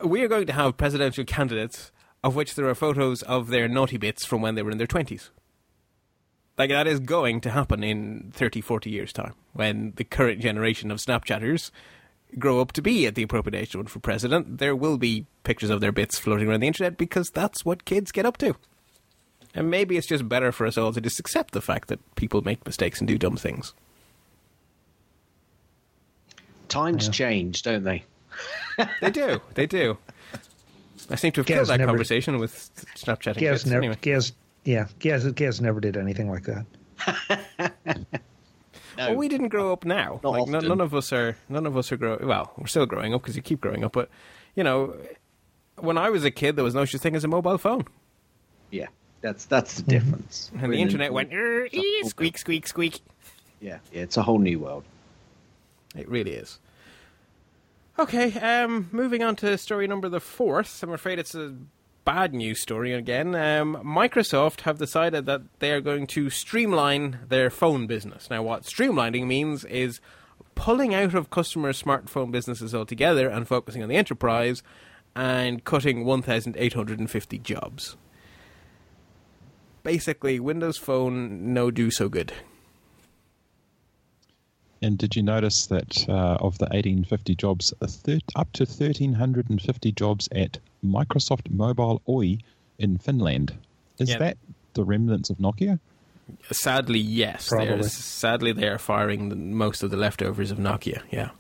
we 0.05 0.23
are 0.23 0.29
going 0.29 0.47
to 0.47 0.53
have 0.53 0.77
presidential 0.77 1.25
candidates 1.25 1.93
of 2.25 2.37
which 2.37 2.55
there 2.55 2.69
are 2.69 2.75
photos 2.75 3.23
of 3.23 3.49
their 3.49 3.69
naughty 3.69 3.97
bits 3.97 4.25
from 4.25 4.43
when 4.43 4.55
they 4.55 4.63
were 4.63 4.71
in 4.71 4.79
their 4.79 4.87
20s. 4.87 5.31
Like, 6.57 6.71
that 6.71 6.87
is 6.87 7.01
going 7.01 7.41
to 7.41 7.51
happen 7.51 7.83
in 7.83 8.31
30, 8.33 8.61
40 8.61 8.91
years' 8.91 9.13
time 9.13 9.35
when 9.53 9.95
the 9.97 10.05
current 10.05 10.41
generation 10.41 10.91
of 10.91 10.99
Snapchatters 10.99 11.71
grow 12.39 12.61
up 12.61 12.73
to 12.73 12.83
be 12.83 13.07
at 13.07 13.15
the 13.15 13.23
appropriate 13.23 13.59
age 13.59 13.71
to 13.73 13.79
run 13.79 13.87
for 13.87 13.99
president. 13.99 14.59
There 14.59 14.77
will 14.77 14.99
be 14.99 15.27
pictures 15.45 15.71
of 15.71 15.81
their 15.81 15.93
bits 15.93 16.19
floating 16.19 16.49
around 16.49 16.61
the 16.61 16.67
internet 16.67 16.97
because 16.97 17.31
that's 17.31 17.65
what 17.65 17.85
kids 17.85 18.13
get 18.13 18.27
up 18.27 18.37
to. 18.39 18.55
And 19.55 19.71
maybe 19.71 19.97
it's 19.97 20.07
just 20.07 20.29
better 20.29 20.53
for 20.53 20.67
us 20.67 20.79
all 20.79 20.93
to 20.93 21.01
just 21.01 21.21
accept 21.21 21.53
the 21.53 21.61
fact 21.61 21.89
that 21.89 22.15
people 22.15 22.43
make 22.43 22.65
mistakes 22.65 23.01
and 23.01 23.09
do 23.09 23.19
dumb 23.19 23.37
things. 23.37 23.75
Times 26.69 27.09
change, 27.11 27.63
don't 27.63 27.85
they? 27.85 28.05
They 29.01 29.11
do. 29.11 29.41
They 29.55 29.67
do. 29.67 29.99
I 31.11 31.17
seem 31.17 31.33
to 31.33 31.41
have 31.41 31.47
Gaz 31.47 31.57
killed 31.57 31.69
that 31.69 31.79
never- 31.79 31.91
conversation 31.91 32.39
with 32.39 32.71
Snapchatting 32.97 33.39
Gaz 33.39 33.63
kids. 33.63 33.67
never, 33.67 33.79
Anyway. 33.83 33.99
Gaz, 34.01 34.33
yeah, 34.65 34.87
Gaz, 34.99 35.31
Gaz 35.33 35.61
never 35.61 35.81
did 35.81 35.97
anything 35.97 36.31
like 36.31 36.45
that. 36.45 37.73
Well, 38.99 39.15
we 39.17 39.29
didn't 39.29 39.49
grow 39.49 39.73
up 39.73 39.87
now. 39.87 40.21
Not 40.23 40.31
like 40.33 40.49
no, 40.49 40.59
often. 40.59 40.69
none 40.69 40.81
of 40.83 40.95
us 40.95 41.13
are. 41.15 41.35
None 41.49 41.65
of 41.67 41.79
us 41.79 41.91
are 41.93 41.97
growing. 41.97 42.27
Well, 42.27 42.53
we're 42.59 42.67
still 42.67 42.85
growing 42.85 43.15
up 43.15 43.23
because 43.23 43.35
you 43.37 43.43
keep 43.43 43.61
growing 43.61 43.85
up. 43.85 43.93
But 43.93 44.11
you 44.55 44.63
know, 44.63 44.95
when 45.79 45.97
I 45.97 46.11
was 46.11 46.27
a 46.27 46.31
kid, 46.31 46.57
there 46.57 46.65
was 46.65 46.75
no 46.75 46.85
such 46.85 47.01
thing 47.01 47.17
as 47.17 47.25
a 47.25 47.29
mobile 47.29 47.57
phone, 47.57 47.87
Yeah, 48.71 48.89
that's 49.23 49.47
that's 49.47 49.77
the 49.77 49.83
difference. 49.85 50.51
and 50.53 50.63
We're 50.63 50.69
the 50.69 50.75
in 50.75 50.79
a- 50.81 50.83
internet 50.83 51.13
went 51.15 51.33
"Er, 51.33 51.69
ee, 51.73 52.03
squeak, 52.05 52.37
squeak, 52.37 52.67
squeak. 52.67 53.01
Yeah, 53.63 53.79
yeah, 53.93 54.03
it's 54.03 54.19
a 54.19 54.23
whole 54.23 54.39
new 54.39 54.59
world. 54.59 54.85
It 55.97 56.07
really 56.09 56.33
is. 56.33 56.59
Okay, 57.99 58.33
um, 58.41 58.89
moving 58.91 59.23
on 59.23 59.37
to 59.37 59.59
story 59.59 59.87
number 59.87 60.09
the 60.09 60.21
fourth. 60.21 60.83
I'm 60.83 60.93
afraid 60.93 61.19
it's 61.19 61.35
a 61.35 61.55
bad 62.07 62.33
news 62.33 62.61
story 62.61 62.95
again. 62.95 63.35
Um, 63.35 63.77
Microsoft 63.85 64.63
have 64.63 64.79
decided 64.79 65.27
that 65.27 65.43
they 65.59 65.73
are 65.73 65.81
going 65.83 66.07
to 66.09 66.31
streamline 66.31 67.19
their 67.29 67.51
phone 67.51 67.87
business. 67.87 68.31
Now, 68.31 68.43
what 68.43 68.63
streamlining 68.63 69.27
means 69.27 69.67
is 69.67 70.01
pulling 70.55 70.95
out 70.95 71.15
of 71.15 71.29
customer 71.29 71.73
smartphone 71.75 72.31
businesses 72.31 72.75
altogether 72.75 73.29
and 73.29 73.47
focusing 73.47 73.83
on 73.83 73.91
the 73.91 73.97
enterprise 73.97 74.63
and 75.15 75.63
cutting 75.65 76.07
1,850 76.07 77.39
jobs. 77.41 77.97
Basically, 79.83 80.41
Windows 80.41 80.79
Phone 80.79 81.53
no 81.53 81.71
do 81.71 81.91
so 81.91 82.09
good. 82.09 82.33
And 84.83 84.99
did 84.99 85.15
you 85.15 85.23
notice 85.23 85.67
that 85.67 86.09
uh, 86.09 86.37
of 86.41 86.59
the 86.59 86.65
1850 86.67 87.35
jobs, 87.37 87.73
a 87.81 87.87
thir- 87.87 88.19
up 88.35 88.53
to 88.55 88.65
1,350 88.65 89.93
jobs 89.93 90.29
at 90.35 90.59
Microsoft 90.85 91.51
Mobile 91.51 92.03
Oy 92.09 92.39
in 92.79 92.99
Finland? 92.99 93.55
Is 93.99 94.11
Yeah. 94.11 94.19
that 94.19 94.39
the 94.75 94.85
remnants 94.85 95.31
of 95.31 95.39
Nokia? 95.39 95.79
Sadly, 96.51 96.99
yes. 96.99 97.49
Probably. 97.49 97.67
They're, 97.69 97.83
sadly, 97.85 98.53
they 98.53 98.67
are 98.69 98.79
firing 98.79 99.29
the, 99.29 99.37
most 99.37 99.83
of 99.83 99.91
the 99.91 99.97
leftovers 99.97 100.51
of 100.51 100.59
Nokia. 100.59 101.03
Yeah. 101.11 101.31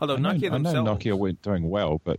Although 0.00 0.16
I 0.16 0.18
know, 0.18 0.30
Nokia 0.30 0.52
I 0.52 0.58
know 0.58 0.72
themselves, 0.72 1.04
Nokia 1.04 1.14
weren't 1.18 1.42
doing 1.42 1.70
well, 1.70 2.00
but 2.04 2.18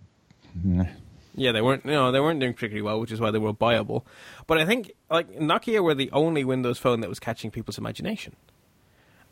mm, 0.58 0.90
yeah, 1.36 1.52
they 1.52 1.62
weren't. 1.62 1.86
No, 1.86 2.12
they 2.12 2.20
weren't 2.20 2.40
doing 2.40 2.54
particularly 2.54 2.82
well, 2.82 3.00
which 3.00 3.12
is 3.12 3.20
why 3.20 3.32
they 3.32 3.38
were 3.38 3.54
buyable. 3.54 4.04
But 4.48 4.58
I 4.60 4.66
think 4.66 4.92
like 5.12 5.30
Nokia 5.40 5.84
were 5.84 5.94
the 5.94 6.10
only 6.12 6.44
Windows 6.44 6.78
phone 6.80 7.02
that 7.02 7.10
was 7.10 7.20
catching 7.20 7.52
people's 7.52 7.78
imagination. 7.78 8.36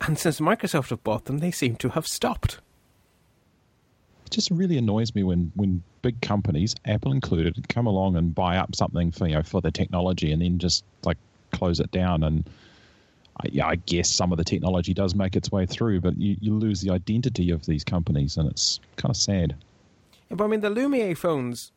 And 0.00 0.18
since 0.18 0.40
Microsoft 0.40 0.90
have 0.90 1.02
bought 1.04 1.24
them, 1.24 1.38
they 1.38 1.50
seem 1.50 1.76
to 1.76 1.90
have 1.90 2.06
stopped. 2.06 2.60
it 4.26 4.30
just 4.30 4.50
really 4.50 4.78
annoys 4.78 5.14
me 5.14 5.22
when, 5.22 5.50
when 5.56 5.82
big 6.02 6.20
companies, 6.20 6.74
Apple 6.84 7.12
included, 7.12 7.68
come 7.68 7.86
along 7.86 8.16
and 8.16 8.34
buy 8.34 8.56
up 8.56 8.74
something 8.76 9.10
for 9.10 9.26
you 9.26 9.34
know 9.34 9.42
for 9.42 9.60
the 9.60 9.70
technology 9.70 10.32
and 10.32 10.40
then 10.42 10.58
just 10.58 10.84
like 11.04 11.18
close 11.50 11.80
it 11.80 11.90
down. 11.90 12.22
And 12.22 12.48
I, 13.40 13.48
yeah, 13.50 13.66
I 13.66 13.74
guess 13.76 14.08
some 14.08 14.32
of 14.32 14.38
the 14.38 14.44
technology 14.44 14.94
does 14.94 15.14
make 15.14 15.34
its 15.36 15.50
way 15.50 15.66
through, 15.66 16.00
but 16.00 16.16
you, 16.18 16.36
you 16.40 16.54
lose 16.54 16.80
the 16.80 16.90
identity 16.90 17.50
of 17.50 17.66
these 17.66 17.84
companies, 17.84 18.36
and 18.36 18.48
it's 18.50 18.80
kind 18.96 19.10
of 19.10 19.16
sad. 19.16 19.56
Yeah, 20.30 20.36
But 20.36 20.44
I 20.44 20.46
mean, 20.48 20.60
the 20.60 20.70
Lumia 20.70 21.16
phones, 21.16 21.72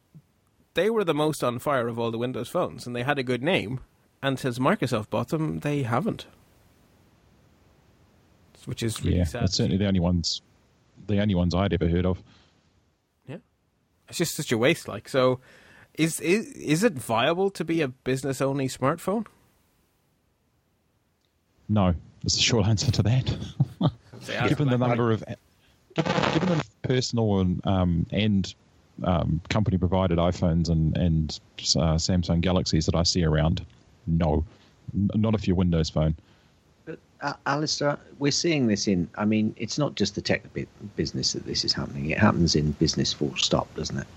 they 0.74 0.89
were 0.89 1.03
the 1.03 1.13
most 1.13 1.43
on 1.43 1.59
fire 1.59 1.88
of 1.88 1.97
all 1.97 2.11
the 2.11 2.17
Windows 2.17 2.49
phones, 2.49 2.86
and 2.86 2.95
they 2.95 3.03
had 3.03 3.17
a 3.17 3.24
good 3.24 3.41
name. 3.43 3.80
And 4.24 4.38
since 4.38 4.59
Microsoft 4.59 5.09
bought 5.09 5.30
them, 5.30 5.59
they 5.59 5.84
haven't. 5.84 6.28
Which 8.66 8.84
is 8.84 9.03
really 9.03 9.18
yeah, 9.18 9.24
sad. 9.24 9.43
that's 9.43 9.55
certainly 9.55 9.78
the 9.78 9.88
only 9.88 9.99
ones, 9.99 10.41
the 11.07 11.20
only 11.20 11.36
ones 11.36 11.55
I'd 11.55 11.74
ever 11.74 11.88
heard 11.88 12.05
of. 12.05 12.22
Yeah, 13.28 13.38
it's 14.07 14.18
just 14.18 14.36
such 14.36 14.51
a 14.51 14.57
waste. 14.57 14.88
Like, 14.88 15.09
so 15.09 15.39
is 15.95 16.20
is 16.20 16.47
is 16.53 16.84
it 16.84 16.93
viable 16.93 17.49
to 17.51 17.66
be 17.66 17.82
a 17.82 17.88
business 17.88 18.41
only 18.41 18.68
smartphone? 18.68 19.26
No, 21.68 21.95
is 22.24 22.36
the 22.36 22.41
short 22.41 22.68
answer 22.68 22.91
to 22.91 23.03
that. 23.03 23.38
given 24.47 24.70
the 24.70 24.78
number 24.78 25.12
of 25.12 25.24
given 25.95 26.49
the 26.49 26.64
personal 26.84 27.39
and 27.39 27.66
um, 27.66 28.05
and 28.12 28.53
um, 29.03 29.41
company 29.49 29.78
provided 29.78 30.18
iPhones 30.18 30.70
and 30.70 30.95
and 30.97 31.39
uh, 31.76 31.95
Samsung 31.95 32.41
Galaxies 32.41 32.86
that 32.86 32.95
I 32.95 33.03
see 33.03 33.24
around, 33.24 33.66
no, 34.07 34.45
N- 34.93 35.09
not 35.16 35.34
if 35.36 35.47
you're 35.47 35.55
Windows 35.55 35.89
Phone. 35.89 36.16
Uh, 37.22 37.34
Allister, 37.45 37.99
we're 38.17 38.32
seeing 38.32 38.67
this 38.67 38.88
in. 38.88 39.07
I 39.15 39.26
mean, 39.26 39.53
it's 39.57 39.78
not 39.78 39.95
just 39.95 40.15
the 40.15 40.22
tech 40.22 40.43
business 40.95 41.34
that 41.34 41.45
this 41.45 41.63
is 41.63 41.72
happening. 41.72 42.09
It 42.09 42.17
happens 42.17 42.55
in 42.55 42.72
business 42.74 43.13
full 43.13 43.36
stop, 43.36 43.74
doesn't 43.76 43.97
it? 43.97 44.07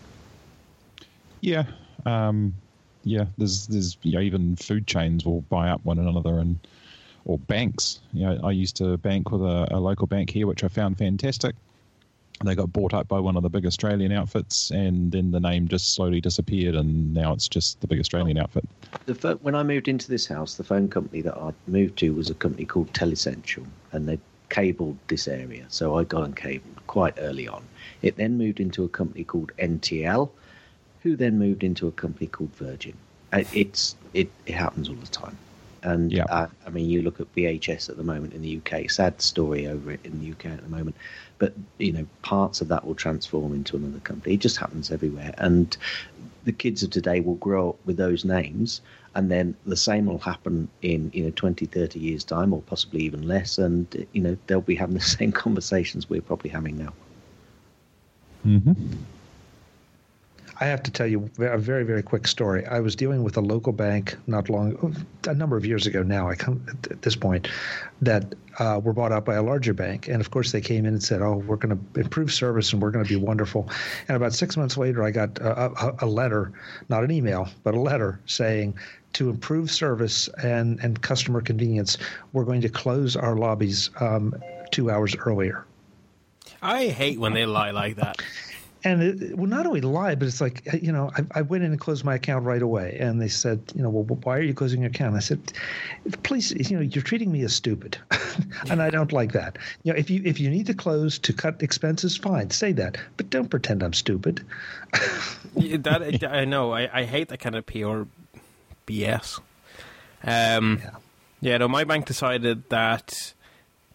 Yeah, 1.42 1.64
um, 2.06 2.54
yeah. 3.02 3.26
There's 3.36 3.66
there's 3.66 3.98
you 4.02 4.12
know, 4.12 4.20
even 4.20 4.56
food 4.56 4.86
chains 4.86 5.26
will 5.26 5.42
buy 5.42 5.68
up 5.68 5.84
one 5.84 5.98
another 5.98 6.38
and 6.38 6.58
or 7.26 7.38
banks. 7.38 8.00
You 8.12 8.26
know, 8.26 8.40
I 8.42 8.52
used 8.52 8.76
to 8.76 8.96
bank 8.98 9.30
with 9.30 9.42
a, 9.42 9.68
a 9.70 9.78
local 9.78 10.06
bank 10.06 10.30
here, 10.30 10.46
which 10.46 10.64
I 10.64 10.68
found 10.68 10.96
fantastic. 10.96 11.54
They 12.44 12.54
got 12.54 12.72
bought 12.72 12.94
up 12.94 13.08
by 13.08 13.20
one 13.20 13.36
of 13.36 13.42
the 13.42 13.48
big 13.50 13.66
Australian 13.66 14.12
outfits, 14.12 14.70
and 14.70 15.10
then 15.12 15.30
the 15.30 15.40
name 15.40 15.68
just 15.68 15.94
slowly 15.94 16.20
disappeared, 16.20 16.74
and 16.74 17.14
now 17.14 17.32
it's 17.32 17.48
just 17.48 17.80
the 17.80 17.86
big 17.86 18.00
Australian 18.00 18.38
outfit. 18.38 18.64
The 19.06 19.38
when 19.42 19.54
I 19.54 19.62
moved 19.62 19.88
into 19.88 20.08
this 20.08 20.26
house, 20.26 20.54
the 20.56 20.64
phone 20.64 20.88
company 20.88 21.20
that 21.22 21.36
I 21.36 21.52
moved 21.66 21.98
to 21.98 22.14
was 22.14 22.30
a 22.30 22.34
company 22.34 22.64
called 22.64 22.92
Telessential, 22.94 23.64
and 23.92 24.08
they 24.08 24.18
cabled 24.50 24.96
this 25.08 25.26
area. 25.26 25.64
So 25.68 25.96
I 25.98 26.04
got 26.04 26.22
on 26.22 26.34
cable 26.34 26.70
quite 26.86 27.14
early 27.18 27.48
on. 27.48 27.64
It 28.02 28.16
then 28.16 28.38
moved 28.38 28.60
into 28.60 28.84
a 28.84 28.88
company 28.88 29.24
called 29.24 29.52
NTL, 29.58 30.30
who 31.02 31.16
then 31.16 31.38
moved 31.38 31.64
into 31.64 31.86
a 31.88 31.92
company 31.92 32.26
called 32.26 32.50
Virgin. 32.54 32.94
Uh, 33.32 33.44
It's 33.52 33.96
it, 34.12 34.30
it 34.46 34.54
happens 34.54 34.88
all 34.88 34.94
the 34.96 35.06
time. 35.06 35.36
And 35.82 36.12
Yeah. 36.12 36.24
uh, 36.30 36.46
I 36.66 36.70
mean, 36.70 36.88
you 36.88 37.02
look 37.02 37.20
at 37.20 37.34
BHS 37.34 37.90
at 37.90 37.96
the 37.96 38.02
moment 38.04 38.32
in 38.32 38.42
the 38.42 38.58
UK. 38.58 38.90
Sad 38.90 39.20
story 39.20 39.66
over 39.66 39.90
it 39.90 40.00
in 40.04 40.18
the 40.20 40.30
UK 40.32 40.46
at 40.46 40.62
the 40.62 40.68
moment, 40.68 40.96
but 41.38 41.52
you 41.78 41.92
know, 41.92 42.06
parts 42.22 42.60
of 42.60 42.68
that 42.68 42.86
will 42.86 42.94
transform 42.94 43.52
into 43.52 43.76
another 43.76 44.00
company. 44.00 44.34
It 44.34 44.40
just 44.40 44.56
happens 44.56 44.90
everywhere, 44.90 45.34
and 45.38 45.76
the 46.44 46.52
kids 46.52 46.82
of 46.82 46.90
today 46.90 47.20
will 47.20 47.36
grow 47.36 47.70
up 47.70 47.76
with 47.86 47.96
those 47.96 48.24
names 48.24 48.82
and 49.14 49.30
then 49.30 49.56
the 49.64 49.76
same 49.76 50.04
will 50.04 50.18
happen 50.18 50.68
in 50.82 51.10
you 51.14 51.24
know 51.24 51.30
20 51.30 51.64
30 51.64 51.98
years 51.98 52.22
time 52.22 52.52
or 52.52 52.60
possibly 52.62 53.00
even 53.00 53.26
less 53.26 53.56
and 53.56 54.06
you 54.12 54.20
know 54.20 54.36
they'll 54.46 54.60
be 54.60 54.74
having 54.74 54.94
the 54.94 55.00
same 55.18 55.32
conversations 55.32 56.10
we're 56.10 56.20
probably 56.20 56.50
having 56.50 56.76
now 56.76 56.92
Mm-hmm. 58.46 58.72
I 60.60 60.66
have 60.66 60.82
to 60.84 60.90
tell 60.90 61.06
you 61.06 61.30
a 61.38 61.58
very, 61.58 61.82
very 61.82 62.02
quick 62.02 62.28
story. 62.28 62.64
I 62.66 62.78
was 62.78 62.94
dealing 62.94 63.24
with 63.24 63.36
a 63.36 63.40
local 63.40 63.72
bank 63.72 64.16
not 64.28 64.48
long, 64.48 65.04
a 65.26 65.34
number 65.34 65.56
of 65.56 65.66
years 65.66 65.86
ago 65.86 66.02
now. 66.02 66.28
I 66.28 66.36
come 66.36 66.64
at 66.68 67.02
this 67.02 67.16
point 67.16 67.48
that 68.02 68.34
uh, 68.58 68.80
were 68.82 68.92
bought 68.92 69.12
out 69.12 69.24
by 69.24 69.34
a 69.34 69.42
larger 69.42 69.74
bank, 69.74 70.08
and 70.08 70.20
of 70.20 70.30
course 70.30 70.52
they 70.52 70.60
came 70.60 70.86
in 70.86 70.94
and 70.94 71.02
said, 71.02 71.22
"Oh, 71.22 71.36
we're 71.46 71.56
going 71.56 71.78
to 71.78 72.00
improve 72.00 72.32
service 72.32 72.72
and 72.72 72.80
we're 72.80 72.90
going 72.90 73.04
to 73.04 73.08
be 73.08 73.16
wonderful." 73.16 73.68
And 74.08 74.16
about 74.16 74.32
six 74.32 74.56
months 74.56 74.76
later, 74.76 75.02
I 75.02 75.10
got 75.10 75.38
a, 75.38 75.72
a, 75.72 75.94
a 76.00 76.06
letter, 76.06 76.52
not 76.88 77.04
an 77.04 77.10
email, 77.10 77.48
but 77.62 77.74
a 77.74 77.80
letter 77.80 78.20
saying. 78.26 78.74
To 79.14 79.30
improve 79.30 79.70
service 79.70 80.26
and, 80.42 80.80
and 80.80 81.00
customer 81.00 81.40
convenience, 81.40 81.98
we're 82.32 82.42
going 82.42 82.60
to 82.62 82.68
close 82.68 83.14
our 83.14 83.36
lobbies 83.36 83.90
um, 84.00 84.34
two 84.72 84.90
hours 84.90 85.14
earlier. 85.14 85.64
I 86.60 86.88
hate 86.88 87.20
when 87.20 87.32
they 87.32 87.46
lie 87.46 87.70
like 87.70 87.94
that. 87.96 88.20
And 88.84 89.02
it, 89.02 89.36
well, 89.36 89.46
not 89.46 89.66
only 89.66 89.80
lie, 89.80 90.14
but 90.14 90.28
it's 90.28 90.40
like 90.40 90.68
you 90.80 90.92
know, 90.92 91.10
I, 91.16 91.38
I, 91.38 91.42
went 91.42 91.64
in 91.64 91.70
and 91.70 91.80
closed 91.80 92.04
my 92.04 92.16
account 92.16 92.44
right 92.44 92.60
away, 92.60 92.98
and 93.00 93.20
they 93.20 93.28
said, 93.28 93.60
you 93.74 93.82
know, 93.82 93.88
well, 93.88 94.04
why 94.22 94.36
are 94.36 94.42
you 94.42 94.54
closing 94.54 94.82
your 94.82 94.90
account? 94.90 95.16
I 95.16 95.20
said, 95.20 95.40
please, 96.22 96.50
you 96.70 96.76
know, 96.76 96.82
you're 96.82 97.02
treating 97.02 97.32
me 97.32 97.42
as 97.42 97.54
stupid, 97.54 97.98
and 98.70 98.82
I 98.82 98.90
don't 98.90 99.12
like 99.12 99.32
that. 99.32 99.58
You 99.82 99.92
know, 99.92 99.98
if 99.98 100.10
you 100.10 100.22
if 100.24 100.38
you 100.38 100.50
need 100.50 100.66
to 100.66 100.74
close 100.74 101.18
to 101.20 101.32
cut 101.32 101.62
expenses, 101.62 102.16
fine, 102.16 102.50
say 102.50 102.72
that, 102.72 102.98
but 103.16 103.30
don't 103.30 103.48
pretend 103.48 103.82
I'm 103.82 103.94
stupid. 103.94 104.44
that 105.56 106.28
I 106.30 106.44
know, 106.44 106.72
I, 106.72 107.00
I 107.00 107.04
hate 107.04 107.28
that 107.28 107.40
kind 107.40 107.56
of 107.56 107.66
PR 107.66 108.02
BS. 108.86 109.40
Um, 110.22 110.80
yeah. 110.82 110.90
yeah, 111.40 111.58
no, 111.58 111.68
my 111.68 111.84
bank 111.84 112.06
decided 112.06 112.68
that 112.70 113.33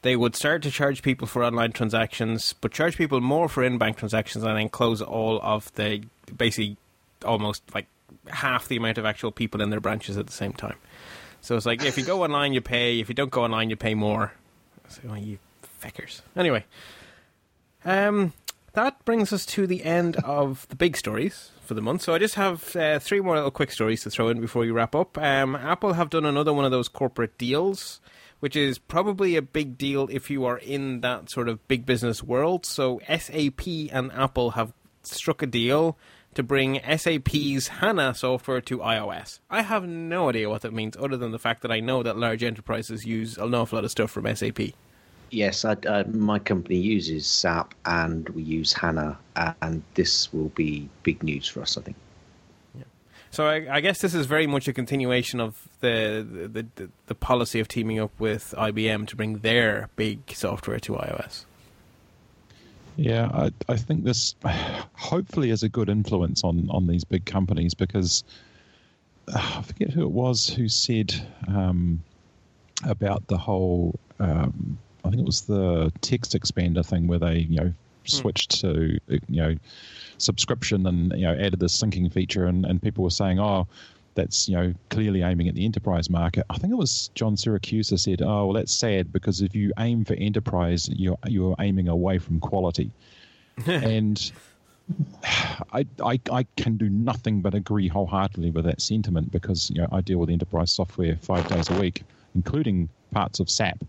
they 0.01 0.15
would 0.15 0.35
start 0.35 0.63
to 0.63 0.71
charge 0.71 1.01
people 1.01 1.27
for 1.27 1.43
online 1.43 1.71
transactions, 1.71 2.53
but 2.61 2.71
charge 2.71 2.95
people 2.95 3.19
more 3.21 3.49
for 3.49 3.63
in-bank 3.63 3.97
transactions, 3.97 4.43
and 4.43 4.57
then 4.57 4.69
close 4.69 5.01
all 5.01 5.39
of 5.41 5.73
the 5.75 6.03
basically 6.35 6.77
almost 7.25 7.63
like 7.73 7.87
half 8.27 8.67
the 8.67 8.77
amount 8.77 8.97
of 8.97 9.05
actual 9.05 9.31
people 9.31 9.61
in 9.61 9.69
their 9.69 9.79
branches 9.79 10.17
at 10.17 10.27
the 10.27 10.33
same 10.33 10.53
time. 10.53 10.77
So 11.41 11.55
it's 11.55 11.65
like 11.65 11.83
if 11.83 11.97
you 11.97 12.05
go 12.05 12.23
online, 12.25 12.53
you 12.53 12.61
pay. 12.61 12.99
If 12.99 13.09
you 13.09 13.15
don't 13.15 13.31
go 13.31 13.43
online, 13.43 13.69
you 13.69 13.75
pay 13.75 13.93
more. 13.93 14.33
So 14.87 15.01
well, 15.05 15.17
you 15.17 15.37
feckers. 15.81 16.21
Anyway, 16.35 16.65
um, 17.83 18.33
that 18.73 19.03
brings 19.05 19.33
us 19.33 19.45
to 19.47 19.67
the 19.67 19.83
end 19.83 20.15
of 20.17 20.67
the 20.69 20.75
big 20.75 20.95
stories 20.95 21.51
for 21.65 21.73
the 21.73 21.81
month. 21.81 22.01
So 22.01 22.13
I 22.13 22.19
just 22.19 22.35
have 22.35 22.75
uh, 22.75 22.99
three 22.99 23.19
more 23.19 23.35
little 23.35 23.51
quick 23.51 23.71
stories 23.71 24.03
to 24.03 24.09
throw 24.09 24.29
in 24.29 24.39
before 24.39 24.61
we 24.61 24.71
wrap 24.71 24.95
up. 24.95 25.17
Um, 25.17 25.55
Apple 25.55 25.93
have 25.93 26.09
done 26.09 26.25
another 26.25 26.53
one 26.53 26.65
of 26.65 26.71
those 26.71 26.87
corporate 26.87 27.37
deals 27.37 27.99
which 28.39 28.55
is 28.55 28.77
probably 28.77 29.35
a 29.35 29.41
big 29.41 29.77
deal 29.77 30.07
if 30.11 30.29
you 30.29 30.45
are 30.45 30.57
in 30.57 31.01
that 31.01 31.29
sort 31.29 31.49
of 31.49 31.65
big 31.67 31.85
business 31.85 32.23
world. 32.23 32.65
So 32.65 33.01
SAP 33.07 33.67
and 33.91 34.11
Apple 34.11 34.51
have 34.51 34.73
struck 35.03 35.41
a 35.41 35.47
deal 35.47 35.97
to 36.35 36.43
bring 36.43 36.79
SAP's 36.97 37.67
HANA 37.67 38.13
software 38.13 38.61
to 38.61 38.79
iOS. 38.79 39.39
I 39.49 39.61
have 39.63 39.87
no 39.87 40.29
idea 40.29 40.49
what 40.49 40.61
that 40.61 40.73
means, 40.73 40.95
other 40.97 41.17
than 41.17 41.31
the 41.31 41.39
fact 41.39 41.61
that 41.63 41.71
I 41.71 41.79
know 41.79 42.03
that 42.03 42.17
large 42.17 42.43
enterprises 42.43 43.05
use 43.05 43.37
an 43.37 43.53
awful 43.55 43.77
lot 43.77 43.85
of 43.85 43.91
stuff 43.91 44.11
from 44.11 44.33
SAP. 44.35 44.59
Yes, 45.31 45.63
I, 45.65 45.73
uh, 45.73 46.03
my 46.07 46.39
company 46.39 46.77
uses 46.77 47.27
SAP 47.27 47.73
and 47.85 48.27
we 48.29 48.43
use 48.43 48.73
HANA, 48.73 49.17
and 49.61 49.83
this 49.95 50.31
will 50.33 50.49
be 50.49 50.89
big 51.03 51.23
news 51.23 51.47
for 51.47 51.61
us, 51.61 51.77
I 51.77 51.81
think. 51.81 51.97
So 53.31 53.45
I, 53.45 53.75
I, 53.75 53.79
guess 53.81 54.01
this 54.01 54.15
is 54.15 54.25
very 54.25 54.47
much 54.47 54.67
a 54.67 54.73
continuation 54.73 55.39
of 55.39 55.67
the, 55.81 56.25
the, 56.51 56.65
the 56.75 56.89
the 57.07 57.15
policy 57.15 57.59
of 57.59 57.67
teaming 57.67 57.99
up 57.99 58.11
with 58.19 58.55
IBM 58.57 59.07
to 59.07 59.15
bring 59.15 59.39
their 59.39 59.89
big 59.95 60.19
software 60.33 60.79
to 60.79 60.93
iOS. 60.93 61.45
Yeah, 62.95 63.29
I, 63.31 63.51
I 63.71 63.77
think 63.77 64.03
this 64.03 64.35
hopefully 64.95 65.51
is 65.51 65.63
a 65.63 65.69
good 65.69 65.89
influence 65.89 66.43
on 66.43 66.67
on 66.71 66.87
these 66.87 67.03
big 67.03 67.25
companies 67.25 67.73
because 67.73 68.23
uh, 69.27 69.57
I 69.57 69.61
forget 69.61 69.91
who 69.91 70.03
it 70.03 70.11
was 70.11 70.49
who 70.49 70.67
said 70.67 71.13
um, 71.47 72.03
about 72.83 73.27
the 73.27 73.37
whole. 73.37 73.97
Um, 74.19 74.79
I 75.05 75.09
think 75.09 75.21
it 75.21 75.25
was 75.25 75.41
the 75.41 75.93
TextExpander 76.01 76.85
thing 76.85 77.07
where 77.07 77.19
they 77.19 77.39
you 77.39 77.57
know. 77.57 77.73
Hmm. 78.07 78.17
switched 78.17 78.61
to 78.61 78.97
you 79.07 79.41
know 79.41 79.55
subscription 80.17 80.85
and 80.85 81.11
you 81.13 81.25
know 81.25 81.33
added 81.33 81.59
this 81.59 81.79
syncing 81.79 82.11
feature, 82.11 82.45
and, 82.45 82.65
and 82.65 82.81
people 82.81 83.03
were 83.03 83.09
saying, 83.09 83.39
oh, 83.39 83.67
that's 84.15 84.47
you 84.49 84.55
know 84.55 84.73
clearly 84.89 85.21
aiming 85.21 85.47
at 85.47 85.55
the 85.55 85.65
enterprise 85.65 86.09
market. 86.09 86.45
I 86.49 86.57
think 86.57 86.73
it 86.73 86.77
was 86.77 87.09
John 87.15 87.35
Siracusa 87.35 87.99
said, 87.99 88.21
"Oh, 88.21 88.47
well, 88.47 88.53
that's 88.53 88.73
sad 88.73 89.11
because 89.11 89.41
if 89.41 89.55
you 89.55 89.71
aim 89.79 90.05
for 90.05 90.13
enterprise, 90.15 90.89
you're 90.91 91.17
you're 91.27 91.55
aiming 91.59 91.87
away 91.87 92.17
from 92.17 92.39
quality." 92.39 92.91
and 93.65 94.31
I, 95.73 95.85
I 96.03 96.19
I 96.31 96.45
can 96.57 96.77
do 96.77 96.89
nothing 96.89 97.41
but 97.41 97.53
agree 97.53 97.87
wholeheartedly 97.87 98.51
with 98.51 98.65
that 98.65 98.81
sentiment 98.81 99.31
because 99.31 99.69
you 99.69 99.81
know 99.81 99.87
I 99.91 100.01
deal 100.01 100.17
with 100.17 100.29
enterprise 100.29 100.71
software 100.71 101.17
five 101.21 101.47
days 101.47 101.69
a 101.69 101.79
week, 101.79 102.03
including 102.35 102.89
parts 103.11 103.39
of 103.39 103.49
SAP. 103.49 103.83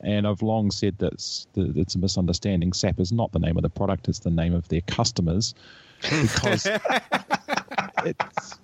And 0.00 0.26
I've 0.26 0.42
long 0.42 0.70
said 0.70 0.98
that 0.98 1.14
it's 1.56 1.94
a 1.94 1.98
misunderstanding. 1.98 2.72
SAP 2.72 3.00
is 3.00 3.12
not 3.12 3.32
the 3.32 3.38
name 3.38 3.56
of 3.56 3.62
the 3.62 3.70
product; 3.70 4.08
it's 4.08 4.18
the 4.18 4.30
name 4.30 4.54
of 4.54 4.68
their 4.68 4.82
customers. 4.82 5.54
Because 6.02 6.66
it's, 8.04 8.58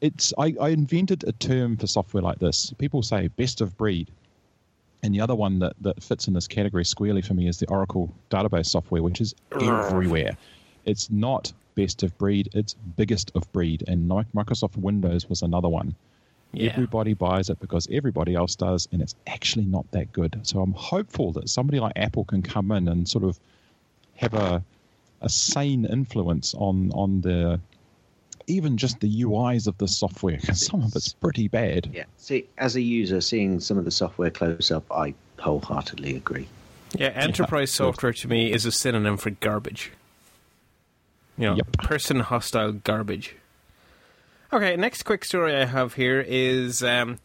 it's 0.00 0.32
I, 0.38 0.54
I 0.60 0.68
invented 0.70 1.24
a 1.24 1.32
term 1.32 1.76
for 1.76 1.86
software 1.86 2.22
like 2.22 2.38
this. 2.38 2.72
People 2.78 3.02
say 3.02 3.28
best 3.28 3.60
of 3.60 3.76
breed, 3.78 4.10
and 5.02 5.14
the 5.14 5.20
other 5.20 5.34
one 5.34 5.58
that, 5.60 5.74
that 5.80 6.02
fits 6.02 6.28
in 6.28 6.34
this 6.34 6.46
category 6.46 6.84
squarely 6.84 7.22
for 7.22 7.34
me 7.34 7.48
is 7.48 7.58
the 7.58 7.68
Oracle 7.68 8.12
database 8.30 8.66
software, 8.66 9.02
which 9.02 9.20
is 9.20 9.34
everywhere. 9.52 10.36
It's 10.84 11.10
not 11.10 11.52
best 11.74 12.02
of 12.02 12.16
breed; 12.18 12.50
it's 12.52 12.74
biggest 12.74 13.32
of 13.34 13.50
breed. 13.52 13.84
And 13.88 14.10
Microsoft 14.10 14.76
Windows 14.76 15.28
was 15.28 15.42
another 15.42 15.68
one. 15.68 15.94
Yeah. 16.56 16.70
Everybody 16.72 17.12
buys 17.12 17.50
it 17.50 17.60
because 17.60 17.86
everybody 17.90 18.34
else 18.34 18.56
does, 18.56 18.88
and 18.90 19.02
it's 19.02 19.14
actually 19.26 19.66
not 19.66 19.90
that 19.90 20.12
good. 20.12 20.40
So 20.42 20.60
I'm 20.60 20.72
hopeful 20.72 21.32
that 21.32 21.50
somebody 21.50 21.80
like 21.80 21.92
Apple 21.96 22.24
can 22.24 22.42
come 22.42 22.72
in 22.72 22.88
and 22.88 23.08
sort 23.08 23.24
of 23.24 23.38
have 24.16 24.34
a 24.34 24.64
a 25.22 25.28
sane 25.28 25.84
influence 25.86 26.54
on 26.54 26.90
on 26.92 27.20
the 27.20 27.60
even 28.46 28.76
just 28.76 29.00
the 29.00 29.22
UIs 29.22 29.66
of 29.66 29.76
the 29.78 29.88
software 29.88 30.38
because 30.40 30.64
some 30.64 30.82
of 30.82 30.94
it's 30.94 31.12
pretty 31.12 31.48
bad. 31.48 31.90
Yeah. 31.92 32.04
See, 32.16 32.46
as 32.58 32.76
a 32.76 32.80
user, 32.80 33.20
seeing 33.20 33.60
some 33.60 33.76
of 33.76 33.84
the 33.84 33.90
software 33.90 34.30
close 34.30 34.70
up, 34.70 34.84
I 34.90 35.14
wholeheartedly 35.38 36.16
agree. 36.16 36.48
Yeah, 36.94 37.08
enterprise 37.08 37.72
yeah, 37.72 37.86
software 37.86 38.12
to 38.12 38.28
me 38.28 38.52
is 38.52 38.64
a 38.64 38.72
synonym 38.72 39.16
for 39.16 39.30
garbage. 39.30 39.90
You 41.36 41.48
know, 41.48 41.56
yep. 41.56 41.72
person 41.78 42.20
hostile 42.20 42.72
garbage. 42.72 43.36
Okay, 44.56 44.74
next 44.74 45.02
quick 45.02 45.22
story 45.22 45.54
I 45.54 45.66
have 45.66 45.92
here 45.92 46.18
is 46.18 46.82
um, 46.82 47.18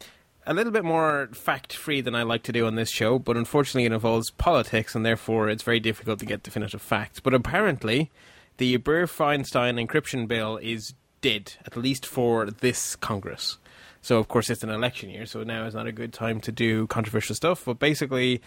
a 0.46 0.52
little 0.52 0.70
bit 0.70 0.84
more 0.84 1.30
fact 1.32 1.72
free 1.72 2.02
than 2.02 2.14
I 2.14 2.24
like 2.24 2.42
to 2.42 2.52
do 2.52 2.66
on 2.66 2.74
this 2.74 2.90
show, 2.90 3.18
but 3.18 3.38
unfortunately 3.38 3.86
it 3.86 3.92
involves 3.92 4.30
politics 4.30 4.94
and 4.94 5.02
therefore 5.02 5.48
it's 5.48 5.62
very 5.62 5.80
difficult 5.80 6.18
to 6.18 6.26
get 6.26 6.42
definitive 6.42 6.82
facts. 6.82 7.20
But 7.20 7.32
apparently, 7.32 8.10
the 8.58 8.76
Burr 8.76 9.06
Feinstein 9.06 9.82
encryption 9.82 10.28
bill 10.28 10.58
is 10.58 10.92
dead, 11.22 11.54
at 11.64 11.74
least 11.74 12.04
for 12.04 12.50
this 12.50 12.96
Congress. 12.96 13.56
So, 14.02 14.18
of 14.18 14.28
course, 14.28 14.50
it's 14.50 14.62
an 14.62 14.68
election 14.68 15.08
year, 15.08 15.24
so 15.24 15.42
now 15.42 15.64
is 15.64 15.74
not 15.74 15.86
a 15.86 15.92
good 15.92 16.12
time 16.12 16.38
to 16.42 16.52
do 16.52 16.86
controversial 16.88 17.34
stuff. 17.34 17.64
But 17.64 17.78
basically, 17.78 18.42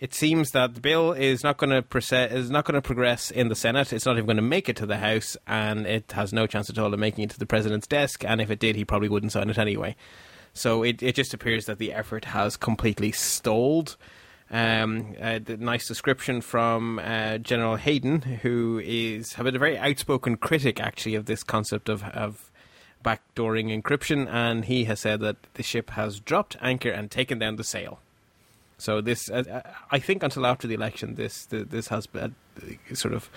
it 0.00 0.14
seems 0.14 0.52
that 0.52 0.74
the 0.74 0.80
bill 0.80 1.12
is 1.12 1.44
not 1.44 1.58
going 1.58 1.70
to 1.70 2.34
is 2.34 2.50
not 2.50 2.64
going 2.64 2.74
to 2.74 2.82
progress 2.82 3.30
in 3.30 3.48
the 3.48 3.54
Senate. 3.54 3.92
It's 3.92 4.06
not 4.06 4.16
even 4.16 4.24
going 4.24 4.36
to 4.36 4.42
make 4.42 4.70
it 4.70 4.76
to 4.76 4.86
the 4.86 4.96
House, 4.96 5.36
and 5.46 5.86
it 5.86 6.12
has 6.12 6.32
no 6.32 6.46
chance 6.46 6.70
at 6.70 6.78
all 6.78 6.92
of 6.92 6.98
making 6.98 7.24
it 7.24 7.30
to 7.30 7.38
the 7.38 7.46
president's 7.46 7.86
desk. 7.86 8.24
And 8.24 8.40
if 8.40 8.50
it 8.50 8.58
did, 8.58 8.76
he 8.76 8.84
probably 8.86 9.10
wouldn't 9.10 9.32
sign 9.32 9.50
it 9.50 9.58
anyway. 9.58 9.94
So 10.54 10.82
it 10.82 11.02
it 11.02 11.14
just 11.14 11.34
appears 11.34 11.66
that 11.66 11.78
the 11.78 11.92
effort 11.92 12.24
has 12.26 12.56
completely 12.56 13.12
stalled. 13.12 13.96
Um, 14.50 15.14
uh, 15.20 15.38
the 15.38 15.58
nice 15.58 15.86
description 15.86 16.40
from 16.40 16.98
uh, 16.98 17.38
General 17.38 17.76
Hayden, 17.76 18.22
who 18.22 18.80
is 18.82 19.34
have 19.34 19.44
been 19.44 19.54
a 19.54 19.60
very 19.60 19.78
outspoken 19.78 20.38
critic 20.38 20.80
actually 20.80 21.14
of 21.14 21.26
this 21.26 21.42
concept 21.44 21.90
of 21.90 22.02
of 22.04 22.50
backdooring 23.04 23.70
encryption, 23.70 24.26
and 24.28 24.64
he 24.64 24.84
has 24.84 25.00
said 25.00 25.20
that 25.20 25.36
the 25.54 25.62
ship 25.62 25.90
has 25.90 26.20
dropped 26.20 26.56
anchor 26.62 26.90
and 26.90 27.10
taken 27.10 27.38
down 27.38 27.56
the 27.56 27.64
sail. 27.64 28.00
So 28.80 29.00
this, 29.00 29.30
uh, 29.30 29.44
uh, 29.50 29.70
I 29.90 29.98
think, 29.98 30.22
until 30.22 30.46
after 30.46 30.66
the 30.66 30.74
election, 30.74 31.14
this 31.14 31.46
this 31.46 31.88
has 31.88 32.06
been 32.06 32.34
uh, 32.60 32.94
sort 32.94 33.14
of 33.14 33.30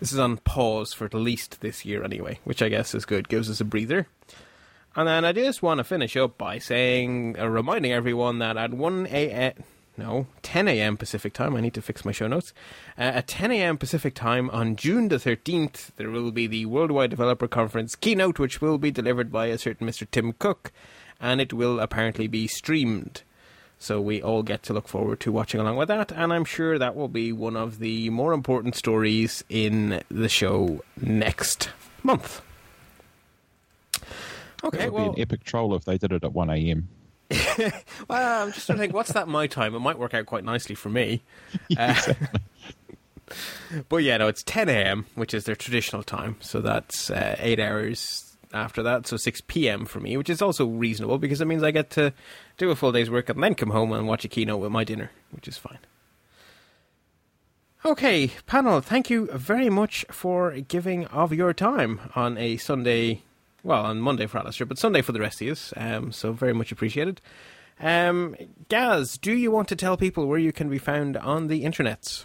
this 0.00 0.12
is 0.12 0.18
on 0.18 0.38
pause 0.38 0.92
for 0.92 1.04
at 1.04 1.14
least 1.14 1.60
this 1.60 1.84
year 1.84 2.02
anyway, 2.02 2.40
which 2.44 2.62
I 2.62 2.68
guess 2.68 2.94
is 2.94 3.04
good, 3.04 3.28
gives 3.28 3.48
us 3.48 3.60
a 3.60 3.64
breather. 3.64 4.08
And 4.94 5.08
then 5.08 5.24
I 5.24 5.32
just 5.32 5.62
want 5.62 5.78
to 5.78 5.84
finish 5.84 6.16
up 6.16 6.36
by 6.36 6.58
saying, 6.58 7.36
uh, 7.38 7.48
reminding 7.48 7.92
everyone 7.92 8.40
that 8.40 8.56
at 8.56 8.74
one 8.74 9.06
a.m. 9.06 9.64
No, 9.96 10.26
10 10.42 10.68
a.m. 10.68 10.96
Pacific 10.96 11.34
time. 11.34 11.54
I 11.54 11.60
need 11.60 11.74
to 11.74 11.82
fix 11.82 12.04
my 12.04 12.12
show 12.12 12.26
notes. 12.26 12.54
Uh, 12.98 13.02
at 13.02 13.26
10 13.28 13.52
a.m. 13.52 13.76
Pacific 13.76 14.14
time 14.14 14.48
on 14.50 14.74
June 14.74 15.08
the 15.08 15.16
13th, 15.16 15.90
there 15.96 16.10
will 16.10 16.32
be 16.32 16.46
the 16.46 16.64
Worldwide 16.64 17.10
Developer 17.10 17.46
Conference 17.46 17.94
keynote, 17.94 18.38
which 18.38 18.62
will 18.62 18.78
be 18.78 18.90
delivered 18.90 19.30
by 19.30 19.46
a 19.46 19.58
certain 19.58 19.86
Mr. 19.86 20.10
Tim 20.10 20.32
Cook, 20.32 20.72
and 21.20 21.40
it 21.42 21.52
will 21.52 21.78
apparently 21.78 22.26
be 22.26 22.46
streamed. 22.46 23.22
So 23.82 24.00
we 24.00 24.22
all 24.22 24.44
get 24.44 24.62
to 24.64 24.72
look 24.72 24.86
forward 24.86 25.18
to 25.20 25.32
watching 25.32 25.60
along 25.60 25.76
with 25.76 25.88
that, 25.88 26.12
and 26.12 26.32
I'm 26.32 26.44
sure 26.44 26.78
that 26.78 26.94
will 26.94 27.08
be 27.08 27.32
one 27.32 27.56
of 27.56 27.80
the 27.80 28.10
more 28.10 28.32
important 28.32 28.76
stories 28.76 29.42
in 29.48 30.04
the 30.08 30.28
show 30.28 30.84
next 31.00 31.68
month. 32.04 32.42
Okay, 34.62 34.84
it 34.84 34.92
would 34.92 35.02
well, 35.02 35.12
be 35.14 35.20
an 35.20 35.22
epic 35.22 35.42
troll 35.42 35.74
if 35.74 35.84
they 35.84 35.98
did 35.98 36.12
it 36.12 36.22
at 36.22 36.32
1 36.32 36.50
a.m. 36.50 36.88
well, 38.08 38.44
I'm 38.44 38.52
just 38.52 38.66
trying 38.66 38.78
to 38.78 38.82
think, 38.82 38.94
what's 38.94 39.14
that 39.14 39.26
my 39.26 39.48
time? 39.48 39.74
It 39.74 39.80
might 39.80 39.98
work 39.98 40.14
out 40.14 40.26
quite 40.26 40.44
nicely 40.44 40.76
for 40.76 40.88
me. 40.88 41.22
Uh, 41.76 42.00
but 43.88 44.04
yeah, 44.04 44.16
no, 44.16 44.28
it's 44.28 44.44
10 44.44 44.68
a.m., 44.68 45.06
which 45.16 45.34
is 45.34 45.42
their 45.42 45.56
traditional 45.56 46.04
time. 46.04 46.36
So 46.38 46.60
that's 46.60 47.10
uh, 47.10 47.34
eight 47.40 47.58
hours 47.58 48.31
after 48.52 48.82
that, 48.82 49.06
so 49.06 49.16
6 49.16 49.42
p.m. 49.42 49.84
for 49.84 50.00
me, 50.00 50.16
which 50.16 50.30
is 50.30 50.42
also 50.42 50.66
reasonable 50.66 51.18
because 51.18 51.40
it 51.40 51.46
means 51.46 51.62
I 51.62 51.70
get 51.70 51.90
to 51.90 52.12
do 52.58 52.70
a 52.70 52.76
full 52.76 52.92
day's 52.92 53.10
work 53.10 53.28
and 53.28 53.42
then 53.42 53.54
come 53.54 53.70
home 53.70 53.92
and 53.92 54.06
watch 54.06 54.24
a 54.24 54.28
keynote 54.28 54.60
with 54.60 54.72
my 54.72 54.84
dinner, 54.84 55.10
which 55.30 55.48
is 55.48 55.58
fine. 55.58 55.78
Okay, 57.84 58.30
panel, 58.46 58.80
thank 58.80 59.10
you 59.10 59.26
very 59.32 59.68
much 59.68 60.04
for 60.10 60.52
giving 60.52 61.06
of 61.06 61.32
your 61.32 61.52
time 61.52 62.00
on 62.14 62.38
a 62.38 62.56
Sunday, 62.56 63.22
well, 63.64 63.84
on 63.84 64.00
Monday 64.00 64.26
for 64.26 64.38
Allister, 64.38 64.64
but 64.64 64.78
Sunday 64.78 65.02
for 65.02 65.10
the 65.10 65.18
rest 65.18 65.42
of 65.42 65.48
us. 65.48 65.72
Um, 65.76 66.12
so 66.12 66.32
very 66.32 66.52
much 66.52 66.70
appreciated. 66.70 67.20
Um, 67.80 68.36
Gaz, 68.68 69.18
do 69.18 69.32
you 69.32 69.50
want 69.50 69.66
to 69.68 69.76
tell 69.76 69.96
people 69.96 70.26
where 70.26 70.38
you 70.38 70.52
can 70.52 70.68
be 70.68 70.78
found 70.78 71.16
on 71.16 71.48
the 71.48 71.64
internets? 71.64 72.24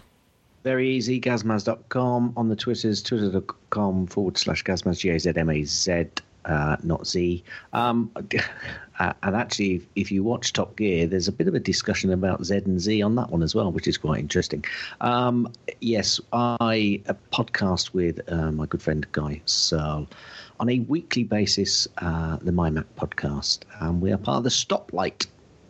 Very 0.64 0.90
easy, 0.90 1.20
gazmaz.com. 1.20 2.32
On 2.36 2.48
the 2.48 2.56
Twitters, 2.56 3.02
twitter.com 3.02 4.06
forward 4.06 4.36
slash 4.36 4.64
gazmaz, 4.64 4.98
G-A-Z-M-A-Z, 4.98 6.06
uh, 6.44 6.76
not 6.82 7.06
Z. 7.06 7.44
Um, 7.72 8.10
uh, 8.98 9.12
and 9.22 9.36
actually, 9.36 9.76
if, 9.76 9.86
if, 9.94 10.12
you 10.12 10.24
watch 10.24 10.52
Top 10.52 10.76
Gear, 10.76 11.06
there's 11.06 11.28
a 11.28 11.32
bit 11.32 11.46
of 11.46 11.54
a 11.54 11.60
discussion 11.60 12.12
about 12.12 12.44
Z 12.44 12.56
and 12.56 12.80
Z 12.80 13.02
on 13.02 13.14
that 13.16 13.30
one 13.30 13.42
as 13.42 13.54
well, 13.54 13.70
which 13.70 13.86
is 13.86 13.98
quite 13.98 14.18
interesting. 14.18 14.64
Um, 15.00 15.52
yes, 15.80 16.20
I 16.32 17.02
a 17.06 17.14
podcast 17.32 17.92
with 17.92 18.20
uh, 18.30 18.50
my 18.50 18.66
good 18.66 18.82
friend 18.82 19.06
Guy 19.12 19.40
Serle 19.46 20.08
on 20.58 20.68
a 20.68 20.80
weekly 20.80 21.24
basis, 21.24 21.86
uh, 21.98 22.36
the 22.42 22.50
MyMac 22.50 22.84
podcast. 22.96 23.60
And 23.80 24.00
we 24.00 24.12
are 24.12 24.18
part 24.18 24.38
of 24.38 24.44
the 24.44 24.50
Stoplight 24.50 25.26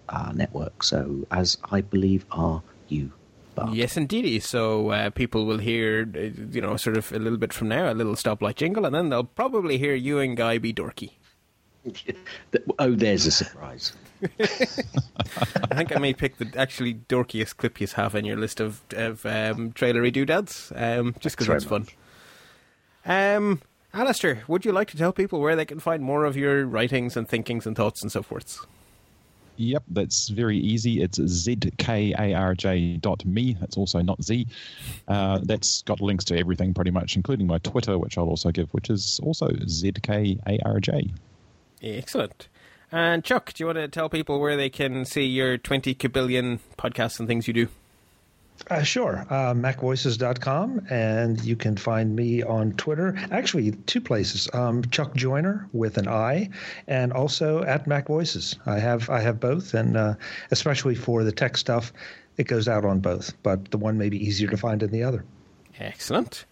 uh, 0.09 0.33
network. 0.35 0.83
So, 0.83 1.27
as 1.31 1.59
I 1.71 1.83
believe 1.83 2.25
are 2.31 2.63
you. 2.89 3.13
Yes, 3.73 3.97
indeed. 3.97 4.43
So 4.43 4.91
uh, 4.91 5.11
people 5.11 5.47
will 5.47 5.59
hear, 5.59 6.09
uh, 6.15 6.21
you 6.51 6.61
know, 6.61 6.77
sort 6.77 6.97
of 6.97 7.13
a 7.13 7.19
little 7.19 7.39
bit 7.39 7.53
from 7.53 7.69
now, 7.69 7.91
a 7.91 7.95
little 7.95 8.15
stoplight 8.15 8.57
jingle, 8.57 8.85
and 8.85 8.95
then 8.95 9.09
they'll 9.09 9.25
probably 9.25 9.79
hear 9.79 9.95
you 9.95 10.19
and 10.19 10.37
Guy 10.37 10.59
be 10.59 10.73
dorky. 10.73 11.13
oh, 12.79 12.95
there's 12.95 13.27
a 13.27 13.31
surprise. 13.31 13.93
I 14.41 15.75
think 15.75 15.95
I 15.95 15.99
may 15.99 16.13
pick 16.13 16.39
the 16.39 16.51
actually 16.57 16.95
dorkiest 16.95 17.57
clip 17.57 17.81
you 17.81 17.87
have 17.95 18.15
in 18.15 18.25
your 18.25 18.37
list 18.37 18.61
of, 18.61 18.83
of 18.93 19.25
um, 19.25 19.73
trailery 19.73 20.11
doodads, 20.11 20.73
um, 20.75 21.15
just 21.21 21.37
because 21.37 21.49
it's 21.49 21.65
fun. 21.65 21.87
Um, 23.07 23.63
Allister, 23.95 24.43
would 24.49 24.65
you 24.65 24.73
like 24.73 24.91
to 24.91 24.97
tell 24.97 25.13
people 25.13 25.41
where 25.41 25.57
they 25.57 25.65
can 25.65 25.79
find 25.79 26.03
more 26.03 26.25
of 26.25 26.37
your 26.37 26.67
writings 26.67 27.17
and 27.17 27.29
thinkings 27.29 27.67
and 27.67 27.77
thoughts 27.77 28.03
and 28.03 28.13
so 28.13 28.23
forth? 28.23 28.67
Yep, 29.59 29.83
that's 29.91 30.29
very 30.29 30.57
easy. 30.57 31.03
It's 31.03 31.19
zkarj.me. 31.19 31.57
That's 33.61 33.77
also 33.77 34.01
not 34.01 34.23
Z. 34.23 34.47
Uh, 35.09 35.41
that's 35.43 35.83
got 35.83 36.01
links 36.01 36.25
to 36.27 36.39
everything 36.39 36.73
pretty 36.75 36.93
much, 36.93 37.17
including 37.17 37.49
my 37.49 37.59
Twitter, 37.59 37.99
which 37.99 38.17
I'll 38.17 38.29
also 38.29 38.53
give, 38.53 38.71
which 38.71 38.89
is 38.89 39.21
also 39.23 39.49
zkarj. 39.49 41.11
Excellent. 41.83 42.49
And 42.93 43.25
Chuck, 43.25 43.53
do 43.53 43.63
you 43.63 43.67
want 43.67 43.79
to 43.79 43.89
tell 43.89 44.09
people 44.09 44.39
where 44.41 44.57
they 44.57 44.71
can 44.71 45.05
see 45.05 45.25
your 45.25 45.59
20 45.59 45.93
kabillion 45.95 46.61
podcasts 46.79 47.19
and 47.19 47.27
things 47.29 47.49
you 47.49 47.55
do? 47.55 47.69
Uh, 48.71 48.83
sure. 48.83 49.27
Uh, 49.31 49.55
MacVoices.com, 49.55 50.87
and 50.91 51.43
you 51.45 51.57
can 51.57 51.77
find 51.77 52.15
me 52.15 52.43
on 52.43 52.73
Twitter. 52.73 53.17
Actually, 53.31 53.73
two 53.87 54.01
places. 54.01 54.49
Um, 54.53 54.83
Chuck 54.91 55.15
Joiner 55.15 55.69
with 55.73 55.97
an 55.97 56.09
I, 56.09 56.51
and 56.87 57.13
also 57.13 57.63
at 57.63 57.87
MacVoices. 57.87 58.57
I 58.67 58.79
have 58.79 59.09
I 59.09 59.21
have 59.21 59.41
both, 59.41 59.75
and 59.75 59.97
uh, 59.97 60.15
especially 60.51 60.95
for 60.95 61.25
the 61.25 61.33
tech 61.33 61.57
stuff, 61.57 61.93
it 62.37 62.45
goes 62.45 62.69
out 62.69 62.85
on 62.85 63.01
both. 63.01 63.33
But 63.43 63.71
the 63.71 63.79
one 63.79 63.97
may 63.97 64.09
be 64.09 64.23
easier 64.25 64.49
to 64.49 64.57
find 64.57 64.81
than 64.81 64.91
the 64.91 65.03
other. 65.03 65.25
Excellent. 65.79 66.45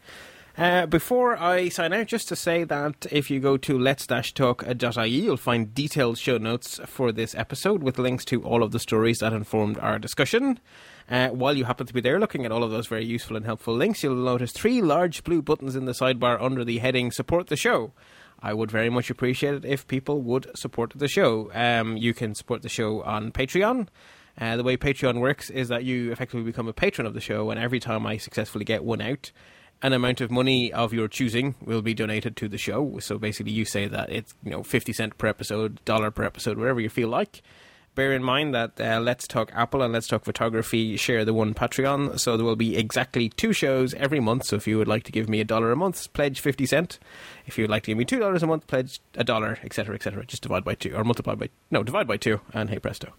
Uh, 0.57 0.87
before 0.87 1.37
I 1.37 1.69
sign 1.69 1.93
out, 1.93 2.07
just 2.07 2.29
to 2.29 2.37
say 2.37 2.65
that 2.65 3.07
if 3.11 3.31
you 3.31 3.41
go 3.41 3.59
to 3.59 3.79
let's-talk.ie, 3.79 5.07
you'll 5.09 5.37
find 5.37 5.75
detailed 5.75 6.17
show 6.17 6.39
notes 6.39 6.81
for 6.87 7.13
this 7.13 7.35
episode 7.35 7.83
with 7.83 7.99
links 7.99 8.25
to 8.27 8.43
all 8.43 8.63
of 8.63 8.71
the 8.71 8.79
stories 8.79 9.19
that 9.19 9.35
informed 9.35 9.77
our 9.79 9.99
discussion. 9.99 10.59
Uh, 11.09 11.29
while 11.29 11.57
you 11.57 11.65
happen 11.65 11.87
to 11.87 11.95
be 11.95 12.01
there 12.01 12.19
looking 12.19 12.45
at 12.45 12.53
all 12.53 12.65
of 12.65 12.71
those 12.71 12.89
very 12.89 13.05
useful 13.05 13.37
and 13.37 13.47
helpful 13.47 13.75
links, 13.75 14.03
you'll 14.03 14.17
notice 14.17 14.51
three 14.51 14.83
large 14.83 15.23
blue 15.23 15.41
buttons 15.41 15.77
in 15.77 15.85
the 15.85 15.93
sidebar 15.93 16.41
under 16.41 16.65
the 16.65 16.79
heading 16.79 17.13
Support 17.13 17.47
the 17.47 17.57
Show. 17.57 17.93
I 18.41 18.53
would 18.53 18.71
very 18.71 18.91
much 18.91 19.09
appreciate 19.09 19.55
it 19.55 19.65
if 19.65 19.87
people 19.87 20.21
would 20.23 20.51
support 20.57 20.93
the 20.95 21.09
show. 21.09 21.51
Um, 21.55 21.97
you 21.97 22.13
can 22.13 22.35
support 22.35 22.63
the 22.63 22.69
show 22.69 23.03
on 23.03 23.33
Patreon. 23.33 23.89
Uh, 24.39 24.57
the 24.57 24.63
way 24.63 24.77
Patreon 24.77 25.21
works 25.21 25.49
is 25.49 25.69
that 25.69 25.85
you 25.85 26.13
effectively 26.13 26.43
become 26.43 26.69
a 26.69 26.73
patron 26.73 27.07
of 27.07 27.15
the 27.15 27.21
show, 27.21 27.51
and 27.51 27.59
every 27.59 27.81
time 27.81 28.07
I 28.07 28.19
successfully 28.19 28.67
get 28.67 28.85
one 28.85 29.01
out, 29.01 29.33
an 29.83 29.93
amount 29.93 30.21
of 30.21 30.31
money 30.31 30.73
of 30.73 30.93
your 30.93 31.09
choosing 31.09 31.55
will 31.63 31.83
be 31.83 31.95
donated 31.95 32.37
to 32.37 32.49
the 32.49 32.59
show. 32.59 32.99
So 32.99 33.19
basically, 33.19 33.53
you 33.53 33.65
say 33.65 33.87
that 33.89 34.11
it's 34.11 34.35
you 34.43 34.51
know 34.51 34.63
fifty 34.63 34.93
cent 34.93 35.17
per 35.17 35.27
episode, 35.29 35.83
dollar 35.85 36.11
per 36.11 36.25
episode, 36.25 36.59
whatever 36.59 36.81
you 36.81 36.91
feel 36.91 37.09
like 37.09 37.43
bear 37.97 38.13
in 38.13 38.23
mind 38.23 38.55
that 38.55 38.81
uh, 38.81 39.01
Let's 39.01 39.27
Talk 39.27 39.51
Apple 39.55 39.83
and 39.83 39.93
Let's 39.93 40.07
Talk 40.07 40.25
Photography 40.25 40.97
share 40.97 41.25
the 41.25 41.35
one 41.35 41.55
Patreon, 41.55 42.21
so 42.21 42.37
there 42.37 42.47
will 42.47 42.55
be 42.55 42.77
exactly 42.77 43.31
two 43.31 43.53
shows 43.53 43.95
every 43.95 44.21
month. 44.21 44.45
So 44.45 44.55
if 44.55 44.69
you 44.69 44.79
would 44.79 44.87
like 44.87 45.03
to 45.05 45.13
give 45.13 45.29
me 45.29 45.41
a 45.41 45.45
dollar 45.45 45.73
a 45.73 45.77
month, 45.77 46.13
pledge 46.13 46.39
50 46.39 46.67
cent. 46.67 46.99
If 47.47 47.59
you 47.59 47.65
would 47.65 47.71
like 47.71 47.83
to 47.85 47.91
give 47.91 47.99
me 47.99 48.05
two 48.05 48.21
dollars 48.21 48.45
a 48.45 48.47
month, 48.47 48.69
pledge 48.69 49.01
a 49.17 49.25
dollar, 49.25 49.59
etc., 49.65 49.97
etc. 49.97 50.25
Just 50.27 50.43
divide 50.43 50.63
by 50.63 50.75
two, 50.75 50.95
or 50.95 51.03
multiply 51.03 51.35
by, 51.35 51.49
no, 51.73 51.83
divide 51.83 52.07
by 52.07 52.19
two, 52.19 52.41
and 52.53 52.71
hey 52.71 52.79
presto. 52.79 53.13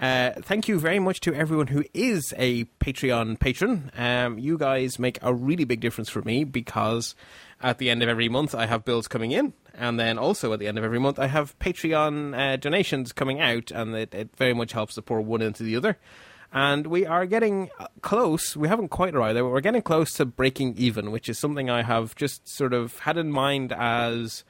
Uh, 0.00 0.32
thank 0.40 0.66
you 0.66 0.80
very 0.80 0.98
much 0.98 1.20
to 1.20 1.34
everyone 1.34 1.66
who 1.66 1.84
is 1.92 2.32
a 2.38 2.64
Patreon 2.80 3.38
patron. 3.38 3.92
Um, 3.96 4.38
you 4.38 4.56
guys 4.56 4.98
make 4.98 5.18
a 5.20 5.34
really 5.34 5.64
big 5.64 5.80
difference 5.80 6.08
for 6.08 6.22
me 6.22 6.44
because 6.44 7.14
at 7.60 7.76
the 7.76 7.90
end 7.90 8.02
of 8.02 8.08
every 8.08 8.30
month 8.30 8.54
I 8.54 8.64
have 8.64 8.86
bills 8.86 9.06
coming 9.06 9.32
in, 9.32 9.52
and 9.80 9.98
then 9.98 10.18
also 10.18 10.52
at 10.52 10.58
the 10.58 10.68
end 10.68 10.78
of 10.78 10.84
every 10.84 11.00
month 11.00 11.18
I 11.18 11.26
have 11.26 11.58
Patreon 11.58 12.38
uh, 12.38 12.56
donations 12.56 13.12
coming 13.12 13.40
out, 13.40 13.70
and 13.70 13.94
it, 13.94 14.14
it, 14.14 14.36
very 14.36 14.54
much 14.54 14.72
helps 14.72 14.94
to 14.94 15.02
pour 15.02 15.20
one 15.20 15.42
into 15.42 15.62
the 15.62 15.74
other. 15.74 15.98
And 16.52 16.86
we 16.88 17.06
are 17.06 17.26
getting 17.26 17.70
uh, 17.78 17.86
close. 18.02 18.56
We 18.56 18.68
haven't 18.68 18.88
quite 18.88 19.14
arrived 19.14 19.36
there, 19.36 19.44
but 19.44 19.50
we're 19.50 19.60
getting 19.60 19.82
close 19.82 20.12
to 20.14 20.24
breaking 20.26 20.74
even, 20.76 21.10
which 21.10 21.28
is 21.28 21.38
something 21.38 21.70
I 21.70 21.82
have 21.82 22.14
just 22.14 22.48
sort 22.48 22.74
of 22.74 22.98
had 23.00 23.16
in 23.16 23.32
mind 23.32 23.72
as 23.72 24.44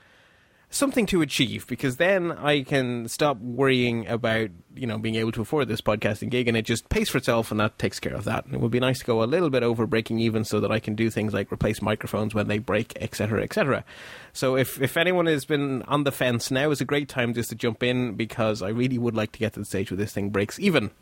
something 0.70 1.05
to 1.05 1.20
achieve 1.20 1.66
because 1.66 1.97
then 1.97 2.30
I 2.30 2.62
can 2.62 3.09
stop 3.09 3.38
worrying 3.38 4.06
about 4.06 4.51
you 4.74 4.86
know 4.86 4.98
being 4.98 5.16
able 5.16 5.32
to 5.32 5.42
afford 5.42 5.68
this 5.68 5.80
podcasting 5.80 6.30
gig 6.30 6.47
and 6.47 6.56
it 6.56 6.62
just 6.62 6.88
pays 6.88 7.10
for 7.10 7.18
itself 7.18 7.51
and 7.51 7.59
that 7.59 7.78
takes 7.78 7.98
care 7.98 8.14
of 8.14 8.24
that. 8.24 8.47
And 8.47 8.55
it 8.55 8.60
would 8.60 8.70
be 8.70 8.80
nice 8.80 9.01
to 9.01 9.05
go 9.05 9.22
a 9.22 9.24
little 9.24 9.51
bit 9.51 9.62
over 9.62 9.86
breaking 9.86 10.20
even 10.20 10.44
so 10.44 10.60
that 10.60 10.70
I 10.70 10.78
can 10.78 10.94
do 10.94 11.10
things 11.10 11.34
like 11.34 11.52
replace 11.52 11.82
microphones 11.82 12.34
when 12.34 12.48
they 12.48 12.59
break, 12.59 12.92
etc., 13.01 13.42
etc. 13.42 13.84
So 14.32 14.56
if 14.56 14.80
if 14.80 14.97
anyone 14.97 15.26
has 15.26 15.44
been 15.44 15.82
on 15.82 16.05
the 16.05 16.12
fence, 16.12 16.51
now 16.51 16.70
is 16.70 16.80
a 16.80 16.86
great 16.86 17.09
time 17.09 17.34
just 17.34 17.51
to 17.51 17.56
jump 17.56 17.82
in 17.82 18.14
because 18.14 18.62
I 18.62 18.68
really 18.68 18.98
would 18.98 19.16
like 19.16 19.32
to 19.32 19.38
get 19.38 19.55
to 19.55 19.60
the 19.60 19.66
stage 19.66 19.90
where 19.90 19.98
this 19.98 20.12
thing 20.12 20.30
breaks 20.30 20.59
even. 20.60 20.92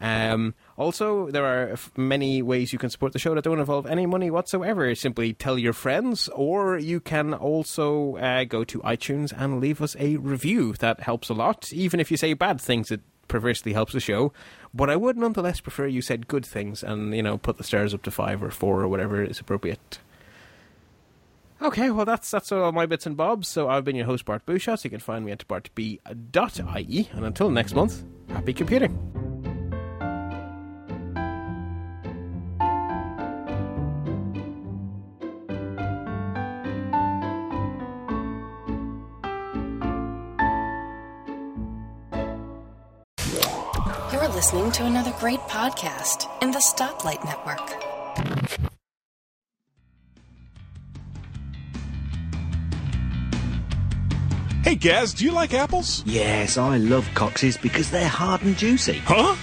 Um, 0.00 0.54
also, 0.76 1.30
there 1.30 1.44
are 1.44 1.76
many 1.96 2.42
ways 2.42 2.72
you 2.72 2.78
can 2.78 2.90
support 2.90 3.12
the 3.12 3.18
show 3.18 3.34
that 3.34 3.44
don't 3.44 3.58
involve 3.58 3.86
any 3.86 4.06
money 4.06 4.30
whatsoever. 4.30 4.94
Simply 4.94 5.32
tell 5.32 5.58
your 5.58 5.72
friends, 5.72 6.28
or 6.28 6.78
you 6.78 7.00
can 7.00 7.34
also 7.34 8.16
uh, 8.16 8.44
go 8.44 8.64
to 8.64 8.78
iTunes 8.80 9.32
and 9.36 9.60
leave 9.60 9.82
us 9.82 9.96
a 9.98 10.16
review. 10.16 10.72
That 10.74 11.00
helps 11.00 11.28
a 11.28 11.34
lot. 11.34 11.72
Even 11.72 12.00
if 12.00 12.10
you 12.10 12.16
say 12.16 12.32
bad 12.34 12.60
things, 12.60 12.90
it 12.90 13.00
perversely 13.26 13.72
helps 13.72 13.92
the 13.92 14.00
show. 14.00 14.32
But 14.72 14.90
I 14.90 14.96
would 14.96 15.16
nonetheless 15.16 15.60
prefer 15.60 15.86
you 15.86 16.02
said 16.02 16.28
good 16.28 16.46
things 16.46 16.82
and, 16.82 17.14
you 17.14 17.22
know, 17.22 17.38
put 17.38 17.58
the 17.58 17.64
stars 17.64 17.94
up 17.94 18.02
to 18.02 18.10
five 18.10 18.42
or 18.42 18.50
four 18.50 18.80
or 18.80 18.88
whatever 18.88 19.22
is 19.22 19.40
appropriate. 19.40 19.98
Okay, 21.60 21.90
well 21.90 22.04
that's 22.04 22.30
that's 22.30 22.52
all 22.52 22.70
my 22.70 22.86
bits 22.86 23.04
and 23.04 23.16
bobs. 23.16 23.48
So 23.48 23.68
I've 23.68 23.84
been 23.84 23.96
your 23.96 24.06
host 24.06 24.24
Bart 24.24 24.46
Busschots. 24.46 24.80
So 24.80 24.86
you 24.86 24.90
can 24.90 25.00
find 25.00 25.24
me 25.24 25.32
at 25.32 25.46
bartb.ie. 25.48 27.08
And 27.12 27.24
until 27.24 27.50
next 27.50 27.74
month, 27.74 28.04
happy 28.28 28.52
computing. 28.52 29.27
Listening 44.38 44.70
to 44.70 44.84
another 44.84 45.12
great 45.18 45.40
podcast 45.50 46.30
in 46.44 46.52
the 46.52 46.60
Stoplight 46.60 47.24
Network. 47.24 47.58
Hey, 54.62 54.76
Gaz, 54.76 55.12
do 55.12 55.24
you 55.24 55.32
like 55.32 55.54
apples? 55.54 56.04
Yes, 56.06 56.56
I 56.56 56.76
love 56.76 57.08
Cox's 57.14 57.56
because 57.56 57.90
they're 57.90 58.06
hard 58.06 58.42
and 58.42 58.56
juicy. 58.56 58.98
Huh? 59.04 59.34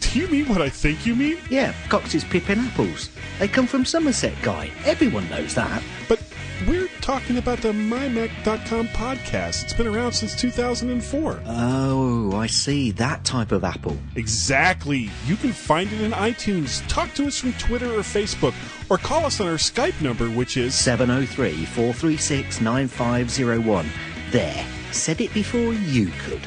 Do 0.00 0.18
you 0.18 0.26
mean 0.26 0.48
what 0.48 0.60
I 0.60 0.68
think 0.68 1.06
you 1.06 1.14
mean? 1.14 1.38
Yeah, 1.48 1.72
Cox's 1.88 2.24
Pippin 2.24 2.58
apples. 2.58 3.10
They 3.38 3.46
come 3.46 3.68
from 3.68 3.84
Somerset, 3.84 4.34
Guy. 4.42 4.72
Everyone 4.84 5.30
knows 5.30 5.54
that. 5.54 5.84
But 6.08 6.20
we're 6.66 6.88
talking 7.02 7.36
about 7.36 7.58
the 7.58 7.72
MyMac.com 7.72 8.86
podcast. 8.88 9.64
It's 9.64 9.72
been 9.72 9.88
around 9.88 10.12
since 10.12 10.34
2004. 10.40 11.42
Oh, 11.46 12.34
I 12.36 12.46
see. 12.46 12.92
That 12.92 13.24
type 13.24 13.52
of 13.52 13.64
apple. 13.64 13.98
Exactly. 14.14 15.10
You 15.26 15.36
can 15.36 15.52
find 15.52 15.92
it 15.92 16.00
in 16.00 16.12
iTunes. 16.12 16.86
Talk 16.88 17.12
to 17.14 17.26
us 17.26 17.38
from 17.38 17.52
Twitter 17.54 17.92
or 17.92 18.02
Facebook, 18.02 18.54
or 18.88 18.98
call 18.98 19.26
us 19.26 19.40
on 19.40 19.48
our 19.48 19.54
Skype 19.54 20.00
number, 20.00 20.28
which 20.30 20.56
is 20.56 20.74
703 20.74 21.64
436 21.66 22.60
9501. 22.60 23.86
There. 24.30 24.66
Said 24.92 25.20
it 25.20 25.34
before 25.34 25.72
you 25.72 26.06
could. 26.24 26.40